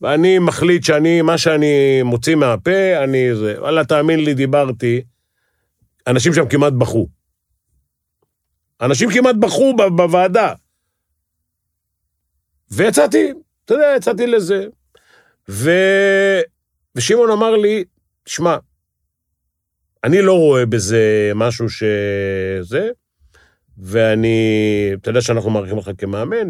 ואני 0.00 0.38
מחליט 0.38 0.84
שאני, 0.84 1.22
מה 1.22 1.38
שאני 1.38 2.02
מוציא 2.02 2.34
מהפה, 2.34 3.04
אני 3.04 3.34
זה. 3.34 3.54
וואלה, 3.60 3.84
תאמין 3.84 4.24
לי, 4.24 4.34
דיברתי. 4.34 5.02
אנשים 6.06 6.34
שם 6.34 6.48
כמעט 6.48 6.72
בכו. 6.72 7.08
אנשים 8.80 9.10
כמעט 9.10 9.36
בכו 9.36 9.76
בוועדה. 9.76 10.52
ויצאתי, 12.70 13.32
אתה 13.64 13.74
יודע, 13.74 13.92
יצאתי 13.96 14.26
לזה. 14.26 14.66
ו... 15.48 15.70
ושמעון 16.94 17.30
אמר 17.30 17.56
לי, 17.56 17.84
תשמע, 18.24 18.56
אני 20.04 20.22
לא 20.22 20.32
רואה 20.32 20.66
בזה 20.66 21.32
משהו 21.34 21.66
שזה, 21.70 22.88
ואני, 23.78 24.38
אתה 24.94 25.10
יודע 25.10 25.20
שאנחנו 25.20 25.50
מעריכים 25.50 25.76
אותך 25.76 25.90
כמאמן, 25.98 26.48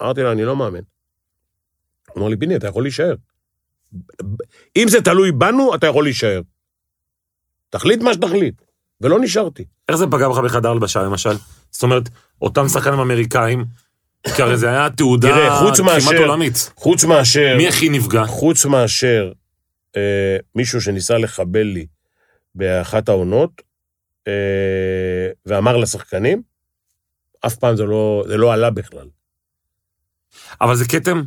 ואמרתי 0.00 0.20
לו, 0.22 0.32
אני 0.32 0.44
לא 0.44 0.56
מאמן. 0.56 0.80
הוא 2.12 2.18
אמר 2.20 2.28
לי, 2.28 2.36
פיני, 2.36 2.56
אתה 2.56 2.66
יכול 2.66 2.82
להישאר. 2.82 3.14
אם 4.76 4.88
זה 4.88 5.02
תלוי 5.02 5.32
בנו, 5.32 5.74
אתה 5.74 5.86
יכול 5.86 6.04
להישאר. 6.04 6.40
תחליט 7.70 8.00
מה 8.02 8.14
שתחליט. 8.14 8.54
ולא 9.00 9.20
נשארתי. 9.20 9.64
איך 9.88 9.96
זה 9.96 10.06
פגע 10.06 10.28
בך 10.28 10.38
בחדר 10.38 10.70
הלבשה, 10.70 11.02
למשל? 11.02 11.30
זאת 11.70 11.82
אומרת, 11.82 12.08
אותם 12.42 12.68
שחקנים 12.68 12.98
אמריקאים, 12.98 13.64
כי 14.36 14.42
הרי 14.42 14.56
זה 14.56 14.68
היה 14.68 14.90
תעודה 14.90 15.28
תראה, 15.28 15.58
חוץ 15.58 15.80
כמעט 15.80 15.94
מאשר- 15.94 16.18
עולמית. 16.18 16.70
חוץ 16.76 17.04
מאשר, 17.04 17.54
מי 17.56 17.68
הכי 17.68 17.88
נפגע? 17.88 18.24
חוץ 18.24 18.64
מאשר 18.66 19.32
אה, 19.96 20.36
מישהו 20.54 20.80
שניסה 20.80 21.18
לחבל 21.18 21.62
לי 21.62 21.86
באחת 22.56 23.08
העונות, 23.08 23.62
אה, 24.28 24.32
ואמר 25.46 25.76
לשחקנים, 25.76 26.42
אף 27.46 27.54
פעם 27.56 27.76
זה 27.76 27.84
לא, 27.84 28.24
זה 28.28 28.36
לא 28.36 28.52
עלה 28.52 28.70
בכלל. 28.70 29.06
אבל 30.60 30.76
זה 30.76 30.84
כתם? 30.88 31.22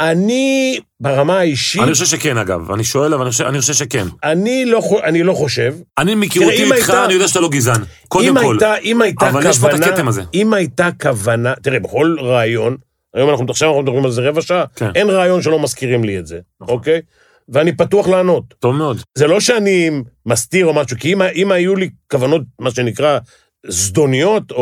אני, 0.00 0.78
ברמה 1.00 1.38
האישית, 1.38 1.82
אני 1.82 1.92
חושב 1.92 2.04
שכן, 2.06 2.36
אגב. 2.36 2.70
אני 2.72 2.84
שואל, 2.84 3.14
אבל 3.14 3.22
אני 3.22 3.30
חושב- 3.30 3.44
אני 3.44 3.60
חושב 3.60 3.72
שכן. 3.74 4.06
אני 4.24 4.64
לא, 4.64 4.80
אני 5.04 5.22
לא 5.22 5.32
חושב. 5.34 5.74
אני 5.98 6.12
אם 6.12 6.22
איתך, 6.22 6.36
הייתה- 6.72 7.04
אני 7.04 7.12
יודע 7.14 7.28
שאתה 7.28 7.40
לא 7.40 7.48
גזען. 7.48 7.82
קודם 8.08 8.38
אם 8.38 8.44
כל. 8.44 8.52
הייתה, 8.54 8.76
אם 8.76 9.02
הייתה 9.02 9.24
אבל 9.28 9.32
כוונה... 9.32 9.50
יש 9.50 9.58
פה 9.58 9.70
את 9.70 9.92
הכתם 9.92 10.08
הזה. 10.08 10.22
אם 10.34 10.52
הייתה 10.54 10.88
כוונה... 11.02 11.54
תראה, 11.62 11.78
בכל 11.80 12.16
רעיון, 12.20 12.76
היום 13.14 13.30
אנחנו 13.30 13.46
עכשיו 13.50 13.68
אנחנו 13.68 13.82
מדברים 13.82 14.04
על 14.04 14.10
זה 14.10 14.22
רבע 14.28 14.42
שעה, 14.42 14.64
כן. 14.76 14.90
אין 14.94 15.10
רעיון 15.10 15.42
שלא 15.42 15.62
מזכירים 15.62 16.04
לי 16.04 16.18
את 16.18 16.26
זה, 16.26 16.40
נכון. 16.60 16.74
אוקיי? 16.74 17.00
ואני 17.48 17.76
פתוח 17.76 18.08
לענות. 18.08 18.54
טוב 18.58 18.76
מאוד. 18.76 18.96
זה 19.14 19.26
לא 19.26 19.40
שאני 19.40 19.90
מסתיר 20.26 20.66
או 20.66 20.74
משהו, 20.74 20.96
כי 21.00 21.12
אם, 21.12 21.22
אם 21.22 21.52
היו 21.52 21.76
לי 21.76 21.90
כוונות, 22.10 22.42
מה 22.58 22.70
שנקרא, 22.70 23.18
זדוניות, 23.66 24.50
או, 24.50 24.56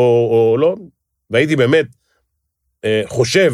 או 0.51 0.57
לא, 0.57 0.75
והייתי 1.29 1.55
באמת 1.55 1.85
אה, 2.85 3.01
חושב 3.05 3.53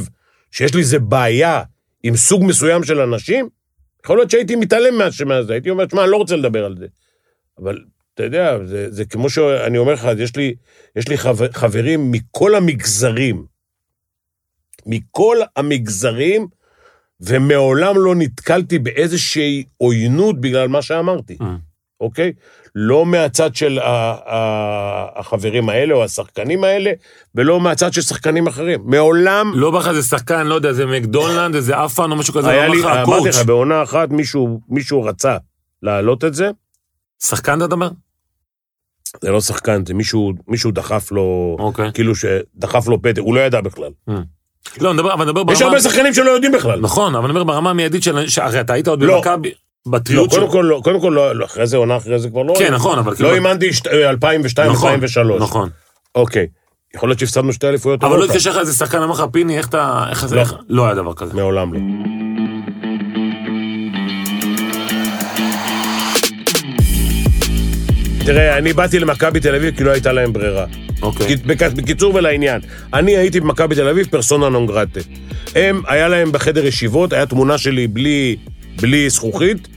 שיש 0.52 0.74
לי 0.74 0.80
איזה 0.80 1.00
בעיה 1.00 1.62
עם 2.04 2.16
סוג 2.16 2.44
מסוים 2.46 2.84
של 2.84 3.00
אנשים, 3.00 3.50
יכול 4.06 4.18
להיות 4.18 4.32
שהייתי 4.32 4.56
מתעלם 4.56 4.98
מה- 4.98 5.08
מהזה, 5.26 5.54
הייתי 5.54 5.70
אומר, 5.70 5.86
שמע, 5.92 6.04
אני 6.04 6.12
לא 6.12 6.18
רוצה 6.18 6.36
לדבר 6.36 6.66
על 6.66 6.76
זה. 6.78 6.86
אבל 7.60 7.80
אתה 8.14 8.24
יודע, 8.24 8.58
זה, 8.66 8.92
זה 8.92 9.06
כמו 9.06 9.30
שאני 9.30 9.78
אומר 9.78 9.94
לך, 9.94 10.08
יש 10.20 10.36
לי, 10.36 10.56
יש 10.96 11.08
לי 11.08 11.18
חבר, 11.18 11.52
חברים 11.52 12.12
מכל 12.12 12.56
המגזרים, 12.56 13.46
מכל 14.86 15.38
המגזרים, 15.56 16.48
ומעולם 17.22 17.98
לא 17.98 18.16
נתקלתי 18.16 18.80
באיזושהי 18.80 19.64
עוינות 19.78 20.42
בגלל 20.42 20.68
מה 20.68 20.82
שאמרתי, 20.82 21.38
Mm. 21.40 21.44
אוקיי? 22.02 22.32
לא 22.76 23.06
מהצד 23.06 23.56
של 23.56 23.80
החברים 25.16 25.70
האלה 25.70 25.94
או 25.94 26.04
השחקנים 26.04 26.64
האלה, 26.64 26.92
ולא 27.36 27.60
מהצד 27.60 27.94
של 27.94 28.02
שחקנים 28.02 28.48
אחרים. 28.48 28.82
מעולם 28.86 29.52
לא 29.56 29.72
בא 29.72 29.80
לך 29.80 29.88
איזה 29.88 30.02
שחקן, 30.04 30.48
לא 30.48 30.56
יודע, 30.56 30.70
איזה 30.70 30.86
מקדונלנד, 30.86 31.56
איזה 31.56 31.86
אפן 31.86 32.12
או 32.12 32.16
משהו 32.16 32.34
כזה, 32.34 32.50
היה 32.50 32.66
אמר 32.66 32.74
לי, 32.74 32.84
אמרתי. 33.04 33.30
לך, 33.30 33.46
בעונה 33.46 33.84
אחת 33.84 34.10
מישהו, 34.10 34.60
מישהו 34.70 35.04
רצה 35.04 35.38
להעלות 35.84 36.24
את 36.24 36.34
זה, 36.34 36.50
שחקן 37.24 37.64
אתה 37.66 37.76
אומר? 37.76 37.90
זה 39.22 39.32
לא 39.32 39.42
שחקן, 39.42 39.86
זה 39.86 39.94
מישהו, 39.94 40.34
מישהו 40.48 40.72
דחף 40.72 41.12
לו, 41.12 41.56
אוקיי. 41.60 41.94
כאילו 41.94 42.16
שדחף 42.16 42.88
לו 42.88 43.02
פתק, 43.02 43.20
הוא 43.20 43.36
לא 43.36 43.40
ידע 43.40 43.62
בכלל. 43.62 43.92
לא, 44.82 44.90
אני 44.90 44.98
מדבר, 44.98 45.14
אבל 45.14 45.22
אני 45.24 45.32
מדבר 45.32 45.54
יש 45.54 45.60
ברמה... 45.60 45.72
הרבה 45.76 45.90
שחקנים 45.90 46.14
שלא 46.14 46.32
יודעים 46.32 46.52
בכלל. 46.52 46.80
נכון, 46.80 47.16
אבל 47.16 47.24
אני 47.26 47.32
אומר 47.32 47.44
ברמה 47.44 47.70
המיידית 47.70 48.04
של... 48.04 48.18
הרי 48.42 48.60
אתה 48.62 48.74
היית 48.74 48.88
עוד 48.88 49.02
לא. 49.04 49.16
במכבי, 49.18 49.52
לא, 49.86 49.92
בטריות 49.92 50.30
קודם 50.30 50.52
כל, 50.52 50.66
לא, 50.70 50.82
קודם 50.84 51.00
כל, 51.02 51.10
לא, 51.16 51.36
לא, 51.36 51.46
אחרי 51.46 51.68
זה, 51.68 51.78
עונה 51.78 51.98
אחרי 51.98 52.20
זה 52.20 52.30
כבר 52.30 52.44
לא... 52.44 52.54
כן, 52.60 52.74
נכון, 52.74 53.00
אבל 53.00 53.16
כאילו... 53.16 53.30
לא 53.30 53.36
אימנתי 53.36 53.74
שת- 53.74 53.88
2002, 53.88 54.72
נכון, 54.72 54.92
2003. 54.94 55.42
נכון. 55.42 55.70
אוקיי. 56.16 56.48
יכול 56.96 57.10
להיות 57.10 57.20
שהפסדנו 57.20 57.54
שתי 57.54 57.68
אליפויות 57.68 58.04
אבל 58.04 58.18
לא. 58.20 58.26
התקשר 58.26 58.50
לך 58.52 58.58
איזה 58.58 58.74
שחקן, 58.74 59.02
אמר 59.02 59.14
לך, 59.14 59.24
פיני, 59.32 59.58
איך 59.58 59.68
אתה... 59.68 60.06
איך 60.10 60.26
זה... 60.28 60.36
לא. 60.36 60.42
איך- 60.42 60.54
לא 60.70 60.86
היה 60.86 60.96
דבר 60.96 61.14
כזה. 61.14 61.34
מעולם 61.34 61.74
לא. 61.74 61.80
תראה, 68.26 68.58
אני 68.58 68.74
באתי 68.74 69.00
למכבי 69.00 69.40
תל 69.40 69.56
אביב 69.56 69.78
כי 69.78 69.84
לא 69.84 69.92
הייתה 69.92 70.12
להם 70.12 70.34
ברירה. 70.34 70.66
אוקיי. 71.02 71.36
בק- 71.36 71.72
בקיצור 71.76 72.16
ולעניין, 72.16 72.62
אני 72.94 73.18
הייתי 73.18 73.40
במכבי 73.40 73.76
תל 73.76 73.88
אביב 73.88 74.08
פרסונה 74.12 74.50
נון 74.50 74.66
גרטה. 74.68 75.00
הם, 75.56 75.82
היה 75.88 76.08
להם 76.08 76.32
בחדר 76.32 76.66
ישיבות, 76.66 77.14
היה 77.14 77.26
תמונה 77.26 77.58
שלי 77.58 77.88
בלי, 77.88 78.36
בלי 78.82 79.10
זכוכית, 79.10 79.68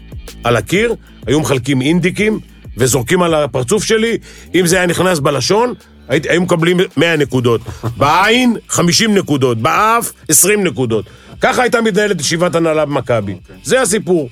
על 0.44 0.57
הקיר, 0.57 0.94
היו 1.26 1.40
מחלקים 1.40 1.80
אינדיקים 1.82 2.40
וזורקים 2.76 3.22
על 3.22 3.34
הפרצוף 3.34 3.84
שלי, 3.84 4.18
אם 4.55 4.66
זה 4.66 4.76
היה 4.76 4.86
נכנס 4.86 5.18
בלשון, 5.18 5.74
הייתי, 6.09 6.28
היו 6.30 6.40
מקבלים 6.42 6.76
100 6.97 7.16
נקודות. 7.16 7.61
בעין, 7.99 8.57
50 8.68 9.14
נקודות, 9.14 9.59
באף, 9.59 10.12
20 10.28 10.64
נקודות. 10.64 11.05
ככה 11.40 11.62
הייתה 11.62 11.80
מתנהלת 11.80 12.20
ישיבת 12.20 12.55
הנהלה 12.55 12.84
במכבי. 12.86 13.34
זה 13.64 13.80
הסיפור. 13.82 14.28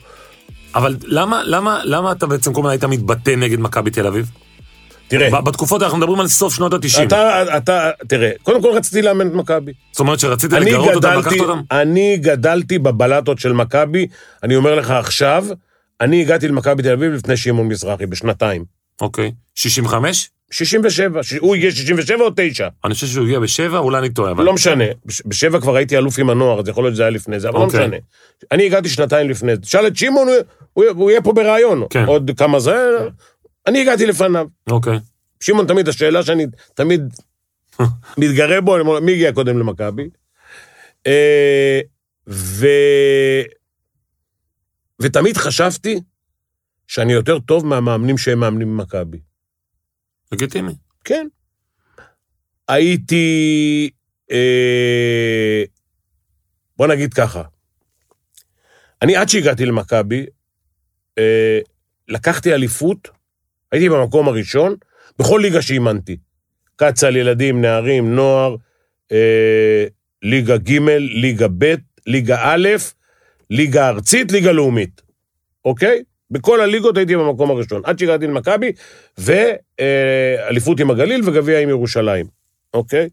אבל 0.74 0.96
למה, 1.04 1.42
למה, 1.44 1.80
למה 1.84 2.12
אתה 2.12 2.26
בעצם 2.26 2.52
כל 2.52 2.60
הזמן 2.60 2.70
היית 2.70 2.84
מתבטא 2.84 3.30
נגד 3.30 3.60
מכבי 3.60 3.90
תל 3.90 4.06
אביב? 4.06 4.30
תראה, 5.08 5.40
בתקופות 5.40 5.82
אנחנו 5.82 5.98
מדברים 5.98 6.20
על 6.20 6.28
סוף 6.28 6.54
שנות 6.54 6.72
ה-90. 6.72 7.02
אתה, 7.02 7.56
אתה, 7.56 7.90
תראה, 8.08 8.30
קודם 8.42 8.62
כל 8.62 8.68
רציתי 8.68 9.02
לאמן 9.02 9.26
את 9.26 9.32
מכבי. 9.32 9.72
זאת 9.92 10.00
אומרת 10.00 10.20
שרצית 10.20 10.52
לגרות 10.52 10.94
אותם, 10.94 11.08
גדלתי, 11.08 11.28
לקחת 11.28 11.40
אותם? 11.40 11.60
אני 11.70 12.16
גדלתי 12.16 12.78
בבלטות 12.78 13.38
של 13.38 13.52
מכבי, 13.52 14.06
אני 14.42 14.56
אומר 14.56 14.74
לך 14.74 14.90
עכשיו, 14.90 15.46
אני 16.00 16.20
הגעתי 16.20 16.48
למכבי 16.48 16.82
תל 16.82 16.92
אביב 16.92 17.12
לפני 17.12 17.36
שמעון 17.36 17.68
מזרחי, 17.68 18.06
בשנתיים. 18.06 18.64
אוקיי. 19.00 19.32
65? 19.54 20.30
67, 20.50 21.22
ש... 21.22 21.32
הוא 21.32 21.54
הגיע 21.54 21.70
67 21.70 22.20
או 22.24 22.30
9? 22.36 22.68
אני 22.84 22.94
חושב 22.94 23.06
שהוא 23.06 23.24
הגיע 23.24 23.38
בשבע, 23.40 23.78
אולי 23.78 23.98
אני 23.98 24.10
טועה, 24.12 24.30
אבל... 24.30 24.44
לא 24.44 24.52
משנה. 24.52 24.84
בש- 25.06 25.22
בשבע 25.26 25.60
כבר 25.60 25.76
הייתי 25.76 25.96
אלוף 25.98 26.18
עם 26.18 26.30
הנוער, 26.30 26.60
אז 26.60 26.68
יכול 26.68 26.84
להיות 26.84 26.94
שזה 26.94 27.02
היה 27.02 27.10
לפני 27.10 27.40
זה, 27.40 27.48
אבל 27.48 27.58
לא 27.58 27.64
אוקיי. 27.64 27.80
משנה. 27.86 27.96
אני 28.52 28.66
הגעתי 28.66 28.88
שנתיים 28.88 29.30
לפני 29.30 29.56
זה. 29.56 29.62
תשאל 29.62 29.86
את 29.86 29.96
שמעון, 29.96 30.28
הוא- 30.28 30.36
הוא 30.72 30.84
הוא 30.96 31.10
יהיה 31.10 31.22
פה 31.22 31.32
בריאיון. 31.32 31.82
כן. 31.90 32.04
עוד 32.04 32.30
כמה 32.36 32.60
זה... 32.60 32.88
אני 33.66 33.80
הגעתי 33.80 34.06
לפניו. 34.06 34.46
אוקיי. 34.70 34.98
שמעון 35.40 35.66
תמיד, 35.66 35.88
השאלה 35.88 36.22
שאני 36.22 36.46
תמיד 36.74 37.00
מתגרה 38.18 38.60
בו, 38.60 38.74
אני 38.76 38.80
אומר, 38.80 39.00
מי 39.00 39.12
הגיע 39.12 39.32
קודם 39.32 39.58
למכבי? 39.58 40.08
אה, 41.06 41.80
ו... 42.28 42.66
ותמיד 45.02 45.36
חשבתי 45.36 46.00
שאני 46.88 47.12
יותר 47.12 47.38
טוב 47.38 47.66
מהמאמנים 47.66 48.18
שהם 48.18 48.40
מאמנים 48.40 48.68
במכבי. 48.76 49.18
לגיטימי. 50.32 50.72
כן. 51.04 51.26
הייתי... 52.68 53.90
אה, 54.32 55.64
בוא 56.76 56.86
נגיד 56.86 57.14
ככה, 57.14 57.42
אני 59.02 59.16
עד 59.16 59.28
שהגעתי 59.28 59.66
למכבי, 59.66 60.26
אה, 61.18 61.58
לקחתי 62.08 62.54
אליפות, 62.54 63.08
הייתי 63.72 63.88
במקום 63.88 64.28
הראשון, 64.28 64.76
בכל 65.18 65.40
ליגה 65.42 65.62
שאימנתי. 65.62 66.16
קצ"ל, 66.76 67.16
ילדים, 67.16 67.60
נערים, 67.60 68.14
נוער, 68.14 68.56
אה, 69.12 69.86
ליגה 70.22 70.56
ג', 70.56 70.80
ליגה 70.98 71.46
ב', 71.58 71.74
ליגה 72.06 72.38
א', 72.42 72.68
ליגה 73.50 73.88
ארצית, 73.88 74.32
ליגה 74.32 74.52
לאומית, 74.52 75.02
אוקיי? 75.64 76.02
בכל 76.34 76.60
הליגות 76.60 76.96
הייתי 76.96 77.16
במקום 77.16 77.50
הראשון, 77.50 77.82
עד 77.84 77.98
שהגעתי 77.98 78.26
למכבי, 78.26 78.72
ואליפות 79.18 80.80
עם 80.80 80.90
הגליל 80.90 81.20
וגביע 81.24 81.60
עם 81.60 81.68
ירושלים, 81.68 82.26
אוקיי? 82.74 83.08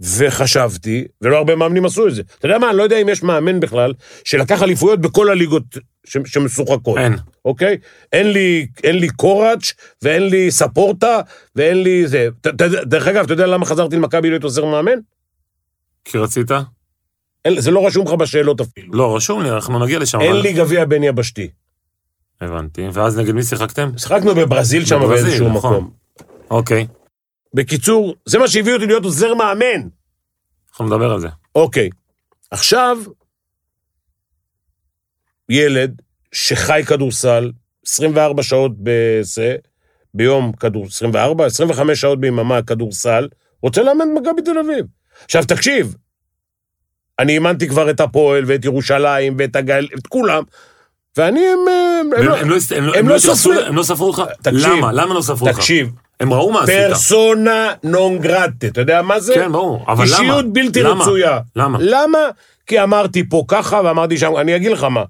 וחשבתי, 0.00 1.04
ולא 1.22 1.36
הרבה 1.36 1.56
מאמנים 1.56 1.84
עשו 1.84 2.08
את 2.08 2.14
זה. 2.14 2.22
אתה 2.38 2.46
יודע 2.46 2.58
מה, 2.58 2.70
אני 2.70 2.76
לא 2.78 2.82
יודע 2.82 2.96
אם 2.98 3.08
יש 3.08 3.22
מאמן 3.22 3.60
בכלל, 3.60 3.92
שלקח 4.24 4.62
אליפויות 4.62 5.00
בכל 5.00 5.30
הליגות 5.30 5.62
ש- 6.04 6.16
שמשוחקות. 6.26 6.98
אין. 6.98 7.12
אוקיי? 7.44 7.76
אין 8.12 8.30
לי, 8.32 8.66
אין 8.84 8.96
לי 8.98 9.08
קוראץ' 9.08 9.72
ואין 10.02 10.22
לי 10.28 10.50
ספורטה 10.50 11.20
ואין 11.56 11.82
לי 11.82 12.06
זה. 12.06 12.28
ת- 12.40 12.46
ת- 12.46 12.62
דרך 12.62 13.06
אגב, 13.08 13.24
אתה 13.24 13.32
יודע 13.32 13.46
למה 13.46 13.66
חזרתי 13.66 13.96
למכבי 13.96 14.30
להיות 14.30 14.44
עוזר 14.44 14.64
מאמן? 14.64 14.98
כי 16.04 16.18
רצית? 16.18 16.50
אין, 17.44 17.60
זה 17.60 17.70
לא 17.70 17.86
רשום 17.86 18.06
לך 18.06 18.12
בשאלות 18.12 18.60
אפילו. 18.60 18.92
לא, 18.94 19.16
רשום 19.16 19.42
לי, 19.42 19.50
אנחנו 19.50 19.78
נגיע 19.84 19.98
לשם. 19.98 20.20
אין 20.20 20.32
אבל- 20.32 20.40
לי 20.40 20.52
גביע 20.52 20.84
בין 20.84 21.02
יבשתי. 21.02 21.48
הבנתי. 22.40 22.88
ואז 22.92 23.18
נגד 23.18 23.32
מי 23.32 23.42
שיחקתם? 23.42 23.90
שיחקנו 23.98 24.34
בברזיל 24.34 24.84
שם 24.84 24.96
בברזיל, 24.96 25.24
באיזשהו 25.24 25.48
נכון. 25.48 25.74
מקום. 25.74 25.90
אוקיי. 26.50 26.86
בקיצור, 27.54 28.14
זה 28.26 28.38
מה 28.38 28.48
שהביא 28.48 28.74
אותי 28.74 28.86
להיות 28.86 29.04
עוזר 29.04 29.34
מאמן. 29.34 29.88
אנחנו 30.70 30.86
נדבר 30.86 31.12
על 31.12 31.20
זה. 31.20 31.28
אוקיי. 31.54 31.90
עכשיו, 32.50 32.98
ילד 35.48 36.02
שחי 36.32 36.82
כדורסל 36.86 37.52
24 37.86 38.42
שעות 38.42 38.72
בזה, 38.78 39.56
ביום 40.14 40.52
כדור... 40.52 40.86
24, 40.86 41.46
25 41.46 42.00
שעות 42.00 42.20
ביממה 42.20 42.62
כדורסל, 42.62 43.28
רוצה 43.62 43.82
לאמן 43.82 44.14
במכבי 44.14 44.42
תל 44.42 44.58
אביב. 44.58 44.86
עכשיו, 45.24 45.44
תקשיב, 45.44 45.94
אני 47.18 47.32
אימנתי 47.32 47.68
כבר 47.68 47.90
את 47.90 48.00
הפועל 48.00 48.44
ואת 48.46 48.64
ירושלים 48.64 49.36
ואת 49.38 49.56
הגל... 49.56 49.88
את 49.98 50.06
כולם, 50.06 50.42
ואני, 51.16 51.40
הם, 51.40 51.58
הם, 51.68 52.10
והם- 52.12 52.24
לא- 52.28 52.36
הם 52.36 52.50
לא 52.50 52.56
הם 52.76 52.84
לא- 52.86 52.92
הם 52.92 52.98
הם 52.98 53.08
לא 53.08 53.14
לא 53.14 53.18
סופרים. 53.20 53.58
הם 53.66 53.76
לא 53.76 53.82
ספרו 53.82 54.06
אותך? 54.06 54.22
תקשיב, 54.42 54.66
למה? 54.66 54.92
למה 54.92 55.14
לא 55.14 55.22
ספרו 55.22 55.46
אותך? 55.48 55.58
תקשיב, 55.58 55.88
הם 56.20 56.32
ראו 56.32 56.52
מה 56.52 56.62
עשית. 56.62 56.74
פרסונה 56.88 57.72
נון 57.82 58.18
גרטה, 58.18 58.66
אתה 58.66 58.80
יודע 58.80 59.02
מה 59.02 59.20
זה? 59.20 59.34
כן, 59.34 59.52
ברור. 59.52 59.84
אבל 59.88 60.04
למה? 60.08 60.18
אישיות 60.20 60.52
בלתי 60.52 60.82
למה? 60.82 61.04
רצויה. 61.04 61.40
למה? 61.56 61.78
למה? 61.80 62.18
כי 62.66 62.82
אמרתי 62.82 63.28
פה 63.28 63.44
ככה 63.48 63.80
ואמרתי 63.84 64.18
שם, 64.18 64.36
אני 64.36 64.56
אגיד 64.56 64.72
לך 64.72 64.84
מה. 64.84 65.02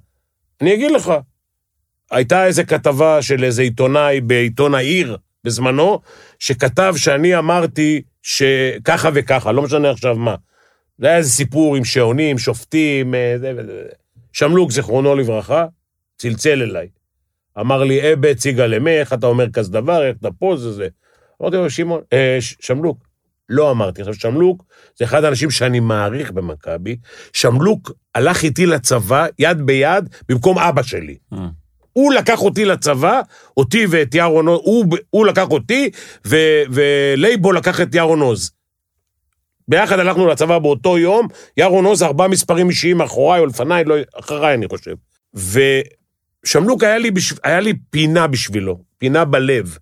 אני 0.61 0.75
אגיד 0.75 0.91
לך. 0.91 1.13
הייתה 2.11 2.47
איזה 2.47 2.65
כתבה 2.65 3.23
של 3.23 3.45
איזה 3.45 3.63
עיתונאי 3.63 4.21
בעיתון 4.21 4.75
העיר 4.75 5.17
בזמנו, 5.45 6.01
שכתב 6.39 6.95
שאני 6.97 7.39
אמרתי 7.39 8.03
שככה 8.23 9.09
וככה, 9.15 9.53
לא 9.53 9.63
משנה 9.63 9.91
עכשיו 9.91 10.17
מה. 10.17 10.35
זה 10.99 11.07
היה 11.07 11.17
איזה 11.17 11.31
סיפור 11.31 11.77
עם 11.77 11.85
שעונים, 11.85 12.39
שופטים, 12.39 13.15
אה. 13.15 13.37
שמלוק, 14.33 14.71
זיכרונו 14.71 15.15
לברכה, 15.15 15.67
צלצל 16.17 16.62
אליי. 16.62 16.89
אמר 17.61 17.85
לי, 17.85 18.12
אבא 18.12 18.29
הציגה 18.29 18.67
למי, 18.67 18.91
איך 18.91 19.12
אתה 19.12 19.27
אומר 19.27 19.51
כזה 19.51 19.73
דבר, 19.73 20.07
איך 20.07 20.17
אתה 20.21 20.29
פה, 20.31 20.57
זה 20.57 20.73
זה. 20.73 20.89
אמרתי 21.43 21.57
לו, 21.57 21.71
שמעון, 21.71 22.01
אה, 22.12 22.39
שמלוק. 22.41 22.99
לא 23.49 23.71
אמרתי. 23.71 24.01
עכשיו, 24.01 24.15
שמלוק 24.15 24.65
זה 24.97 25.05
אחד 25.05 25.25
האנשים 25.25 25.51
שאני 25.51 25.81
מעריך 25.81 26.31
במכבי. 26.31 26.97
שמלוק 27.33 27.93
הלך 28.15 28.43
איתי 28.43 28.67
לצבא, 28.67 29.27
יד 29.39 29.62
ביד, 29.67 30.09
במקום 30.29 30.59
אבא 30.59 30.83
שלי. 30.83 31.17
Mm. 31.35 31.37
הוא 31.93 32.12
לקח 32.12 32.43
אותי 32.43 32.65
לצבא, 32.65 33.21
אותי 33.57 33.87
ואת 33.91 34.15
ירון 34.15 34.49
עוז, 34.49 34.61
הוא, 34.65 34.97
הוא 35.11 35.27
לקח 35.27 35.51
אותי, 35.51 35.91
ו- 36.27 36.62
ולייבו 36.71 37.53
לקח 37.53 37.81
את 37.81 37.95
ירון 37.95 38.21
עוז. 38.21 38.51
ביחד 39.69 39.99
הלכנו 39.99 40.27
לצבא 40.27 40.59
באותו 40.59 40.99
יום, 40.99 41.29
ירון 41.57 41.85
עוז 41.85 42.03
ארבעה 42.03 42.29
מספרים 42.29 42.69
אישיים 42.69 42.99
מאחוריי 42.99 43.41
או 43.41 43.47
לפניי, 43.47 43.85
לא, 43.85 43.95
אחריי 44.15 44.55
אני 44.55 44.69
חושב. 44.69 44.95
ושמלוק 46.45 46.83
היה 46.83 46.99
לי, 46.99 47.11
בשב... 47.11 47.37
היה 47.45 47.61
לי 47.61 47.73
פינה 47.91 48.27
בשבילו, 48.27 48.81
פינה 48.99 49.25
בלב. 49.25 49.79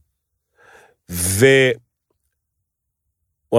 והוא 1.08 1.74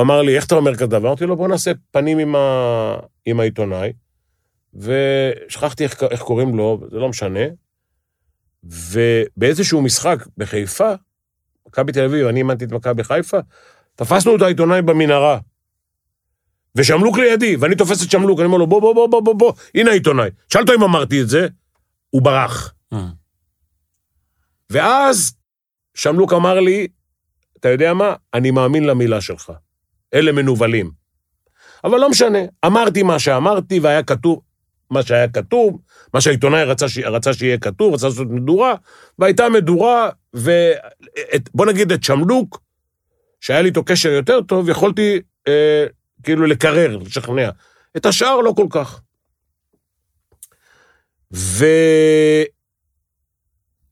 אמר 0.02 0.22
לי, 0.22 0.36
איך 0.36 0.46
אתה 0.46 0.56
אומר 0.56 0.76
כזה 0.76 0.88
דבר? 0.88 1.08
אמרתי 1.08 1.26
לו, 1.26 1.36
בוא 1.36 1.48
נעשה 1.48 1.72
פנים 1.92 2.20
עם, 2.20 2.36
ה... 2.36 2.96
עם 3.26 3.40
העיתונאי, 3.40 3.94
ושכחתי 4.74 5.84
איך, 5.84 6.04
איך 6.04 6.22
קוראים 6.22 6.58
לו, 6.58 6.82
זה 6.92 6.98
לא 6.98 7.10
משנה. 7.10 7.40
ובאיזשהו 8.64 9.82
משחק 9.82 10.26
בחיפה, 10.38 10.94
מכבי 11.68 11.92
תל 11.92 12.04
אביב, 12.04 12.28
אני 12.28 12.40
אימנתי 12.40 12.66
את 12.66 12.72
מכבי 12.72 13.04
חיפה, 13.04 13.38
תפסנו 13.96 14.36
את 14.36 14.42
העיתונאי 14.42 14.82
במנהרה. 14.82 15.40
ושמלוק 16.76 17.18
לידי, 17.18 17.56
ואני 17.56 17.76
תופס 17.76 18.06
את 18.06 18.12
שמלוק, 18.12 18.40
אני 18.40 18.46
אומר 18.46 18.58
לו, 18.58 18.68
בוא, 18.68 18.82
בוא, 18.82 18.94
בוא, 18.94 19.08
בוא, 19.08 19.22
בוא, 19.22 19.36
בוא, 19.36 19.54
הנה 19.76 19.92
העיתונאי. 19.92 20.30
שאל 20.50 20.62
אותו 20.62 20.74
אם 20.74 20.84
אמרתי 20.84 21.22
את 21.22 21.30
זה, 21.30 21.48
הוא 22.10 22.22
ברח. 22.22 22.74
Mm. 22.94 22.98
ואז 24.70 25.36
שמלוק 25.96 26.34
אמר 26.34 26.60
לי, 26.60 26.88
אתה 27.58 27.70
יודע 27.70 27.94
מה? 27.94 28.16
אני 28.34 28.52
מאמין 28.52 28.84
למילה 28.84 29.22
שלך. 29.22 29.52
אלה 30.14 30.32
מנוולים. 30.32 30.92
אבל 31.84 32.00
לא 32.00 32.10
משנה, 32.10 32.40
אמרתי 32.66 33.04
מה 33.04 33.20
שאמרתי, 33.20 33.80
והיה 33.80 34.04
כתוב 34.04 34.42
מה 34.94 35.04
שהיה 35.04 35.28
כתוב, 35.28 35.82
מה 36.14 36.22
שהעיתונאי 36.22 36.64
רצה, 36.64 36.90
ש... 36.90 36.98
רצה 36.98 37.34
שיהיה 37.34 37.58
כתוב, 37.58 37.94
רצה 37.94 38.08
לעשות 38.08 38.28
מדורה, 38.30 38.76
והייתה 39.20 39.50
מדורה, 39.50 40.10
ובוא 40.34 41.66
נגיד 41.66 41.92
את 41.92 42.04
שמלוק, 42.04 42.62
שהיה 43.42 43.62
לי 43.62 43.70
איתו 43.70 43.84
קשר 43.84 44.10
יותר 44.10 44.42
טוב, 44.42 44.70
יכולתי 44.70 45.22
אה, 45.48 45.86
כאילו 46.24 46.46
לקרר, 46.46 46.98
לשכנע. 46.98 47.50
את 47.98 48.06
השאר 48.06 48.38
לא 48.38 48.54
כל 48.56 48.68
כך. 48.70 49.02
והייתי, 51.32 52.53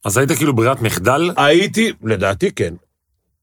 אז 0.04 0.16
היית 0.16 0.32
כאילו 0.32 0.56
ברירת 0.56 0.80
מחדל? 0.80 1.30
לדעתי 2.02 2.50
כן. 2.50 2.74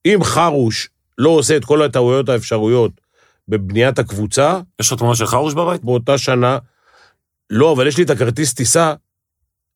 אם 0.05 0.19
חרוש 0.23 0.89
לא 1.17 1.29
עושה 1.29 1.57
את 1.57 1.65
כל 1.65 1.81
הטעויות 1.81 2.29
האפשרויות 2.29 2.91
בבניית 3.47 3.99
הקבוצה, 3.99 4.59
יש 4.81 4.91
לך 4.91 4.97
תמונה 4.97 5.15
של 5.15 5.25
חרוש 5.25 5.53
בבית? 5.53 5.83
באותה 5.83 6.17
שנה, 6.17 6.57
לא, 7.49 7.71
אבל 7.71 7.87
יש 7.87 7.97
לי 7.97 8.03
את 8.03 8.09
הכרטיס 8.09 8.53
טיסה 8.53 8.93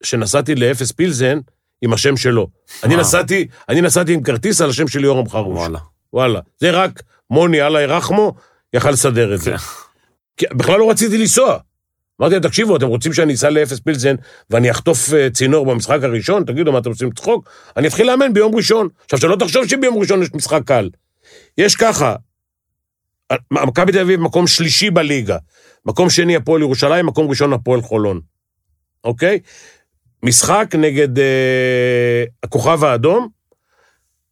שנסעתי 0.03 0.55
לאפס 0.55 0.91
פילזן 0.91 1.39
עם 1.81 1.93
השם 1.93 2.17
שלו. 2.17 2.47
אני. 2.83 2.95
נסעתי, 2.95 3.47
אני 3.69 3.81
נסעתי 3.81 4.13
עם 4.13 4.23
כרטיס 4.23 4.61
על 4.61 4.69
השם 4.69 4.87
של 4.87 5.03
יורם 5.03 5.29
חרוש. 5.29 5.57
וואלה. 5.57 5.79
וואלה. 6.13 6.39
זה 6.59 6.71
רק 6.71 7.03
מוני 7.29 7.61
אללה 7.61 7.97
רחמו 7.97 8.33
יכל 8.73 8.89
לסדר 8.89 9.33
את 9.33 9.41
זה. 9.41 9.55
כן. 10.37 10.47
בכלל 10.57 10.79
לא 10.79 10.89
רציתי 10.89 11.17
לנסוע. 11.17 11.57
אמרתי 12.21 12.33
להם, 12.35 12.43
תקשיבו, 12.43 12.77
אתם 12.77 12.87
רוצים 12.87 13.13
שאני 13.13 13.33
אסע 13.33 13.49
לאפס 13.49 13.79
פילזן 13.79 14.15
ואני 14.49 14.71
אחטוף 14.71 15.13
אה, 15.13 15.29
צינור 15.29 15.65
במשחק 15.65 15.99
הראשון? 16.03 16.43
תגידו, 16.45 16.71
מה 16.71 16.79
אתם 16.79 16.89
עושים 16.89 17.11
צחוק? 17.11 17.49
אני 17.77 17.87
אתחיל 17.87 18.07
לאמן 18.07 18.33
ביום 18.33 18.55
ראשון. 18.55 18.87
עכשיו, 19.03 19.19
שלא 19.19 19.35
תחשוב 19.35 19.67
שביום 19.67 19.97
ראשון 19.97 20.23
יש 20.23 20.29
משחק 20.33 20.61
קל. 20.65 20.89
יש 21.57 21.75
ככה, 21.75 22.15
אה, 23.31 23.37
מכבי 23.51 23.91
תל 23.91 23.99
אביב 23.99 24.19
מקום 24.19 24.47
שלישי 24.47 24.89
בליגה, 24.89 25.37
מקום 25.85 26.09
שני 26.09 26.35
הפועל 26.35 26.61
ירושלים, 26.61 27.05
מקום 27.05 27.29
ראשון 27.29 27.53
הפועל 27.53 27.81
חולון, 27.81 28.19
אוקיי? 29.03 29.39
משחק 30.23 30.75
נגד 30.77 31.19
אה, 31.19 32.23
הכוכב 32.43 32.83
האדום, 32.83 33.27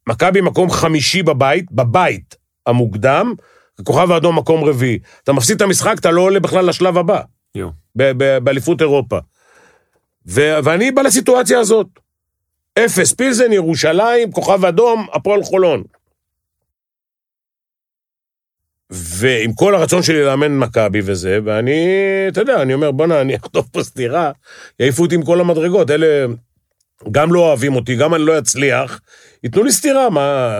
מכבי 0.08 0.40
מקום 0.40 0.70
חמישי 0.70 1.22
בבית, 1.22 1.72
בבית 1.72 2.34
המוקדם, 2.66 3.34
הכוכב 3.78 4.10
האדום 4.10 4.38
מקום 4.38 4.64
רביעי. 4.64 4.98
אתה 5.24 5.32
מפסיד 5.32 5.56
את 5.56 5.62
המשחק, 5.62 5.94
אתה 5.98 6.10
לא 6.10 6.20
עולה 6.20 6.40
בכלל 6.40 6.68
לשלב 6.68 6.98
הבא, 6.98 7.20
באליפות 8.44 8.80
אירופה. 8.80 9.18
ואני 10.26 10.90
בא 10.90 11.02
לסיטואציה 11.02 11.58
הזאת. 11.58 11.86
אפס, 12.78 13.12
פילזן, 13.12 13.52
ירושלים, 13.52 14.32
כוכב 14.32 14.64
אדום, 14.64 15.06
הפועל 15.12 15.42
חולון. 15.42 15.82
ועם 18.90 19.52
כל 19.52 19.74
הרצון 19.74 20.02
שלי 20.02 20.24
לאמן 20.24 20.58
מכבי 20.58 21.00
וזה, 21.04 21.38
ואני, 21.44 21.86
אתה 22.28 22.40
יודע, 22.40 22.62
אני 22.62 22.74
אומר, 22.74 22.90
בואנה, 22.90 23.20
אני 23.20 23.36
אחטוף 23.36 23.68
פה 23.68 23.82
סטירה, 23.82 24.32
יעיפו 24.80 25.02
אותי 25.02 25.14
עם 25.14 25.24
כל 25.24 25.40
המדרגות. 25.40 25.90
אלה 25.90 26.26
גם 27.10 27.32
לא 27.32 27.40
אוהבים 27.40 27.76
אותי, 27.76 27.96
גם 27.96 28.14
אני 28.14 28.22
לא 28.22 28.38
אצליח, 28.38 29.00
ייתנו 29.44 29.62
לי 29.62 29.72
סטירה, 29.72 30.10
מה... 30.10 30.52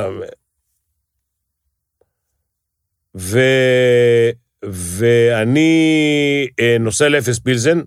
ו... 3.17 3.41
ואני 4.65 6.47
אה, 6.61 6.77
נוסע 6.81 7.09
לאפס 7.09 7.39
פילזן, 7.39 7.81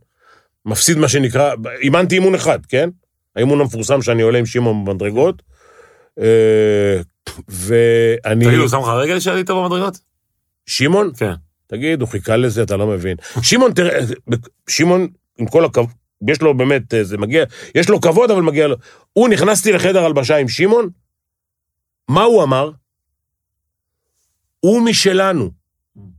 מפסיד 0.66 0.98
מה 0.98 1.08
שנקרא, 1.08 1.56
אימנתי 1.82 2.16
אימון 2.16 2.36
אחד, 2.36 2.66
כן? 2.66 2.90
האימון 3.36 3.62
המפורסם 3.62 4.02
שאני 4.02 4.22
עולה 4.22 4.40
עם 4.40 4.46
שמעון 4.46 4.86
במדרגות. 4.86 5.42
אה, 6.20 7.02
ואני... 7.50 8.46
תגיד, 8.46 8.60
הוא 8.60 8.68
שם 8.68 8.80
לך 8.80 8.88
רגל 8.88 9.20
שעלית 9.20 9.50
במדרגות? 9.50 10.00
שמעון? 10.66 11.12
כן. 11.18 11.34
תגיד, 11.68 12.02
הוא 12.02 12.10
חיכה 12.10 12.38
לזה, 12.38 12.64
אתה 12.64 12.78
לא 12.78 12.88
מבין. 12.88 13.18
שמעון, 13.42 13.74
תראה, 13.74 14.00
שמעון, 14.70 15.08
עם 15.38 15.48
כל 15.48 15.66
הכבוד, 15.66 15.90
יש 16.28 16.42
לו 16.42 16.58
באמת, 16.58 16.94
אה, 16.94 17.04
זה 17.04 17.18
מגיע, 17.18 17.44
יש 17.76 17.90
לו 17.90 18.02
כבוד, 18.02 18.32
אבל 18.32 18.42
מגיע 18.42 18.68
לו. 18.68 18.76
הוא, 19.14 19.30
נכנסתי 19.30 19.72
לחדר 19.72 20.06
הלבשה 20.06 20.38
עם 20.38 20.48
שמעון, 20.48 20.90
מה 22.10 22.24
הוא 22.24 22.44
אמר? 22.44 22.72
הוא 24.60 24.82
משלנו, 24.82 25.52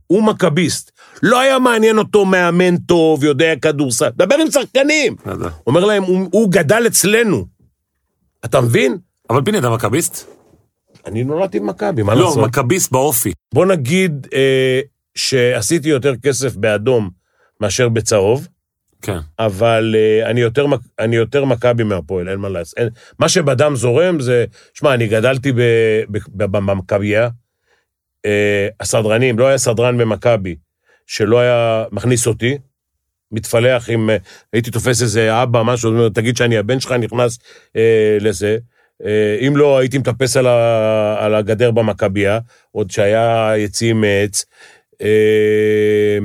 הוא 0.07 0.23
מכביסט. 0.23 0.91
לא 1.23 1.39
היה 1.39 1.59
מעניין 1.59 1.97
אותו 1.97 2.25
מאמן 2.25 2.77
טוב, 2.77 3.23
יודע 3.23 3.55
כדורסל. 3.55 4.09
דבר 4.15 4.35
עם 4.35 4.51
שחקנים. 4.51 5.15
לא. 5.25 5.47
אומר 5.67 5.85
להם, 5.85 6.03
הוא, 6.03 6.27
הוא 6.31 6.51
גדל 6.51 6.83
אצלנו. 6.87 7.45
אתה 8.45 8.61
מבין? 8.61 8.97
אבל 9.29 9.41
פיני, 9.45 9.59
אתה 9.59 9.69
מכביסט? 9.69 10.27
אני 11.05 11.23
נולדתי 11.23 11.59
במכבי, 11.59 12.03
מה 12.03 12.15
לא, 12.15 12.25
לעשות? 12.25 12.43
מכביסט 12.47 12.91
באופי. 12.91 13.31
בוא 13.53 13.65
נגיד 13.65 14.27
אה, 14.33 14.79
שעשיתי 15.15 15.89
יותר 15.89 16.13
כסף 16.15 16.55
באדום 16.55 17.09
מאשר 17.61 17.89
בצהוב, 17.89 18.47
כן. 19.01 19.17
אבל 19.39 19.95
אה, 19.97 20.29
אני 20.29 20.41
יותר, 20.41 20.65
אני 20.99 21.15
יותר 21.15 21.45
מכבי 21.45 21.83
מהפועל, 21.83 22.29
אין 22.29 22.39
מה 22.39 22.49
לעשות. 22.49 22.79
מה 23.19 23.29
שבדם 23.29 23.75
זורם 23.75 24.19
זה, 24.19 24.45
שמע, 24.73 24.93
אני 24.93 25.07
גדלתי 25.07 25.51
במכבייה, 26.35 27.29
אה, 28.25 28.67
הסדרנים, 28.79 29.39
לא 29.39 29.47
היה 29.47 29.57
סדרן 29.57 29.97
במכבי 29.97 30.55
שלא 31.07 31.39
היה 31.39 31.85
מכניס 31.91 32.27
אותי, 32.27 32.57
מתפלח 33.31 33.89
עם, 33.89 34.09
אה, 34.09 34.17
הייתי 34.53 34.71
תופס 34.71 35.01
איזה 35.01 35.43
אבא, 35.43 35.63
משהו, 35.63 35.89
אומר, 35.89 36.09
תגיד 36.09 36.37
שאני 36.37 36.57
הבן 36.57 36.79
שלך 36.79 36.91
נכנס 36.91 37.39
אה, 37.75 38.17
לזה. 38.21 38.57
אה, 39.05 39.37
אם 39.47 39.57
לא, 39.57 39.77
הייתי 39.77 39.97
מטפס 39.97 40.37
על, 40.37 40.47
ה, 40.47 41.15
על 41.19 41.35
הגדר 41.35 41.71
במכבייה, 41.71 42.39
עוד 42.71 42.91
שהיה 42.91 43.53
יציאים 43.57 44.01
מעץ. 44.01 44.45
אה, 45.01 46.17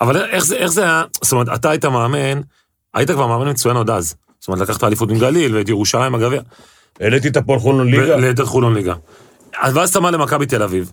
אבל 0.00 0.24
איך 0.24 0.44
זה, 0.44 0.56
איך 0.56 0.70
זה 0.70 0.82
היה, 0.82 1.02
זאת 1.22 1.32
אומרת, 1.32 1.48
אתה 1.54 1.70
היית 1.70 1.84
מאמן, 1.84 2.40
היית 2.94 3.10
כבר 3.10 3.26
מאמן 3.26 3.50
מצוין 3.50 3.76
עוד 3.76 3.90
אז. 3.90 4.14
זאת 4.40 4.48
אומרת, 4.48 4.60
לקחת 4.60 4.84
אליפות 4.84 5.10
עם 5.10 5.18
גליל 5.18 5.56
ואת 5.56 5.68
ירושלים 5.68 6.14
הגביע. 6.14 6.40
העליתי 7.00 7.28
את 7.28 7.36
הפועל 7.36 7.58
חולון 7.58 7.90
ליגה. 7.90 8.16
ליתר 8.16 8.44
חולון 8.44 8.74
ליגה. 8.74 8.94
אז 9.60 9.76
ואז 9.76 9.90
אתה 9.90 10.00
בא 10.00 10.10
למכבי 10.10 10.46
תל 10.46 10.62
אביב. 10.62 10.92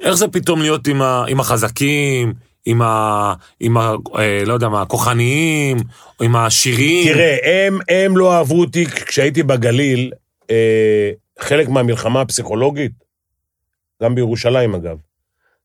איך 0.00 0.14
זה 0.14 0.28
פתאום 0.28 0.60
להיות 0.60 0.86
עם, 0.86 1.02
ה, 1.02 1.24
עם 1.28 1.40
החזקים, 1.40 2.32
עם 2.66 2.82
ה... 2.82 3.34
עם 3.60 3.76
ה... 3.76 3.92
אה, 4.18 4.42
לא 4.46 4.52
יודע 4.52 4.68
מה, 4.68 4.82
הכוחניים, 4.82 5.76
עם 6.22 6.36
השירים. 6.36 7.14
תראה, 7.14 7.36
הם, 7.44 7.78
הם 7.88 8.16
לא 8.16 8.34
אהבו 8.34 8.60
אותי 8.60 8.86
כשהייתי 8.86 9.42
בגליל, 9.42 10.12
אה, 10.50 11.10
חלק 11.38 11.68
מהמלחמה 11.68 12.20
הפסיכולוגית, 12.20 12.92
גם 14.02 14.14
בירושלים 14.14 14.74
אגב. 14.74 14.96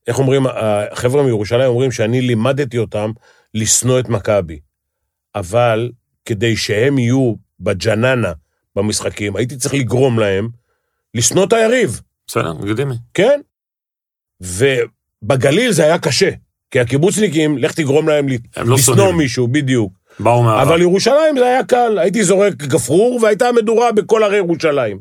איך 0.08 0.20
אומרים, 0.20 0.46
החבר'ה 0.92 1.24
מירושלים 1.24 1.70
אומרים 1.70 1.92
שאני 1.92 2.22
לימדתי 2.22 2.78
אותם 2.78 3.12
לשנוא 3.54 4.00
את 4.00 4.10
מכבי. 4.10 4.60
אבל 5.36 5.92
כדי 6.26 6.58
שהם 6.58 6.98
יהיו 6.98 7.34
בג'ננה 7.60 8.32
במשחקים, 8.76 9.36
הייתי 9.36 9.58
צריך 9.58 9.74
לגרום 9.74 10.20
להם 10.20 10.50
לשנוא 11.14 11.46
את 11.46 11.54
היריב. 11.54 12.02
בסדר, 12.30 12.54
לגיטימי. 12.62 12.96
כן? 13.14 13.42
ובגליל 14.42 15.72
זה 15.72 15.84
היה 15.84 16.00
קשה, 16.00 16.30
כי 16.72 16.80
הקיבוצניקים, 16.80 17.58
לך 17.58 17.74
תגרום 17.74 18.10
להם 18.10 18.28
הם 18.56 18.70
לא 18.70 18.76
לשנוא. 18.76 19.12
מישהו, 19.12 19.48
בדיוק. 19.48 19.94
באו 20.20 20.44
מהעבר. 20.44 20.64
אבל 20.64 20.82
ירושלים 20.82 21.38
זה 21.38 21.46
היה 21.46 21.64
קל, 21.64 22.00
הייתי 22.00 22.24
זורק 22.24 22.54
גפרור 22.54 23.20
והייתה 23.24 23.52
מדורה 23.52 23.92
בכל 23.92 24.24
ערי 24.24 24.38
ירושלים. 24.38 25.00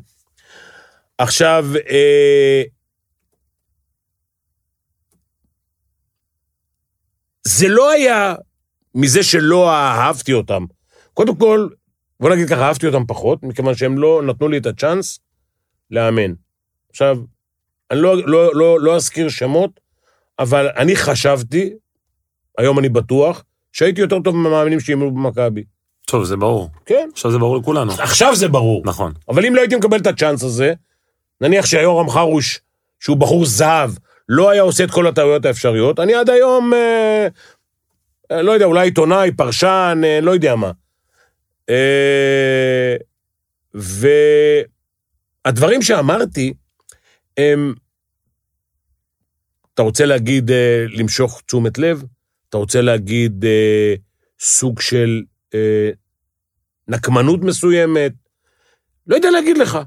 עכשיו, 1.17 1.65
אה, 1.89 2.63
זה 7.47 7.67
לא 7.67 7.91
היה 7.91 8.35
מזה 8.95 9.23
שלא 9.23 9.71
אהבתי 9.71 10.33
אותם. 10.33 10.65
קודם 11.13 11.35
כל, 11.35 11.67
בוא 12.19 12.29
נגיד 12.29 12.49
ככה, 12.49 12.67
אהבתי 12.67 12.87
אותם 12.87 13.05
פחות, 13.05 13.43
מכיוון 13.43 13.75
שהם 13.75 13.97
לא 13.97 14.21
נתנו 14.25 14.47
לי 14.47 14.57
את 14.57 14.65
הצ'אנס 14.65 15.19
לאמן. 15.91 16.33
עכשיו, 16.89 17.17
אני 17.91 17.99
לא, 17.99 18.17
לא, 18.25 18.55
לא, 18.55 18.79
לא 18.79 18.95
אזכיר 18.95 19.29
שמות, 19.29 19.79
אבל 20.39 20.69
אני 20.77 20.95
חשבתי, 20.95 21.73
היום 22.57 22.79
אני 22.79 22.89
בטוח, 22.89 23.43
שהייתי 23.71 24.01
יותר 24.01 24.19
טוב 24.19 24.35
מהמאמינים 24.35 24.79
שאימנו 24.79 25.11
במכבי. 25.11 25.63
טוב, 26.05 26.23
זה 26.23 26.37
ברור. 26.37 26.69
כן. 26.85 27.09
עכשיו 27.13 27.31
זה 27.31 27.37
ברור 27.37 27.57
לכולנו. 27.57 27.91
עכשיו 27.91 28.35
זה 28.35 28.47
ברור. 28.47 28.81
נכון. 28.85 29.13
אבל 29.29 29.45
אם 29.45 29.55
לא 29.55 29.61
הייתי 29.61 29.75
מקבל 29.75 29.97
את 29.97 30.07
הצ'אנס 30.07 30.43
הזה, 30.43 30.73
נניח 31.41 31.65
שהיורם 31.65 32.09
חרוש, 32.09 32.59
שהוא 32.99 33.17
בחור 33.17 33.45
זהב, 33.45 33.91
לא 34.29 34.49
היה 34.49 34.61
עושה 34.61 34.83
את 34.83 34.91
כל 34.91 35.07
הטעויות 35.07 35.45
האפשריות, 35.45 35.99
אני 35.99 36.13
עד 36.13 36.29
היום, 36.29 36.73
אה, 36.73 37.27
אה, 38.31 38.41
לא 38.41 38.51
יודע, 38.51 38.65
אולי 38.65 38.87
עיתונאי, 38.87 39.31
פרשן, 39.31 40.01
אה, 40.03 40.21
לא 40.21 40.31
יודע 40.31 40.55
מה. 40.55 40.71
אה, 41.69 42.95
והדברים 45.45 45.81
שאמרתי. 45.81 46.53
אתה 49.73 49.81
רוצה 49.81 50.05
להגיד 50.05 50.51
אה, 50.51 50.85
למשוך 50.89 51.41
תשומת 51.45 51.77
לב? 51.77 52.03
אתה 52.49 52.57
רוצה 52.57 52.81
להגיד 52.81 53.45
אה, 53.45 53.95
סוג 54.39 54.81
של 54.81 55.23
אה, 55.53 55.89
נקמנות 56.87 57.39
מסוימת? 57.41 58.13
לא 59.07 59.15
יודע 59.15 59.29
להגיד 59.31 59.57
לך. 59.57 59.77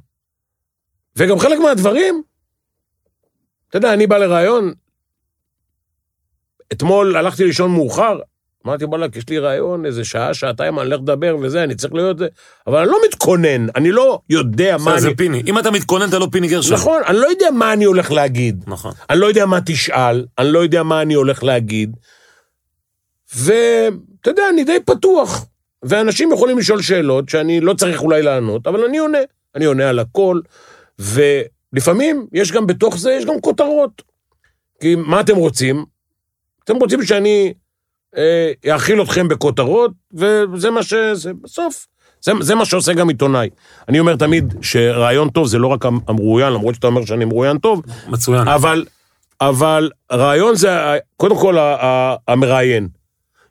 וגם 1.17 1.39
חלק 1.39 1.59
מהדברים, 1.59 2.23
אתה 3.69 3.77
יודע, 3.79 3.95
אני 3.95 4.07
בא 4.07 4.19
לראיון, 4.19 4.73
אתמול 6.73 7.17
הלכתי 7.17 7.45
לישון 7.45 7.71
מאוחר, 7.71 8.21
אמרתי, 8.67 8.85
וואלכ, 8.85 9.17
יש 9.17 9.29
לי 9.29 9.39
ראיון 9.39 9.87
איזה 9.87 10.05
שעה, 10.05 10.35
שעתיים, 10.35 10.79
אני 10.79 10.87
הולך 10.87 11.01
לדבר 11.01 11.37
וזה, 11.43 11.65
אני 11.65 11.75
צריך 11.75 11.95
להיות 11.95 12.19
זה, 12.19 12.27
אבל 12.67 12.79
אני 12.79 12.89
לא 12.89 12.99
מתכונן, 13.09 13.67
אני 13.77 13.93
לא 13.93 14.21
יודע 14.31 14.77
מה 14.85 14.93
אני... 14.93 15.01
זה 15.01 15.11
פיני. 15.17 15.43
אם 15.47 15.59
אתה 15.59 15.71
מתכונן, 15.71 16.09
אתה 16.09 16.19
לא 16.19 16.29
פיני 16.33 16.49
גרשון. 16.49 16.75
נכון, 16.75 17.03
אני 17.07 17.17
לא 17.17 17.27
יודע 17.27 17.51
מה 17.51 17.73
אני 17.73 17.85
הולך 17.85 18.13
להגיד. 18.13 18.65
נכון. 18.67 18.93
אני 19.11 19.21
לא 19.21 19.27
יודע 19.27 19.47
מה 19.47 19.59
תשאל, 19.67 20.27
אני 20.39 20.53
לא 20.53 20.59
יודע 20.59 20.83
מה 20.83 21.03
אני 21.03 21.15
הולך 21.15 21.45
להגיד. 21.45 21.97
ואתה 23.37 24.31
יודע, 24.31 24.43
אני 24.53 24.65
די 24.65 24.81
פתוח. 24.85 25.47
ואנשים 25.83 26.33
יכולים 26.33 26.59
לשאול 26.59 26.83
שאלות 26.83 27.29
שאני 27.29 27.61
לא 27.61 27.75
צריך 27.75 28.03
אולי 28.03 28.23
לענות, 28.23 28.67
אבל 28.67 28.85
אני 28.85 28.99
עונה. 28.99 29.19
אני 29.55 29.65
עונה 29.65 29.89
על 29.89 29.99
הכל, 29.99 30.41
ולפעמים 30.99 32.27
יש 32.33 32.53
גם 32.53 32.67
בתוך 32.67 32.99
זה, 32.99 33.13
יש 33.13 33.25
גם 33.25 33.41
כותרות. 33.41 34.03
כי 34.81 34.95
מה 34.95 35.21
אתם 35.21 35.37
רוצים? 35.37 35.85
אתם 36.65 36.77
רוצים 36.77 37.03
שאני 37.03 37.55
אה, 38.17 38.73
אאכיל 38.75 39.03
אתכם 39.03 39.29
בכותרות, 39.29 39.91
וזה 40.13 40.71
מה 40.71 40.83
ש... 40.83 40.95
זה, 41.13 41.33
בסוף. 41.43 41.87
זה, 42.21 42.33
זה 42.41 42.55
מה 42.55 42.65
שעושה 42.65 42.93
גם 42.93 43.09
עיתונאי. 43.09 43.49
אני 43.89 44.01
אומר 44.01 44.17
תמיד 44.17 44.55
שרעיון 44.63 45.29
טוב 45.29 45.47
זה 45.47 45.59
לא 45.59 45.67
רק 45.67 45.85
המרואיין, 46.09 46.53
למרות 46.53 46.75
שאתה 46.75 46.87
אומר 46.87 47.05
שאני 47.05 47.25
מרואיין 47.25 47.59
טוב, 47.59 47.83
מצוין. 48.09 48.49
אבל, 48.49 48.85
אבל 49.41 49.91
רעיון 50.13 50.55
זה, 50.55 50.97
קודם 51.17 51.37
כל, 51.37 51.57
המראיין. 52.29 52.89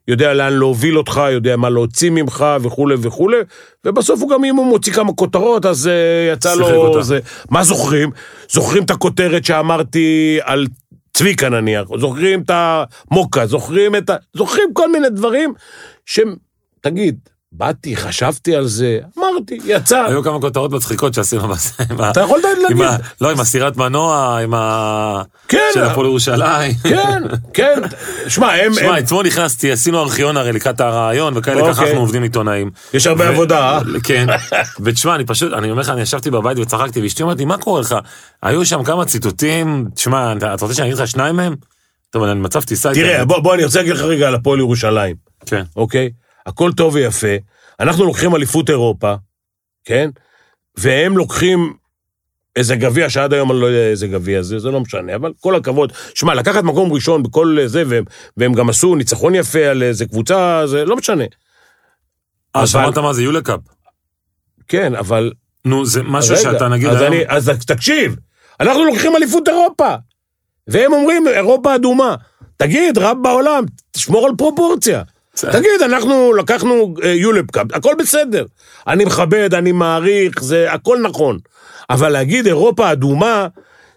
יודע 0.07 0.33
לאן 0.33 0.53
להוביל 0.53 0.97
אותך, 0.97 1.21
יודע 1.31 1.57
מה 1.57 1.69
להוציא 1.69 2.09
ממך 2.09 2.45
וכולי 2.61 2.95
וכולי, 3.01 3.37
ובסוף 3.85 4.21
הוא 4.21 4.29
גם, 4.29 4.43
אם 4.43 4.55
הוא 4.55 4.65
מוציא 4.65 4.93
כמה 4.93 5.13
כותרות, 5.13 5.65
אז 5.65 5.87
uh, 5.87 6.33
יצא 6.33 6.55
לו... 6.55 6.75
אותה. 6.75 7.01
זה, 7.01 7.19
מה 7.49 7.63
זוכרים? 7.63 8.11
זוכרים 8.49 8.83
את 8.83 8.91
הכותרת 8.91 9.45
שאמרתי 9.45 10.39
על 10.43 10.67
צביקה 11.13 11.49
נניח, 11.49 11.87
זוכרים 11.99 12.41
את 12.41 12.51
המוקה, 12.53 13.45
זוכרים 13.47 13.95
את 13.95 14.09
ה... 14.09 14.15
זוכרים 14.33 14.73
כל 14.73 14.91
מיני 14.91 15.09
דברים 15.09 15.53
שהם... 16.05 16.35
תגיד, 16.81 17.19
באתי, 17.51 17.95
חשבתי 17.95 18.55
על 18.55 18.67
זה, 18.67 18.99
אמרתי, 19.31 19.57
יצא. 19.65 20.05
היו 20.07 20.23
כמה 20.23 20.41
כותרות 20.41 20.71
מצחיקות 20.71 21.13
שעשינו 21.13 21.47
בזה. 21.47 21.69
אתה 22.11 22.21
יכול 22.21 22.41
עם 22.69 22.79
להגיד. 22.81 23.01
לא, 23.21 23.31
עם 23.31 23.39
הסירת 23.39 23.77
מנוע, 23.77 24.39
עם 24.43 24.53
ה... 24.53 25.21
כן, 25.47 25.69
של 25.73 25.83
הפועל 25.83 26.07
ירושלים. 26.07 26.73
כן, 26.83 27.23
כן. 27.53 27.81
שמע, 28.27 28.53
הם... 28.53 28.73
שמע, 28.73 28.99
אתמול 28.99 29.25
נכנסתי, 29.25 29.71
עשינו 29.71 29.99
ארכיון 29.99 30.37
הרי 30.37 30.51
לקראת 30.51 30.81
הרעיון, 30.81 31.37
וכאלה 31.37 31.61
ככה 31.61 31.69
אוקיי. 31.69 31.85
אנחנו 31.85 31.99
עובדים 31.99 32.23
עיתונאים. 32.23 32.71
יש 32.93 33.07
הרבה 33.07 33.27
עבודה, 33.27 33.77
אה? 33.77 33.79
כן. 34.03 34.27
ותשמע, 34.83 35.15
אני 35.15 35.25
פשוט, 35.25 35.53
אני 35.53 35.71
אומר 35.71 35.81
לך, 35.81 35.89
אני 35.89 36.01
ישבתי 36.01 36.31
בבית 36.31 36.59
וצחקתי, 36.59 37.01
ואשתי 37.01 37.23
אומרת 37.23 37.37
לי, 37.37 37.45
מה 37.45 37.57
קורה 37.57 37.81
לך? 37.81 37.95
היו 38.43 38.65
שם 38.65 38.83
כמה 38.83 39.05
ציטוטים, 39.05 39.85
תשמע, 39.95 40.33
אתה 40.33 40.65
רוצה 40.65 40.73
שאני 40.73 40.87
אגיד 40.89 40.99
לך 40.99 41.07
שניים 41.07 41.35
מהם? 41.35 41.55
טוב, 42.11 42.23
אני 42.23 42.39
מצב 42.39 42.61
טיסה. 42.61 42.93
תראה, 42.93 43.25
בוא, 43.25 43.53
אני 43.55 43.63
רוצה 43.63 43.79
להגיד 43.79 43.93
לך 43.93 44.01
רגע 44.01 44.27
על 44.27 44.35
הפועל 44.35 44.59
ירושלים, 44.59 45.15
כן. 45.45 45.63
אוקיי? 45.75 46.09
הכל 46.45 46.71
טוב 46.73 46.95
ויפה, 46.95 47.35
אנחנו 47.79 48.05
לוקחים 48.05 48.35
אליפות 48.35 48.69
אירופה, 48.69 49.13
כן? 49.85 50.09
והם 50.77 51.17
לוקחים 51.17 51.73
איזה 52.55 52.75
גביע 52.75 53.09
שעד 53.09 53.33
היום 53.33 53.51
אני 53.51 53.61
לא 53.61 53.65
יודע 53.65 53.89
איזה 53.89 54.07
גביע 54.07 54.41
זה, 54.41 54.59
זה 54.59 54.71
לא 54.71 54.79
משנה, 54.79 55.15
אבל 55.15 55.33
כל 55.39 55.55
הכבוד. 55.55 55.93
שמע, 56.15 56.33
לקחת 56.33 56.63
מקום 56.63 56.93
ראשון 56.93 57.23
בכל 57.23 57.57
זה, 57.65 57.83
והם, 57.87 58.03
והם 58.37 58.53
גם 58.53 58.69
עשו 58.69 58.95
ניצחון 58.95 59.35
יפה 59.35 59.65
על 59.65 59.83
איזה 59.83 60.05
קבוצה, 60.05 60.61
זה 60.65 60.85
לא 60.85 60.95
משנה. 60.95 61.23
אבל- 62.55 62.65
שמעת 62.65 62.97
מה 62.97 63.13
זה 63.13 63.23
יולקאפ? 63.23 63.59
כן, 64.67 64.95
אבל... 64.95 65.31
נו, 65.65 65.85
זה 65.85 66.03
משהו 66.03 66.35
רגע, 66.35 66.41
שאתה 66.41 66.67
נגיד 66.67 66.87
אז, 66.87 67.01
היום... 67.01 67.13
אני, 67.13 67.23
אז 67.27 67.51
תקשיב, 67.67 68.15
אנחנו 68.59 68.85
לוקחים 68.85 69.15
אליפות 69.15 69.47
אירופה, 69.47 69.95
והם 70.67 70.93
אומרים, 70.93 71.27
אירופה 71.27 71.75
אדומה. 71.75 72.15
תגיד, 72.57 72.97
רב 72.97 73.17
בעולם, 73.21 73.63
תשמור 73.91 74.27
על 74.27 74.31
פרופורציה. 74.37 75.03
תגיד, 75.35 75.81
אנחנו 75.85 76.33
לקחנו 76.33 76.95
אה, 77.03 77.09
יולפקאפ, 77.09 77.67
הכל 77.73 77.93
בסדר. 77.99 78.45
אני 78.87 79.05
מכבד, 79.05 79.53
אני 79.53 79.71
מעריך, 79.71 80.43
זה 80.43 80.71
הכל 80.71 80.97
נכון. 81.01 81.37
אבל 81.89 82.09
להגיד 82.09 82.47
אירופה 82.47 82.91
אדומה, 82.91 83.47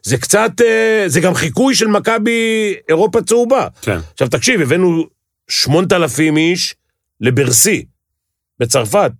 זה 0.03 0.17
קצת, 0.17 0.51
אה, 0.65 1.05
זה 1.07 1.21
גם 1.21 1.35
חיקוי 1.35 1.75
של 1.75 1.87
מכבי 1.87 2.75
אירופה 2.89 3.23
צהובה. 3.23 3.67
כן. 3.83 3.99
עכשיו 4.13 4.29
תקשיב, 4.29 4.61
הבאנו 4.61 5.05
8,000 5.49 6.37
איש 6.37 6.75
לברסי, 7.21 7.85
בצרפת. 8.61 9.11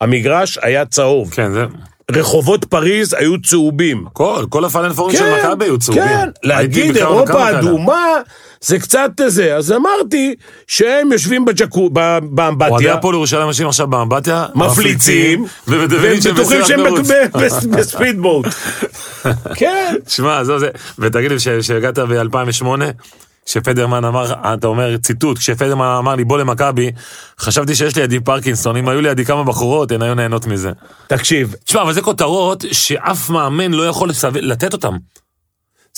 המגרש 0.00 0.58
היה 0.62 0.86
צהוב. 0.86 1.30
כן, 1.30 1.52
זה... 1.52 1.64
רחובות 2.10 2.64
פריז 2.64 3.12
היו 3.14 3.42
צהובים. 3.42 4.04
כל, 4.12 4.44
כל 4.48 4.64
הפאנלפורים 4.64 5.16
של 5.16 5.34
מכבי 5.38 5.64
היו 5.64 5.78
צהובים. 5.78 6.04
כן, 6.04 6.28
להגיד 6.42 6.96
אירופה 6.96 7.32
כאלה. 7.32 7.60
זה 8.64 8.78
קצת 8.78 9.10
זה. 9.26 9.56
אז 9.56 9.72
אמרתי 9.72 10.34
שהם 10.66 11.12
יושבים 11.12 11.44
בג'קו, 11.44 11.90
ב- 11.92 11.96
אוהדי 11.98 12.26
באמבטיה, 12.30 12.94
הפועל 12.94 13.14
ירושלים 13.14 13.46
יושבים 13.46 13.68
עכשיו 13.68 13.86
באמבטיה, 13.86 14.46
מפליצים, 14.54 15.46
ומדמיינים 15.68 16.20
שהם 16.64 16.80
בספידבוט. 17.70 18.46
כן. 19.60 19.94
שמע, 20.08 20.40
עזוב 20.40 20.58
זה, 20.58 20.68
ותגיד 20.98 21.30
לי, 21.30 21.36
כשהגעת 21.60 21.98
ב-2008, 21.98 22.64
שפדרמן 23.46 24.04
אמר, 24.04 24.32
אתה 24.54 24.66
אומר 24.66 24.96
ציטוט, 24.96 25.38
כשפדרמן 25.38 25.86
אמר 25.98 26.14
לי 26.14 26.24
בוא 26.24 26.38
למכבי, 26.38 26.90
חשבתי 27.40 27.74
שיש 27.74 27.96
לידי 27.96 28.20
פרקינסון, 28.20 28.76
אם 28.76 28.88
היו 28.88 29.00
לידי 29.00 29.24
כמה 29.24 29.44
בחורות, 29.44 29.92
הן 29.92 30.02
היו 30.02 30.14
נהנות 30.14 30.46
מזה. 30.46 30.70
תקשיב, 31.06 31.54
תשמע, 31.64 31.82
אבל 31.82 31.92
זה 31.92 32.00
כותרות 32.02 32.64
שאף 32.72 33.30
מאמן 33.30 33.72
לא 33.72 33.82
יכול 33.82 34.10
לתת 34.34 34.72
אותן. 34.72 34.92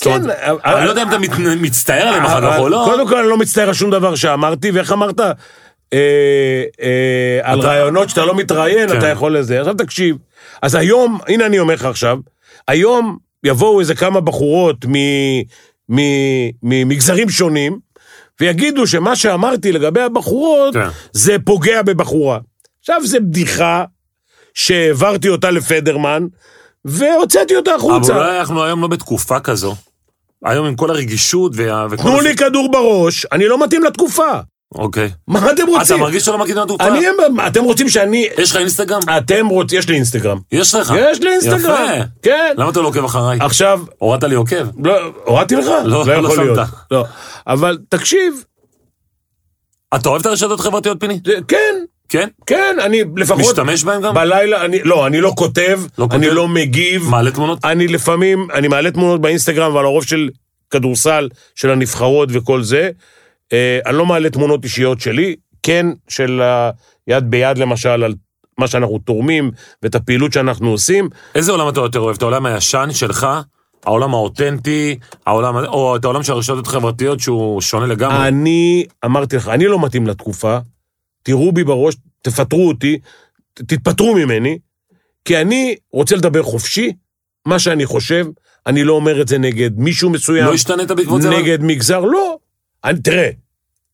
כן, 0.00 0.22
אני 0.64 0.84
לא 0.84 0.90
יודע 0.90 1.02
אם 1.02 1.08
אתה 1.08 1.18
מצטער 1.60 2.08
עליהם 2.08 2.24
אחר 2.24 2.52
כך 2.52 2.58
או 2.58 2.68
לא. 2.68 2.82
קודם 2.84 3.08
כל, 3.08 3.18
אני 3.18 3.28
לא 3.28 3.38
מצטער 3.38 3.68
על 3.68 3.74
שום 3.74 3.90
דבר 3.90 4.14
שאמרתי, 4.14 4.70
ואיך 4.70 4.92
אמרת? 4.92 5.20
אה, 5.92 6.64
אה, 6.82 7.40
על 7.42 7.60
רעיונות 7.60 8.08
שאתה 8.08 8.24
לא 8.24 8.34
מתראיין, 8.34 8.88
כן. 8.88 8.98
אתה 8.98 9.08
יכול 9.08 9.38
לזה. 9.38 9.58
עכשיו 9.58 9.74
תקשיב, 9.74 10.16
אז 10.62 10.74
היום, 10.74 11.18
הנה 11.28 11.46
אני 11.46 11.58
אומר 11.58 11.74
לך 11.74 11.84
עכשיו, 11.84 12.18
היום 12.68 13.16
יבואו 13.44 13.80
איזה 13.80 13.94
כמה 13.94 14.20
בחורות 14.20 14.84
ממגזרים 16.62 17.28
שונים, 17.28 17.78
ויגידו 18.40 18.86
שמה 18.86 19.16
שאמרתי 19.16 19.72
לגבי 19.72 20.00
הבחורות, 20.00 20.74
כן. 20.74 20.88
זה 21.12 21.36
פוגע 21.44 21.82
בבחורה. 21.82 22.38
עכשיו, 22.80 23.00
זה 23.04 23.20
בדיחה 23.20 23.84
שהעברתי 24.54 25.28
אותה 25.28 25.50
לפדרמן, 25.50 26.26
והוצאתי 26.84 27.56
אותה 27.56 27.70
אבל 27.74 27.78
החוצה. 27.80 28.16
אולי 28.16 28.38
אנחנו 28.40 28.64
היום 28.64 28.82
לא 28.82 28.88
בתקופה 28.88 29.40
כזו. 29.40 29.74
היום 30.44 30.66
עם 30.66 30.76
כל 30.76 30.90
הרגישות 30.90 31.52
וה... 31.56 31.86
וכל 31.90 32.02
תנו 32.02 32.18
הזה- 32.18 32.28
לי 32.28 32.36
כדור 32.36 32.70
בראש, 32.72 33.26
אני 33.32 33.46
לא 33.48 33.64
מתאים 33.64 33.84
לתקופה. 33.84 34.30
אוקיי. 34.74 35.10
מה 35.28 35.38
אתם 35.38 35.52
אתה 35.62 35.62
רוצים? 35.78 36.00
מרגיש 36.00 36.22
שאתה 36.24 36.36
לא 36.36 36.42
מכיר 36.42 36.58
את 36.58 36.70
התקופה? 36.70 36.86
אני, 36.86 37.06
אתם 37.46 37.64
רוצים 37.64 37.88
שאני... 37.88 38.28
יש 38.38 38.50
לך 38.50 38.56
אינסטגרם? 38.56 39.00
אתם 39.18 39.46
רוצים... 39.46 39.78
יש 39.78 39.88
לי 39.88 39.94
אינסטגרם. 39.94 40.38
יש 40.52 40.74
לך. 40.74 40.92
יש 40.98 41.20
לי 41.20 41.30
אינסטגרם. 41.32 41.58
יפה. 41.58 42.04
כן. 42.22 42.54
למה 42.56 42.70
אתה 42.70 42.80
לא 42.80 42.88
עוקב 42.88 43.04
אחריי? 43.04 43.38
עכשיו, 43.40 43.80
הורדת 43.98 44.24
לי 44.24 44.34
עוקב? 44.34 44.86
לא, 44.86 44.94
הורדתי 45.24 45.56
לך? 45.56 45.66
לא, 45.84 46.06
לא 46.06 46.12
יכול 46.12 46.44
להיות. 46.44 46.56
שמת. 46.58 46.66
לא. 46.90 47.04
אבל 47.46 47.78
תקשיב, 47.88 48.44
אתה 49.94 50.08
אוהב 50.08 50.20
את 50.20 50.26
הרשתות 50.26 50.60
החברתיות, 50.60 51.00
פיני? 51.00 51.20
כן, 51.48 51.74
כן? 52.12 52.28
כן, 52.46 52.76
אני 52.84 53.02
לפחות... 53.16 53.40
משתמש 53.40 53.84
בהם 53.84 54.02
גם? 54.02 54.14
בלילה, 54.14 54.64
אני, 54.64 54.82
לא, 54.82 55.06
אני 55.06 55.20
לא 55.20 55.32
כותב, 55.36 55.80
לא 55.98 56.08
אני 56.10 56.26
כותב? 56.26 56.36
לא 56.36 56.48
מגיב. 56.48 57.08
מעלה 57.08 57.30
תמונות? 57.30 57.64
אני 57.64 57.88
לפעמים, 57.88 58.48
אני 58.54 58.68
מעלה 58.68 58.90
תמונות 58.90 59.20
באינסטגרם, 59.20 59.72
אבל 59.72 59.84
הרוב 59.84 60.04
של 60.04 60.28
כדורסל, 60.70 61.28
של 61.54 61.70
הנבחרות 61.70 62.28
וכל 62.32 62.62
זה. 62.62 62.90
אה, 63.52 63.78
אני 63.86 63.96
לא 63.96 64.06
מעלה 64.06 64.30
תמונות 64.30 64.64
אישיות 64.64 65.00
שלי, 65.00 65.36
כן 65.62 65.86
של 66.08 66.42
יד 67.08 67.30
ביד 67.30 67.58
למשל, 67.58 67.88
על 67.88 68.14
מה 68.58 68.66
שאנחנו 68.66 68.98
תורמים 68.98 69.50
ואת 69.82 69.94
הפעילות 69.94 70.32
שאנחנו 70.32 70.70
עושים. 70.70 71.08
איזה 71.34 71.52
עולם 71.52 71.68
אתה 71.68 71.80
יותר 71.80 72.00
אוהב? 72.00 72.16
את 72.16 72.22
העולם 72.22 72.46
הישן 72.46 72.88
שלך? 72.92 73.26
העולם 73.86 74.14
האותנטי? 74.14 74.98
העולם... 75.26 75.56
או 75.56 75.96
את 75.96 76.04
העולם 76.04 76.22
של 76.22 76.32
הרשתות 76.32 76.66
החברתיות 76.66 77.20
שהוא 77.20 77.60
שונה 77.60 77.86
לגמרי? 77.86 78.28
אני, 78.28 78.84
אמרתי 79.04 79.36
לך, 79.36 79.48
אני 79.48 79.66
לא 79.66 79.84
מתאים 79.84 80.06
לתקופה, 80.06 80.58
תראו 81.22 81.52
בי 81.52 81.64
בראש, 81.64 81.94
תפטרו 82.22 82.68
אותי, 82.68 82.98
תתפטרו 83.54 84.14
ממני, 84.14 84.58
כי 85.24 85.36
אני 85.40 85.76
רוצה 85.92 86.16
לדבר 86.16 86.42
חופשי, 86.42 86.92
מה 87.46 87.58
שאני 87.58 87.86
חושב, 87.86 88.26
אני 88.66 88.84
לא 88.84 88.92
אומר 88.92 89.22
את 89.22 89.28
זה 89.28 89.38
נגד 89.38 89.70
מישהו 89.76 90.10
מסוים, 90.10 90.44
לא 90.44 90.54
השתנית 90.54 90.90
בעקבות 90.90 91.22
זה? 91.22 91.28
אבל? 91.28 91.38
נגד 91.38 91.62
מגזר, 91.62 92.00
לא. 92.00 92.36
אני, 92.84 93.00
תראה, 93.00 93.30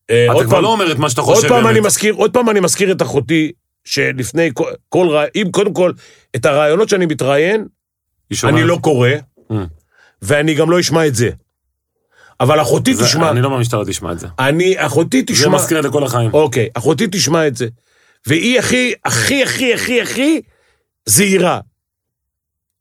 אה, 0.09 0.25
אתה 0.25 0.33
עוד 0.33 0.45
כבר 0.45 0.55
פעם, 0.55 0.63
לא 0.63 0.71
אומר 0.71 0.91
את 0.91 0.97
מה 0.97 1.09
שאתה 1.09 1.21
עוד 1.21 1.35
חושב 1.35 1.47
פעם 1.47 1.65
אני 1.65 1.73
באמת. 1.73 1.85
מזכיר, 1.85 2.13
עוד 2.13 2.33
פעם 2.33 2.49
אני 2.49 2.59
מזכיר 2.59 2.91
את 2.91 3.01
אחותי, 3.01 3.51
שלפני 3.85 4.49
כל, 4.53 4.71
כל 4.89 5.07
רע... 5.09 5.23
אם 5.35 5.47
קודם 5.51 5.73
כל, 5.73 5.91
את 6.35 6.45
הרעיונות 6.45 6.89
שאני 6.89 7.05
מתראיין. 7.05 7.65
אני 8.43 8.63
לא 8.63 8.77
קורא, 8.81 9.09
Mm. 9.51 9.55
ואני 10.21 10.53
גם 10.53 10.71
לא 10.71 10.79
אשמע 10.79 11.07
את 11.07 11.15
זה. 11.15 11.29
אבל 12.39 12.61
אחותי 12.61 12.93
זה- 12.95 13.05
תשמע, 13.05 13.31
אני 13.31 13.41
לא 13.41 13.49
מהמשטרה 13.49 13.85
תשמע 13.85 14.11
את 14.11 14.19
זה. 14.19 14.27
אני, 14.39 14.85
אחותי 14.85 15.19
זה 15.19 15.25
תשמע, 15.25 15.55
מזכיר 15.55 15.81
לכל 15.81 16.03
החיים. 16.03 16.33
אוקיי, 16.33 16.69
אחותי 16.73 17.07
תשמע 17.11 17.47
את 17.47 17.55
זה. 17.55 17.67
והיא 18.27 18.59
הכי, 18.59 18.93
הכי, 19.05 19.43
הכי, 19.43 19.73
הכי, 19.73 20.01
הכי 20.01 20.41
זהירה. 21.05 21.59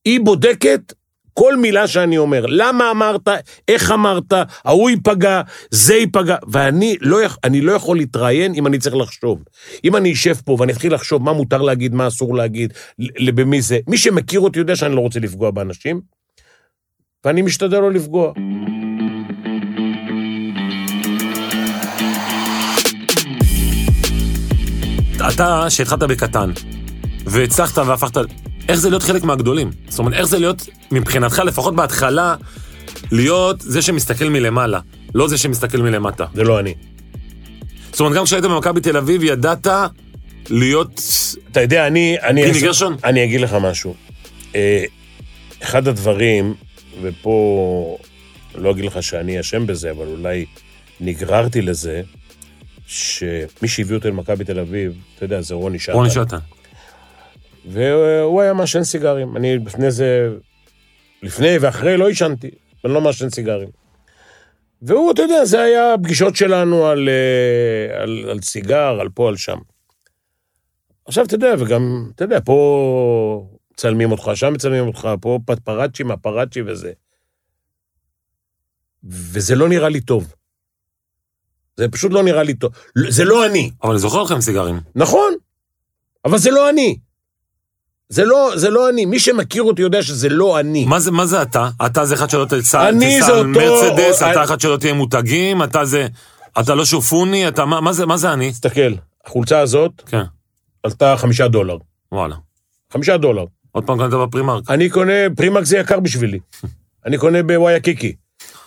היא 0.05 0.21
בודקת 0.21 0.93
כל 1.35 1.57
מילה 1.57 1.87
שאני 1.87 2.19
אומר. 2.19 2.45
למה 2.49 2.91
אמרת, 2.91 3.29
איך 3.69 3.91
אמרת, 3.91 4.33
ההוא 4.65 4.91
ייפגע, 4.91 5.41
זה 5.71 5.95
ייפגע. 5.95 6.37
ואני 6.53 6.97
לא, 7.01 7.19
אני 7.45 7.61
לא 7.61 7.73
יכול 7.73 7.97
להתראיין 7.97 8.55
אם 8.55 8.67
אני 8.67 8.79
צריך 8.79 8.97
לחשוב. 8.97 9.43
אם 9.85 9.97
אני 9.97 10.13
אשב 10.13 10.35
פה 10.45 10.57
ואני 10.61 10.73
אתחיל 10.73 10.95
לחשוב 10.95 11.23
מה 11.23 11.33
מותר 11.33 11.63
להגיד, 11.63 11.95
מה 11.95 12.07
אסור 12.09 12.35
להגיד, 12.37 12.73
במי 13.35 13.63
זה. 13.63 13.79
מי 13.89 13.99
שמכיר 13.99 14.41
אותי 14.41 14.59
יודע 14.59 14.77
שאני 14.77 14.95
לא 14.97 15.01
רוצה 15.01 15.21
לפגוע 15.21 15.51
באנשים, 15.51 16.01
ואני 17.25 17.43
משתדל 17.43 17.81
לא 17.81 17.93
לפגוע. 17.93 18.33
אתה, 25.21 25.71
שהתחלת 25.71 26.03
בקטן, 26.03 26.51
והצלחת 27.25 27.79
והפכת... 27.79 28.17
איך 28.69 28.77
זה 28.77 28.91
להיות 28.91 29.03
חלק 29.03 29.25
מהגדולים? 29.25 29.71
זאת 29.89 29.99
אומרת, 29.99 30.15
איך 30.15 30.25
זה 30.25 30.39
להיות, 30.39 30.67
מבחינתך, 30.91 31.39
לפחות 31.39 31.77
בהתחלה, 31.77 32.35
להיות 33.13 33.61
זה 33.61 33.83
שמסתכל 33.83 34.25
מלמעלה, 34.25 34.81
לא 35.15 35.29
זה 35.29 35.39
שמסתכל 35.39 35.79
מלמטה. 35.79 36.25
זה 36.35 36.45
לא 36.45 36.61
אני. 36.61 36.75
זאת 37.91 38.01
אומרת, 38.01 38.15
גם 38.15 38.25
כשהיית 38.25 38.45
במכבי 38.45 38.81
תל 38.81 38.97
אביב, 38.97 39.25
ידעת 39.25 39.67
להיות... 40.51 41.03
אתה 41.53 41.61
יודע, 41.61 41.87
אני... 41.87 42.17
אני 42.23 42.45
פיני 42.45 42.61
גרשון? 42.61 42.97
אני 43.05 43.25
אגיד 43.25 43.41
לך 43.41 43.57
משהו. 43.61 43.95
אה, 44.55 44.85
אחד 45.63 45.89
הדברים, 45.89 46.55
ופה 47.03 47.99
לא 48.55 48.71
אגיד 48.71 48.85
לך 48.85 49.03
שאני 49.03 49.41
אשם 49.41 49.67
בזה, 49.67 49.91
אבל 49.91 50.07
אולי 50.07 50.45
נגררתי 51.01 51.63
לזה, 51.63 52.03
שמי 52.89 53.69
שהביא 53.69 53.97
אותי 53.97 54.09
למכבי 54.09 54.45
תל 54.45 54.59
אביב, 54.59 55.03
אתה 55.17 55.25
יודע, 55.25 55.41
זה 55.41 55.55
רוני 55.55 55.79
שטן. 55.79 55.93
רוני 55.93 56.11
שטן. 56.11 56.39
והוא 57.67 58.43
היה 58.43 58.53
מעשן 58.53 58.85
סיגרים. 58.85 59.37
אני 59.37 59.59
לפני 59.59 59.91
זה, 59.91 60.29
לפני 61.23 61.59
ואחרי 61.61 61.97
לא 61.97 62.09
עישנתי, 62.09 62.51
אני 62.85 62.95
לא 62.95 63.01
מעשן 63.01 63.31
סיגרים. 63.31 63.69
והוא, 64.83 65.13
אתה 65.13 65.23
יודע, 65.23 65.45
זה 65.45 65.61
היה 65.61 65.95
פגישות 66.03 66.37
שלנו 66.37 66.87
על, 66.87 67.09
אה, 67.09 68.03
על, 68.03 68.25
על 68.31 68.41
סיגר, 68.43 69.01
על 69.01 69.09
פה, 69.15 69.29
על 69.29 69.37
שם. 69.37 69.59
עכשיו, 71.07 71.25
אתה 71.25 71.35
יודע, 71.35 71.55
וגם, 71.59 72.11
אתה 72.15 72.25
יודע, 72.25 72.39
פה 72.45 73.49
מצלמים 73.73 74.13
אותך, 74.13 74.31
שם 74.35 74.53
מצלמים 74.53 74.87
אותך, 74.87 75.09
פה 75.21 75.39
פפראצ'י, 75.47 76.03
מפראצ'י 76.03 76.63
וזה. 76.63 76.93
וזה 79.05 79.55
לא 79.55 79.69
נראה 79.69 79.89
לי 79.89 80.01
טוב. 80.01 80.35
זה 81.79 81.89
פשוט 81.89 82.13
לא 82.13 82.23
נראה 82.23 82.43
לי 82.43 82.55
טוב. 82.55 82.73
זה 83.09 83.25
לא 83.25 83.47
אני. 83.47 83.71
אבל 83.83 83.91
אני 83.91 83.99
זוכר 83.99 84.23
לכם 84.23 84.41
סיגרים. 84.41 84.81
נכון, 84.95 85.35
אבל 86.25 86.39
זה 86.39 86.51
לא 86.51 86.71
אני. 86.71 86.99
זה 88.09 88.25
לא, 88.25 88.53
זה 88.57 88.71
לא 88.71 88.89
אני. 88.89 89.05
מי 89.07 89.19
שמכיר 89.19 89.63
אותי 89.63 89.83
יודע 89.83 90.03
שזה 90.03 90.29
לא 90.29 90.61
אני. 90.61 90.85
מה 90.85 91.01
זה, 91.01 91.11
מה 91.11 91.27
זה 91.27 91.43
אתה? 91.43 91.69
אתה 91.87 92.05
זה 92.05 92.15
אחד 92.15 92.31
שלא 92.31 92.45
תיסע 92.45 92.79
זה 93.27 93.33
על 93.33 93.47
מרצדס, 93.47 94.23
אני- 94.23 94.33
אתה 94.33 94.45
אחד 94.45 94.61
שלא 94.61 94.77
תהיה 94.77 94.95
מותגים, 94.95 95.63
אתה 95.63 95.85
זה... 95.85 96.07
אתה 96.61 96.75
לא 96.75 96.85
שופוני, 96.85 97.49
אתה... 97.49 97.65
מה, 97.65 97.81
מה 97.81 97.93
זה, 97.93 98.07
מה 98.07 98.17
זה 98.17 98.33
אני? 98.33 98.51
תסתכל, 98.51 98.93
החולצה 99.27 99.61
הזאת 99.61 99.93
כן, 100.07 100.23
עלתה 100.83 101.15
חמישה 101.17 101.49
דולר. 101.49 101.77
וואלה. 102.13 102.37
חמישה 102.93 103.17
דולר. 103.17 103.45
עוד 103.73 103.85
פעם 103.85 103.99
קנית 103.99 104.11
בפרימרק. 104.11 104.71
אני 104.71 104.91
קונה, 104.91 105.13
פרימק 105.37 105.65
זה 105.65 105.79
יקר 105.79 106.01
בשבילי. 106.01 106.39
אני 107.07 107.19
קונה 107.19 107.43
בוואיה 107.43 107.81
קיקי. 107.81 108.15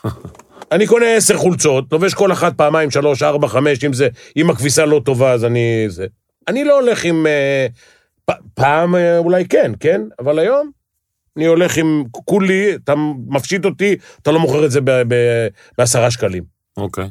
אני 0.72 0.88
קונה 0.88 1.16
עשר 1.16 1.38
חולצות, 1.38 1.86
לובש 1.92 2.14
כל 2.14 2.32
אחת 2.32 2.58
פעמיים, 2.58 2.92
שלוש, 2.92 3.24
ארבע, 3.24 3.48
חמש, 3.48 3.84
אם 3.84 3.94
זה, 3.94 4.08
אם 4.38 4.50
הכביסה 4.50 4.86
לא 4.86 5.02
טובה, 5.06 5.32
אז 5.32 5.46
אני... 5.46 5.86
זה. 5.88 6.06
אני 6.48 6.64
לא 6.64 6.80
הולך 6.80 7.04
עם... 7.04 7.28
אה, 7.28 7.68
פ, 8.26 8.32
פעם 8.54 8.96
אה, 8.96 9.18
אולי 9.18 9.46
כן, 9.46 9.72
כן? 9.80 10.02
אבל 10.20 10.40
היום 10.40 10.72
אני 11.38 11.46
הולך 11.46 11.78
עם 11.78 12.04
כולי, 12.12 12.76
אתה 12.76 12.94
מפשיט 13.28 13.66
אותי, 13.66 13.96
אתה 14.22 14.32
לא 14.32 14.40
מוכר 14.40 14.66
את 14.66 14.72
זה 14.72 14.80
בעשרה 15.78 16.12
שקלים. 16.12 16.44
אוקיי. 16.78 17.10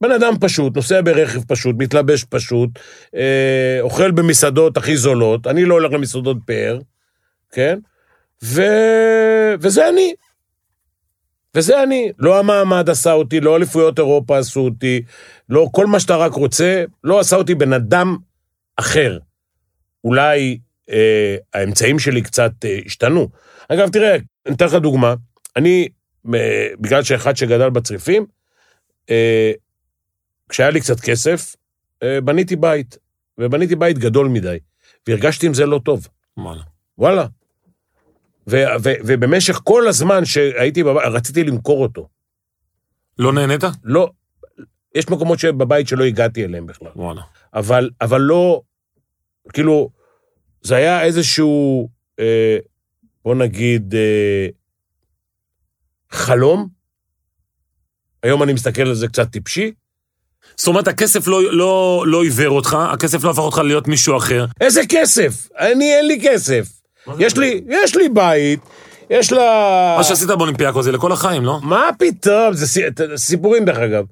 בן 0.00 0.12
אדם 0.12 0.34
פשוט, 0.40 0.76
נוסע 0.76 1.00
ברכב 1.00 1.44
פשוט, 1.44 1.76
מתלבש 1.78 2.24
פשוט, 2.24 2.70
אה, 3.14 3.78
אוכל 3.80 4.10
במסעדות 4.10 4.76
הכי 4.76 4.96
זולות, 4.96 5.46
אני 5.46 5.64
לא 5.64 5.74
הולך 5.74 5.92
למסעדות 5.92 6.36
פאר, 6.46 6.78
כן? 7.52 7.78
ו... 8.44 8.62
וזה 9.60 9.88
אני. 9.88 10.14
וזה 11.54 11.82
אני. 11.82 12.12
לא 12.18 12.38
המעמד 12.38 12.90
עשה 12.90 13.12
אותי, 13.12 13.40
לא 13.40 13.56
אליפויות 13.56 13.98
אירופה 13.98 14.38
עשו 14.38 14.60
אותי, 14.60 15.02
לא 15.48 15.68
כל 15.72 15.86
מה 15.86 16.00
שאתה 16.00 16.16
רק 16.16 16.32
רוצה, 16.32 16.84
לא 17.04 17.20
עשה 17.20 17.36
אותי 17.36 17.54
בן 17.54 17.72
אדם 17.72 18.16
אחר. 18.76 19.18
אולי 20.04 20.58
אה, 20.90 21.36
האמצעים 21.54 21.98
שלי 21.98 22.22
קצת 22.22 22.52
אה, 22.64 22.78
השתנו. 22.86 23.28
אגב, 23.68 23.88
תראה, 23.88 24.16
אני 24.46 24.54
אתן 24.54 24.66
לך 24.66 24.74
דוגמה. 24.74 25.14
אני, 25.56 25.88
אה, 26.34 26.68
בגלל 26.80 27.02
שאחד 27.02 27.36
שגדל 27.36 27.70
בצריפים, 27.70 28.26
אה, 29.10 29.52
כשהיה 30.48 30.70
לי 30.70 30.80
קצת 30.80 31.00
כסף, 31.00 31.56
אה, 32.02 32.20
בניתי 32.20 32.56
בית, 32.56 32.98
ובניתי 33.38 33.76
בית 33.76 33.98
גדול 33.98 34.28
מדי, 34.28 34.58
והרגשתי 35.08 35.46
עם 35.46 35.54
זה 35.54 35.66
לא 35.66 35.80
טוב. 35.84 36.08
וואלה. 36.36 36.62
וואלה. 36.98 37.26
ו- 38.46 38.64
ו- 38.82 38.94
ובמשך 39.06 39.60
כל 39.64 39.88
הזמן 39.88 40.24
שהייתי 40.24 40.82
בבית, 40.82 41.04
רציתי 41.04 41.44
למכור 41.44 41.82
אותו. 41.82 42.08
לא 43.18 43.32
נהנית? 43.32 43.60
לא, 43.84 44.10
יש 44.94 45.08
מקומות 45.08 45.38
שבבית 45.38 45.88
שלא 45.88 46.04
הגעתי 46.04 46.44
אליהם 46.44 46.66
בכלל. 46.66 46.88
וואלה. 46.96 47.22
אבל, 47.54 47.90
אבל 48.00 48.20
לא, 48.20 48.62
כאילו, 49.52 49.90
זה 50.62 50.76
היה 50.76 51.04
איזשהו, 51.04 51.88
אה, 52.20 52.56
בוא 53.24 53.34
נגיד, 53.34 53.94
אה, 53.94 54.46
חלום. 56.10 56.68
היום 58.22 58.42
אני 58.42 58.52
מסתכל 58.52 58.82
על 58.82 58.94
זה 58.94 59.08
קצת 59.08 59.30
טיפשי. 59.30 59.72
זאת 60.56 60.68
אומרת, 60.68 60.88
הכסף 60.88 61.26
לא, 61.26 61.52
לא, 61.52 62.04
לא 62.06 62.22
עיוור 62.22 62.48
אותך, 62.48 62.76
הכסף 62.92 63.24
לא 63.24 63.30
הפך 63.30 63.38
אותך 63.38 63.58
להיות 63.58 63.88
מישהו 63.88 64.16
אחר. 64.16 64.46
איזה 64.60 64.80
כסף? 64.88 65.48
אני, 65.58 65.94
אין 65.94 66.06
לי 66.06 66.20
כסף. 66.24 66.81
יש 67.18 67.36
לי, 67.36 67.60
יש 67.68 67.96
לי 67.96 68.08
בית, 68.08 68.60
יש 69.10 69.32
לה... 69.32 69.94
מה 69.98 70.04
שעשית 70.04 70.28
באולימפיאקו 70.28 70.82
זה 70.82 70.92
לכל 70.92 71.12
החיים, 71.12 71.44
לא? 71.44 71.58
מה 71.62 71.90
פתאום? 71.98 72.52
זה 72.52 72.66
סיפורים 73.16 73.64
דרך 73.64 73.78
אגב. 73.78 74.04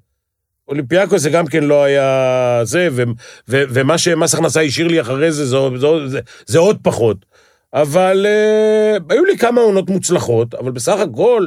אולימפיאקוס 0.68 1.22
זה 1.22 1.30
גם 1.30 1.46
כן 1.46 1.64
לא 1.64 1.84
היה 1.84 2.60
זה, 2.62 2.88
ו, 2.92 3.02
ו, 3.48 3.62
ומה 3.68 3.98
שמס 3.98 4.34
הכנסה 4.34 4.60
השאיר 4.60 4.88
לי 4.88 5.00
אחרי 5.00 5.32
זה, 5.32 5.46
זה, 5.46 5.56
זה, 5.76 5.86
זה, 6.06 6.20
זה 6.46 6.58
עוד 6.58 6.78
פחות. 6.82 7.16
אבל 7.74 8.26
אה, 8.28 8.96
היו 9.10 9.24
לי 9.24 9.38
כמה 9.38 9.60
עונות 9.60 9.90
מוצלחות, 9.90 10.54
אבל 10.54 10.70
בסך 10.70 10.96
הכל, 10.98 11.46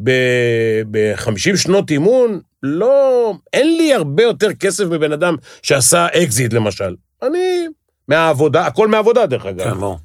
ב-50 0.00 1.56
שנות 1.56 1.90
אימון, 1.90 2.40
לא, 2.62 3.34
אין 3.52 3.76
לי 3.76 3.94
הרבה 3.94 4.22
יותר 4.22 4.52
כסף 4.52 4.84
מבן 4.84 5.12
אדם 5.12 5.36
שעשה 5.62 6.06
אקזיט 6.06 6.52
למשל. 6.52 6.94
אני, 7.22 7.66
מהעבודה, 8.08 8.66
הכל 8.66 8.88
מהעבודה 8.88 9.26
דרך 9.26 9.46
אגב. 9.46 9.64
כן, 9.64 9.74
ברור. 9.74 9.98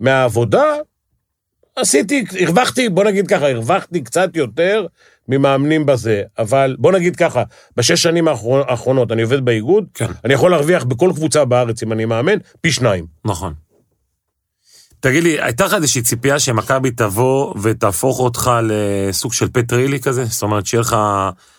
מהעבודה, 0.00 0.64
עשיתי, 1.76 2.24
הרווחתי, 2.40 2.88
בוא 2.88 3.04
נגיד 3.04 3.26
ככה, 3.26 3.50
הרווחתי 3.50 4.00
קצת 4.00 4.36
יותר 4.36 4.86
ממאמנים 5.28 5.86
בזה, 5.86 6.22
אבל 6.38 6.76
בוא 6.78 6.92
נגיד 6.92 7.16
ככה, 7.16 7.42
בשש 7.76 8.02
שנים 8.02 8.28
האחרונות 8.28 9.12
אני 9.12 9.22
עובד 9.22 9.44
באיגוד, 9.44 9.84
כן. 9.94 10.06
אני 10.24 10.34
יכול 10.34 10.50
להרוויח 10.50 10.84
בכל 10.84 11.10
קבוצה 11.14 11.44
בארץ, 11.44 11.82
אם 11.82 11.92
אני 11.92 12.04
מאמן, 12.04 12.38
פי 12.60 12.72
שניים. 12.72 13.06
נכון. 13.24 13.54
תגיד 15.00 15.22
לי, 15.22 15.42
הייתה 15.42 15.64
לך 15.64 15.74
איזושהי 15.74 16.02
ציפייה 16.02 16.38
שמכבי 16.38 16.90
תבוא 16.90 17.54
ותהפוך 17.62 18.20
אותך 18.20 18.50
לסוג 18.62 19.32
של 19.32 19.48
פטרילי 19.48 20.00
כזה? 20.00 20.24
זאת 20.24 20.42
אומרת, 20.42 20.66
שיהיה 20.66 20.80
לך, 20.80 20.96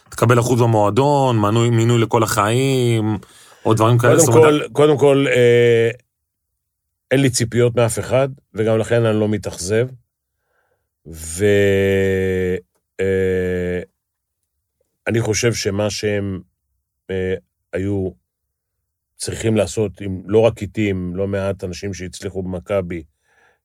תקבל 0.10 0.40
אחוז 0.40 0.62
במועדון, 0.62 1.38
מנוי, 1.38 1.70
מינוי 1.70 2.02
לכל 2.02 2.24
החיים, 2.24 3.18
או 3.66 3.74
דברים 3.74 3.98
כאלה? 3.98 4.26
קודם 4.26 4.34
כל, 4.34 4.60
קודם 4.72 4.98
כל, 4.98 5.26
אה, 5.30 5.90
אין 7.12 7.22
לי 7.22 7.30
ציפיות 7.30 7.76
מאף 7.76 8.00
אחד, 8.00 8.30
וגם 8.54 8.78
לכן 8.78 9.06
אני 9.06 9.20
לא 9.20 9.30
מתאכזב. 9.30 9.88
ו... 11.08 11.46
אה, 13.00 13.80
חושב 15.22 15.54
שמה 15.54 15.90
שהם 15.90 16.42
אה, 17.10 17.36
היו 17.74 18.10
צריכים 19.16 19.56
לעשות, 19.56 20.02
עם, 20.02 20.22
לא 20.26 20.40
רק 20.40 20.62
איתי, 20.62 20.90
עם 20.90 21.16
לא 21.16 21.28
מעט 21.28 21.64
אנשים 21.64 21.94
שהצליחו 21.94 22.44
במכבי, 22.44 23.04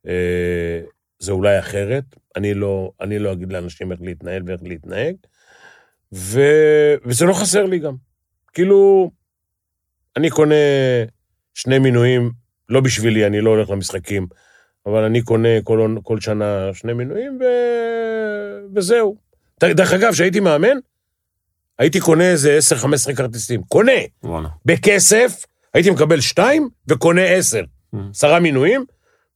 אה, 0.07 0.81
זה 1.19 1.33
אולי 1.33 1.59
אחרת. 1.59 2.05
אני 2.37 2.55
לא, 2.55 2.93
אני 3.01 3.19
לא 3.19 3.33
אגיד 3.33 3.53
לאנשים 3.53 3.93
איך 3.93 4.01
להתנהל 4.03 4.43
ואיך 4.47 4.61
להתנהג, 4.63 5.17
ו... 6.13 6.41
וזה 7.05 7.25
לא 7.25 7.35
חסר 7.35 7.65
לי 7.65 7.79
גם. 7.79 7.95
כאילו, 8.53 9.11
אני 10.17 10.31
קונה 10.31 10.55
שני 11.55 11.79
מינויים, 11.79 12.31
לא 12.69 12.81
בשבילי, 12.81 13.27
אני 13.27 13.41
לא 13.41 13.51
הולך 13.51 13.71
למשחקים, 13.71 14.27
אבל 14.87 15.05
אני 15.05 15.23
קונה 15.23 15.49
כל, 15.65 15.97
כל 16.03 16.21
שנה 16.21 16.71
שני 16.73 16.93
מינויים, 16.93 17.39
ו... 17.41 17.45
וזהו. 18.75 19.17
דרך 19.61 19.93
אגב, 19.93 20.13
כשהייתי 20.13 20.41
מאמן, 20.41 20.77
הייתי 21.79 22.01
קונה 22.01 22.31
איזה 22.31 22.59
10-15 23.11 23.15
כרטיסים. 23.17 23.63
קונה! 23.63 23.93
וואלה. 24.23 24.49
בכסף, 24.65 25.47
הייתי 25.75 25.91
מקבל 25.91 26.21
שתיים 26.21 26.69
וקונה 26.89 27.23
עשר. 27.23 27.63
Mm. 27.95 27.99
עשרה 28.11 28.41
מינויים, 28.41 28.85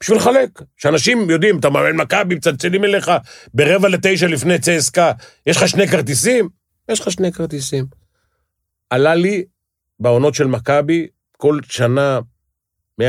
בשביל 0.01 0.19
לחלק. 0.19 0.63
שאנשים 0.77 1.31
יודעים, 1.31 1.59
אתה 1.59 1.71
מאמן 1.71 1.97
מכבי, 1.97 2.35
מצלצלים 2.35 2.85
אליך 2.85 3.11
ברבע 3.55 3.89
לתשע 3.89 4.27
לפני 4.27 4.59
צסקה, 4.59 5.13
יש 5.47 5.57
לך 5.57 5.69
שני 5.69 5.89
כרטיסים? 5.89 6.49
יש 6.89 7.01
לך 7.01 7.11
שני 7.11 7.33
כרטיסים. 7.33 7.85
עלה 8.91 9.15
לי 9.15 9.45
בעונות 10.01 10.35
של 10.35 10.47
מכבי 10.47 11.07
כל 11.37 11.59
שנה 11.69 12.21
100-150 13.01 13.03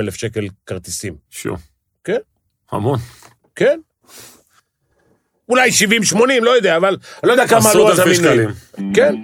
אלף 0.00 0.14
שקל 0.14 0.48
כרטיסים. 0.66 1.14
שו. 1.30 1.56
כן. 2.04 2.18
המון. 2.72 2.98
כן? 3.54 3.80
אולי 5.48 5.70
70-80, 6.14 6.16
לא 6.42 6.50
יודע, 6.50 6.76
אבל 6.76 6.88
אני 7.22 7.28
לא 7.28 7.32
יודע 7.32 7.48
כמה 7.48 7.70
עלו 7.70 7.92
אז 7.92 7.98
המינויים. 7.98 8.48
כן. 8.94 9.14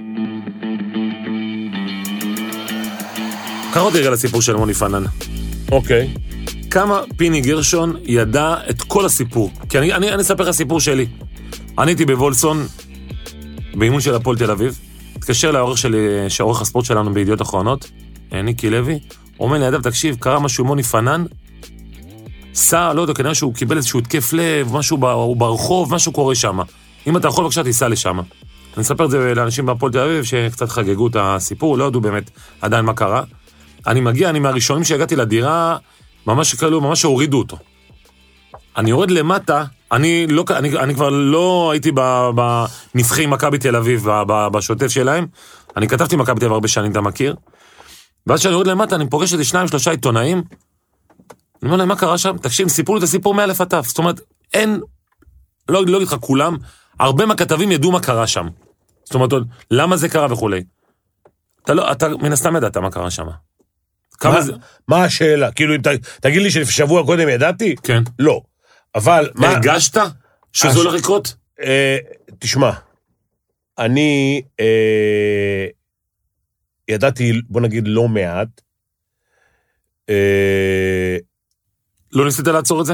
קח 3.75 3.81
אותי 3.83 3.99
רגע 3.99 4.11
לסיפור 4.11 4.43
של 4.43 4.57
מוני 4.57 4.75
פנן. 4.75 5.05
אוקיי. 5.73 6.15
כמה 6.71 7.01
פיני 7.17 7.41
גרשון 7.41 7.97
ידע 8.05 8.57
את 8.71 8.83
כל 8.83 9.05
הסיפור. 9.05 9.51
כי 9.69 9.79
אני, 9.79 9.93
אני, 9.93 10.13
אני 10.13 10.23
אספר 10.23 10.45
לך 10.45 10.51
סיפור 10.51 10.81
שלי. 10.81 11.07
אני 11.79 11.91
הייתי 11.91 12.05
בוולסון, 12.05 12.67
באימון 13.75 14.01
של 14.01 14.15
הפועל 14.15 14.39
תל 14.39 14.51
אביב, 14.51 14.79
התקשר 15.17 15.51
לעורך 15.51 15.79
שלי, 15.79 15.99
שעורך 16.29 16.61
הספורט 16.61 16.85
שלנו 16.85 17.15
בידיעות 17.15 17.43
אחרונות, 17.43 17.91
אה, 18.33 18.43
ניקי 18.43 18.71
לוי, 18.71 18.99
אומר 19.41 19.59
לידיו, 19.59 19.81
תקשיב, 19.83 20.17
קרה 20.21 20.41
משהו 20.41 20.65
עם 20.65 20.69
מוני 20.69 20.83
פנן, 20.83 21.25
סע, 22.55 22.93
לא 22.93 23.01
יודע, 23.01 23.15
כנראה 23.15 23.35
שהוא 23.35 23.55
קיבל 23.55 23.77
איזשהו 23.77 24.01
התקף 24.01 24.33
לב, 24.33 24.73
משהו 24.73 24.99
ברחוב, 25.37 25.95
משהו 25.95 26.13
קורה 26.13 26.35
שם. 26.35 26.59
אם 27.07 27.17
אתה 27.17 27.29
יכול, 27.29 27.45
בבקשה, 27.45 27.63
תיסע 27.63 27.89
לשם. 27.89 28.19
אני 28.77 28.83
אספר 28.83 29.05
את 29.05 29.11
זה 29.11 29.35
לאנשים 29.35 29.67
בהפועל 29.67 29.93
תל 29.93 29.99
אביב, 29.99 30.25
שקצת 30.25 30.69
חגגו 30.69 31.07
את 31.07 31.17
הסיפור, 31.21 31.79
לא 31.79 31.85
ידעו 31.85 32.01
באמת 32.01 32.31
עדיין 32.61 32.85
מה 32.85 32.95
קרה. 32.95 33.23
אני 33.87 34.01
מגיע, 34.01 34.31
אני 34.31 34.39
מהראשונים 34.39 34.85
שהגעתי 34.85 35.17
לדירה, 35.17 35.77
ממש 36.27 36.55
כאילו, 36.55 36.81
ממש 36.81 37.03
הורידו 37.03 37.39
אותו. 37.39 37.59
אני 38.77 38.91
יורד 38.91 39.11
למטה, 39.11 39.65
אני, 39.93 40.27
לא, 40.27 40.45
אני, 40.51 40.79
אני 40.79 40.95
כבר 40.95 41.09
לא 41.09 41.69
הייתי 41.73 41.93
בנבחי 42.35 43.27
מכבי 43.27 43.59
תל 43.59 43.77
אביב, 43.77 44.07
בשוטף 44.53 44.89
שלהם. 44.89 45.27
אני 45.77 45.89
כתבתי 45.89 46.17
מכבי 46.17 46.41
תל 46.41 46.45
אביב 46.45 46.53
הרבה 46.53 46.69
שנים, 46.69 46.93
אתה 46.93 47.01
מכיר? 47.01 47.35
ואז 48.27 48.41
כשאני 48.41 48.55
יורד 48.55 48.67
למטה, 48.67 48.97
אני 48.97 49.11
פוגש 49.11 49.33
איזה 49.33 49.45
שניים, 49.45 49.69
שלושה 49.69 49.91
עיתונאים. 49.91 50.39
אני 51.63 51.65
אומר 51.65 51.77
להם, 51.77 51.89
מה 51.89 51.97
קרה 51.97 52.19
שם? 52.19 52.37
תקשיב, 52.39 52.69
סיפרו 52.69 52.95
לי 52.95 52.99
את 52.99 53.05
הסיפור 53.05 53.35
מאלף 53.35 53.61
עד 53.61 53.69
תו. 53.69 53.83
זאת 53.83 53.99
אומרת, 53.99 54.21
אין, 54.55 54.81
לא 55.69 55.85
לא 55.87 55.97
אגיד 55.97 56.09
לך 56.09 56.17
כולם, 56.21 56.57
הרבה 57.01 57.27
מהכתבים 57.27 57.73
ידעו 57.73 57.93
מה 57.93 58.01
קרה 58.01 58.27
שם. 58.27 58.49
זאת 59.05 59.15
אומרת, 59.15 59.31
למה 59.71 59.97
זה 59.97 60.09
קרה 60.09 60.33
וכולי. 60.33 60.65
אתה 61.65 61.75
לא, 61.75 61.93
אתה 61.93 62.09
מן 62.09 62.33
הסתם 62.33 62.57
ידעת 62.57 62.77
מה 62.77 62.91
קרה 62.91 63.11
שם. 63.11 63.27
כמה 64.21 64.33
מה- 64.35 64.41
זה... 64.41 64.53
מה 64.89 65.05
השאלה? 65.05 65.53
כאילו, 65.53 65.75
אם 65.75 65.83
ת- 65.83 65.87
תגיד 66.21 66.43
לי 66.43 66.51
ששבוע 66.51 67.07
קודם 67.07 67.29
ידעתי? 67.29 67.75
כן. 67.83 68.03
לא. 68.19 68.41
אבל 68.95 69.31
מה... 69.35 69.49
הרגשת 69.49 69.99
שזה 70.53 70.69
הש- 70.69 70.77
הולך 70.77 70.95
לקרות? 70.95 71.35
אה, 71.61 71.99
תשמע, 72.39 72.71
אני 73.79 74.43
אה, 74.61 75.67
ידעתי, 76.89 77.33
בוא 77.49 77.61
נגיד, 77.61 77.85
לא 77.87 78.09
מעט. 78.09 78.61
אה, 80.09 81.17
לא 82.13 82.25
ניסית 82.25 82.47
לעצור 82.47 82.81
את 82.81 82.87
זה? 82.87 82.93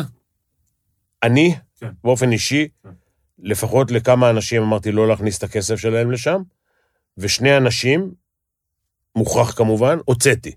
אני, 1.22 1.54
כן. 1.80 1.90
באופן 2.04 2.32
אישי, 2.32 2.68
כן. 2.82 2.90
לפחות 3.38 3.90
לכמה 3.90 4.30
אנשים 4.30 4.62
אמרתי 4.62 4.92
לא 4.92 5.08
להכניס 5.08 5.38
את 5.38 5.42
הכסף 5.42 5.76
שלהם 5.76 6.10
לשם, 6.10 6.42
ושני 7.18 7.56
אנשים, 7.56 8.14
מוכרח 9.16 9.52
כמובן, 9.52 9.98
הוצאתי. 10.04 10.54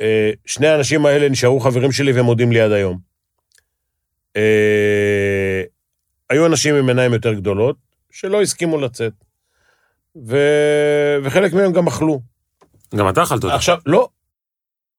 אה, 0.00 0.30
שני 0.44 0.66
האנשים 0.66 1.06
האלה 1.06 1.28
נשארו 1.28 1.60
חברים 1.60 1.92
שלי 1.92 2.12
והם 2.12 2.24
מודים 2.24 2.52
לי 2.52 2.60
עד 2.60 2.72
היום. 2.72 2.98
אה, 4.36 5.62
היו 6.30 6.46
אנשים 6.46 6.74
עם 6.74 6.88
עיניים 6.88 7.12
יותר 7.12 7.34
גדולות 7.34 7.76
שלא 8.10 8.42
הסכימו 8.42 8.80
לצאת, 8.80 9.12
ו... 10.26 10.36
וחלק 11.22 11.52
מהם 11.52 11.72
גם 11.72 11.86
אכלו. 11.86 12.20
גם 12.94 13.08
אתה 13.08 13.22
אכלת 13.22 13.44
אותה. 13.44 13.54
עכשיו, 13.54 13.78
לא. 13.86 14.08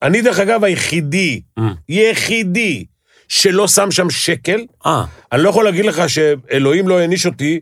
אני, 0.01 0.21
דרך 0.21 0.39
אגב, 0.39 0.63
היחידי, 0.63 1.41
Mm. 1.59 1.61
יחידי, 1.89 2.85
שלא 3.27 3.67
שם 3.67 3.91
שם 3.91 4.09
שקל. 4.09 4.65
אה, 4.85 5.05
אני 5.31 5.43
לא 5.43 5.49
יכול 5.49 5.65
להגיד 5.65 5.85
לך 5.85 6.09
שאלוהים 6.09 6.87
לא 6.87 6.99
העניש 6.99 7.25
אותי 7.25 7.59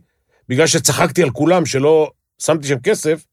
בגלל 0.49 0.68
שצחקתי 0.68 1.24
על 1.24 1.30
כולם 1.30 1.66
שלא 1.66 2.12
שמתי 2.41 2.68
שם 2.68 2.80
כסף, 2.80 3.26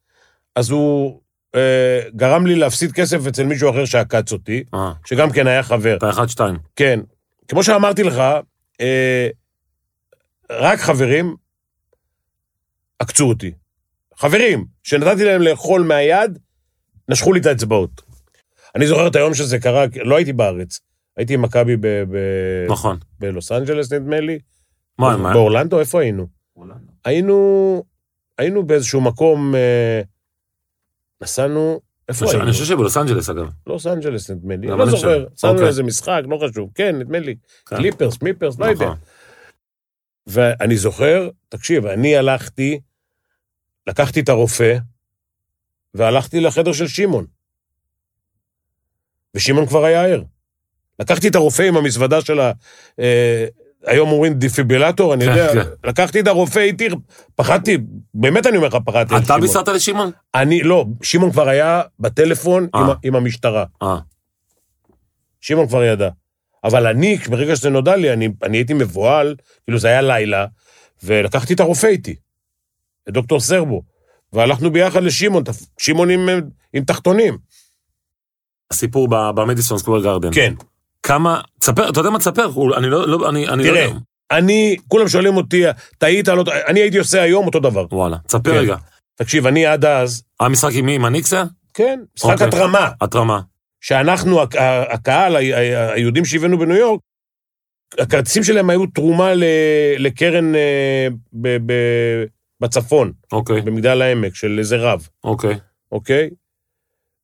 אז 0.56 0.70
הוא 0.70 1.20
אה, 1.54 2.00
גרם 2.16 2.46
לי 2.46 2.54
להפסיד 2.56 2.92
כסף 2.92 3.26
אצל 3.28 3.44
מישהו 3.44 3.70
אחר 3.70 3.84
שעקץ 3.84 4.32
אותי, 4.32 4.64
אה, 4.74 4.92
שגם 5.04 5.32
כן 5.32 5.46
היה 5.46 5.62
חבר. 5.62 5.96
אתה 5.96 6.10
אחד, 6.10 6.26
שתיים. 6.28 6.56
כן. 6.76 7.00
כמו 7.48 7.62
שאמרתי 7.62 8.02
לך, 8.02 8.22
אה, 8.80 9.28
רק 10.50 10.78
חברים 10.80 11.36
עקצו 12.98 13.28
אותי. 13.28 13.52
חברים, 14.16 14.64
שנתתי 14.82 15.24
להם 15.24 15.42
לאכול 15.42 15.82
מהיד, 15.82 16.38
נשכו 17.08 17.32
לי 17.32 17.40
את 17.40 17.46
האצבעות. 17.46 17.90
אני 18.74 18.86
זוכר 18.86 19.06
את 19.06 19.16
היום 19.16 19.34
שזה 19.34 19.58
קרה, 19.58 19.84
לא 20.04 20.16
הייתי 20.16 20.32
בארץ. 20.32 20.80
הייתי 21.16 21.34
עם 21.34 21.42
מכבי 21.42 21.76
ב- 21.76 21.86
ב- 21.86 22.66
נכון. 22.70 22.98
בלוס 23.18 23.52
אנג'לס, 23.52 23.92
נדמה 23.92 24.20
לי. 24.20 24.38
מה, 24.98 25.16
מה? 25.16 25.32
באורלנדו, 25.32 25.80
איפה 25.80 26.00
היינו? 26.00 26.26
היינו, 27.04 27.84
היינו 28.38 28.66
באיזשהו 28.66 29.00
מקום, 29.00 29.54
אה, 29.54 30.00
נסענו, 31.22 31.80
איפה 32.08 32.26
היינו? 32.30 32.42
אני 32.42 32.52
חושב 32.52 32.64
שבלוס 32.64 32.96
אנג'לס, 32.96 33.30
אגב. 33.30 33.50
לוס 33.66 33.86
אנג'לס, 33.86 34.30
נדמה 34.30 34.56
לי. 34.56 34.66
לא 34.66 34.82
אני 34.82 34.90
זוכר. 34.90 35.26
נסענו 35.32 35.52
אוקיי. 35.52 35.64
לאיזה 35.64 35.82
משחק, 35.82 36.22
לא 36.28 36.38
חשוב. 36.48 36.70
כן, 36.74 36.98
נדמה 36.98 37.18
לי. 37.18 37.34
כן. 37.66 37.76
קליפרס, 37.76 38.22
מיפרס, 38.22 38.58
לא 38.58 38.64
יודע. 38.66 38.84
נכון. 38.86 38.98
ואני 40.26 40.76
זוכר, 40.76 41.28
תקשיב, 41.48 41.86
אני 41.86 42.16
הלכתי, 42.16 42.80
לקחתי 43.86 44.20
את 44.20 44.28
הרופא, 44.28 44.76
והלכתי 45.94 46.40
לחדר 46.40 46.72
של 46.72 46.86
שמעון. 46.88 47.26
ושמעון 49.34 49.66
כבר 49.66 49.84
היה 49.84 50.04
ער. 50.06 50.22
לקחתי 50.98 51.28
את 51.28 51.34
הרופא 51.34 51.62
עם 51.62 51.76
המזוודה 51.76 52.20
של 52.20 52.40
ה... 52.40 52.52
אה, 53.00 53.46
היום 53.86 54.10
אומרים 54.10 54.34
דיפיבילטור, 54.34 55.14
אני 55.14 55.24
כן, 55.24 55.30
יודע, 55.30 55.52
כן. 55.64 55.70
לקחתי 55.88 56.20
את 56.20 56.26
הרופא 56.26 56.58
איתי, 56.58 56.88
פחדתי, 57.34 57.78
באמת 58.14 58.46
אני 58.46 58.56
אומר 58.56 58.68
לך, 58.68 58.76
פחדתי. 58.84 59.14
אתה. 59.24 59.38
בישרת 59.38 59.68
לשמעון? 59.68 60.10
אני, 60.34 60.62
לא, 60.62 60.84
שמעון 61.02 61.32
כבר 61.32 61.48
היה 61.48 61.82
בטלפון 62.00 62.68
עם, 62.74 62.84
אה. 62.84 62.92
ה- 62.92 62.94
עם 63.02 63.14
המשטרה. 63.16 63.64
אה, 63.82 63.98
שמעון 65.40 65.68
כבר 65.68 65.84
ידע. 65.84 66.08
אבל 66.64 66.86
אני, 66.86 67.16
ברגע 67.16 67.56
שזה 67.56 67.70
נודע 67.70 67.96
לי, 67.96 68.12
אני, 68.12 68.28
אני 68.42 68.56
הייתי 68.56 68.74
מבוהל, 68.74 69.36
כאילו 69.64 69.78
זה 69.78 69.88
היה 69.88 70.02
לילה, 70.02 70.46
ולקחתי 71.02 71.54
את 71.54 71.60
הרופא 71.60 71.86
איתי, 71.86 72.16
את 73.08 73.12
דוקטור 73.12 73.40
סרבו, 73.40 73.82
והלכנו 74.32 74.72
ביחד 74.72 75.02
לשמעון, 75.02 75.42
שמעון 75.78 76.10
עם, 76.10 76.28
עם 76.72 76.84
תחתונים. 76.84 77.38
הסיפור 78.70 79.08
במדיסון 79.08 79.78
סקוור 79.78 80.02
גרדן. 80.02 80.28
כן. 80.34 80.54
כמה, 81.02 81.40
תספר, 81.58 81.90
אתה 81.90 82.00
יודע 82.00 82.10
מה 82.10 82.18
תספר? 82.18 82.50
אני 82.76 82.90
לא, 82.90 83.08
לא, 83.08 83.28
אני, 83.28 83.48
אני 83.48 83.62
לא 83.62 83.68
תראה, 83.68 83.82
יודע. 83.82 83.98
אני, 84.30 84.76
כולם 84.88 85.08
שואלים 85.08 85.36
אותי, 85.36 85.62
טעית, 85.98 86.28
לא, 86.28 86.44
אני 86.66 86.80
הייתי 86.80 86.98
עושה 86.98 87.22
היום 87.22 87.46
אותו 87.46 87.60
דבר. 87.60 87.86
וואלה, 87.92 88.16
תספר 88.26 88.50
כן. 88.50 88.56
רגע. 88.56 88.76
תקשיב, 89.14 89.46
אני 89.46 89.66
עד 89.66 89.84
אז, 89.84 90.22
המשחק 90.40 90.70
עם 90.74 90.86
מי? 90.86 90.94
עם 90.94 91.04
הניקס 91.04 91.32
היה? 91.32 91.44
כן, 91.74 92.00
משחק 92.16 92.32
אוקיי. 92.32 92.48
התרמה, 92.48 92.90
התרמה. 93.00 93.40
שאנחנו, 93.80 94.42
הקהל, 94.90 95.36
היהודים 95.36 96.24
שהבאנו 96.24 96.58
בניו 96.58 96.76
יורק, 96.76 97.00
הכרטיסים 97.98 98.42
שלהם 98.44 98.70
היו 98.70 98.86
תרומה 98.86 99.32
לקרן 99.98 100.54
אה, 100.54 101.08
בצפון, 102.62 103.12
אוקיי, 103.32 103.60
במגדל 103.60 104.02
העמק, 104.02 104.34
של 104.34 104.56
איזה 104.58 104.76
רב. 104.76 105.08
אוקיי. 105.24 105.58
אוקיי? 105.92 106.30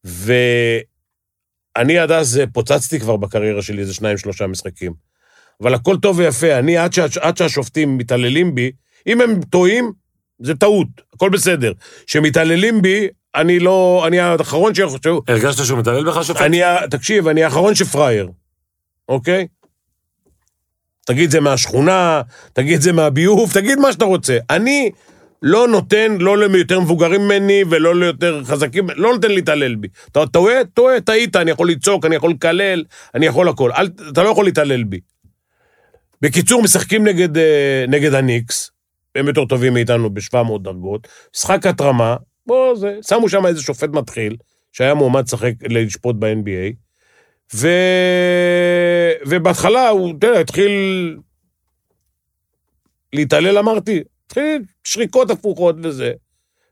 ואני 0.04 1.98
עד 1.98 2.10
אז 2.10 2.38
אה, 2.38 2.44
פוצצתי 2.52 3.00
כבר 3.00 3.16
בקריירה 3.16 3.62
שלי 3.62 3.80
איזה 3.80 3.94
שניים, 3.94 4.18
שלושה 4.18 4.46
משחקים. 4.46 4.92
אבל 5.62 5.74
הכל 5.74 5.96
טוב 6.02 6.18
ויפה, 6.18 6.58
אני 6.58 6.76
עד, 6.76 6.92
שה, 6.92 7.06
עד 7.20 7.36
שהשופטים 7.36 7.98
מתעללים 7.98 8.54
בי, 8.54 8.72
אם 9.06 9.20
הם 9.20 9.40
טועים, 9.42 9.92
זה 10.42 10.54
טעות, 10.54 10.88
הכל 11.14 11.30
בסדר. 11.30 11.72
כשמתעללים 12.06 12.82
בי, 12.82 13.08
אני 13.34 13.58
לא, 13.58 14.04
אני 14.06 14.20
האחרון 14.20 14.74
שיכול... 14.74 14.98
הרגשת 15.28 15.64
שהוא 15.64 15.78
מתעלל 15.78 16.10
בך, 16.10 16.24
שופט? 16.24 16.40
אני, 16.40 16.60
תקשיב, 16.90 17.28
אני 17.28 17.44
האחרון 17.44 17.74
שפראייר, 17.74 18.28
אוקיי? 19.08 19.46
תגיד 21.06 21.30
זה 21.30 21.40
מהשכונה, 21.40 22.22
תגיד 22.52 22.80
זה 22.80 22.92
מהביוב, 22.92 23.52
תגיד 23.52 23.78
מה 23.78 23.92
שאתה 23.92 24.04
רוצה. 24.04 24.38
אני 24.50 24.90
לא 25.42 25.68
נותן, 25.68 26.16
לא 26.20 26.38
ליותר 26.38 26.80
מבוגרים 26.80 27.20
ממני 27.20 27.62
ולא 27.70 27.94
ליותר 27.94 28.44
חזקים, 28.44 28.86
לא 28.96 29.12
נותן 29.12 29.30
להתעלל 29.30 29.74
בי. 29.74 29.88
אתה 30.12 30.26
טועה, 30.26 30.64
טועה, 30.74 31.00
טעית, 31.00 31.36
אני 31.36 31.50
יכול 31.50 31.70
לצעוק, 31.70 32.04
אני 32.06 32.16
יכול 32.16 32.30
לקלל, 32.30 32.84
אני 33.14 33.26
יכול 33.26 33.48
הכל. 33.48 33.72
אל, 33.72 33.88
אתה 34.12 34.22
לא 34.22 34.28
יכול 34.28 34.44
להתעלל 34.44 34.84
בי. 34.84 35.00
בקיצור, 36.22 36.62
משחקים 36.62 37.04
נגד, 37.04 37.38
אה, 37.38 37.84
נגד 37.88 38.14
הניקס, 38.14 38.70
הם 39.14 39.28
יותר 39.28 39.44
טובים 39.44 39.74
מאיתנו 39.74 40.10
ב-700 40.10 40.58
דרגות, 40.62 41.08
משחק 41.36 41.66
התרמה, 41.66 42.16
בוא, 42.46 42.76
זה, 42.76 42.98
שמו 43.08 43.28
שם 43.28 43.46
איזה 43.46 43.62
שופט 43.62 43.88
מתחיל, 43.92 44.36
שהיה 44.72 44.94
מועמד 44.94 45.24
לשחק, 45.24 45.52
לשפוט 45.68 46.16
ב-NBA, 46.18 46.74
ו... 47.54 47.68
ובהתחלה 49.26 49.88
הוא, 49.88 50.14
אתה 50.18 50.26
יודע, 50.26 50.40
התחיל 50.40 50.72
להתעלל, 53.12 53.58
אמרתי, 53.58 54.02
שריקות 54.84 55.30
הפוכות 55.30 55.76
וזה, 55.82 56.12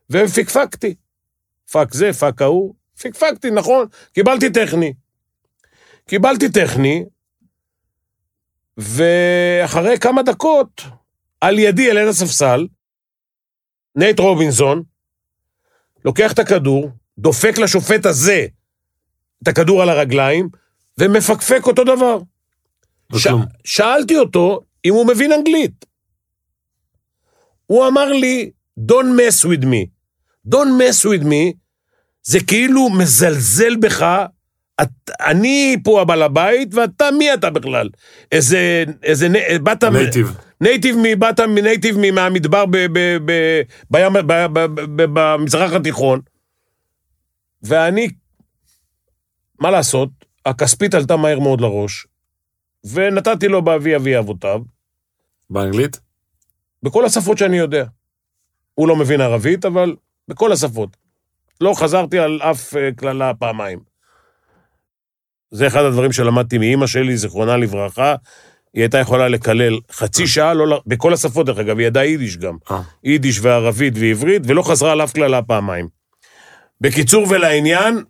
ופקפקתי. 0.09 0.95
fuck 1.71 1.93
זה, 1.93 2.13
fuck 2.13 2.41
ההוא, 2.41 2.75
פקפקתי, 3.01 3.51
נכון, 3.51 3.87
קיבלתי 4.13 4.49
טכני. 4.49 4.93
קיבלתי 6.07 6.51
טכני, 6.51 7.05
ואחרי 8.77 9.99
כמה 9.99 10.23
דקות, 10.23 10.81
על 11.41 11.59
ידי, 11.59 11.91
על 11.91 11.97
יד 11.97 12.07
הספסל, 12.07 12.67
נייט 13.95 14.19
רובינסון, 14.19 14.83
לוקח 16.05 16.33
את 16.33 16.39
הכדור, 16.39 16.89
דופק 17.17 17.57
לשופט 17.57 18.05
הזה 18.05 18.45
את 19.43 19.47
הכדור 19.47 19.81
על 19.81 19.89
הרגליים, 19.89 20.49
ומפקפק 20.97 21.61
אותו 21.67 21.83
דבר. 21.83 22.19
ש... 23.15 23.27
שאלתי 23.63 24.17
אותו 24.17 24.61
אם 24.85 24.93
הוא 24.93 25.07
מבין 25.07 25.31
אנגלית. 25.31 25.85
הוא 27.67 27.87
אמר 27.87 28.05
לי, 28.11 28.51
Don't 28.79 29.11
mess 29.19 29.45
with 29.45 29.63
me. 29.63 29.97
Don't 30.47 30.77
mess 30.79 31.05
with 31.05 31.23
me, 31.23 31.53
זה 32.23 32.39
כאילו 32.47 32.89
מזלזל 32.89 33.75
בך, 33.75 34.25
את, 34.81 34.89
אני 35.19 35.77
פה 35.83 36.01
הבעל 36.01 36.21
הבית, 36.21 36.73
ואתה, 36.73 37.11
מי 37.11 37.33
אתה 37.33 37.49
בכלל? 37.49 37.89
איזה, 38.31 38.83
איזה, 39.03 39.27
באת... 39.63 39.83
native. 39.83 40.37
native, 40.61 40.95
באת 41.19 41.39
מ 41.39 41.47
native 41.47 41.97
מהמדבר 42.13 42.65
ב, 42.65 42.77
ב, 42.77 43.17
ב, 43.25 43.61
בים, 43.91 44.13
ב, 44.13 44.19
ב, 44.19 44.59
ב, 44.59 44.81
ב, 44.95 45.03
במזרח 45.13 45.73
התיכון, 45.73 46.21
ואני, 47.63 48.09
מה 49.59 49.71
לעשות, 49.71 50.09
הכספית 50.45 50.93
עלתה 50.93 51.17
מהר 51.17 51.39
מאוד 51.39 51.61
לראש, 51.61 52.07
ונתתי 52.91 53.47
לו 53.47 53.61
באבי 53.61 53.95
אבי 53.95 54.17
אבותיו, 54.17 54.61
באנגלית? 55.49 55.99
בכל 56.83 57.05
השפות 57.05 57.37
שאני 57.37 57.57
יודע. 57.57 57.85
הוא 58.73 58.87
לא 58.87 58.95
מבין 58.95 59.21
ערבית, 59.21 59.65
אבל 59.65 59.95
בכל 60.27 60.51
השפות. 60.51 60.97
לא 61.61 61.73
חזרתי 61.75 62.19
על 62.19 62.39
אף 62.41 62.75
אה, 62.75 62.89
קללה 62.95 63.33
פעמיים. 63.33 63.79
זה 65.51 65.67
אחד 65.67 65.83
הדברים 65.83 66.11
שלמדתי 66.11 66.57
מאימא 66.57 66.87
שלי, 66.87 67.17
זיכרונה 67.17 67.57
לברכה. 67.57 68.15
היא 68.73 68.83
הייתה 68.83 68.97
יכולה 68.97 69.27
לקלל 69.27 69.79
חצי 69.91 70.27
שעה, 70.27 70.53
לא, 70.53 70.81
בכל 70.87 71.13
השפות 71.13 71.45
דרך 71.45 71.57
אגב, 71.57 71.77
היא 71.77 71.87
ידעה 71.87 72.05
יידיש 72.05 72.37
גם. 72.37 72.57
אה. 72.71 72.81
יידיש 73.03 73.39
וערבית 73.41 73.93
ועברית, 73.97 74.41
ולא 74.45 74.61
חזרה 74.61 74.91
על 74.91 75.03
אף 75.03 75.13
קללה 75.13 75.41
פעמיים. 75.41 75.87
בקיצור 76.81 77.27
ולעניין, 77.29 78.03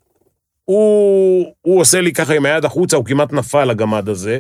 הוא, 0.65 1.53
הוא 1.61 1.82
עושה 1.82 2.01
לי 2.01 2.13
ככה 2.13 2.34
עם 2.34 2.45
היד 2.45 2.65
החוצה, 2.65 2.97
הוא 2.97 3.05
כמעט 3.05 3.34
נפל, 3.34 3.70
הגמד 3.70 4.09
הזה. 4.09 4.39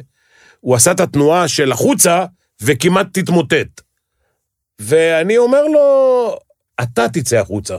הוא 0.59 0.75
עשה 0.75 0.91
את 0.91 0.99
התנועה 0.99 1.47
של 1.47 1.71
החוצה, 1.71 2.25
וכמעט 2.61 3.07
תתמוטט. 3.13 3.81
ואני 4.79 5.37
אומר 5.37 5.63
לו, 5.63 6.37
אתה 6.83 7.05
תצא 7.13 7.37
החוצה. 7.37 7.77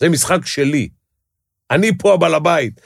זה 0.00 0.08
משחק 0.08 0.46
שלי. 0.46 0.88
אני 1.70 1.98
פה 1.98 2.14
הבעל 2.14 2.34
הבית. 2.34 2.80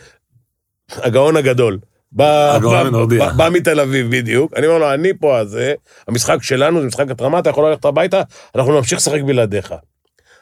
הגאון 0.90 1.36
הגדול. 1.36 1.78
בא, 2.12 3.48
מתל 3.52 3.80
אביב 3.80 4.16
בדיוק. 4.16 4.52
אני 4.56 4.66
אומר 4.66 4.78
לו, 4.78 4.94
אני 4.94 5.12
פה 5.20 5.38
הזה, 5.38 5.74
המשחק 6.08 6.42
שלנו 6.42 6.80
זה 6.80 6.86
משחק 6.86 7.10
התרמה, 7.10 7.38
אתה 7.38 7.50
יכול 7.50 7.68
ללכת 7.68 7.84
הביתה, 7.84 8.22
אנחנו 8.54 8.76
נמשיך 8.76 8.98
לשחק 8.98 9.20
בלעדיך. 9.26 9.74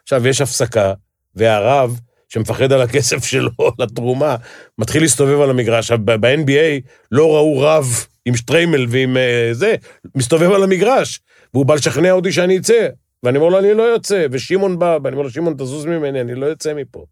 עכשיו, 0.03 0.27
יש 0.27 0.41
הפסקה, 0.41 0.93
והרב, 1.35 2.01
שמפחד 2.29 2.73
על 2.73 2.83
הכסף 2.83 3.25
שלו, 3.31 3.51
לתרומה, 3.79 4.37
מתחיל 4.79 5.03
להסתובב 5.03 5.41
על 5.41 5.51
המגרש. 5.51 5.79
עכשיו, 5.79 5.99
ב-NBA 6.05 6.89
לא 7.12 7.35
ראו 7.35 7.59
רב 7.59 8.07
עם 8.25 8.37
שטריימל 8.37 8.87
ועם 8.89 9.17
אה, 9.17 9.49
זה, 9.53 9.75
מסתובב 10.14 10.51
על 10.53 10.62
המגרש, 10.62 11.21
והוא 11.57 11.66
בא 11.66 11.74
לשכנע 11.74 12.12
אותי 12.12 12.32
שאני 12.32 12.59
אצא. 12.59 12.88
ואני 13.22 13.38
אומר 13.38 13.48
לו, 13.48 13.59
אני 13.59 13.74
לא 13.74 13.82
יוצא, 13.82 14.26
ושמעון 14.30 14.78
בא, 14.78 14.98
ואני 15.04 15.16
אומר 15.16 15.24
לו, 15.24 15.30
שמעון, 15.30 15.54
תזוז 15.54 15.86
ממני, 15.86 16.20
אני 16.20 16.34
לא 16.34 16.46
יוצא 16.46 16.74
מפה. 16.74 17.04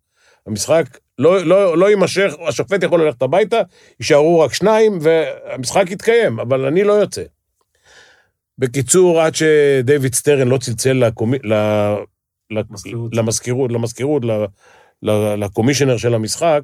המשחק 0.46 0.98
לא, 1.18 1.44
לא, 1.46 1.78
לא 1.78 1.90
יימשך, 1.90 2.32
השופט 2.48 2.82
יכול 2.82 3.04
ללכת 3.04 3.22
הביתה, 3.22 3.60
יישארו 4.00 4.40
רק 4.40 4.54
שניים, 4.54 4.98
והמשחק 5.00 5.90
יתקיים, 5.90 6.40
אבל 6.40 6.64
אני 6.64 6.84
לא 6.84 6.92
יוצא. 6.92 7.22
בקיצור, 8.58 9.20
עד 9.20 9.34
שדייוויד 9.34 10.14
סטרן 10.14 10.48
לא 10.48 10.58
צלצל 10.58 10.92
לקומי, 10.92 11.38
ל, 11.44 11.54
ל, 12.50 12.62
מזכירות. 12.70 13.14
למזכירות, 13.14 13.72
למזכירות, 13.72 14.24
ל, 14.24 14.30
ל, 15.02 15.34
לקומישיונר 15.44 15.96
של 15.96 16.14
המשחק, 16.14 16.62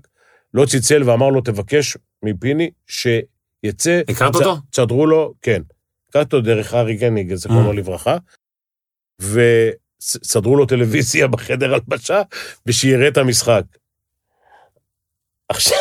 לא 0.55 0.67
צלצל 0.67 1.03
ואמר 1.11 1.29
לו, 1.29 1.41
תבקש 1.41 1.97
מפיני 2.23 2.71
שיצא... 2.87 4.01
הכרת 4.09 4.35
אותו? 4.35 4.57
צדרו 4.73 5.07
לו, 5.07 5.35
כן. 5.43 5.63
הכרתי 6.11 6.37
אותו 6.37 6.41
דרך 6.41 6.75
ארי 6.75 6.99
קניג, 6.99 7.35
זיכרונו 7.35 7.71
אה. 7.71 7.75
לברכה, 7.75 8.17
וסדרו 9.21 10.57
לו 10.57 10.67
טלוויזיה 10.67 11.29
בחדר 11.29 11.75
הלבשה, 11.75 12.23
ושיראה 12.67 13.09
את 13.09 13.17
המשחק. 13.17 13.63
עכשיו, 15.49 15.79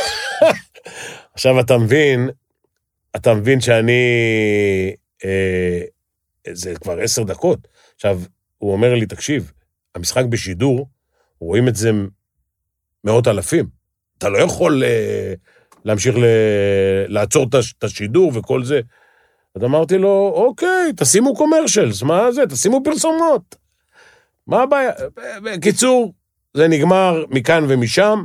עכשיו 1.34 1.60
אתה 1.60 1.78
מבין, 1.78 2.30
אתה 3.16 3.34
מבין 3.34 3.62
שאני... 3.62 4.02
אה, 5.26 5.82
זה 6.52 6.74
כבר 6.76 7.00
עשר 7.00 7.24
דקות. 7.24 7.68
עכשיו, 7.96 8.22
הוא 8.58 8.74
אומר 8.74 8.94
לי, 8.96 9.06
תקשיב, 9.06 9.52
המשחק 9.96 10.26
בשידור, 10.26 10.90
רואים 11.40 11.68
את 11.68 11.76
זה 11.76 11.92
מאות 13.04 13.28
אלפים. 13.28 13.66
אתה 14.18 14.30
לא 14.30 14.38
יכול 14.38 14.84
אה, 14.84 15.34
להמשיך 15.86 16.16
ל... 16.18 16.24
לעצור 17.08 17.48
את 17.78 17.84
השידור 17.84 18.32
וכל 18.36 18.64
זה. 18.64 18.82
אז 19.56 19.64
אמרתי 19.64 19.98
לו, 19.98 20.32
אוקיי, 20.36 20.92
תשימו 20.96 21.36
קומרשלס, 21.36 22.04
מה 22.04 22.32
זה? 22.32 22.48
תשימו 22.50 22.82
פרסומות. 22.84 23.56
מה 24.48 24.62
הבעיה? 24.62 24.92
בקיצור, 25.44 26.14
זה 26.54 26.68
נגמר 26.68 27.26
מכאן 27.30 27.64
ומשם, 27.68 28.24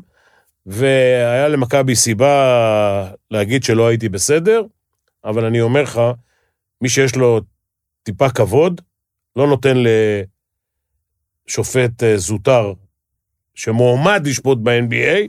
והיה 0.66 1.48
למכבי 1.48 1.96
סיבה 1.96 3.10
להגיד 3.30 3.64
שלא 3.64 3.86
הייתי 3.86 4.08
בסדר, 4.08 4.62
אבל 5.24 5.44
אני 5.44 5.60
אומר 5.60 5.82
לך, 5.82 6.00
מי 6.80 6.88
שיש 6.88 7.16
לו 7.16 7.40
טיפה 8.02 8.30
כבוד, 8.30 8.80
לא 9.36 9.46
נותן 9.46 9.76
לשופט 11.46 12.02
אה, 12.02 12.16
זוטר 12.16 12.72
שמועמד 13.54 14.26
לשפוט 14.26 14.58
ב-NBA, 14.62 15.28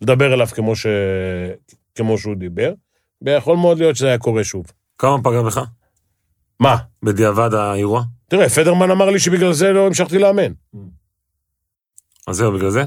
לדבר 0.00 0.34
אליו 0.34 0.46
כמו, 0.46 0.76
ש... 0.76 0.86
כמו 1.94 2.18
שהוא 2.18 2.34
דיבר, 2.34 2.72
ויכול 3.22 3.56
מאוד 3.56 3.78
להיות 3.78 3.96
שזה 3.96 4.06
היה 4.06 4.18
קורה 4.18 4.44
שוב. 4.44 4.66
כמה 5.02 5.22
פגע 5.22 5.42
בך? 5.42 5.60
מה? 6.60 6.76
בדיעבד 7.02 7.54
האירוע? 7.54 8.02
תראה, 8.28 8.48
פדרמן 8.48 8.90
אמר 8.90 9.10
לי 9.10 9.18
שבגלל 9.18 9.52
זה 9.52 9.72
לא 9.72 9.86
המשכתי 9.86 10.18
לאמן. 10.18 10.52
אז 12.26 12.36
זהו, 12.36 12.52
בגלל 12.52 12.70
זה? 12.70 12.84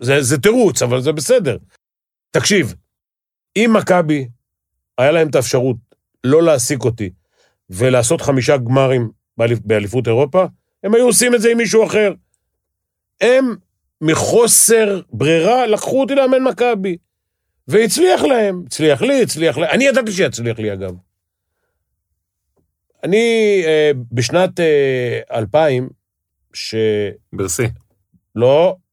זה, 0.00 0.22
זה 0.22 0.38
תירוץ, 0.38 0.82
אבל 0.82 1.00
זה 1.00 1.12
בסדר. 1.12 1.56
תקשיב, 2.30 2.74
אם 3.56 3.70
מכבי, 3.76 4.28
היה 4.98 5.10
להם 5.12 5.28
את 5.28 5.34
האפשרות 5.34 5.76
לא 6.24 6.42
להעסיק 6.42 6.84
אותי 6.84 7.10
ולעשות 7.70 8.20
חמישה 8.20 8.56
גמרים 8.56 9.10
באליפ- 9.40 9.62
באליפות 9.64 10.06
אירופה, 10.06 10.44
הם 10.84 10.94
היו 10.94 11.06
עושים 11.06 11.34
את 11.34 11.40
זה 11.40 11.50
עם 11.50 11.58
מישהו 11.58 11.86
אחר. 11.86 12.12
הם, 13.20 13.56
מחוסר 14.00 15.00
ברירה, 15.12 15.66
לקחו 15.66 16.00
אותי 16.00 16.14
לאמן 16.14 16.42
מכבי. 16.42 16.96
והצליח 17.68 18.22
להם, 18.22 18.62
הצליח 18.66 19.02
לי, 19.02 19.22
הצליח 19.22 19.58
להם. 19.58 19.70
אני 19.70 19.84
ידעתי 19.84 20.12
שיצליח 20.12 20.58
לי, 20.58 20.72
אגב. 20.72 20.94
אני, 23.04 23.16
אה, 23.66 23.90
בשנת 24.12 24.60
אה, 24.60 25.20
2000, 25.32 25.88
שלא, 26.52 26.78
ברסי. 27.32 27.66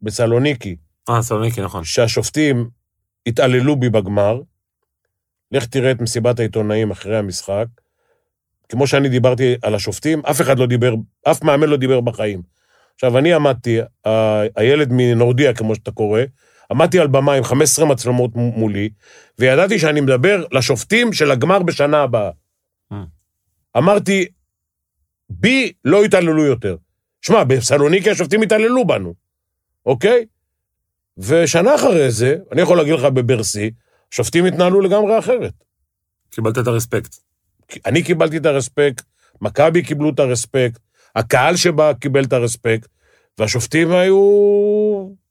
בסלוניקי, 0.01 0.75
אה, 1.09 1.21
סלוניקי, 1.21 1.61
נכון. 1.61 1.83
שהשופטים 1.83 2.69
התעללו 3.27 3.75
בי 3.75 3.89
בגמר. 3.89 4.41
לך 5.51 5.65
תראה 5.65 5.91
את 5.91 6.01
מסיבת 6.01 6.39
העיתונאים 6.39 6.91
אחרי 6.91 7.17
המשחק. 7.17 7.65
כמו 8.69 8.87
שאני 8.87 9.09
דיברתי 9.09 9.55
על 9.61 9.75
השופטים, 9.75 10.21
אף 10.25 10.41
אחד 10.41 10.59
לא 10.59 10.65
דיבר, 10.65 10.93
אף 11.23 11.43
מאמן 11.43 11.67
לא 11.69 11.77
דיבר 11.77 12.01
בחיים. 12.01 12.41
עכשיו, 12.95 13.17
אני 13.17 13.33
עמדתי, 13.33 13.79
ה- 14.07 14.41
הילד 14.55 14.87
מנורדיה, 14.91 15.53
כמו 15.53 15.75
שאתה 15.75 15.91
קורא, 15.91 16.21
עמדתי 16.71 16.99
על 16.99 17.07
במה 17.07 17.33
עם 17.33 17.43
15 17.43 17.85
מצלמות 17.85 18.31
מולי, 18.35 18.89
וידעתי 19.39 19.79
שאני 19.79 20.01
מדבר 20.01 20.45
לשופטים 20.51 21.13
של 21.13 21.31
הגמר 21.31 21.63
בשנה 21.63 22.01
הבאה. 22.01 22.31
Mm. 22.93 22.95
אמרתי, 23.77 24.25
בי 25.29 25.71
לא 25.85 26.05
יתעללו 26.05 26.45
יותר. 26.45 26.75
שמע, 27.21 27.43
בסלוניקי 27.43 28.09
השופטים 28.09 28.41
התעללו 28.41 28.87
בנו, 28.87 29.13
אוקיי? 29.85 30.25
ושנה 31.17 31.75
אחרי 31.75 32.11
זה, 32.11 32.35
אני 32.51 32.61
יכול 32.61 32.77
להגיד 32.77 32.93
לך 32.93 33.03
בברסי, 33.03 33.71
שופטים 34.11 34.45
התנהלו 34.45 34.81
לגמרי 34.81 35.19
אחרת. 35.19 35.53
קיבלת 36.29 36.57
את 36.57 36.67
הרספקט. 36.67 37.15
אני 37.85 38.03
קיבלתי 38.03 38.37
את 38.37 38.45
הרספקט, 38.45 39.05
מכבי 39.41 39.83
קיבלו 39.83 40.09
את 40.09 40.19
הרספקט, 40.19 40.79
הקהל 41.15 41.55
שבה 41.55 41.91
קיבל 41.93 42.23
את 42.23 42.33
הרספקט, 42.33 42.87
והשופטים 43.37 43.91
היו... 43.91 45.24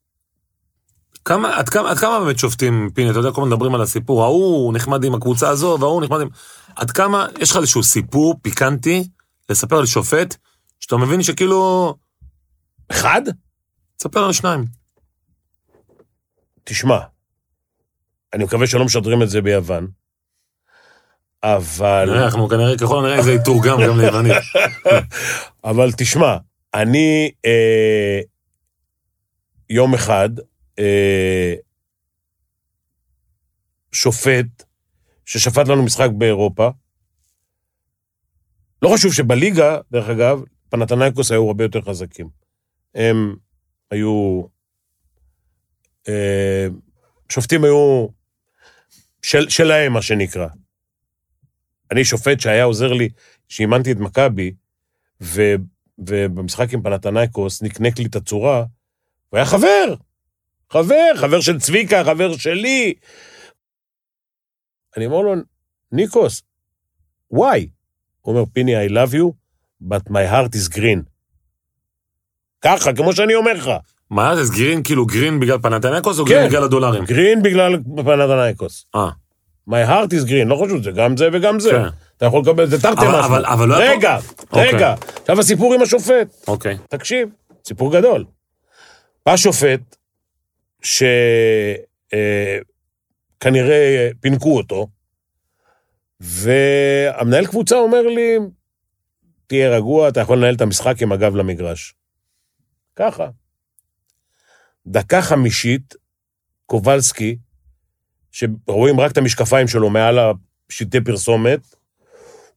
כמה, 1.25 1.59
עד 1.59 1.68
כמה, 1.68 1.91
עד 1.91 1.99
כמה 1.99 2.20
באמת 2.20 2.39
שופטים, 2.39 2.91
פיני, 2.95 3.11
אתה 3.11 3.18
יודע, 3.18 3.31
כל 3.33 3.41
הזמן 3.41 3.53
מדברים 3.53 3.75
על 3.75 3.81
הסיפור, 3.81 4.25
ההוא 4.25 4.75
נחמד 4.75 5.05
עם 5.05 5.14
הקבוצה 5.14 5.49
הזו, 5.49 5.77
וההוא 5.81 6.03
נחמד 6.03 6.20
עם... 6.20 6.29
עד 6.77 6.91
כמה, 6.91 7.27
יש 7.39 7.51
לך 7.51 7.57
איזשהו 7.57 7.83
סיפור 7.83 8.35
פיקנטי 8.43 9.09
לספר 9.49 9.77
על 9.77 9.87
שופט, 9.87 10.37
שאתה 10.81 10.97
מבין 10.97 11.22
שכאילו... 11.22 11.95
אחד? 12.91 13.22
תספר 13.97 14.25
על 14.25 14.33
שניים. 14.33 14.64
תשמע, 16.64 16.99
אני 18.33 18.45
מקווה 18.45 18.66
שלא 18.66 18.85
משדרים 18.85 19.22
את 19.22 19.31
זה 19.31 19.43
ביוון, 19.43 19.87
אבל... 21.43 22.05
נראה, 22.07 22.25
אנחנו 22.25 22.49
כנראה, 22.49 22.79
ככל 22.79 22.99
הנראה 22.99 23.22
זה 23.22 23.33
יתורגם 23.33 23.79
גם 23.87 24.01
ליוונית. 24.01 24.37
אבל 25.64 25.93
תשמע, 25.93 26.37
אני 26.75 27.31
אה, 27.45 28.20
יום 29.70 29.95
אחד 29.95 30.29
אה, 30.79 31.55
שופט 33.93 34.64
ששפט 35.25 35.68
לנו 35.68 35.83
משחק 35.83 36.09
באירופה. 36.18 36.70
לא 38.83 38.91
חשוב 38.95 39.12
שבליגה, 39.12 39.79
דרך 39.91 40.09
אגב, 40.09 40.43
פנתנייקוס 40.68 41.31
היו 41.31 41.47
הרבה 41.47 41.64
יותר 41.64 41.81
חזקים. 41.81 42.29
הם 42.95 43.37
היו... 43.91 44.43
אה, 46.09 46.66
שופטים 47.33 47.64
היו 47.64 48.07
של, 49.22 49.49
שלהם, 49.49 49.93
מה 49.93 50.03
שנקרא. 50.03 50.47
אני 51.91 52.05
שופט 52.05 52.41
שהיה 52.41 52.64
עוזר 52.64 52.93
לי, 52.93 53.09
שאימנתי 53.49 53.93
את 53.93 53.97
מכבי, 53.97 54.55
ובמשחק 55.20 56.72
עם 56.72 56.83
פנתנייקוס 56.83 57.62
נקנק 57.62 57.99
לי 57.99 58.07
את 58.07 58.16
הצורה, 58.16 58.64
הוא 59.29 59.39
היה 59.39 59.47
חבר. 59.47 59.95
חבר, 60.75 61.11
חבר 61.16 61.41
של 61.41 61.59
צביקה, 61.61 62.05
חבר 62.05 62.37
שלי. 62.37 62.95
אני 64.97 65.07
אומר 65.07 65.20
לו, 65.20 65.35
ניקוס, 65.93 66.43
why? 67.35 67.39
הוא 68.20 68.35
אומר, 68.35 68.45
פיני, 68.53 68.87
I 68.87 68.91
love 68.91 69.12
you, 69.14 69.25
but 69.83 70.11
my 70.11 70.33
heart 70.33 70.55
is 70.55 70.77
green. 70.77 71.01
ככה, 72.61 72.93
כמו 72.93 73.12
שאני 73.12 73.35
אומר 73.35 73.53
לך. 73.53 73.70
מה 74.11 74.37
זה, 74.37 74.53
green 74.55 74.82
כאילו 74.83 75.07
green 75.07 75.40
בגלל 75.41 75.59
פנאתינייקוס 75.59 76.18
או 76.18 76.25
כן. 76.25 76.31
green 76.30 76.49
בגלל 76.49 76.64
הדולרים? 76.64 77.05
green 77.05 77.42
בגלל 77.43 77.77
פנאתינייקוס. 77.97 78.86
אה, 78.95 79.09
my 79.70 79.89
heart 79.89 80.11
is 80.11 80.29
green, 80.29 80.45
לא 80.47 80.62
חשוב, 80.64 80.83
זה 80.83 80.91
גם 80.91 81.16
זה 81.16 81.29
וגם 81.33 81.61
זה. 81.61 81.70
כן. 81.70 81.83
אתה 82.16 82.27
יכול 82.27 82.41
לקבל, 82.43 82.66
זה 82.66 82.83
תרתי 82.83 83.01
משהו. 83.09 83.20
אבל- 83.25 83.47
אבל 83.47 83.68
לא 83.68 83.75
פה- 83.75 83.81
רגע, 83.91 84.18
אוקיי. 84.43 84.68
רגע. 84.75 84.95
עכשיו 85.20 85.41
הסיפור 85.41 85.75
עם 85.75 85.83
השופט. 85.83 86.49
אוקיי. 86.49 86.79
תקשיב, 86.89 87.29
סיפור 87.68 87.93
גדול. 87.93 88.25
בא 89.27 89.37
שופט, 89.37 89.81
שכנראה 93.41 94.09
פינקו 94.20 94.57
אותו, 94.57 94.89
והמנהל 96.20 97.47
קבוצה 97.47 97.76
אומר 97.76 98.03
לי, 98.03 98.39
תהיה 99.47 99.76
רגוע, 99.76 100.09
אתה 100.09 100.20
יכול 100.20 100.39
לנהל 100.39 100.55
את 100.55 100.61
המשחק 100.61 101.03
עם 101.03 101.12
הגב 101.12 101.37
למגרש. 101.37 101.95
ככה. 102.97 103.28
דקה 104.87 105.22
חמישית, 105.22 105.95
קובלסקי, 106.66 107.37
שרואים 108.32 109.01
רק 109.01 109.12
את 109.12 109.18
המשקפיים 109.18 109.68
שלו 109.68 109.91
מעל 109.91 110.18
השלטי 110.70 111.01
פרסומת, 111.01 111.61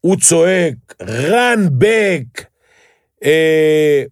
הוא 0.02 0.18
צועק, 0.20 0.76
run 1.02 1.84
back, 1.84 2.44
אה, 3.24 4.04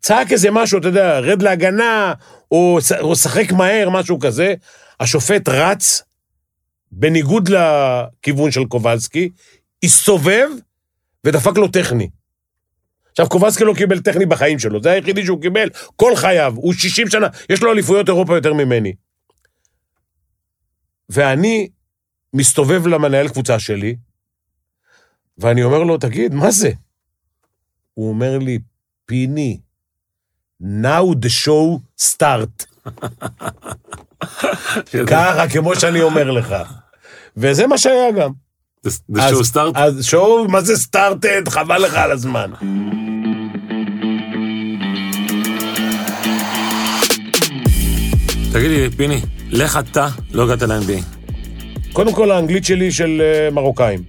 צעק 0.00 0.32
איזה 0.32 0.50
משהו, 0.50 0.78
אתה 0.78 0.88
יודע, 0.88 1.18
רד 1.18 1.42
להגנה, 1.42 2.14
או, 2.50 2.78
שחק 3.14 3.52
מהר, 3.52 3.90
משהו 3.90 4.18
כזה. 4.18 4.54
השופט 5.00 5.48
רץ, 5.48 6.02
בניגוד 6.92 7.48
לכיוון 7.48 8.50
של 8.50 8.64
קובלסקי, 8.64 9.30
הסתובב 9.84 10.48
ודפק 11.24 11.56
לו 11.56 11.68
טכני. 11.68 12.10
עכשיו, 13.10 13.28
קובלסקי 13.28 13.64
לא 13.64 13.74
קיבל 13.76 14.00
טכני 14.00 14.26
בחיים 14.26 14.58
שלו, 14.58 14.82
זה 14.82 14.90
היחידי 14.90 15.24
שהוא 15.24 15.42
קיבל 15.42 15.68
כל 15.96 16.16
חייו, 16.16 16.54
הוא 16.56 16.74
60 16.74 17.08
שנה, 17.08 17.26
יש 17.50 17.62
לו 17.62 17.72
אליפויות 17.72 18.08
אירופה 18.08 18.36
יותר 18.36 18.52
ממני. 18.54 18.94
ואני 21.08 21.68
מסתובב 22.34 22.86
למנהל 22.86 23.28
קבוצה 23.28 23.58
שלי, 23.58 23.96
ואני 25.38 25.62
אומר 25.62 25.82
לו, 25.82 25.98
תגיד, 25.98 26.34
מה 26.34 26.50
זה? 26.50 26.70
הוא 27.94 28.08
אומר 28.08 28.38
לי, 28.38 28.58
פיני, 29.06 29.60
now 30.60 31.14
the 31.14 31.28
show 31.28 31.80
start. 32.00 32.66
ככה, 35.06 35.48
כמו 35.48 35.76
שאני 35.76 36.02
אומר 36.02 36.30
לך. 36.30 36.54
וזה 37.36 37.66
מה 37.66 37.78
שהיה 37.78 38.12
גם. 38.12 38.30
זה 38.82 38.90
שהוא 39.28 39.44
סטארט? 39.44 39.76
אז 39.76 40.04
שואו, 40.04 40.48
מה 40.48 40.60
זה 40.60 40.76
סטארטד? 40.76 41.48
חבל 41.48 41.78
לך 41.78 41.94
על 41.94 42.12
הזמן. 42.12 42.50
תגיד 48.52 48.70
לי, 48.70 48.90
פיני, 48.96 49.20
לך 49.50 49.78
אתה 49.78 50.08
לא 50.32 50.42
הגעת 50.42 50.62
ל-NBA. 50.62 51.04
קודם 51.92 52.12
כל, 52.12 52.30
האנגלית 52.30 52.64
שלי 52.64 52.92
של 52.92 53.22
אה, 53.24 53.50
מרוקאים. 53.50 54.02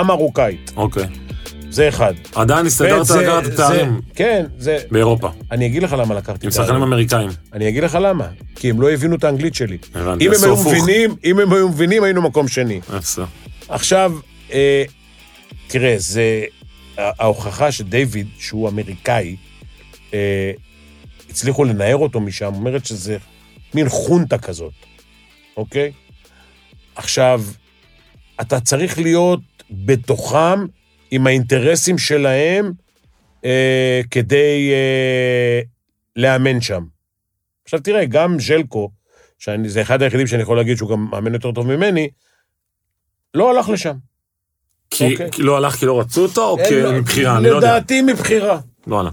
אמרוקאית. 0.00 0.72
אוקיי. 0.76 1.21
זה 1.72 1.88
אחד. 1.88 2.14
עדיין 2.34 2.66
הסתדרת 2.66 3.10
לקחת 3.10 3.44
זה- 3.44 3.56
תארים 3.56 4.00
כן, 4.14 4.46
זה... 4.58 4.78
באירופה, 4.90 5.28
אני 5.50 5.66
אגיד 5.66 5.82
לך 5.82 5.92
למה 5.92 6.14
לקחתי 6.14 6.46
עם 6.46 6.52
תארים. 6.52 6.66
שחקנים 6.66 6.82
אמריקאים. 6.82 7.28
אני 7.52 7.68
אגיד 7.68 7.84
לך 7.84 7.98
למה. 8.00 8.28
כי 8.56 8.70
הם 8.70 8.80
לא 8.80 8.90
הבינו 8.90 9.16
את 9.16 9.24
האנגלית 9.24 9.54
שלי. 9.54 9.78
הבנתי, 9.94 10.26
אם 10.26 10.32
הם 10.32 10.44
היו. 10.44 10.56
מבינים, 10.56 11.14
אם 11.24 11.38
הם 11.40 11.52
היו 11.52 11.68
מבינים, 11.68 12.04
היינו 12.04 12.22
מקום 12.22 12.48
שני. 12.48 12.80
אפסו. 12.98 13.22
עכשיו, 13.68 14.12
אה, 14.52 14.84
תראה, 15.66 15.94
זה 15.98 16.44
ההוכחה 16.98 17.72
שדייוויד, 17.72 18.26
שהוא 18.38 18.68
אמריקאי, 18.68 19.36
אה, 20.14 20.52
הצליחו 21.30 21.64
לנער 21.64 21.96
אותו 21.96 22.20
משם, 22.20 22.54
אומרת 22.54 22.86
שזה 22.86 23.16
מין 23.74 23.88
חונטה 23.88 24.38
כזאת, 24.38 24.72
אוקיי? 25.56 25.92
עכשיו, 26.94 27.42
אתה 28.40 28.60
צריך 28.60 28.98
להיות 28.98 29.40
בתוכם 29.70 30.66
עם 31.12 31.26
האינטרסים 31.26 31.98
שלהם 31.98 32.72
אה, 33.44 34.00
כדי 34.10 34.70
אה, 34.72 35.60
לאמן 36.16 36.60
שם. 36.60 36.84
עכשיו 37.64 37.80
תראה, 37.80 38.04
גם 38.04 38.40
ז'לקו, 38.40 38.90
שזה 39.38 39.82
אחד 39.82 40.02
היחידים 40.02 40.26
שאני 40.26 40.42
יכול 40.42 40.56
להגיד 40.56 40.76
שהוא 40.76 40.90
גם 40.90 41.08
מאמן 41.10 41.34
יותר 41.34 41.52
טוב 41.52 41.66
ממני, 41.66 42.08
לא 43.34 43.50
הלך 43.50 43.68
לשם. 43.68 43.96
כי 44.90 45.12
אוקיי. 45.12 45.30
כי 45.30 45.42
לא 45.42 45.56
הלך 45.56 45.74
כי 45.74 45.86
לא 45.86 46.00
רצו 46.00 46.22
אותו, 46.22 46.48
או 46.48 46.56
כי 46.68 46.98
מבחירה, 47.00 47.38
אני 47.38 47.48
לא 47.48 47.56
יודע. 47.56 47.76
לדעתי 47.76 48.02
מבחירה. 48.02 48.60
לא 48.86 49.00
עלה. 49.00 49.10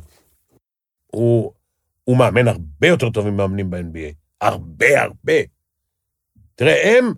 הוא, 1.08 1.52
הוא 2.04 2.18
מאמן 2.18 2.48
הרבה 2.48 2.88
יותר 2.88 3.10
טוב 3.10 3.30
ממאמנים 3.30 3.70
ב-NBA. 3.70 4.14
הרבה, 4.42 5.02
הרבה. 5.02 5.34
תראה, 6.56 6.98
הם, 6.98 7.14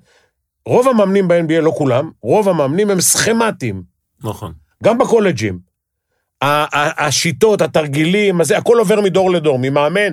רוב 0.66 0.88
המאמנים 0.88 1.28
ב-NBA, 1.28 1.62
לא 1.62 1.72
כולם, 1.78 2.12
רוב 2.22 2.50
המאמנים 2.50 2.90
הם 2.90 3.02
סכמטיים, 3.02 3.84
נכון. 4.24 4.54
גם 4.84 4.98
בקולג'ים. 4.98 5.72
השיטות, 6.42 7.62
התרגילים, 7.62 8.42
הזה, 8.42 8.58
הכל 8.58 8.78
עובר 8.80 9.02
מדור 9.02 9.32
לדור, 9.32 9.60
ממאמן 9.62 10.12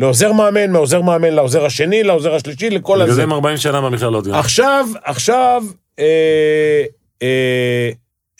לעוזר 0.00 0.32
מאמן, 0.32 0.70
מעוזר 0.72 1.02
מאמן 1.02 1.32
לעוזר 1.32 1.64
השני, 1.64 2.02
לעוזר 2.02 2.34
השלישי, 2.34 2.70
לכל 2.70 2.94
בגלל 2.94 3.06
הזה. 3.06 3.14
זה 3.14 3.22
הם 3.22 3.32
40 3.32 3.56
שנה 3.56 3.80
במכללות. 3.80 4.26
עכשיו, 4.26 4.86
עכשיו, 5.04 5.64
אה, 5.98 6.84
אה, 7.22 7.90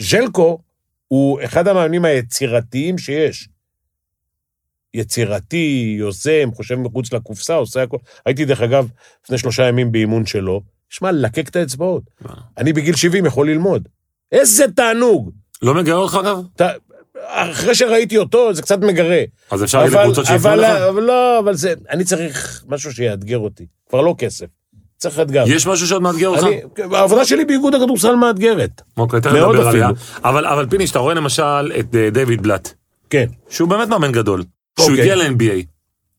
ז'לקו 0.02 0.58
הוא 1.08 1.40
אחד 1.44 1.68
המאמנים 1.68 2.04
היצירתיים 2.04 2.98
שיש. 2.98 3.48
יצירתי, 4.94 5.94
יוזם, 5.98 6.50
חושב 6.54 6.74
מחוץ 6.74 7.12
לקופסה, 7.12 7.54
עושה 7.54 7.82
הכול. 7.82 7.98
הייתי, 8.26 8.44
דרך 8.44 8.60
אגב, 8.60 8.88
לפני 9.24 9.38
שלושה 9.38 9.68
ימים 9.68 9.92
באימון 9.92 10.26
שלו. 10.26 10.62
שמע, 10.88 11.12
ללקק 11.12 11.48
את 11.48 11.56
האצבעות. 11.56 12.02
אני 12.58 12.72
בגיל 12.72 12.94
70 12.94 13.26
יכול 13.26 13.50
ללמוד. 13.50 13.88
איזה 14.32 14.64
תענוג! 14.76 15.30
לא 15.62 15.74
מגרה 15.74 15.98
אותך 15.98 16.18
אגב? 16.20 16.38
אתה, 16.56 16.68
אחרי 17.26 17.74
שראיתי 17.74 18.18
אותו, 18.18 18.54
זה 18.54 18.62
קצת 18.62 18.78
מגרה. 18.78 19.22
אז 19.50 19.64
אפשר 19.64 19.78
להגיד 19.78 19.98
לקבוצות 19.98 20.26
שיפנו 20.26 20.56
לך? 20.56 20.68
אבל 20.68 21.02
לא, 21.02 21.38
אבל 21.38 21.54
זה, 21.54 21.74
אני 21.90 22.04
צריך 22.04 22.64
משהו 22.68 22.92
שיאתגר 22.92 23.38
אותי. 23.38 23.66
כבר 23.88 24.00
לא 24.00 24.14
כסף. 24.18 24.46
צריך 25.00 25.20
אתגר. 25.20 25.44
יש 25.46 25.66
משהו 25.66 25.86
שעוד 25.86 26.02
מאתגר 26.02 26.28
אותך? 26.28 26.46
העבודה 26.92 27.24
שלי 27.24 27.44
באיגוד 27.44 27.74
הכדורסל 27.74 28.14
מאתגרת. 28.14 28.82
אוקיי, 28.96 29.20
תכף 29.20 29.32
נדבר 29.32 29.68
עליה. 29.68 29.88
אבל 30.24 30.46
אבל 30.46 30.66
פיני, 30.66 30.86
שאתה 30.86 30.98
רואה 30.98 31.14
למשל 31.14 31.72
את 31.80 31.94
אה, 31.94 32.10
דיוויד 32.10 32.42
בלאט, 32.42 32.72
כן. 33.10 33.26
שהוא 33.48 33.68
באמת 33.68 33.88
מאמן 33.88 34.12
גדול, 34.12 34.42
שהוא 34.78 34.90
אוקיי. 34.90 35.00
הגיע 35.00 35.16
ל-NBA, 35.16 35.64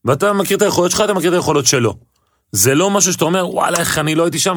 ואתה 0.04 0.32
מכיר 0.32 0.56
את 0.56 0.62
היכולות 0.62 0.90
שלך, 0.90 1.00
אתה 1.00 1.14
מכיר 1.14 1.28
את 1.30 1.34
היכולות 1.34 1.66
שלו. 1.66 1.94
זה 2.52 2.74
לא 2.74 2.90
משהו 2.90 3.12
שאתה 3.12 3.24
אומר, 3.24 3.48
וואלה, 3.54 3.78
איך 3.78 3.98
אני 3.98 4.14
לא 4.14 4.22
הייתי 4.22 4.38
שם? 4.38 4.56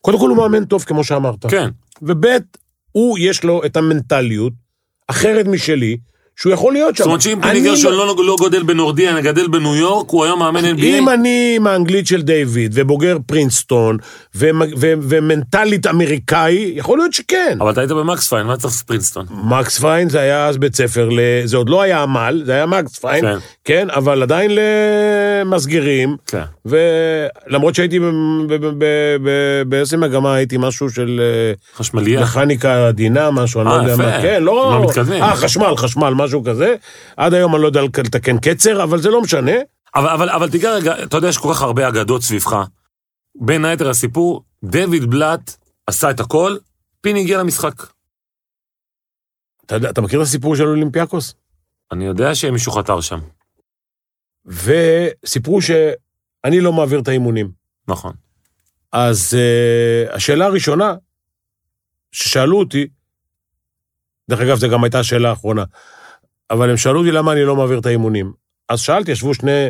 קודם 0.00 0.18
כל 0.18 0.28
הוא 0.28 0.36
מאמן 0.36 0.64
טוב, 0.64 0.84
כמו 0.84 1.04
שאמרת. 1.04 1.46
כן. 1.46 1.70
וב' 2.02 2.26
הוא, 2.96 3.18
יש 3.20 3.44
לו 3.44 3.62
את 3.66 3.76
המנטליות, 3.76 4.52
אחרת 5.08 5.46
משלי, 5.46 5.96
שהוא 6.40 6.52
יכול 6.52 6.72
להיות 6.72 6.96
שם. 6.96 7.02
זאת 7.04 7.06
אומרת 7.06 7.20
שאם 7.20 7.38
פיני 7.42 7.60
גרשון 7.60 7.92
לא- 7.92 8.06
לא 8.16 8.24
לא 8.26 8.36
גודל 8.38 8.62
בנורדיה, 8.62 9.20
גדל 9.20 9.48
בניו 9.48 9.76
יורק, 9.76 10.10
הוא 10.10 10.24
היום 10.24 10.38
מאמן 10.38 10.64
NBA? 10.64 10.82
אם 10.84 11.08
אני 11.08 11.52
עם 11.56 11.66
האנגלית 11.66 12.06
של 12.06 12.22
דיוויד, 12.22 12.72
ובוגר 12.74 13.16
פרינסטון, 13.26 13.96
ו- 14.34 14.50
ומנטלית 14.80 15.86
אמריקאי, 15.86 16.72
יכול 16.76 16.98
להיות 16.98 17.12
שכן. 17.12 17.58
אבל 17.60 17.70
אתה 17.72 17.80
היית 17.80 17.90
במקס 17.90 18.28
פיין, 18.28 18.46
מה 18.46 18.56
צריך 18.56 18.82
פרינסטון? 18.86 19.26
מקס 19.30 19.78
פיין 19.78 20.08
זה 20.08 20.20
היה 20.20 20.46
אז 20.46 20.58
בית 20.58 20.76
ספר, 20.76 21.08
ל- 21.08 21.20
זה 21.44 21.56
עוד 21.56 21.68
לא 21.68 21.82
היה 21.82 22.02
עמל, 22.02 22.42
זה 22.46 22.52
היה 22.52 22.66
מקס 22.66 22.98
פיין, 22.98 23.24
כן. 23.24 23.36
כן, 23.66 23.90
אבל 23.90 24.22
עדיין 24.22 24.50
למסגרים, 25.44 26.16
כן. 26.26 26.42
ולמרות 26.64 27.74
שהייתי 27.74 28.00
באיזה 29.68 29.96
מגמה 29.96 30.34
הייתי 30.34 30.56
משהו 30.58 30.90
של 30.90 31.20
אה, 31.20 31.52
חשמליה. 31.76 32.22
מכניקה 32.22 32.88
עדינה, 32.88 33.30
משהו, 33.30 33.60
אני 33.60 33.68
לא 33.68 33.76
אה, 33.76 33.82
יודע. 33.82 33.96
מה, 33.96 34.22
כן, 34.22 34.42
לא, 34.42 34.70
מה 34.70 34.86
מתקדמים? 34.86 35.22
אה, 35.22 35.36
חשמל, 35.36 35.76
חשמל, 35.76 36.14
משהו 36.14 36.44
כזה, 36.44 36.74
עד 37.16 37.34
היום 37.34 37.54
אני 37.54 37.62
לא 37.62 37.66
יודע 37.66 37.82
לתקן 37.82 38.38
קצר, 38.38 38.82
אבל 38.82 38.98
זה 38.98 39.10
לא 39.10 39.22
משנה, 39.22 39.52
אבל, 39.94 40.08
אבל, 40.08 40.30
אבל 40.30 40.50
תיגע 40.50 40.74
רגע, 40.74 41.02
אתה 41.02 41.16
יודע, 41.16 41.28
יש 41.28 41.38
כל 41.38 41.54
כך 41.54 41.62
הרבה 41.62 41.88
אגדות 41.88 42.22
סביבך. 42.22 42.56
בין 43.40 43.64
היתר 43.64 43.90
הסיפור, 43.90 44.42
דויד 44.64 45.04
בלאט 45.04 45.56
עשה 45.86 46.10
את 46.10 46.20
הכל, 46.20 46.56
פיני 47.00 47.20
הגיע 47.20 47.38
למשחק. 47.38 47.86
אתה 49.66 49.76
אתה 49.76 50.00
מכיר 50.00 50.20
את 50.20 50.26
הסיפור 50.26 50.56
של 50.56 50.66
אולימפיאקוס? 50.66 51.34
אני 51.92 52.06
יודע 52.06 52.34
שמישהו 52.34 52.72
חתר 52.72 53.00
שם. 53.00 53.18
וסיפרו 54.46 55.62
שאני 55.62 56.60
לא 56.60 56.72
מעביר 56.72 57.00
את 57.00 57.08
האימונים. 57.08 57.50
נכון. 57.88 58.12
אז 58.92 59.34
uh, 59.34 60.14
השאלה 60.14 60.46
הראשונה 60.46 60.94
ששאלו 62.12 62.58
אותי, 62.58 62.86
דרך 64.30 64.40
אגב, 64.40 64.56
זו 64.56 64.68
גם 64.68 64.84
הייתה 64.84 64.98
השאלה 64.98 65.30
האחרונה, 65.30 65.64
אבל 66.50 66.70
הם 66.70 66.76
שאלו 66.76 67.00
אותי 67.00 67.10
למה 67.10 67.32
אני 67.32 67.44
לא 67.44 67.56
מעביר 67.56 67.78
את 67.78 67.86
האימונים. 67.86 68.32
אז 68.68 68.80
שאלתי, 68.80 69.12
ישבו 69.12 69.34
שני 69.34 69.68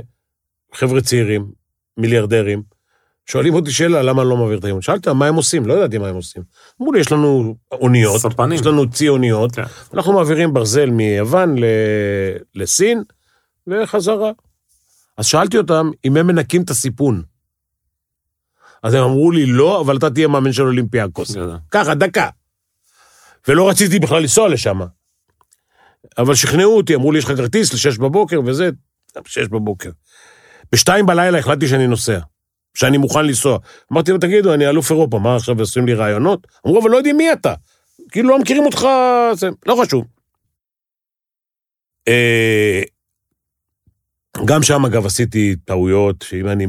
חבר'ה 0.75 1.01
צעירים, 1.01 1.53
מיליארדרים, 1.97 2.63
שואלים 3.27 3.55
אותי 3.55 3.71
שאלה, 3.71 4.03
למה 4.03 4.23
אני 4.23 4.31
לא 4.31 4.37
מעביר 4.37 4.59
את 4.59 4.65
האימונים? 4.65 4.83
שאלתי 4.83 5.13
מה 5.13 5.27
הם 5.27 5.35
עושים? 5.35 5.67
לא 5.67 5.75
ידעתי 5.75 5.99
מה 5.99 6.09
הם 6.09 6.15
עושים. 6.15 6.43
אמרו 6.81 6.93
לי, 6.93 7.01
יש 7.01 7.13
לנו 7.13 7.57
אוניות, 7.73 8.21
ספנים. 8.21 8.53
יש 8.53 8.67
לנו 8.67 8.91
צי 8.91 9.09
אוניות, 9.09 9.53
כן. 9.55 9.63
אנחנו 9.95 10.13
מעבירים 10.13 10.55
ברזל 10.55 10.91
מיוון 10.91 11.59
ל... 11.59 11.65
לסין, 12.55 13.03
וחזרה. 13.67 14.33
אז 15.17 15.27
שאלתי 15.27 15.59
אותם 15.59 15.91
אם 16.05 16.17
הם 16.17 16.27
מנקים 16.27 16.63
את 16.63 16.71
הסיפון. 16.71 17.23
אז 18.83 18.95
הם 18.95 19.03
אמרו 19.03 19.31
לי, 19.31 19.47
לא, 19.47 19.81
אבל 19.81 19.97
אתה 19.97 20.11
תהיה 20.11 20.29
מאמן 20.29 20.53
של 20.53 20.63
אולימפיאקוס. 20.63 21.37
ככה, 21.71 21.95
דקה. 21.95 22.29
ולא 23.49 23.69
רציתי 23.69 23.99
בכלל 23.99 24.21
לנסוע 24.21 24.49
לשם. 24.49 24.81
אבל 26.19 26.35
שכנעו 26.35 26.77
אותי, 26.77 26.95
אמרו 26.95 27.13
לי, 27.13 27.19
יש 27.19 27.25
לך 27.25 27.33
כרטיס 27.37 27.75
לשש 27.75 27.99
בבוקר 27.99 28.41
וזה, 28.47 28.71
שש 29.27 29.49
בבוקר. 29.49 29.91
בשתיים 30.73 31.07
בלילה 31.07 31.39
החלטתי 31.39 31.69
שאני 31.69 31.87
נוסע, 31.87 32.19
שאני 32.75 32.99
מוכן 32.99 33.25
לנסוע. 33.25 33.59
אמרתי 33.93 34.11
להם, 34.11 34.21
תגידו, 34.21 34.55
אני 34.55 34.69
אלוף 34.69 34.91
אירופה, 34.91 35.19
מה 35.19 35.37
עכשיו 35.37 35.61
עושים 35.61 35.87
לי 35.87 35.95
רעיונות? 35.95 36.47
אמרו, 36.67 36.83
אבל 36.83 36.91
לא 36.91 36.97
יודעים 36.97 37.17
מי 37.17 37.33
אתה. 37.33 37.55
כאילו 38.11 38.29
לא 38.29 38.39
מכירים 38.39 38.65
אותך, 38.65 38.87
זה 39.35 39.49
לא 39.67 39.77
חשוב. 39.83 40.05
גם 44.45 44.63
שם, 44.63 44.85
אגב, 44.85 45.07
עשיתי 45.07 45.57
טעויות, 45.65 46.23
שאם 46.23 46.49
אני 46.49 46.67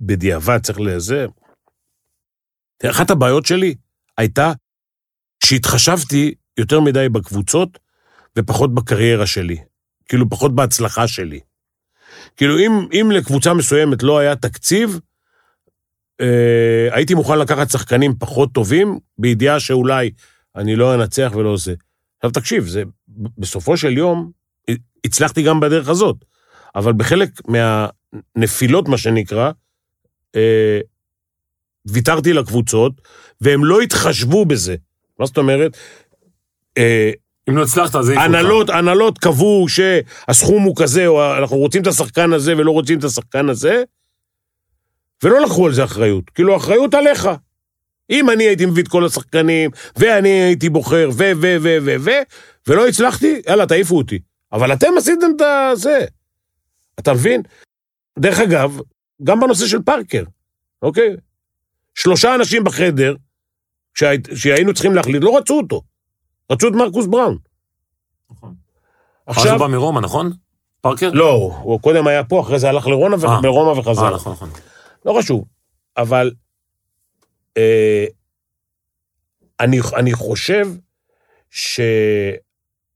בדיעבד 0.00 0.58
צריך 0.62 0.80
לזה... 0.80 1.26
אחת 2.90 3.10
הבעיות 3.10 3.46
שלי 3.46 3.74
הייתה 4.18 4.52
שהתחשבתי 5.44 6.34
יותר 6.58 6.80
מדי 6.80 7.08
בקבוצות 7.08 7.78
ופחות 8.38 8.74
בקריירה 8.74 9.26
שלי. 9.26 9.56
כאילו, 10.08 10.30
פחות 10.30 10.54
בהצלחה 10.54 11.08
שלי. 11.08 11.40
כאילו, 12.36 12.58
אם, 12.58 12.72
אם 12.92 13.10
לקבוצה 13.10 13.54
מסוימת 13.54 14.02
לא 14.02 14.18
היה 14.18 14.36
תקציב, 14.36 15.00
אה, 16.20 16.88
הייתי 16.92 17.14
מוכן 17.14 17.38
לקחת 17.38 17.70
שחקנים 17.70 18.14
פחות 18.18 18.52
טובים, 18.52 18.98
בידיעה 19.18 19.60
שאולי 19.60 20.10
אני 20.56 20.76
לא 20.76 20.94
אנצח 20.94 21.32
ולא 21.36 21.56
זה. 21.56 21.74
עכשיו, 22.16 22.30
תקשיב, 22.30 22.66
זה, 22.66 22.82
בסופו 23.38 23.76
של 23.76 23.98
יום, 23.98 24.30
הצלחתי 25.06 25.42
גם 25.42 25.60
בדרך 25.60 25.88
הזאת, 25.88 26.24
אבל 26.76 26.92
בחלק 26.92 27.30
מהנפילות, 27.48 28.88
מה 28.88 28.98
שנקרא, 28.98 29.50
אה, 30.36 30.80
ויתרתי 31.86 32.32
לקבוצות, 32.32 32.92
והם 33.40 33.64
לא 33.64 33.80
התחשבו 33.80 34.44
בזה. 34.44 34.76
מה 35.18 35.26
זאת 35.26 35.38
אומרת? 35.38 35.76
אה, 36.78 37.10
אם 37.48 37.56
לא 37.56 37.62
הצלחת, 37.62 37.94
אז 37.94 38.10
אותך. 38.10 38.20
הנהלות, 38.20 38.70
הנהלות 38.70 39.18
קבעו 39.18 39.66
שהסכום 39.68 40.62
הוא 40.62 40.76
כזה, 40.76 41.06
או 41.06 41.36
אנחנו 41.36 41.56
רוצים 41.56 41.82
את 41.82 41.86
השחקן 41.86 42.32
הזה 42.32 42.56
ולא 42.56 42.70
רוצים 42.70 42.98
את 42.98 43.04
השחקן 43.04 43.48
הזה, 43.48 43.82
ולא 45.22 45.40
לקחו 45.40 45.66
על 45.66 45.72
זה 45.72 45.84
אחריות. 45.84 46.30
כאילו, 46.30 46.56
אחריות 46.56 46.94
עליך. 46.94 47.28
אם 48.10 48.30
אני 48.30 48.44
הייתי 48.44 48.66
מביא 48.66 48.82
את 48.82 48.88
כל 48.88 49.04
השחקנים, 49.04 49.70
ואני 49.96 50.28
הייתי 50.28 50.68
בוחר, 50.68 51.10
ו, 51.12 51.32
ו, 51.36 51.56
ו, 51.62 51.76
ו, 51.82 51.96
ו, 52.00 52.10
ולא 52.66 52.88
הצלחתי, 52.88 53.42
יאללה, 53.48 53.66
תעיפו 53.66 53.96
אותי. 53.96 54.18
אבל 54.52 54.72
אתם 54.72 54.88
עשיתם 54.98 55.26
את 55.36 55.42
זה. 55.78 56.04
אתה 56.98 57.12
מבין? 57.12 57.42
דרך 58.18 58.38
אגב, 58.38 58.78
גם 59.22 59.40
בנושא 59.40 59.66
של 59.66 59.82
פארקר, 59.82 60.24
אוקיי? 60.82 61.16
שלושה 61.94 62.34
אנשים 62.34 62.64
בחדר, 62.64 63.14
כשהיינו 64.34 64.74
צריכים 64.74 64.94
להחליט, 64.94 65.22
לא 65.22 65.36
רצו 65.38 65.58
אותו. 65.58 65.82
רצו 66.52 66.68
את 66.68 66.72
מרקוס 66.72 67.06
בראון. 67.06 67.38
נכון. 68.30 68.54
עכשיו, 69.26 69.44
אז 69.44 69.50
הוא 69.50 69.58
בא 69.58 69.66
מרומא, 69.66 70.00
נכון? 70.00 70.32
פארקר? 70.80 71.10
לא, 71.12 71.60
הוא 71.62 71.80
קודם 71.80 72.06
היה 72.06 72.24
פה, 72.24 72.40
אחרי 72.40 72.58
זה 72.58 72.68
הלך 72.68 72.86
לרונה 72.86 73.16
ו- 73.20 73.26
אה. 73.26 73.40
לרומא 73.42 73.80
וחזר. 73.80 74.04
אה, 74.04 74.14
נכון, 74.14 74.32
נכון. 74.32 74.50
לא 75.04 75.18
חשוב. 75.18 75.44
אבל 75.96 76.32
אה, 77.56 78.04
אני, 79.60 79.80
אני 79.96 80.12
חושב 80.12 80.68
ש... 81.50 81.80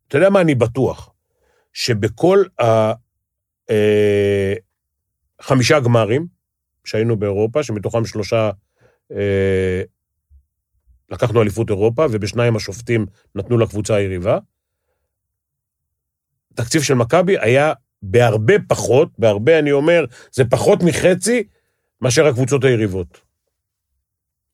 אתה 0.08 0.18
יודע 0.18 0.30
מה, 0.30 0.40
אני 0.40 0.54
בטוח, 0.54 1.10
שבכל 1.72 2.44
החמישה 5.40 5.80
גמרים 5.80 6.26
שהיינו 6.84 7.16
באירופה, 7.16 7.62
שמתוכם 7.62 8.04
שלושה 8.04 8.50
אה, 9.12 9.82
לקחנו 11.10 11.42
אליפות 11.42 11.70
אירופה, 11.70 12.06
ובשניים 12.10 12.56
השופטים 12.56 13.06
נתנו 13.34 13.58
לקבוצה 13.58 13.94
היריבה. 13.94 14.38
התקציב 16.52 16.82
של 16.82 16.94
מכבי 16.94 17.38
היה 17.38 17.72
בהרבה 18.02 18.54
פחות, 18.68 19.08
בהרבה, 19.18 19.58
אני 19.58 19.72
אומר, 19.72 20.04
זה 20.32 20.44
פחות 20.44 20.82
מחצי 20.82 21.42
מאשר 22.00 22.26
הקבוצות 22.26 22.64
היריבות. 22.64 23.20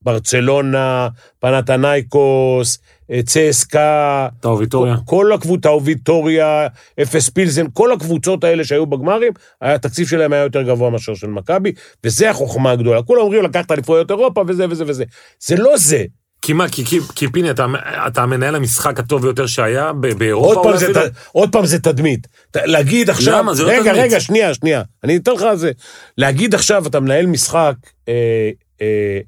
ברצלונה, 0.03 1.09
פנתנייקוס, 1.39 2.79
אה, 2.79 2.85
צסקה, 3.25 4.29
טוב, 4.41 4.59
ויטוריה. 4.61 4.97
כל 5.05 5.33
הקבוצה, 5.33 5.71
ויטוריה, 5.85 6.67
אפס 7.03 7.29
פילזן, 7.29 7.67
כל 7.73 7.93
הקבוצות 7.93 8.45
האלה 8.45 8.65
שהיו 8.65 8.87
בגמרים, 8.87 9.33
התקציב 9.63 10.09
שלהם 10.09 10.33
היה 10.33 10.43
יותר 10.43 10.63
גבוה 10.63 10.91
מאשר 10.91 11.15
של 11.15 11.27
מכבי, 11.27 11.73
וזה 12.05 12.31
החוכמה 12.31 12.71
הגדולה. 12.71 13.03
כולם 13.03 13.21
אומרים, 13.23 13.43
לקחת 13.45 13.73
אליפויות 13.73 14.11
אירופה 14.11 14.45
וזה 14.49 14.67
וזה 14.71 14.85
וזה. 14.87 15.05
זה 15.47 15.57
לא 15.57 15.77
זה. 15.77 16.05
כי 16.43 16.53
מה, 16.53 16.69
כי, 16.69 16.85
כי, 16.85 16.99
כי 17.15 17.27
פיני, 17.33 17.51
אתה, 17.51 17.67
אתה 18.07 18.27
מנהל 18.27 18.55
המשחק 18.55 18.99
הטוב 19.01 19.23
ביותר 19.23 19.47
שהיה 19.47 19.93
באירופה? 19.93 20.55
עוד 20.61 20.67
פעם, 20.67 20.77
זה? 20.77 20.95
ת- 20.95 21.13
עוד 21.33 21.53
פעם 21.53 21.67
זה 21.67 21.79
תדמית. 21.79 22.27
ת- 22.51 22.57
להגיד 22.57 23.11
עכשיו... 23.11 23.39
למה? 23.39 23.55
זה 23.55 23.63
לא 23.63 23.69
רגע, 23.69 23.81
תדמית. 23.81 23.99
רגע, 23.99 24.21
שנייה, 24.21 24.55
שנייה. 24.55 24.83
אני 25.05 25.17
אתן 25.17 25.33
לך 25.33 25.43
על 25.43 25.57
זה. 25.57 25.71
להגיד 26.19 26.55
עכשיו, 26.55 26.87
אתה 26.87 27.01
מנהל 27.01 27.27
משחק 27.27 27.75
אה, 28.09 28.51
אה, 28.83 29.19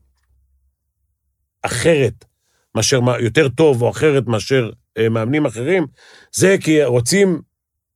אחרת, 1.62 2.24
מאשר, 2.76 3.00
יותר 3.20 3.48
טוב 3.48 3.82
או 3.82 3.90
אחרת 3.90 4.26
מאשר 4.26 4.70
אה, 4.98 5.08
מאמנים 5.08 5.46
אחרים, 5.46 5.86
זה 6.34 6.56
כי 6.60 6.84
רוצים 6.84 7.40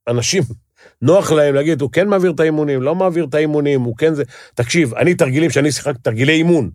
אנשים, 0.07 0.43
נוח 1.01 1.31
להם 1.31 1.55
להגיד, 1.55 1.81
הוא 1.81 1.91
כן 1.91 2.07
מעביר 2.07 2.31
את 2.31 2.39
האימונים, 2.39 2.81
לא 2.81 2.95
מעביר 2.95 3.25
את 3.25 3.33
האימונים, 3.33 3.81
הוא 3.81 3.97
כן 3.97 4.13
זה... 4.13 4.23
תקשיב, 4.55 4.93
אני 4.93 5.15
תרגילים 5.15 5.49
שאני 5.49 5.71
שיחקתי, 5.71 5.99
תרגילי 6.01 6.33
אימון, 6.33 6.69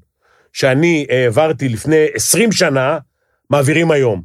שאני 0.53 1.07
העברתי 1.11 1.69
לפני 1.69 2.07
20 2.15 2.53
שנה, 2.53 2.99
מעבירים 3.51 3.91
היום, 3.91 4.23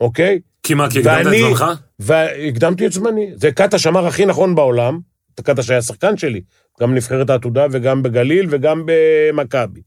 אוקיי? 0.00 0.40
כי 0.62 0.74
מה, 0.74 0.90
כי 0.90 0.98
הקדמת 0.98 1.26
את 1.26 1.32
זמנך? 1.40 1.64
והקדמתי 1.98 2.86
את 2.86 2.92
זמני. 2.92 3.30
זה 3.34 3.52
קאטה 3.52 3.78
שמר 3.78 4.06
הכי 4.06 4.26
נכון 4.26 4.54
בעולם, 4.54 4.98
קאטה 5.42 5.62
שהיה 5.62 5.82
שחקן 5.82 6.16
שלי, 6.16 6.40
גם 6.80 6.90
בנבחרת 6.90 7.30
העתודה 7.30 7.66
וגם 7.70 8.02
בגליל 8.02 8.46
וגם 8.50 8.82
במכבי. 8.86 9.80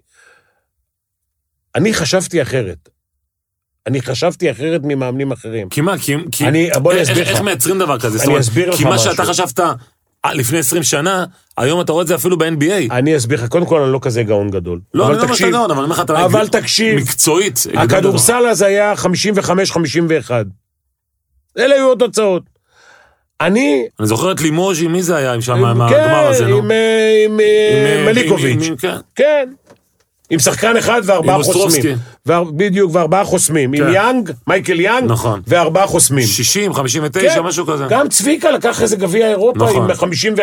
אני 1.75 1.93
חשבתי 1.93 2.41
אחרת. 2.41 2.89
אני 3.87 4.01
חשבתי 4.01 4.51
אחרת 4.51 4.81
ממאמנים 4.83 5.31
אחרים. 5.31 5.69
כי 5.69 5.81
מה, 5.81 5.97
כי... 5.97 6.15
כי 6.31 6.47
אני- 6.47 6.69
בוא 6.81 6.91
אני 6.91 6.99
איך- 6.99 7.09
אסביר 7.09 7.23
איך 7.27 7.35
לך. 7.35 7.41
מייצרים 7.41 7.79
דבר 7.79 7.99
כזה? 7.99 8.23
אני 8.23 8.39
אסביר 8.39 8.69
לך 8.69 8.77
כי 8.77 8.83
מה 8.83 8.89
משהו. 8.95 9.11
שאתה 9.11 9.25
חשבת 9.25 9.59
אה, 10.25 10.33
לפני 10.33 10.57
20 10.59 10.83
שנה, 10.83 11.25
היום 11.57 11.81
אתה 11.81 11.91
רואה 11.91 12.01
את 12.03 12.07
זה 12.07 12.15
אפילו 12.15 12.37
ב-NBA. 12.37 12.91
אני 12.91 13.17
אסביר 13.17 13.43
לך, 13.43 13.49
קודם 13.49 13.65
כל 13.65 13.81
אני 13.81 13.93
לא 13.93 13.99
כזה 14.01 14.23
גאון 14.23 14.49
גדול. 14.49 14.79
לא, 14.93 15.07
אני 15.09 15.17
לא 15.17 15.21
אומר 15.23 15.33
שאתה 15.35 15.49
גאון, 15.51 15.71
אבל 15.71 15.79
אני 15.79 15.83
אומר 15.83 15.95
לך, 15.95 16.01
אתה... 16.01 16.25
אבל 16.25 16.47
תקשיב, 16.47 16.99
מקצועית. 16.99 17.59
הכדורסל 17.77 18.45
אז 18.51 18.61
היה 18.61 18.93
55-51. 18.93 20.31
אלה 21.57 21.75
היו 21.75 21.93
התוצאות. 21.93 22.43
אני... 23.41 23.87
אני 23.99 24.07
זוכר 24.07 24.31
את 24.31 24.41
לימוז'י, 24.41 24.87
מי 24.87 25.03
זה 25.03 25.15
היה 25.15 25.41
שם, 25.41 25.53
כן, 25.55 25.77
מהגמר 25.77 26.27
הזה, 26.27 26.47
נו? 26.47 26.57
עם, 26.57 26.71
אה, 26.71 27.23
עם 27.25 27.39
אה, 27.39 27.99
עם, 27.99 28.05
מליקוביץ'. 28.05 28.67
עם- 28.67 28.75
עם- 28.89 28.99
כן. 29.15 29.49
עם 30.29 30.39
שחקן 30.39 30.77
אחד 30.77 31.01
וארבעה 31.05 31.35
עם. 31.35 31.43
חוסמים. 31.43 31.95
ואר- 32.25 32.51
בדיוק, 32.51 32.95
וארבעה 32.95 33.25
חוסמים. 33.25 33.73
עם 33.73 33.83
כן. 33.83 33.93
יאנג, 33.93 34.31
מייקל 34.47 34.79
יאנג, 34.79 35.11
נכון. 35.11 35.41
וארבעה 35.47 35.87
חוסמים. 35.87 36.27
60, 36.27 36.73
59, 36.73 37.33
כן. 37.35 37.39
משהו 37.41 37.65
כזה. 37.67 37.85
גם 37.89 38.09
צביקה 38.09 38.51
לקח 38.51 38.81
איזה 38.81 38.95
גביע 38.95 39.29
אירופה 39.29 39.59
נכון. 39.65 39.91
עם 39.91 39.97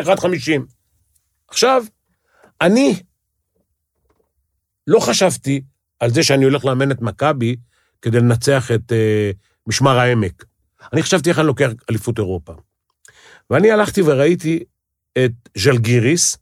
51-50. 0.06 0.62
עכשיו, 1.48 1.84
אני 2.60 2.94
לא 4.86 5.00
חשבתי 5.00 5.60
על 6.00 6.10
זה 6.10 6.22
שאני 6.22 6.44
הולך 6.44 6.64
לאמן 6.64 6.90
את 6.90 7.02
מכבי 7.02 7.56
כדי 8.02 8.20
לנצח 8.20 8.70
את 8.70 8.92
אה, 8.92 9.30
משמר 9.66 9.98
העמק. 9.98 10.44
אני 10.92 11.02
חשבתי 11.02 11.30
איך 11.30 11.38
אני 11.38 11.46
לוקח 11.46 11.70
אליפות 11.90 12.18
אירופה. 12.18 12.52
ואני 13.50 13.70
הלכתי 13.70 14.02
וראיתי 14.04 14.62
את 15.24 15.32
ז'לגיריס, 15.58 16.36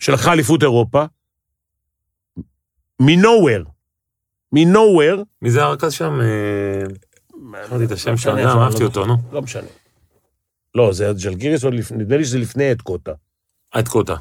שלקחה 0.00 0.32
אליפות 0.32 0.62
אירופה, 0.62 1.04
מנוהוור, 3.00 3.64
מנוהוור, 4.52 5.22
מי 5.42 5.50
זה 5.50 5.62
הרכז 5.64 5.92
שם? 5.92 6.20
אה, 6.20 6.26
אמרתי 7.70 7.84
את 7.84 7.92
השם 7.92 8.12
עכשיו, 8.12 8.38
אהבתי 8.62 8.84
אותו, 8.84 9.06
נו. 9.06 9.16
לא 9.32 9.42
משנה. 9.42 9.66
לא, 10.74 10.92
זה 10.92 11.12
לפני- 11.72 11.96
נדמה 11.98 12.16
לי 12.16 12.24
שזה 12.24 12.38
לפני 12.38 12.72
את 12.72 12.82
קוטה. 12.82 13.12
את 13.78 13.88
קוטה. 13.88 14.14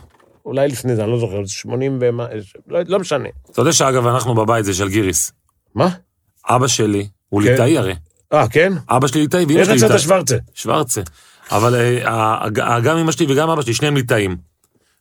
אולי 0.45 0.67
לפני 0.67 0.95
זה, 0.95 1.03
אני 1.03 1.11
לא 1.11 1.19
זוכר, 1.19 1.45
זה 1.45 1.51
80 1.53 1.97
ומה, 2.01 2.27
לא, 2.67 2.79
לא 2.87 2.99
משנה. 2.99 3.29
אתה 3.51 3.61
יודע 3.61 3.73
שאגב, 3.73 4.07
אנחנו 4.07 4.35
בבית 4.35 4.65
זה 4.65 4.73
של 4.73 4.89
גיריס. 4.89 5.31
מה? 5.75 5.89
אבא 6.49 6.67
שלי, 6.67 7.07
הוא 7.29 7.41
כן. 7.43 7.51
ליטאי 7.51 7.77
הרי. 7.77 7.95
אה, 8.33 8.47
כן? 8.49 8.73
אבא 8.89 9.07
שלי 9.07 9.21
ליטאי 9.21 9.39
איך 9.57 9.65
שלי 9.65 9.75
יצאת 9.75 9.89
ליטאי. 9.91 9.99
שוורצה? 9.99 10.37
שוורצה. 10.53 11.01
אבל 11.51 11.75
אה, 11.75 12.49
גם 12.83 12.97
אמא 12.97 13.11
שלי 13.11 13.25
וגם 13.33 13.49
אבא 13.49 13.61
שלי, 13.61 13.73
שניהם 13.73 13.95
ליטאים. 13.95 14.37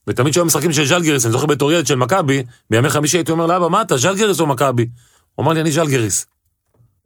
ותמיד 0.09 0.31
כשהיו 0.33 0.45
משחקים 0.45 0.73
של 0.73 0.85
ז'לגיריס, 0.87 1.24
אני 1.24 1.33
זוכר 1.33 1.47
בתור 1.47 1.73
ילד 1.73 1.87
של 1.87 1.97
מכבי, 1.97 2.43
בימי 2.70 2.91
חמישי 2.91 3.16
הייתי 3.19 3.33
אומר 3.33 3.47
לאבא, 3.47 3.69
מה 3.69 3.83
אתה, 3.83 3.97
ז'לגיריס 3.97 4.41
או 4.41 4.47
מכבי? 4.47 4.87
הוא 5.35 5.45
אמר 5.45 5.53
לי, 5.53 5.61
אני 5.61 5.70
ז'לגיריס. 5.70 6.27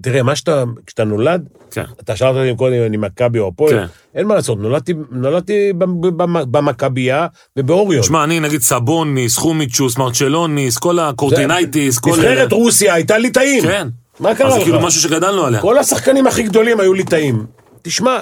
תראה, 0.03 0.23
מה 0.23 0.37
שאתה, 0.37 0.65
כשאתה 0.87 1.05
נולד, 1.05 1.49
כן. 1.71 1.85
אתה 2.01 2.17
שאלת 2.17 2.37
אותי 2.37 2.57
קודם 2.59 2.75
אם 2.75 2.83
אני 2.87 2.97
מכבי 2.97 3.39
או 3.39 3.49
הפועל, 3.49 3.71
כן. 3.75 3.87
אין 4.15 4.27
מה 4.27 4.35
לעשות, 4.35 4.59
נולדתי, 4.59 4.95
נולדתי 5.11 5.73
במ- 5.79 6.01
במ- 6.17 6.53
במכבייה 6.53 7.27
ובאוריון. 7.57 8.03
שמע, 8.03 8.25
אני 8.25 8.41
נגיד 8.41 8.61
סבוניס, 8.61 9.37
חומיצ'וס, 9.37 9.99
מרצ'לוניס, 9.99 10.79
כל 10.79 10.99
הקורטינייטיס, 10.99 11.99
כל... 11.99 12.11
נבחרת 12.11 12.53
רוסיה 12.53 12.95
הייתה 12.95 13.19
ליטאים. 13.19 13.63
כן. 13.63 13.89
מה 14.21 14.31
אז 14.31 14.37
קרה 14.39 14.51
זה 14.51 14.57
לך? 14.59 14.63
כאילו 14.65 14.81
משהו 14.81 15.01
שגדלנו 15.03 15.45
עליה. 15.45 15.61
כל 15.61 15.79
השחקנים 15.79 16.27
הכי 16.27 16.43
גדולים 16.43 16.81
היו 16.81 16.95
ליטאים. 16.95 17.47
תשמע, 17.83 18.19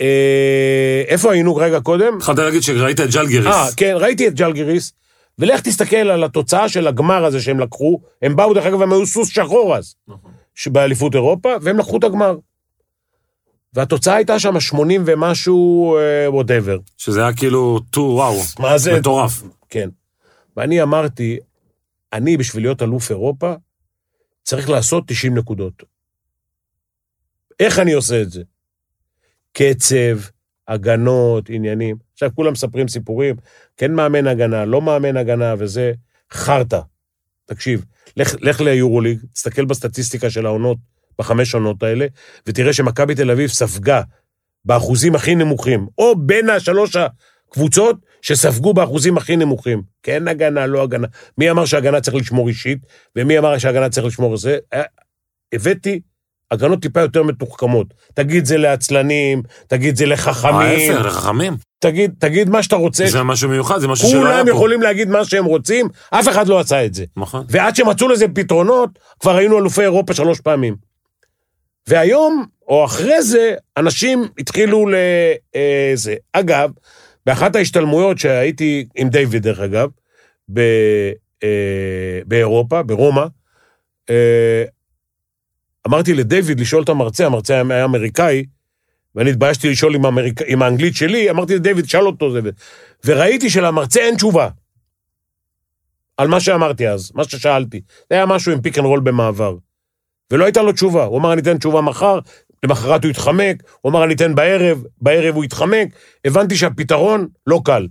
אה, 0.00 1.02
איפה 1.06 1.32
היינו 1.32 1.56
רגע 1.56 1.80
קודם? 1.80 2.16
התחלת 2.16 2.38
להגיד 2.38 2.62
שראית 2.62 3.00
את 3.00 3.12
ז'לגיריס. 3.12 3.46
אה, 3.46 3.66
כן, 3.76 3.94
ראיתי 3.96 4.28
את 4.28 4.34
ג'לגיריס, 4.34 4.92
ולך 5.38 5.60
תסתכל 5.60 5.96
על 5.96 6.24
התוצאה 6.24 6.68
של 6.68 6.86
הגמר 6.86 7.24
הזה 7.24 7.40
שהם 7.40 7.60
לקחו. 7.60 8.00
הם 8.22 8.36
באו, 8.36 8.54
דרך 8.54 8.66
אגב, 8.66 8.82
הם 8.82 8.92
היו 8.92 9.06
סוס 9.06 9.28
שחור 9.28 9.76
אז, 9.76 9.94
באליפות 10.66 11.14
אירופה, 11.14 11.48
והם 11.62 11.78
לקחו 11.78 11.98
את 11.98 12.04
הגמר. 12.04 12.36
והתוצאה 13.74 14.14
הייתה 14.14 14.38
שם 14.38 14.60
80 14.60 15.02
ומשהו, 15.06 15.96
whatever. 16.26 16.78
שזה 16.96 17.20
היה 17.22 17.32
כאילו, 17.32 17.80
too, 17.90 18.00
וואו. 18.00 18.40
מה 18.58 18.78
זה? 18.78 18.98
מטורף. 18.98 19.42
כן. 19.68 19.88
ואני 20.56 20.82
אמרתי, 20.82 21.38
אני, 22.12 22.36
בשביל 22.36 22.62
להיות 22.62 22.82
אלוף 22.82 23.10
אירופה, 23.10 23.54
צריך 24.42 24.70
לעשות 24.70 25.04
90 25.06 25.38
נקודות. 25.38 25.82
איך 27.60 27.78
אני 27.78 27.92
עושה 27.92 28.22
את 28.22 28.30
זה? 28.30 28.42
קצב, 29.52 30.18
הגנות, 30.68 31.44
עניינים. 31.48 31.96
עכשיו, 32.12 32.30
כולם 32.34 32.52
מספרים 32.52 32.88
סיפורים, 32.88 33.36
כן 33.76 33.92
מאמן 33.92 34.26
הגנה, 34.26 34.64
לא 34.64 34.82
מאמן 34.82 35.16
הגנה, 35.16 35.54
וזה 35.58 35.92
חרטא. 36.32 36.80
תקשיב, 37.46 37.84
לך, 38.16 38.34
לך 38.40 38.60
ליורוליג, 38.60 39.18
תסתכל 39.34 39.64
בסטטיסטיקה 39.64 40.30
של 40.30 40.46
העונות, 40.46 40.78
בחמש 41.18 41.54
עונות 41.54 41.82
האלה, 41.82 42.06
ותראה 42.46 42.72
שמכבי 42.72 43.14
תל 43.14 43.30
אביב 43.30 43.50
ספגה 43.50 44.02
באחוזים 44.64 45.14
הכי 45.14 45.34
נמוכים, 45.34 45.86
או 45.98 46.16
בין 46.16 46.50
השלוש 46.50 46.96
הקבוצות 46.96 47.96
שספגו 48.22 48.74
באחוזים 48.74 49.16
הכי 49.16 49.36
נמוכים. 49.36 49.82
כן 50.02 50.28
הגנה, 50.28 50.66
לא 50.66 50.82
הגנה. 50.82 51.06
מי 51.38 51.50
אמר 51.50 51.64
שהגנה 51.64 52.00
צריך 52.00 52.16
לשמור 52.16 52.48
אישית, 52.48 52.78
ומי 53.16 53.38
אמר 53.38 53.58
שהגנה 53.58 53.88
צריך 53.88 54.06
לשמור 54.06 54.36
זה? 54.36 54.58
אה, 54.72 54.82
הבאתי 55.54 56.00
הגנות 56.52 56.82
טיפה 56.82 57.00
יותר 57.00 57.22
מתוחכמות. 57.22 57.86
תגיד 58.14 58.44
זה 58.44 58.56
לעצלנים, 58.56 59.42
תגיד 59.66 59.96
זה 59.96 60.06
לחכמים, 60.06 60.54
ההפך, 60.54 61.06
לחכמים. 61.06 61.56
תגיד, 61.78 62.14
תגיד 62.18 62.50
מה 62.50 62.62
שאתה 62.62 62.76
רוצה. 62.76 63.06
זה 63.06 63.22
משהו 63.22 63.48
מיוחד, 63.48 63.78
זה 63.78 63.88
משהו 63.88 64.08
שלא 64.08 64.18
היה 64.18 64.32
כולם 64.32 64.44
פה. 64.44 64.50
יכולים 64.50 64.82
להגיד 64.82 65.08
מה 65.08 65.24
שהם 65.24 65.44
רוצים, 65.44 65.88
אף 66.10 66.28
אחד 66.28 66.48
לא 66.48 66.60
עשה 66.60 66.84
את 66.84 66.94
זה. 66.94 67.04
נכון. 67.16 67.44
ועד 67.48 67.76
שמצאו 67.76 68.08
לזה 68.08 68.28
פתרונות, 68.34 68.98
כבר 69.20 69.36
היינו 69.36 69.58
אלופי 69.58 69.82
אירופה 69.82 70.14
שלוש 70.14 70.40
פעמים. 70.40 70.76
והיום, 71.86 72.44
או 72.68 72.84
אחרי 72.84 73.22
זה, 73.22 73.54
אנשים 73.76 74.28
התחילו 74.38 74.86
ל... 74.86 74.94
אה, 75.56 75.92
זה. 75.94 76.14
אגב, 76.32 76.70
באחת 77.26 77.56
ההשתלמויות 77.56 78.18
שהייתי 78.18 78.86
עם 78.96 79.08
דיוויד, 79.08 79.42
דרך 79.42 79.60
אגב, 79.60 79.88
ב, 80.52 80.60
אה, 81.42 82.20
באירופה, 82.26 82.82
ברומא, 82.82 83.24
אה, 84.10 84.64
אמרתי 85.86 86.14
לדיוויד 86.14 86.60
לשאול 86.60 86.82
את 86.82 86.88
המרצה, 86.88 87.26
המרצה 87.26 87.62
היה 87.70 87.84
אמריקאי, 87.84 88.44
ואני 89.14 89.30
התביישתי 89.30 89.70
לשאול 89.70 89.94
עם, 89.94 90.04
האמריק... 90.04 90.40
עם 90.46 90.62
האנגלית 90.62 90.96
שלי, 90.96 91.30
אמרתי 91.30 91.54
לדיוויד, 91.54 91.88
שאל 91.88 92.06
אותו 92.06 92.32
זה. 92.32 92.40
ו- 92.44 92.48
וראיתי 93.04 93.50
שלמרצה 93.50 94.00
אין 94.00 94.16
תשובה. 94.16 94.48
על 96.16 96.28
מה 96.28 96.40
שאמרתי 96.40 96.88
אז, 96.88 97.12
מה 97.14 97.24
ששאלתי. 97.24 97.80
זה 98.10 98.16
היה 98.16 98.26
משהו 98.26 98.52
עם 98.52 98.60
pick 98.60 98.78
and 98.78 98.86
roll 98.86 99.00
במעבר. 99.00 99.56
ולא 100.30 100.44
הייתה 100.44 100.62
לו 100.62 100.72
תשובה. 100.72 101.04
הוא 101.04 101.18
אמר, 101.18 101.32
אני 101.32 101.42
אתן 101.42 101.58
תשובה 101.58 101.80
מחר, 101.80 102.18
למחרת 102.62 103.04
הוא 103.04 103.10
התחמק, 103.10 103.62
הוא 103.80 103.90
אמר, 103.90 104.04
אני 104.04 104.14
אתן 104.14 104.34
בערב, 104.34 104.84
בערב 105.00 105.34
הוא 105.34 105.44
התחמק. 105.44 105.88
הבנתי 106.24 106.56
שהפתרון 106.56 107.28
לא 107.46 107.60
קל. 107.64 107.88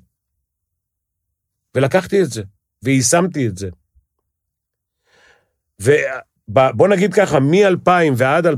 ולקחתי 1.75 2.21
את 2.21 2.31
זה, 2.31 2.43
ויישמתי 2.83 3.47
את 3.47 3.57
זה. 3.57 3.69
ובוא 6.51 6.87
נגיד 6.87 7.13
ככה, 7.13 7.39
מ-2000 7.39 8.13
ועד 8.17 8.47
2005-2006, 8.47 8.49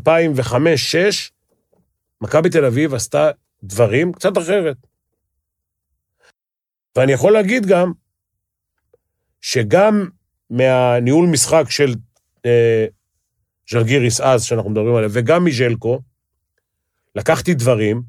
מכבי 2.21 2.49
תל 2.49 2.65
אביב 2.65 2.93
עשתה 2.93 3.31
דברים 3.63 4.13
קצת 4.13 4.37
אחרת. 4.37 4.77
ואני 6.95 7.11
יכול 7.11 7.33
להגיד 7.33 7.65
גם, 7.65 7.91
שגם 9.41 10.09
מהניהול 10.49 11.27
משחק 11.27 11.63
של 11.69 11.95
אה, 12.45 12.85
ז'לגיריס 13.69 14.21
אז, 14.21 14.43
שאנחנו 14.43 14.69
מדברים 14.69 14.95
עליו, 14.95 15.09
וגם 15.13 15.45
מז'לקו, 15.45 15.99
לקחתי 17.15 17.53
דברים, 17.53 18.01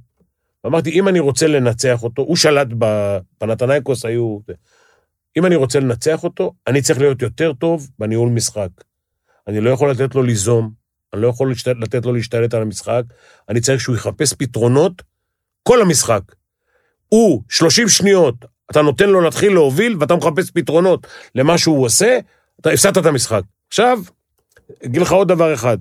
ואמרתי, 0.64 0.90
אם 0.90 1.08
אני 1.08 1.20
רוצה 1.20 1.46
לנצח 1.46 2.02
אותו, 2.02 2.22
הוא 2.22 2.36
שלט 2.36 2.68
בפנתנייקוס, 2.78 4.04
היו... 4.04 4.38
אם 5.36 5.46
אני 5.46 5.56
רוצה 5.56 5.80
לנצח 5.80 6.24
אותו, 6.24 6.52
אני 6.66 6.82
צריך 6.82 6.98
להיות 6.98 7.22
יותר 7.22 7.52
טוב 7.52 7.90
בניהול 7.98 8.28
משחק. 8.28 8.68
אני 9.46 9.60
לא 9.60 9.70
יכול 9.70 9.90
לתת 9.90 10.14
לו 10.14 10.22
ליזום, 10.22 10.72
אני 11.12 11.22
לא 11.22 11.28
יכול 11.28 11.48
להשת... 11.48 11.68
לתת 11.68 12.04
לו 12.04 12.12
להשתלט 12.12 12.54
על 12.54 12.62
המשחק, 12.62 13.02
אני 13.48 13.60
צריך 13.60 13.80
שהוא 13.80 13.96
יחפש 13.96 14.32
פתרונות 14.32 15.02
כל 15.62 15.82
המשחק. 15.82 16.22
הוא, 17.08 17.42
30 17.48 17.88
שניות, 17.88 18.44
אתה 18.70 18.82
נותן 18.82 19.08
לו 19.08 19.20
להתחיל 19.20 19.52
להוביל, 19.52 19.96
ואתה 20.00 20.16
מחפש 20.16 20.50
פתרונות 20.50 21.06
למה 21.34 21.58
שהוא 21.58 21.84
עושה, 21.84 22.18
אתה 22.60 22.70
הפסדת 22.70 22.98
את 22.98 23.06
המשחק. 23.06 23.42
עכשיו, 23.68 23.98
אגיד 24.84 25.02
לך 25.02 25.12
עוד 25.12 25.28
דבר 25.28 25.54
אחד. 25.54 25.78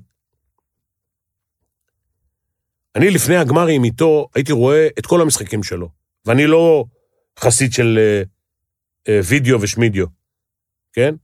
אני 2.96 3.12
לפני 3.12 3.38
הגמרים 3.38 3.84
איתו, 3.84 4.28
הייתי 4.36 4.52
רואה 4.52 4.88
את 5.00 5.06
כל 5.06 5.22
המשחקים 5.22 5.64
שלו, 5.64 5.90
ואני 6.26 6.48
לא 6.48 6.86
חסיד 7.40 7.74
של 7.74 8.00
אה, 8.00 8.24
אה, 9.08 9.20
וידאו 9.24 9.62
ושמידיו, 9.62 10.06
כן? 10.94 11.16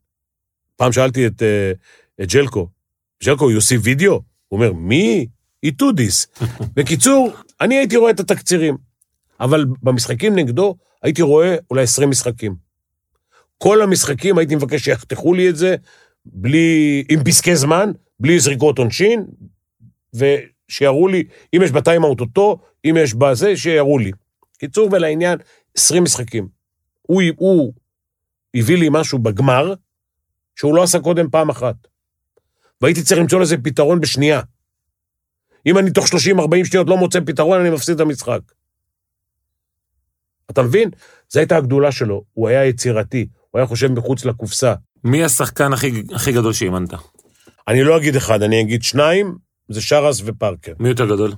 פעם 0.75 0.91
שאלתי 0.91 1.27
את, 1.27 1.41
אה, 1.41 1.71
את 2.21 2.27
ג'לקו, 2.27 2.67
ג'לקו, 3.23 3.49
you 3.49 3.61
see 3.61 3.85
video? 3.85 4.09
הוא 4.09 4.23
אומר, 4.51 4.73
מי? 4.73 5.27
he 5.65 5.69
do 5.69 5.85
this. 5.85 6.45
בקיצור, 6.75 7.31
אני 7.61 7.75
הייתי 7.75 7.97
רואה 7.97 8.11
את 8.11 8.19
התקצירים, 8.19 8.77
אבל 9.39 9.65
במשחקים 9.83 10.35
נגדו 10.35 10.75
הייתי 11.03 11.21
רואה 11.21 11.55
אולי 11.69 11.83
20 11.83 12.09
משחקים. 12.09 12.55
כל 13.57 13.81
המשחקים 13.81 14.37
הייתי 14.37 14.55
מבקש 14.55 14.83
שיחתכו 14.83 15.33
לי 15.33 15.49
את 15.49 15.55
זה, 15.55 15.75
בלי, 16.25 17.03
עם 17.09 17.23
פסקי 17.23 17.55
זמן, 17.55 17.91
בלי 18.19 18.39
זריקות 18.39 18.77
עונשין, 18.77 19.25
ושיראו 20.13 21.07
לי, 21.07 21.23
אם 21.55 21.61
יש 21.63 21.71
בטיימאוט 21.71 22.21
אותו, 22.21 22.59
אם 22.85 22.95
יש 22.99 23.13
בזה, 23.13 23.57
שיראו 23.57 23.99
לי. 23.99 24.11
קיצור 24.57 24.89
ולעניין, 24.91 25.37
20 25.77 26.03
משחקים. 26.03 26.47
הוא, 27.01 27.21
הוא 27.37 27.73
הביא 28.55 28.77
לי 28.77 28.87
משהו 28.91 29.19
בגמר, 29.19 29.73
שהוא 30.55 30.75
לא 30.75 30.83
עשה 30.83 30.99
קודם 30.99 31.29
פעם 31.29 31.49
אחת. 31.49 31.75
והייתי 32.81 33.03
צריך 33.03 33.19
למצוא 33.21 33.39
לזה 33.39 33.57
פתרון 33.57 33.99
בשנייה. 33.99 34.41
אם 35.65 35.77
אני 35.77 35.91
תוך 35.91 36.05
30-40 36.05 36.09
שניות 36.63 36.89
לא 36.89 36.97
מוצא 36.97 37.19
פתרון, 37.25 37.59
אני 37.59 37.69
מפסיד 37.69 37.95
את 37.95 38.01
המשחק. 38.01 38.39
אתה 40.51 40.61
מבין? 40.61 40.89
זו 41.29 41.39
הייתה 41.39 41.57
הגדולה 41.57 41.91
שלו, 41.91 42.23
הוא 42.33 42.47
היה 42.47 42.65
יצירתי, 42.65 43.27
הוא 43.51 43.59
היה 43.59 43.67
חושב 43.67 43.91
מחוץ 43.91 44.25
לקופסה. 44.25 44.73
מי 45.03 45.23
השחקן 45.23 45.73
הכי, 45.73 46.03
הכי 46.13 46.31
גדול 46.31 46.53
שאימנת? 46.53 46.93
אני 47.67 47.83
לא 47.83 47.97
אגיד 47.97 48.15
אחד, 48.15 48.43
אני 48.43 48.61
אגיד 48.61 48.83
שניים, 48.83 49.37
זה 49.69 49.81
שרס 49.81 50.21
ופארקר. 50.25 50.73
מי 50.79 50.89
יותר 50.89 51.05
גדול? 51.05 51.31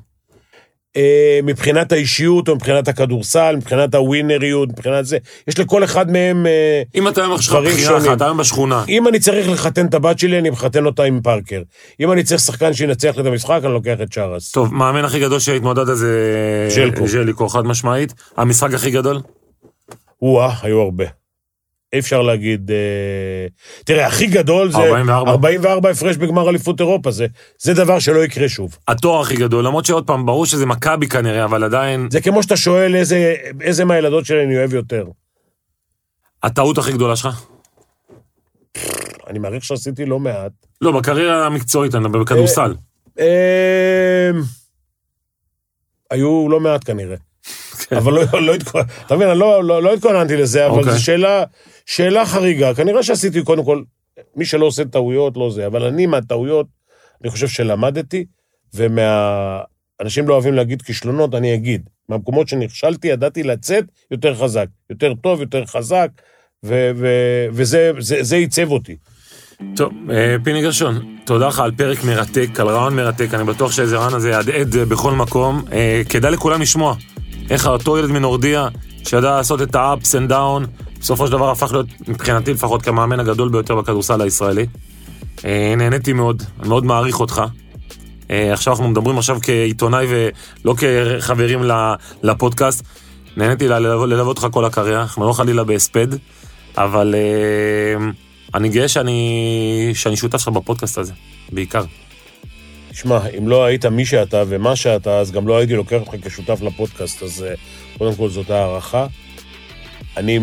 אה, 0.98 1.40
מבחינת 1.44 1.92
האישיות 1.92 2.50
או 2.50 2.56
מבחינת 2.56 2.88
הכדורסל, 2.88 3.56
מבחינת 3.56 3.96
הווינריות, 3.96 4.70
מבחינת 4.70 5.06
זה, 5.06 5.18
יש 5.48 5.60
לכל 5.60 5.84
אחד 5.84 6.12
מהם 6.12 6.48
אה, 6.48 6.82
אם 6.96 7.08
אתה 7.08 7.22
היום 7.22 7.34
עכשיו 7.34 7.54
דברים 7.54 7.76
בחירה 7.76 8.00
שונים. 8.00 8.12
אחת, 8.12 8.22
היום 8.22 8.38
בשכונה. 8.38 8.84
אם 8.90 9.08
אני 9.08 9.20
צריך 9.20 9.50
לחתן 9.50 9.86
את 9.86 9.94
הבת 9.94 10.20
שלי, 10.20 10.40
אני 10.40 10.50
מחתן 10.50 10.86
אותה 10.86 11.04
עם 11.04 11.22
פארקר. 11.22 11.62
אם 12.00 12.12
אני 12.12 12.24
צריך 12.24 12.42
שחקן 12.42 12.74
שינצח 12.74 13.16
לי 13.16 13.22
את 13.22 13.28
המשחק, 13.28 13.60
אני 13.64 13.74
לוקח 13.74 13.96
את 14.04 14.14
שרס. 14.14 14.52
טוב, 14.52 14.74
מאמן 14.74 15.06
הכי 15.06 15.20
גדול 15.20 15.40
שהתמודד 15.40 15.94
זה... 15.94 16.68
ז'לקו. 16.70 17.08
ז'ליקו, 17.08 17.50
חד 17.50 17.66
משמעית. 17.66 18.14
המשחק 18.38 18.74
הכי 18.74 18.92
גדול? 18.92 19.20
או-אה, 20.22 20.54
היו 20.62 20.82
הרבה. 20.82 21.20
אי 21.94 22.00
אפשר 22.00 22.22
להגיד... 22.22 22.72
אה... 22.72 23.48
תראה, 23.86 24.08
הכי 24.08 24.28
גדול 24.28 24.72
זה... 24.72 24.78
44. 24.78 25.32
44 25.32 25.90
הפרש 25.90 26.18
בגמר 26.18 26.50
אליפות 26.50 26.80
אירופה, 26.80 27.12
זה, 27.12 27.26
זה 27.58 27.74
דבר 27.74 28.00
שלא 28.00 28.24
יקרה 28.24 28.50
שוב. 28.50 28.78
התואר 28.88 29.22
הכי 29.22 29.36
גדול, 29.36 29.66
למרות 29.66 29.86
שעוד 29.86 30.08
פעם, 30.08 30.26
ברור 30.26 30.46
שזה 30.46 30.66
מכבי 30.66 31.08
כנראה, 31.08 31.46
אבל 31.46 31.64
עדיין... 31.64 32.08
זה 32.12 32.22
כמו 32.22 32.44
שאתה 32.44 32.58
שואל 32.58 32.96
איזה, 32.96 33.36
איזה 33.62 33.86
מהילדות 33.86 34.26
שלי 34.26 34.44
אני 34.44 34.58
אוהב 34.58 34.74
יותר. 34.74 35.06
הטעות 36.44 36.78
הכי 36.78 36.92
גדולה 36.92 37.16
שלך? 37.16 37.46
אני 39.28 39.40
מעריך 39.40 39.64
שעשיתי 39.64 40.06
לא 40.06 40.20
מעט. 40.20 40.52
לא, 40.82 40.92
בקריירה 40.92 41.46
המקצועית, 41.46 41.96
אני 41.96 42.04
מדבר 42.04 42.20
בכדורסל. 42.20 42.76
אה, 43.20 44.30
היו 46.12 46.48
לא 46.50 46.60
מעט 46.60 46.82
כנראה. 46.86 47.16
אבל 47.98 48.14
לא, 48.14 48.42
לא 48.42 48.56
התכוננתי, 48.56 48.94
אתה 49.06 49.16
מבין, 49.16 49.28
לא, 49.28 49.64
לא, 49.64 49.84
לא 49.84 49.94
התכוננתי 49.94 50.38
לזה, 50.38 50.66
אבל 50.68 50.80
אוקיי. 50.80 50.94
זו 50.94 51.04
שאלה, 51.04 51.44
שאלה 51.86 52.26
חריגה. 52.26 52.74
כנראה 52.74 53.04
שעשיתי, 53.04 53.44
קודם 53.44 53.66
כל, 53.66 53.82
מי 54.36 54.46
שלא 54.46 54.66
עושה 54.66 54.86
טעויות, 54.86 55.38
לא 55.38 55.52
זה, 55.52 55.68
אבל 55.68 55.84
אני 55.84 56.06
מהטעויות, 56.06 56.68
אני 57.22 57.30
חושב 57.30 57.48
שלמדתי, 57.48 58.26
ומה... 58.74 59.62
אנשים 60.02 60.28
לא 60.28 60.34
אוהבים 60.34 60.54
להגיד 60.54 60.82
כישלונות, 60.82 61.36
אני 61.36 61.54
אגיד. 61.54 61.90
מהמקומות 62.10 62.48
שנכשלתי, 62.48 63.08
ידעתי 63.08 63.44
לצאת 63.44 63.86
יותר 64.12 64.36
חזק, 64.36 64.66
יותר 64.90 65.14
טוב, 65.14 65.42
יותר 65.42 65.66
חזק, 65.66 66.10
ו- 66.64 66.92
ו- 66.96 67.46
וזה 67.52 67.92
זה, 68.00 68.24
זה 68.24 68.36
עיצב 68.36 68.72
אותי. 68.72 68.96
טוב, 69.76 69.94
אה, 70.12 70.36
פיני 70.44 70.62
גרשון, 70.62 71.18
תודה 71.26 71.48
לך 71.48 71.60
על 71.60 71.72
פרק 71.72 72.04
מרתק, 72.04 72.60
על 72.60 72.68
רעיון 72.68 72.96
מרתק, 72.96 73.34
אני 73.34 73.44
בטוח 73.44 73.72
שאיזה 73.72 73.98
רעיון 73.98 74.14
הזה 74.14 74.30
יהדהד 74.30 74.76
בכל 74.76 75.12
מקום. 75.12 75.64
אה, 75.72 76.02
כדאי 76.10 76.32
לכולם 76.32 76.62
לשמוע 76.62 76.96
איך 77.52 77.68
אותו 77.68 77.98
ילד 77.98 78.11
מנורדיה, 78.11 78.68
שידע 79.03 79.36
לעשות 79.36 79.61
את 79.61 79.76
ה-ups 79.76 80.30
and 80.30 80.32
down, 80.32 80.84
בסופו 80.99 81.26
של 81.26 81.32
דבר 81.32 81.52
הפך 81.52 81.72
להיות, 81.72 81.88
מבחינתי 82.07 82.53
לפחות, 82.53 82.82
כמאמן 82.82 83.19
הגדול 83.19 83.49
ביותר 83.49 83.76
בכדורסל 83.76 84.22
הישראלי. 84.22 84.65
אה, 85.45 85.73
נהניתי 85.78 86.14
מאוד, 86.14 86.44
מאוד 86.65 86.86
מעריך 86.86 87.19
אותך. 87.19 87.41
אה, 88.32 88.53
עכשיו 88.53 88.73
אנחנו 88.73 88.88
מדברים 88.88 89.18
עכשיו 89.18 89.38
כעיתונאי 89.41 90.06
ולא 90.10 90.76
כחברים 90.78 91.61
לפודקאסט. 92.23 92.86
נהניתי 93.38 93.68
ללוות 93.68 94.44
אותך 94.44 94.48
כל 94.52 94.65
הקריירה, 94.65 95.02
אנחנו 95.02 95.28
לא 95.28 95.34
חלילה 95.34 95.64
בהספד, 95.64 96.07
אבל 96.78 97.15
אה, 97.15 98.10
אני 98.53 98.69
גאה 98.69 98.88
שאני, 98.88 99.91
שאני 99.94 100.18
שותף 100.18 100.38
שלך 100.38 100.48
בפודקאסט 100.48 100.98
הזה, 100.98 101.14
בעיקר. 101.52 101.84
תשמע, 102.92 103.20
אם 103.38 103.48
לא 103.48 103.66
היית 103.66 103.86
מי 103.86 104.06
שאתה 104.06 104.44
ומה 104.48 104.76
שאתה, 104.76 105.20
אז 105.20 105.32
גם 105.32 105.48
לא 105.48 105.58
הייתי 105.58 105.76
לוקח 105.76 106.00
אותך 106.00 106.28
כשותף 106.28 106.62
לפודקאסט, 106.62 107.24
אז 107.24 107.44
אה, 107.44 107.54
קודם 107.98 108.16
כל 108.16 108.30
זאת 108.30 108.50
הערכה. 108.50 109.08
אני, 110.18 110.40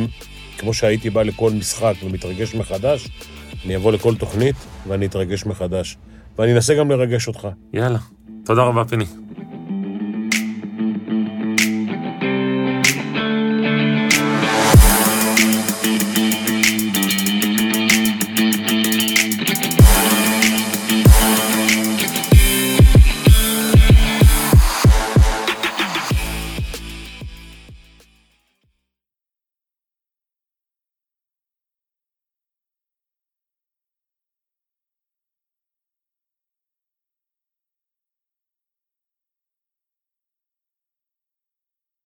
כמו 0.58 0.74
שהייתי 0.74 1.10
בא 1.10 1.22
לכל 1.22 1.50
משחק 1.50 1.94
ומתרגש 2.04 2.54
מחדש, 2.54 3.08
אני 3.64 3.76
אבוא 3.76 3.92
לכל 3.92 4.14
תוכנית 4.14 4.56
ואני 4.86 5.06
אתרגש 5.06 5.46
מחדש. 5.46 5.96
ואני 6.38 6.52
אנסה 6.52 6.74
גם 6.74 6.90
לרגש 6.90 7.28
אותך. 7.28 7.48
יאללה, 7.72 7.98
תודה 8.44 8.62
רבה 8.62 8.84
פיני. 8.84 9.04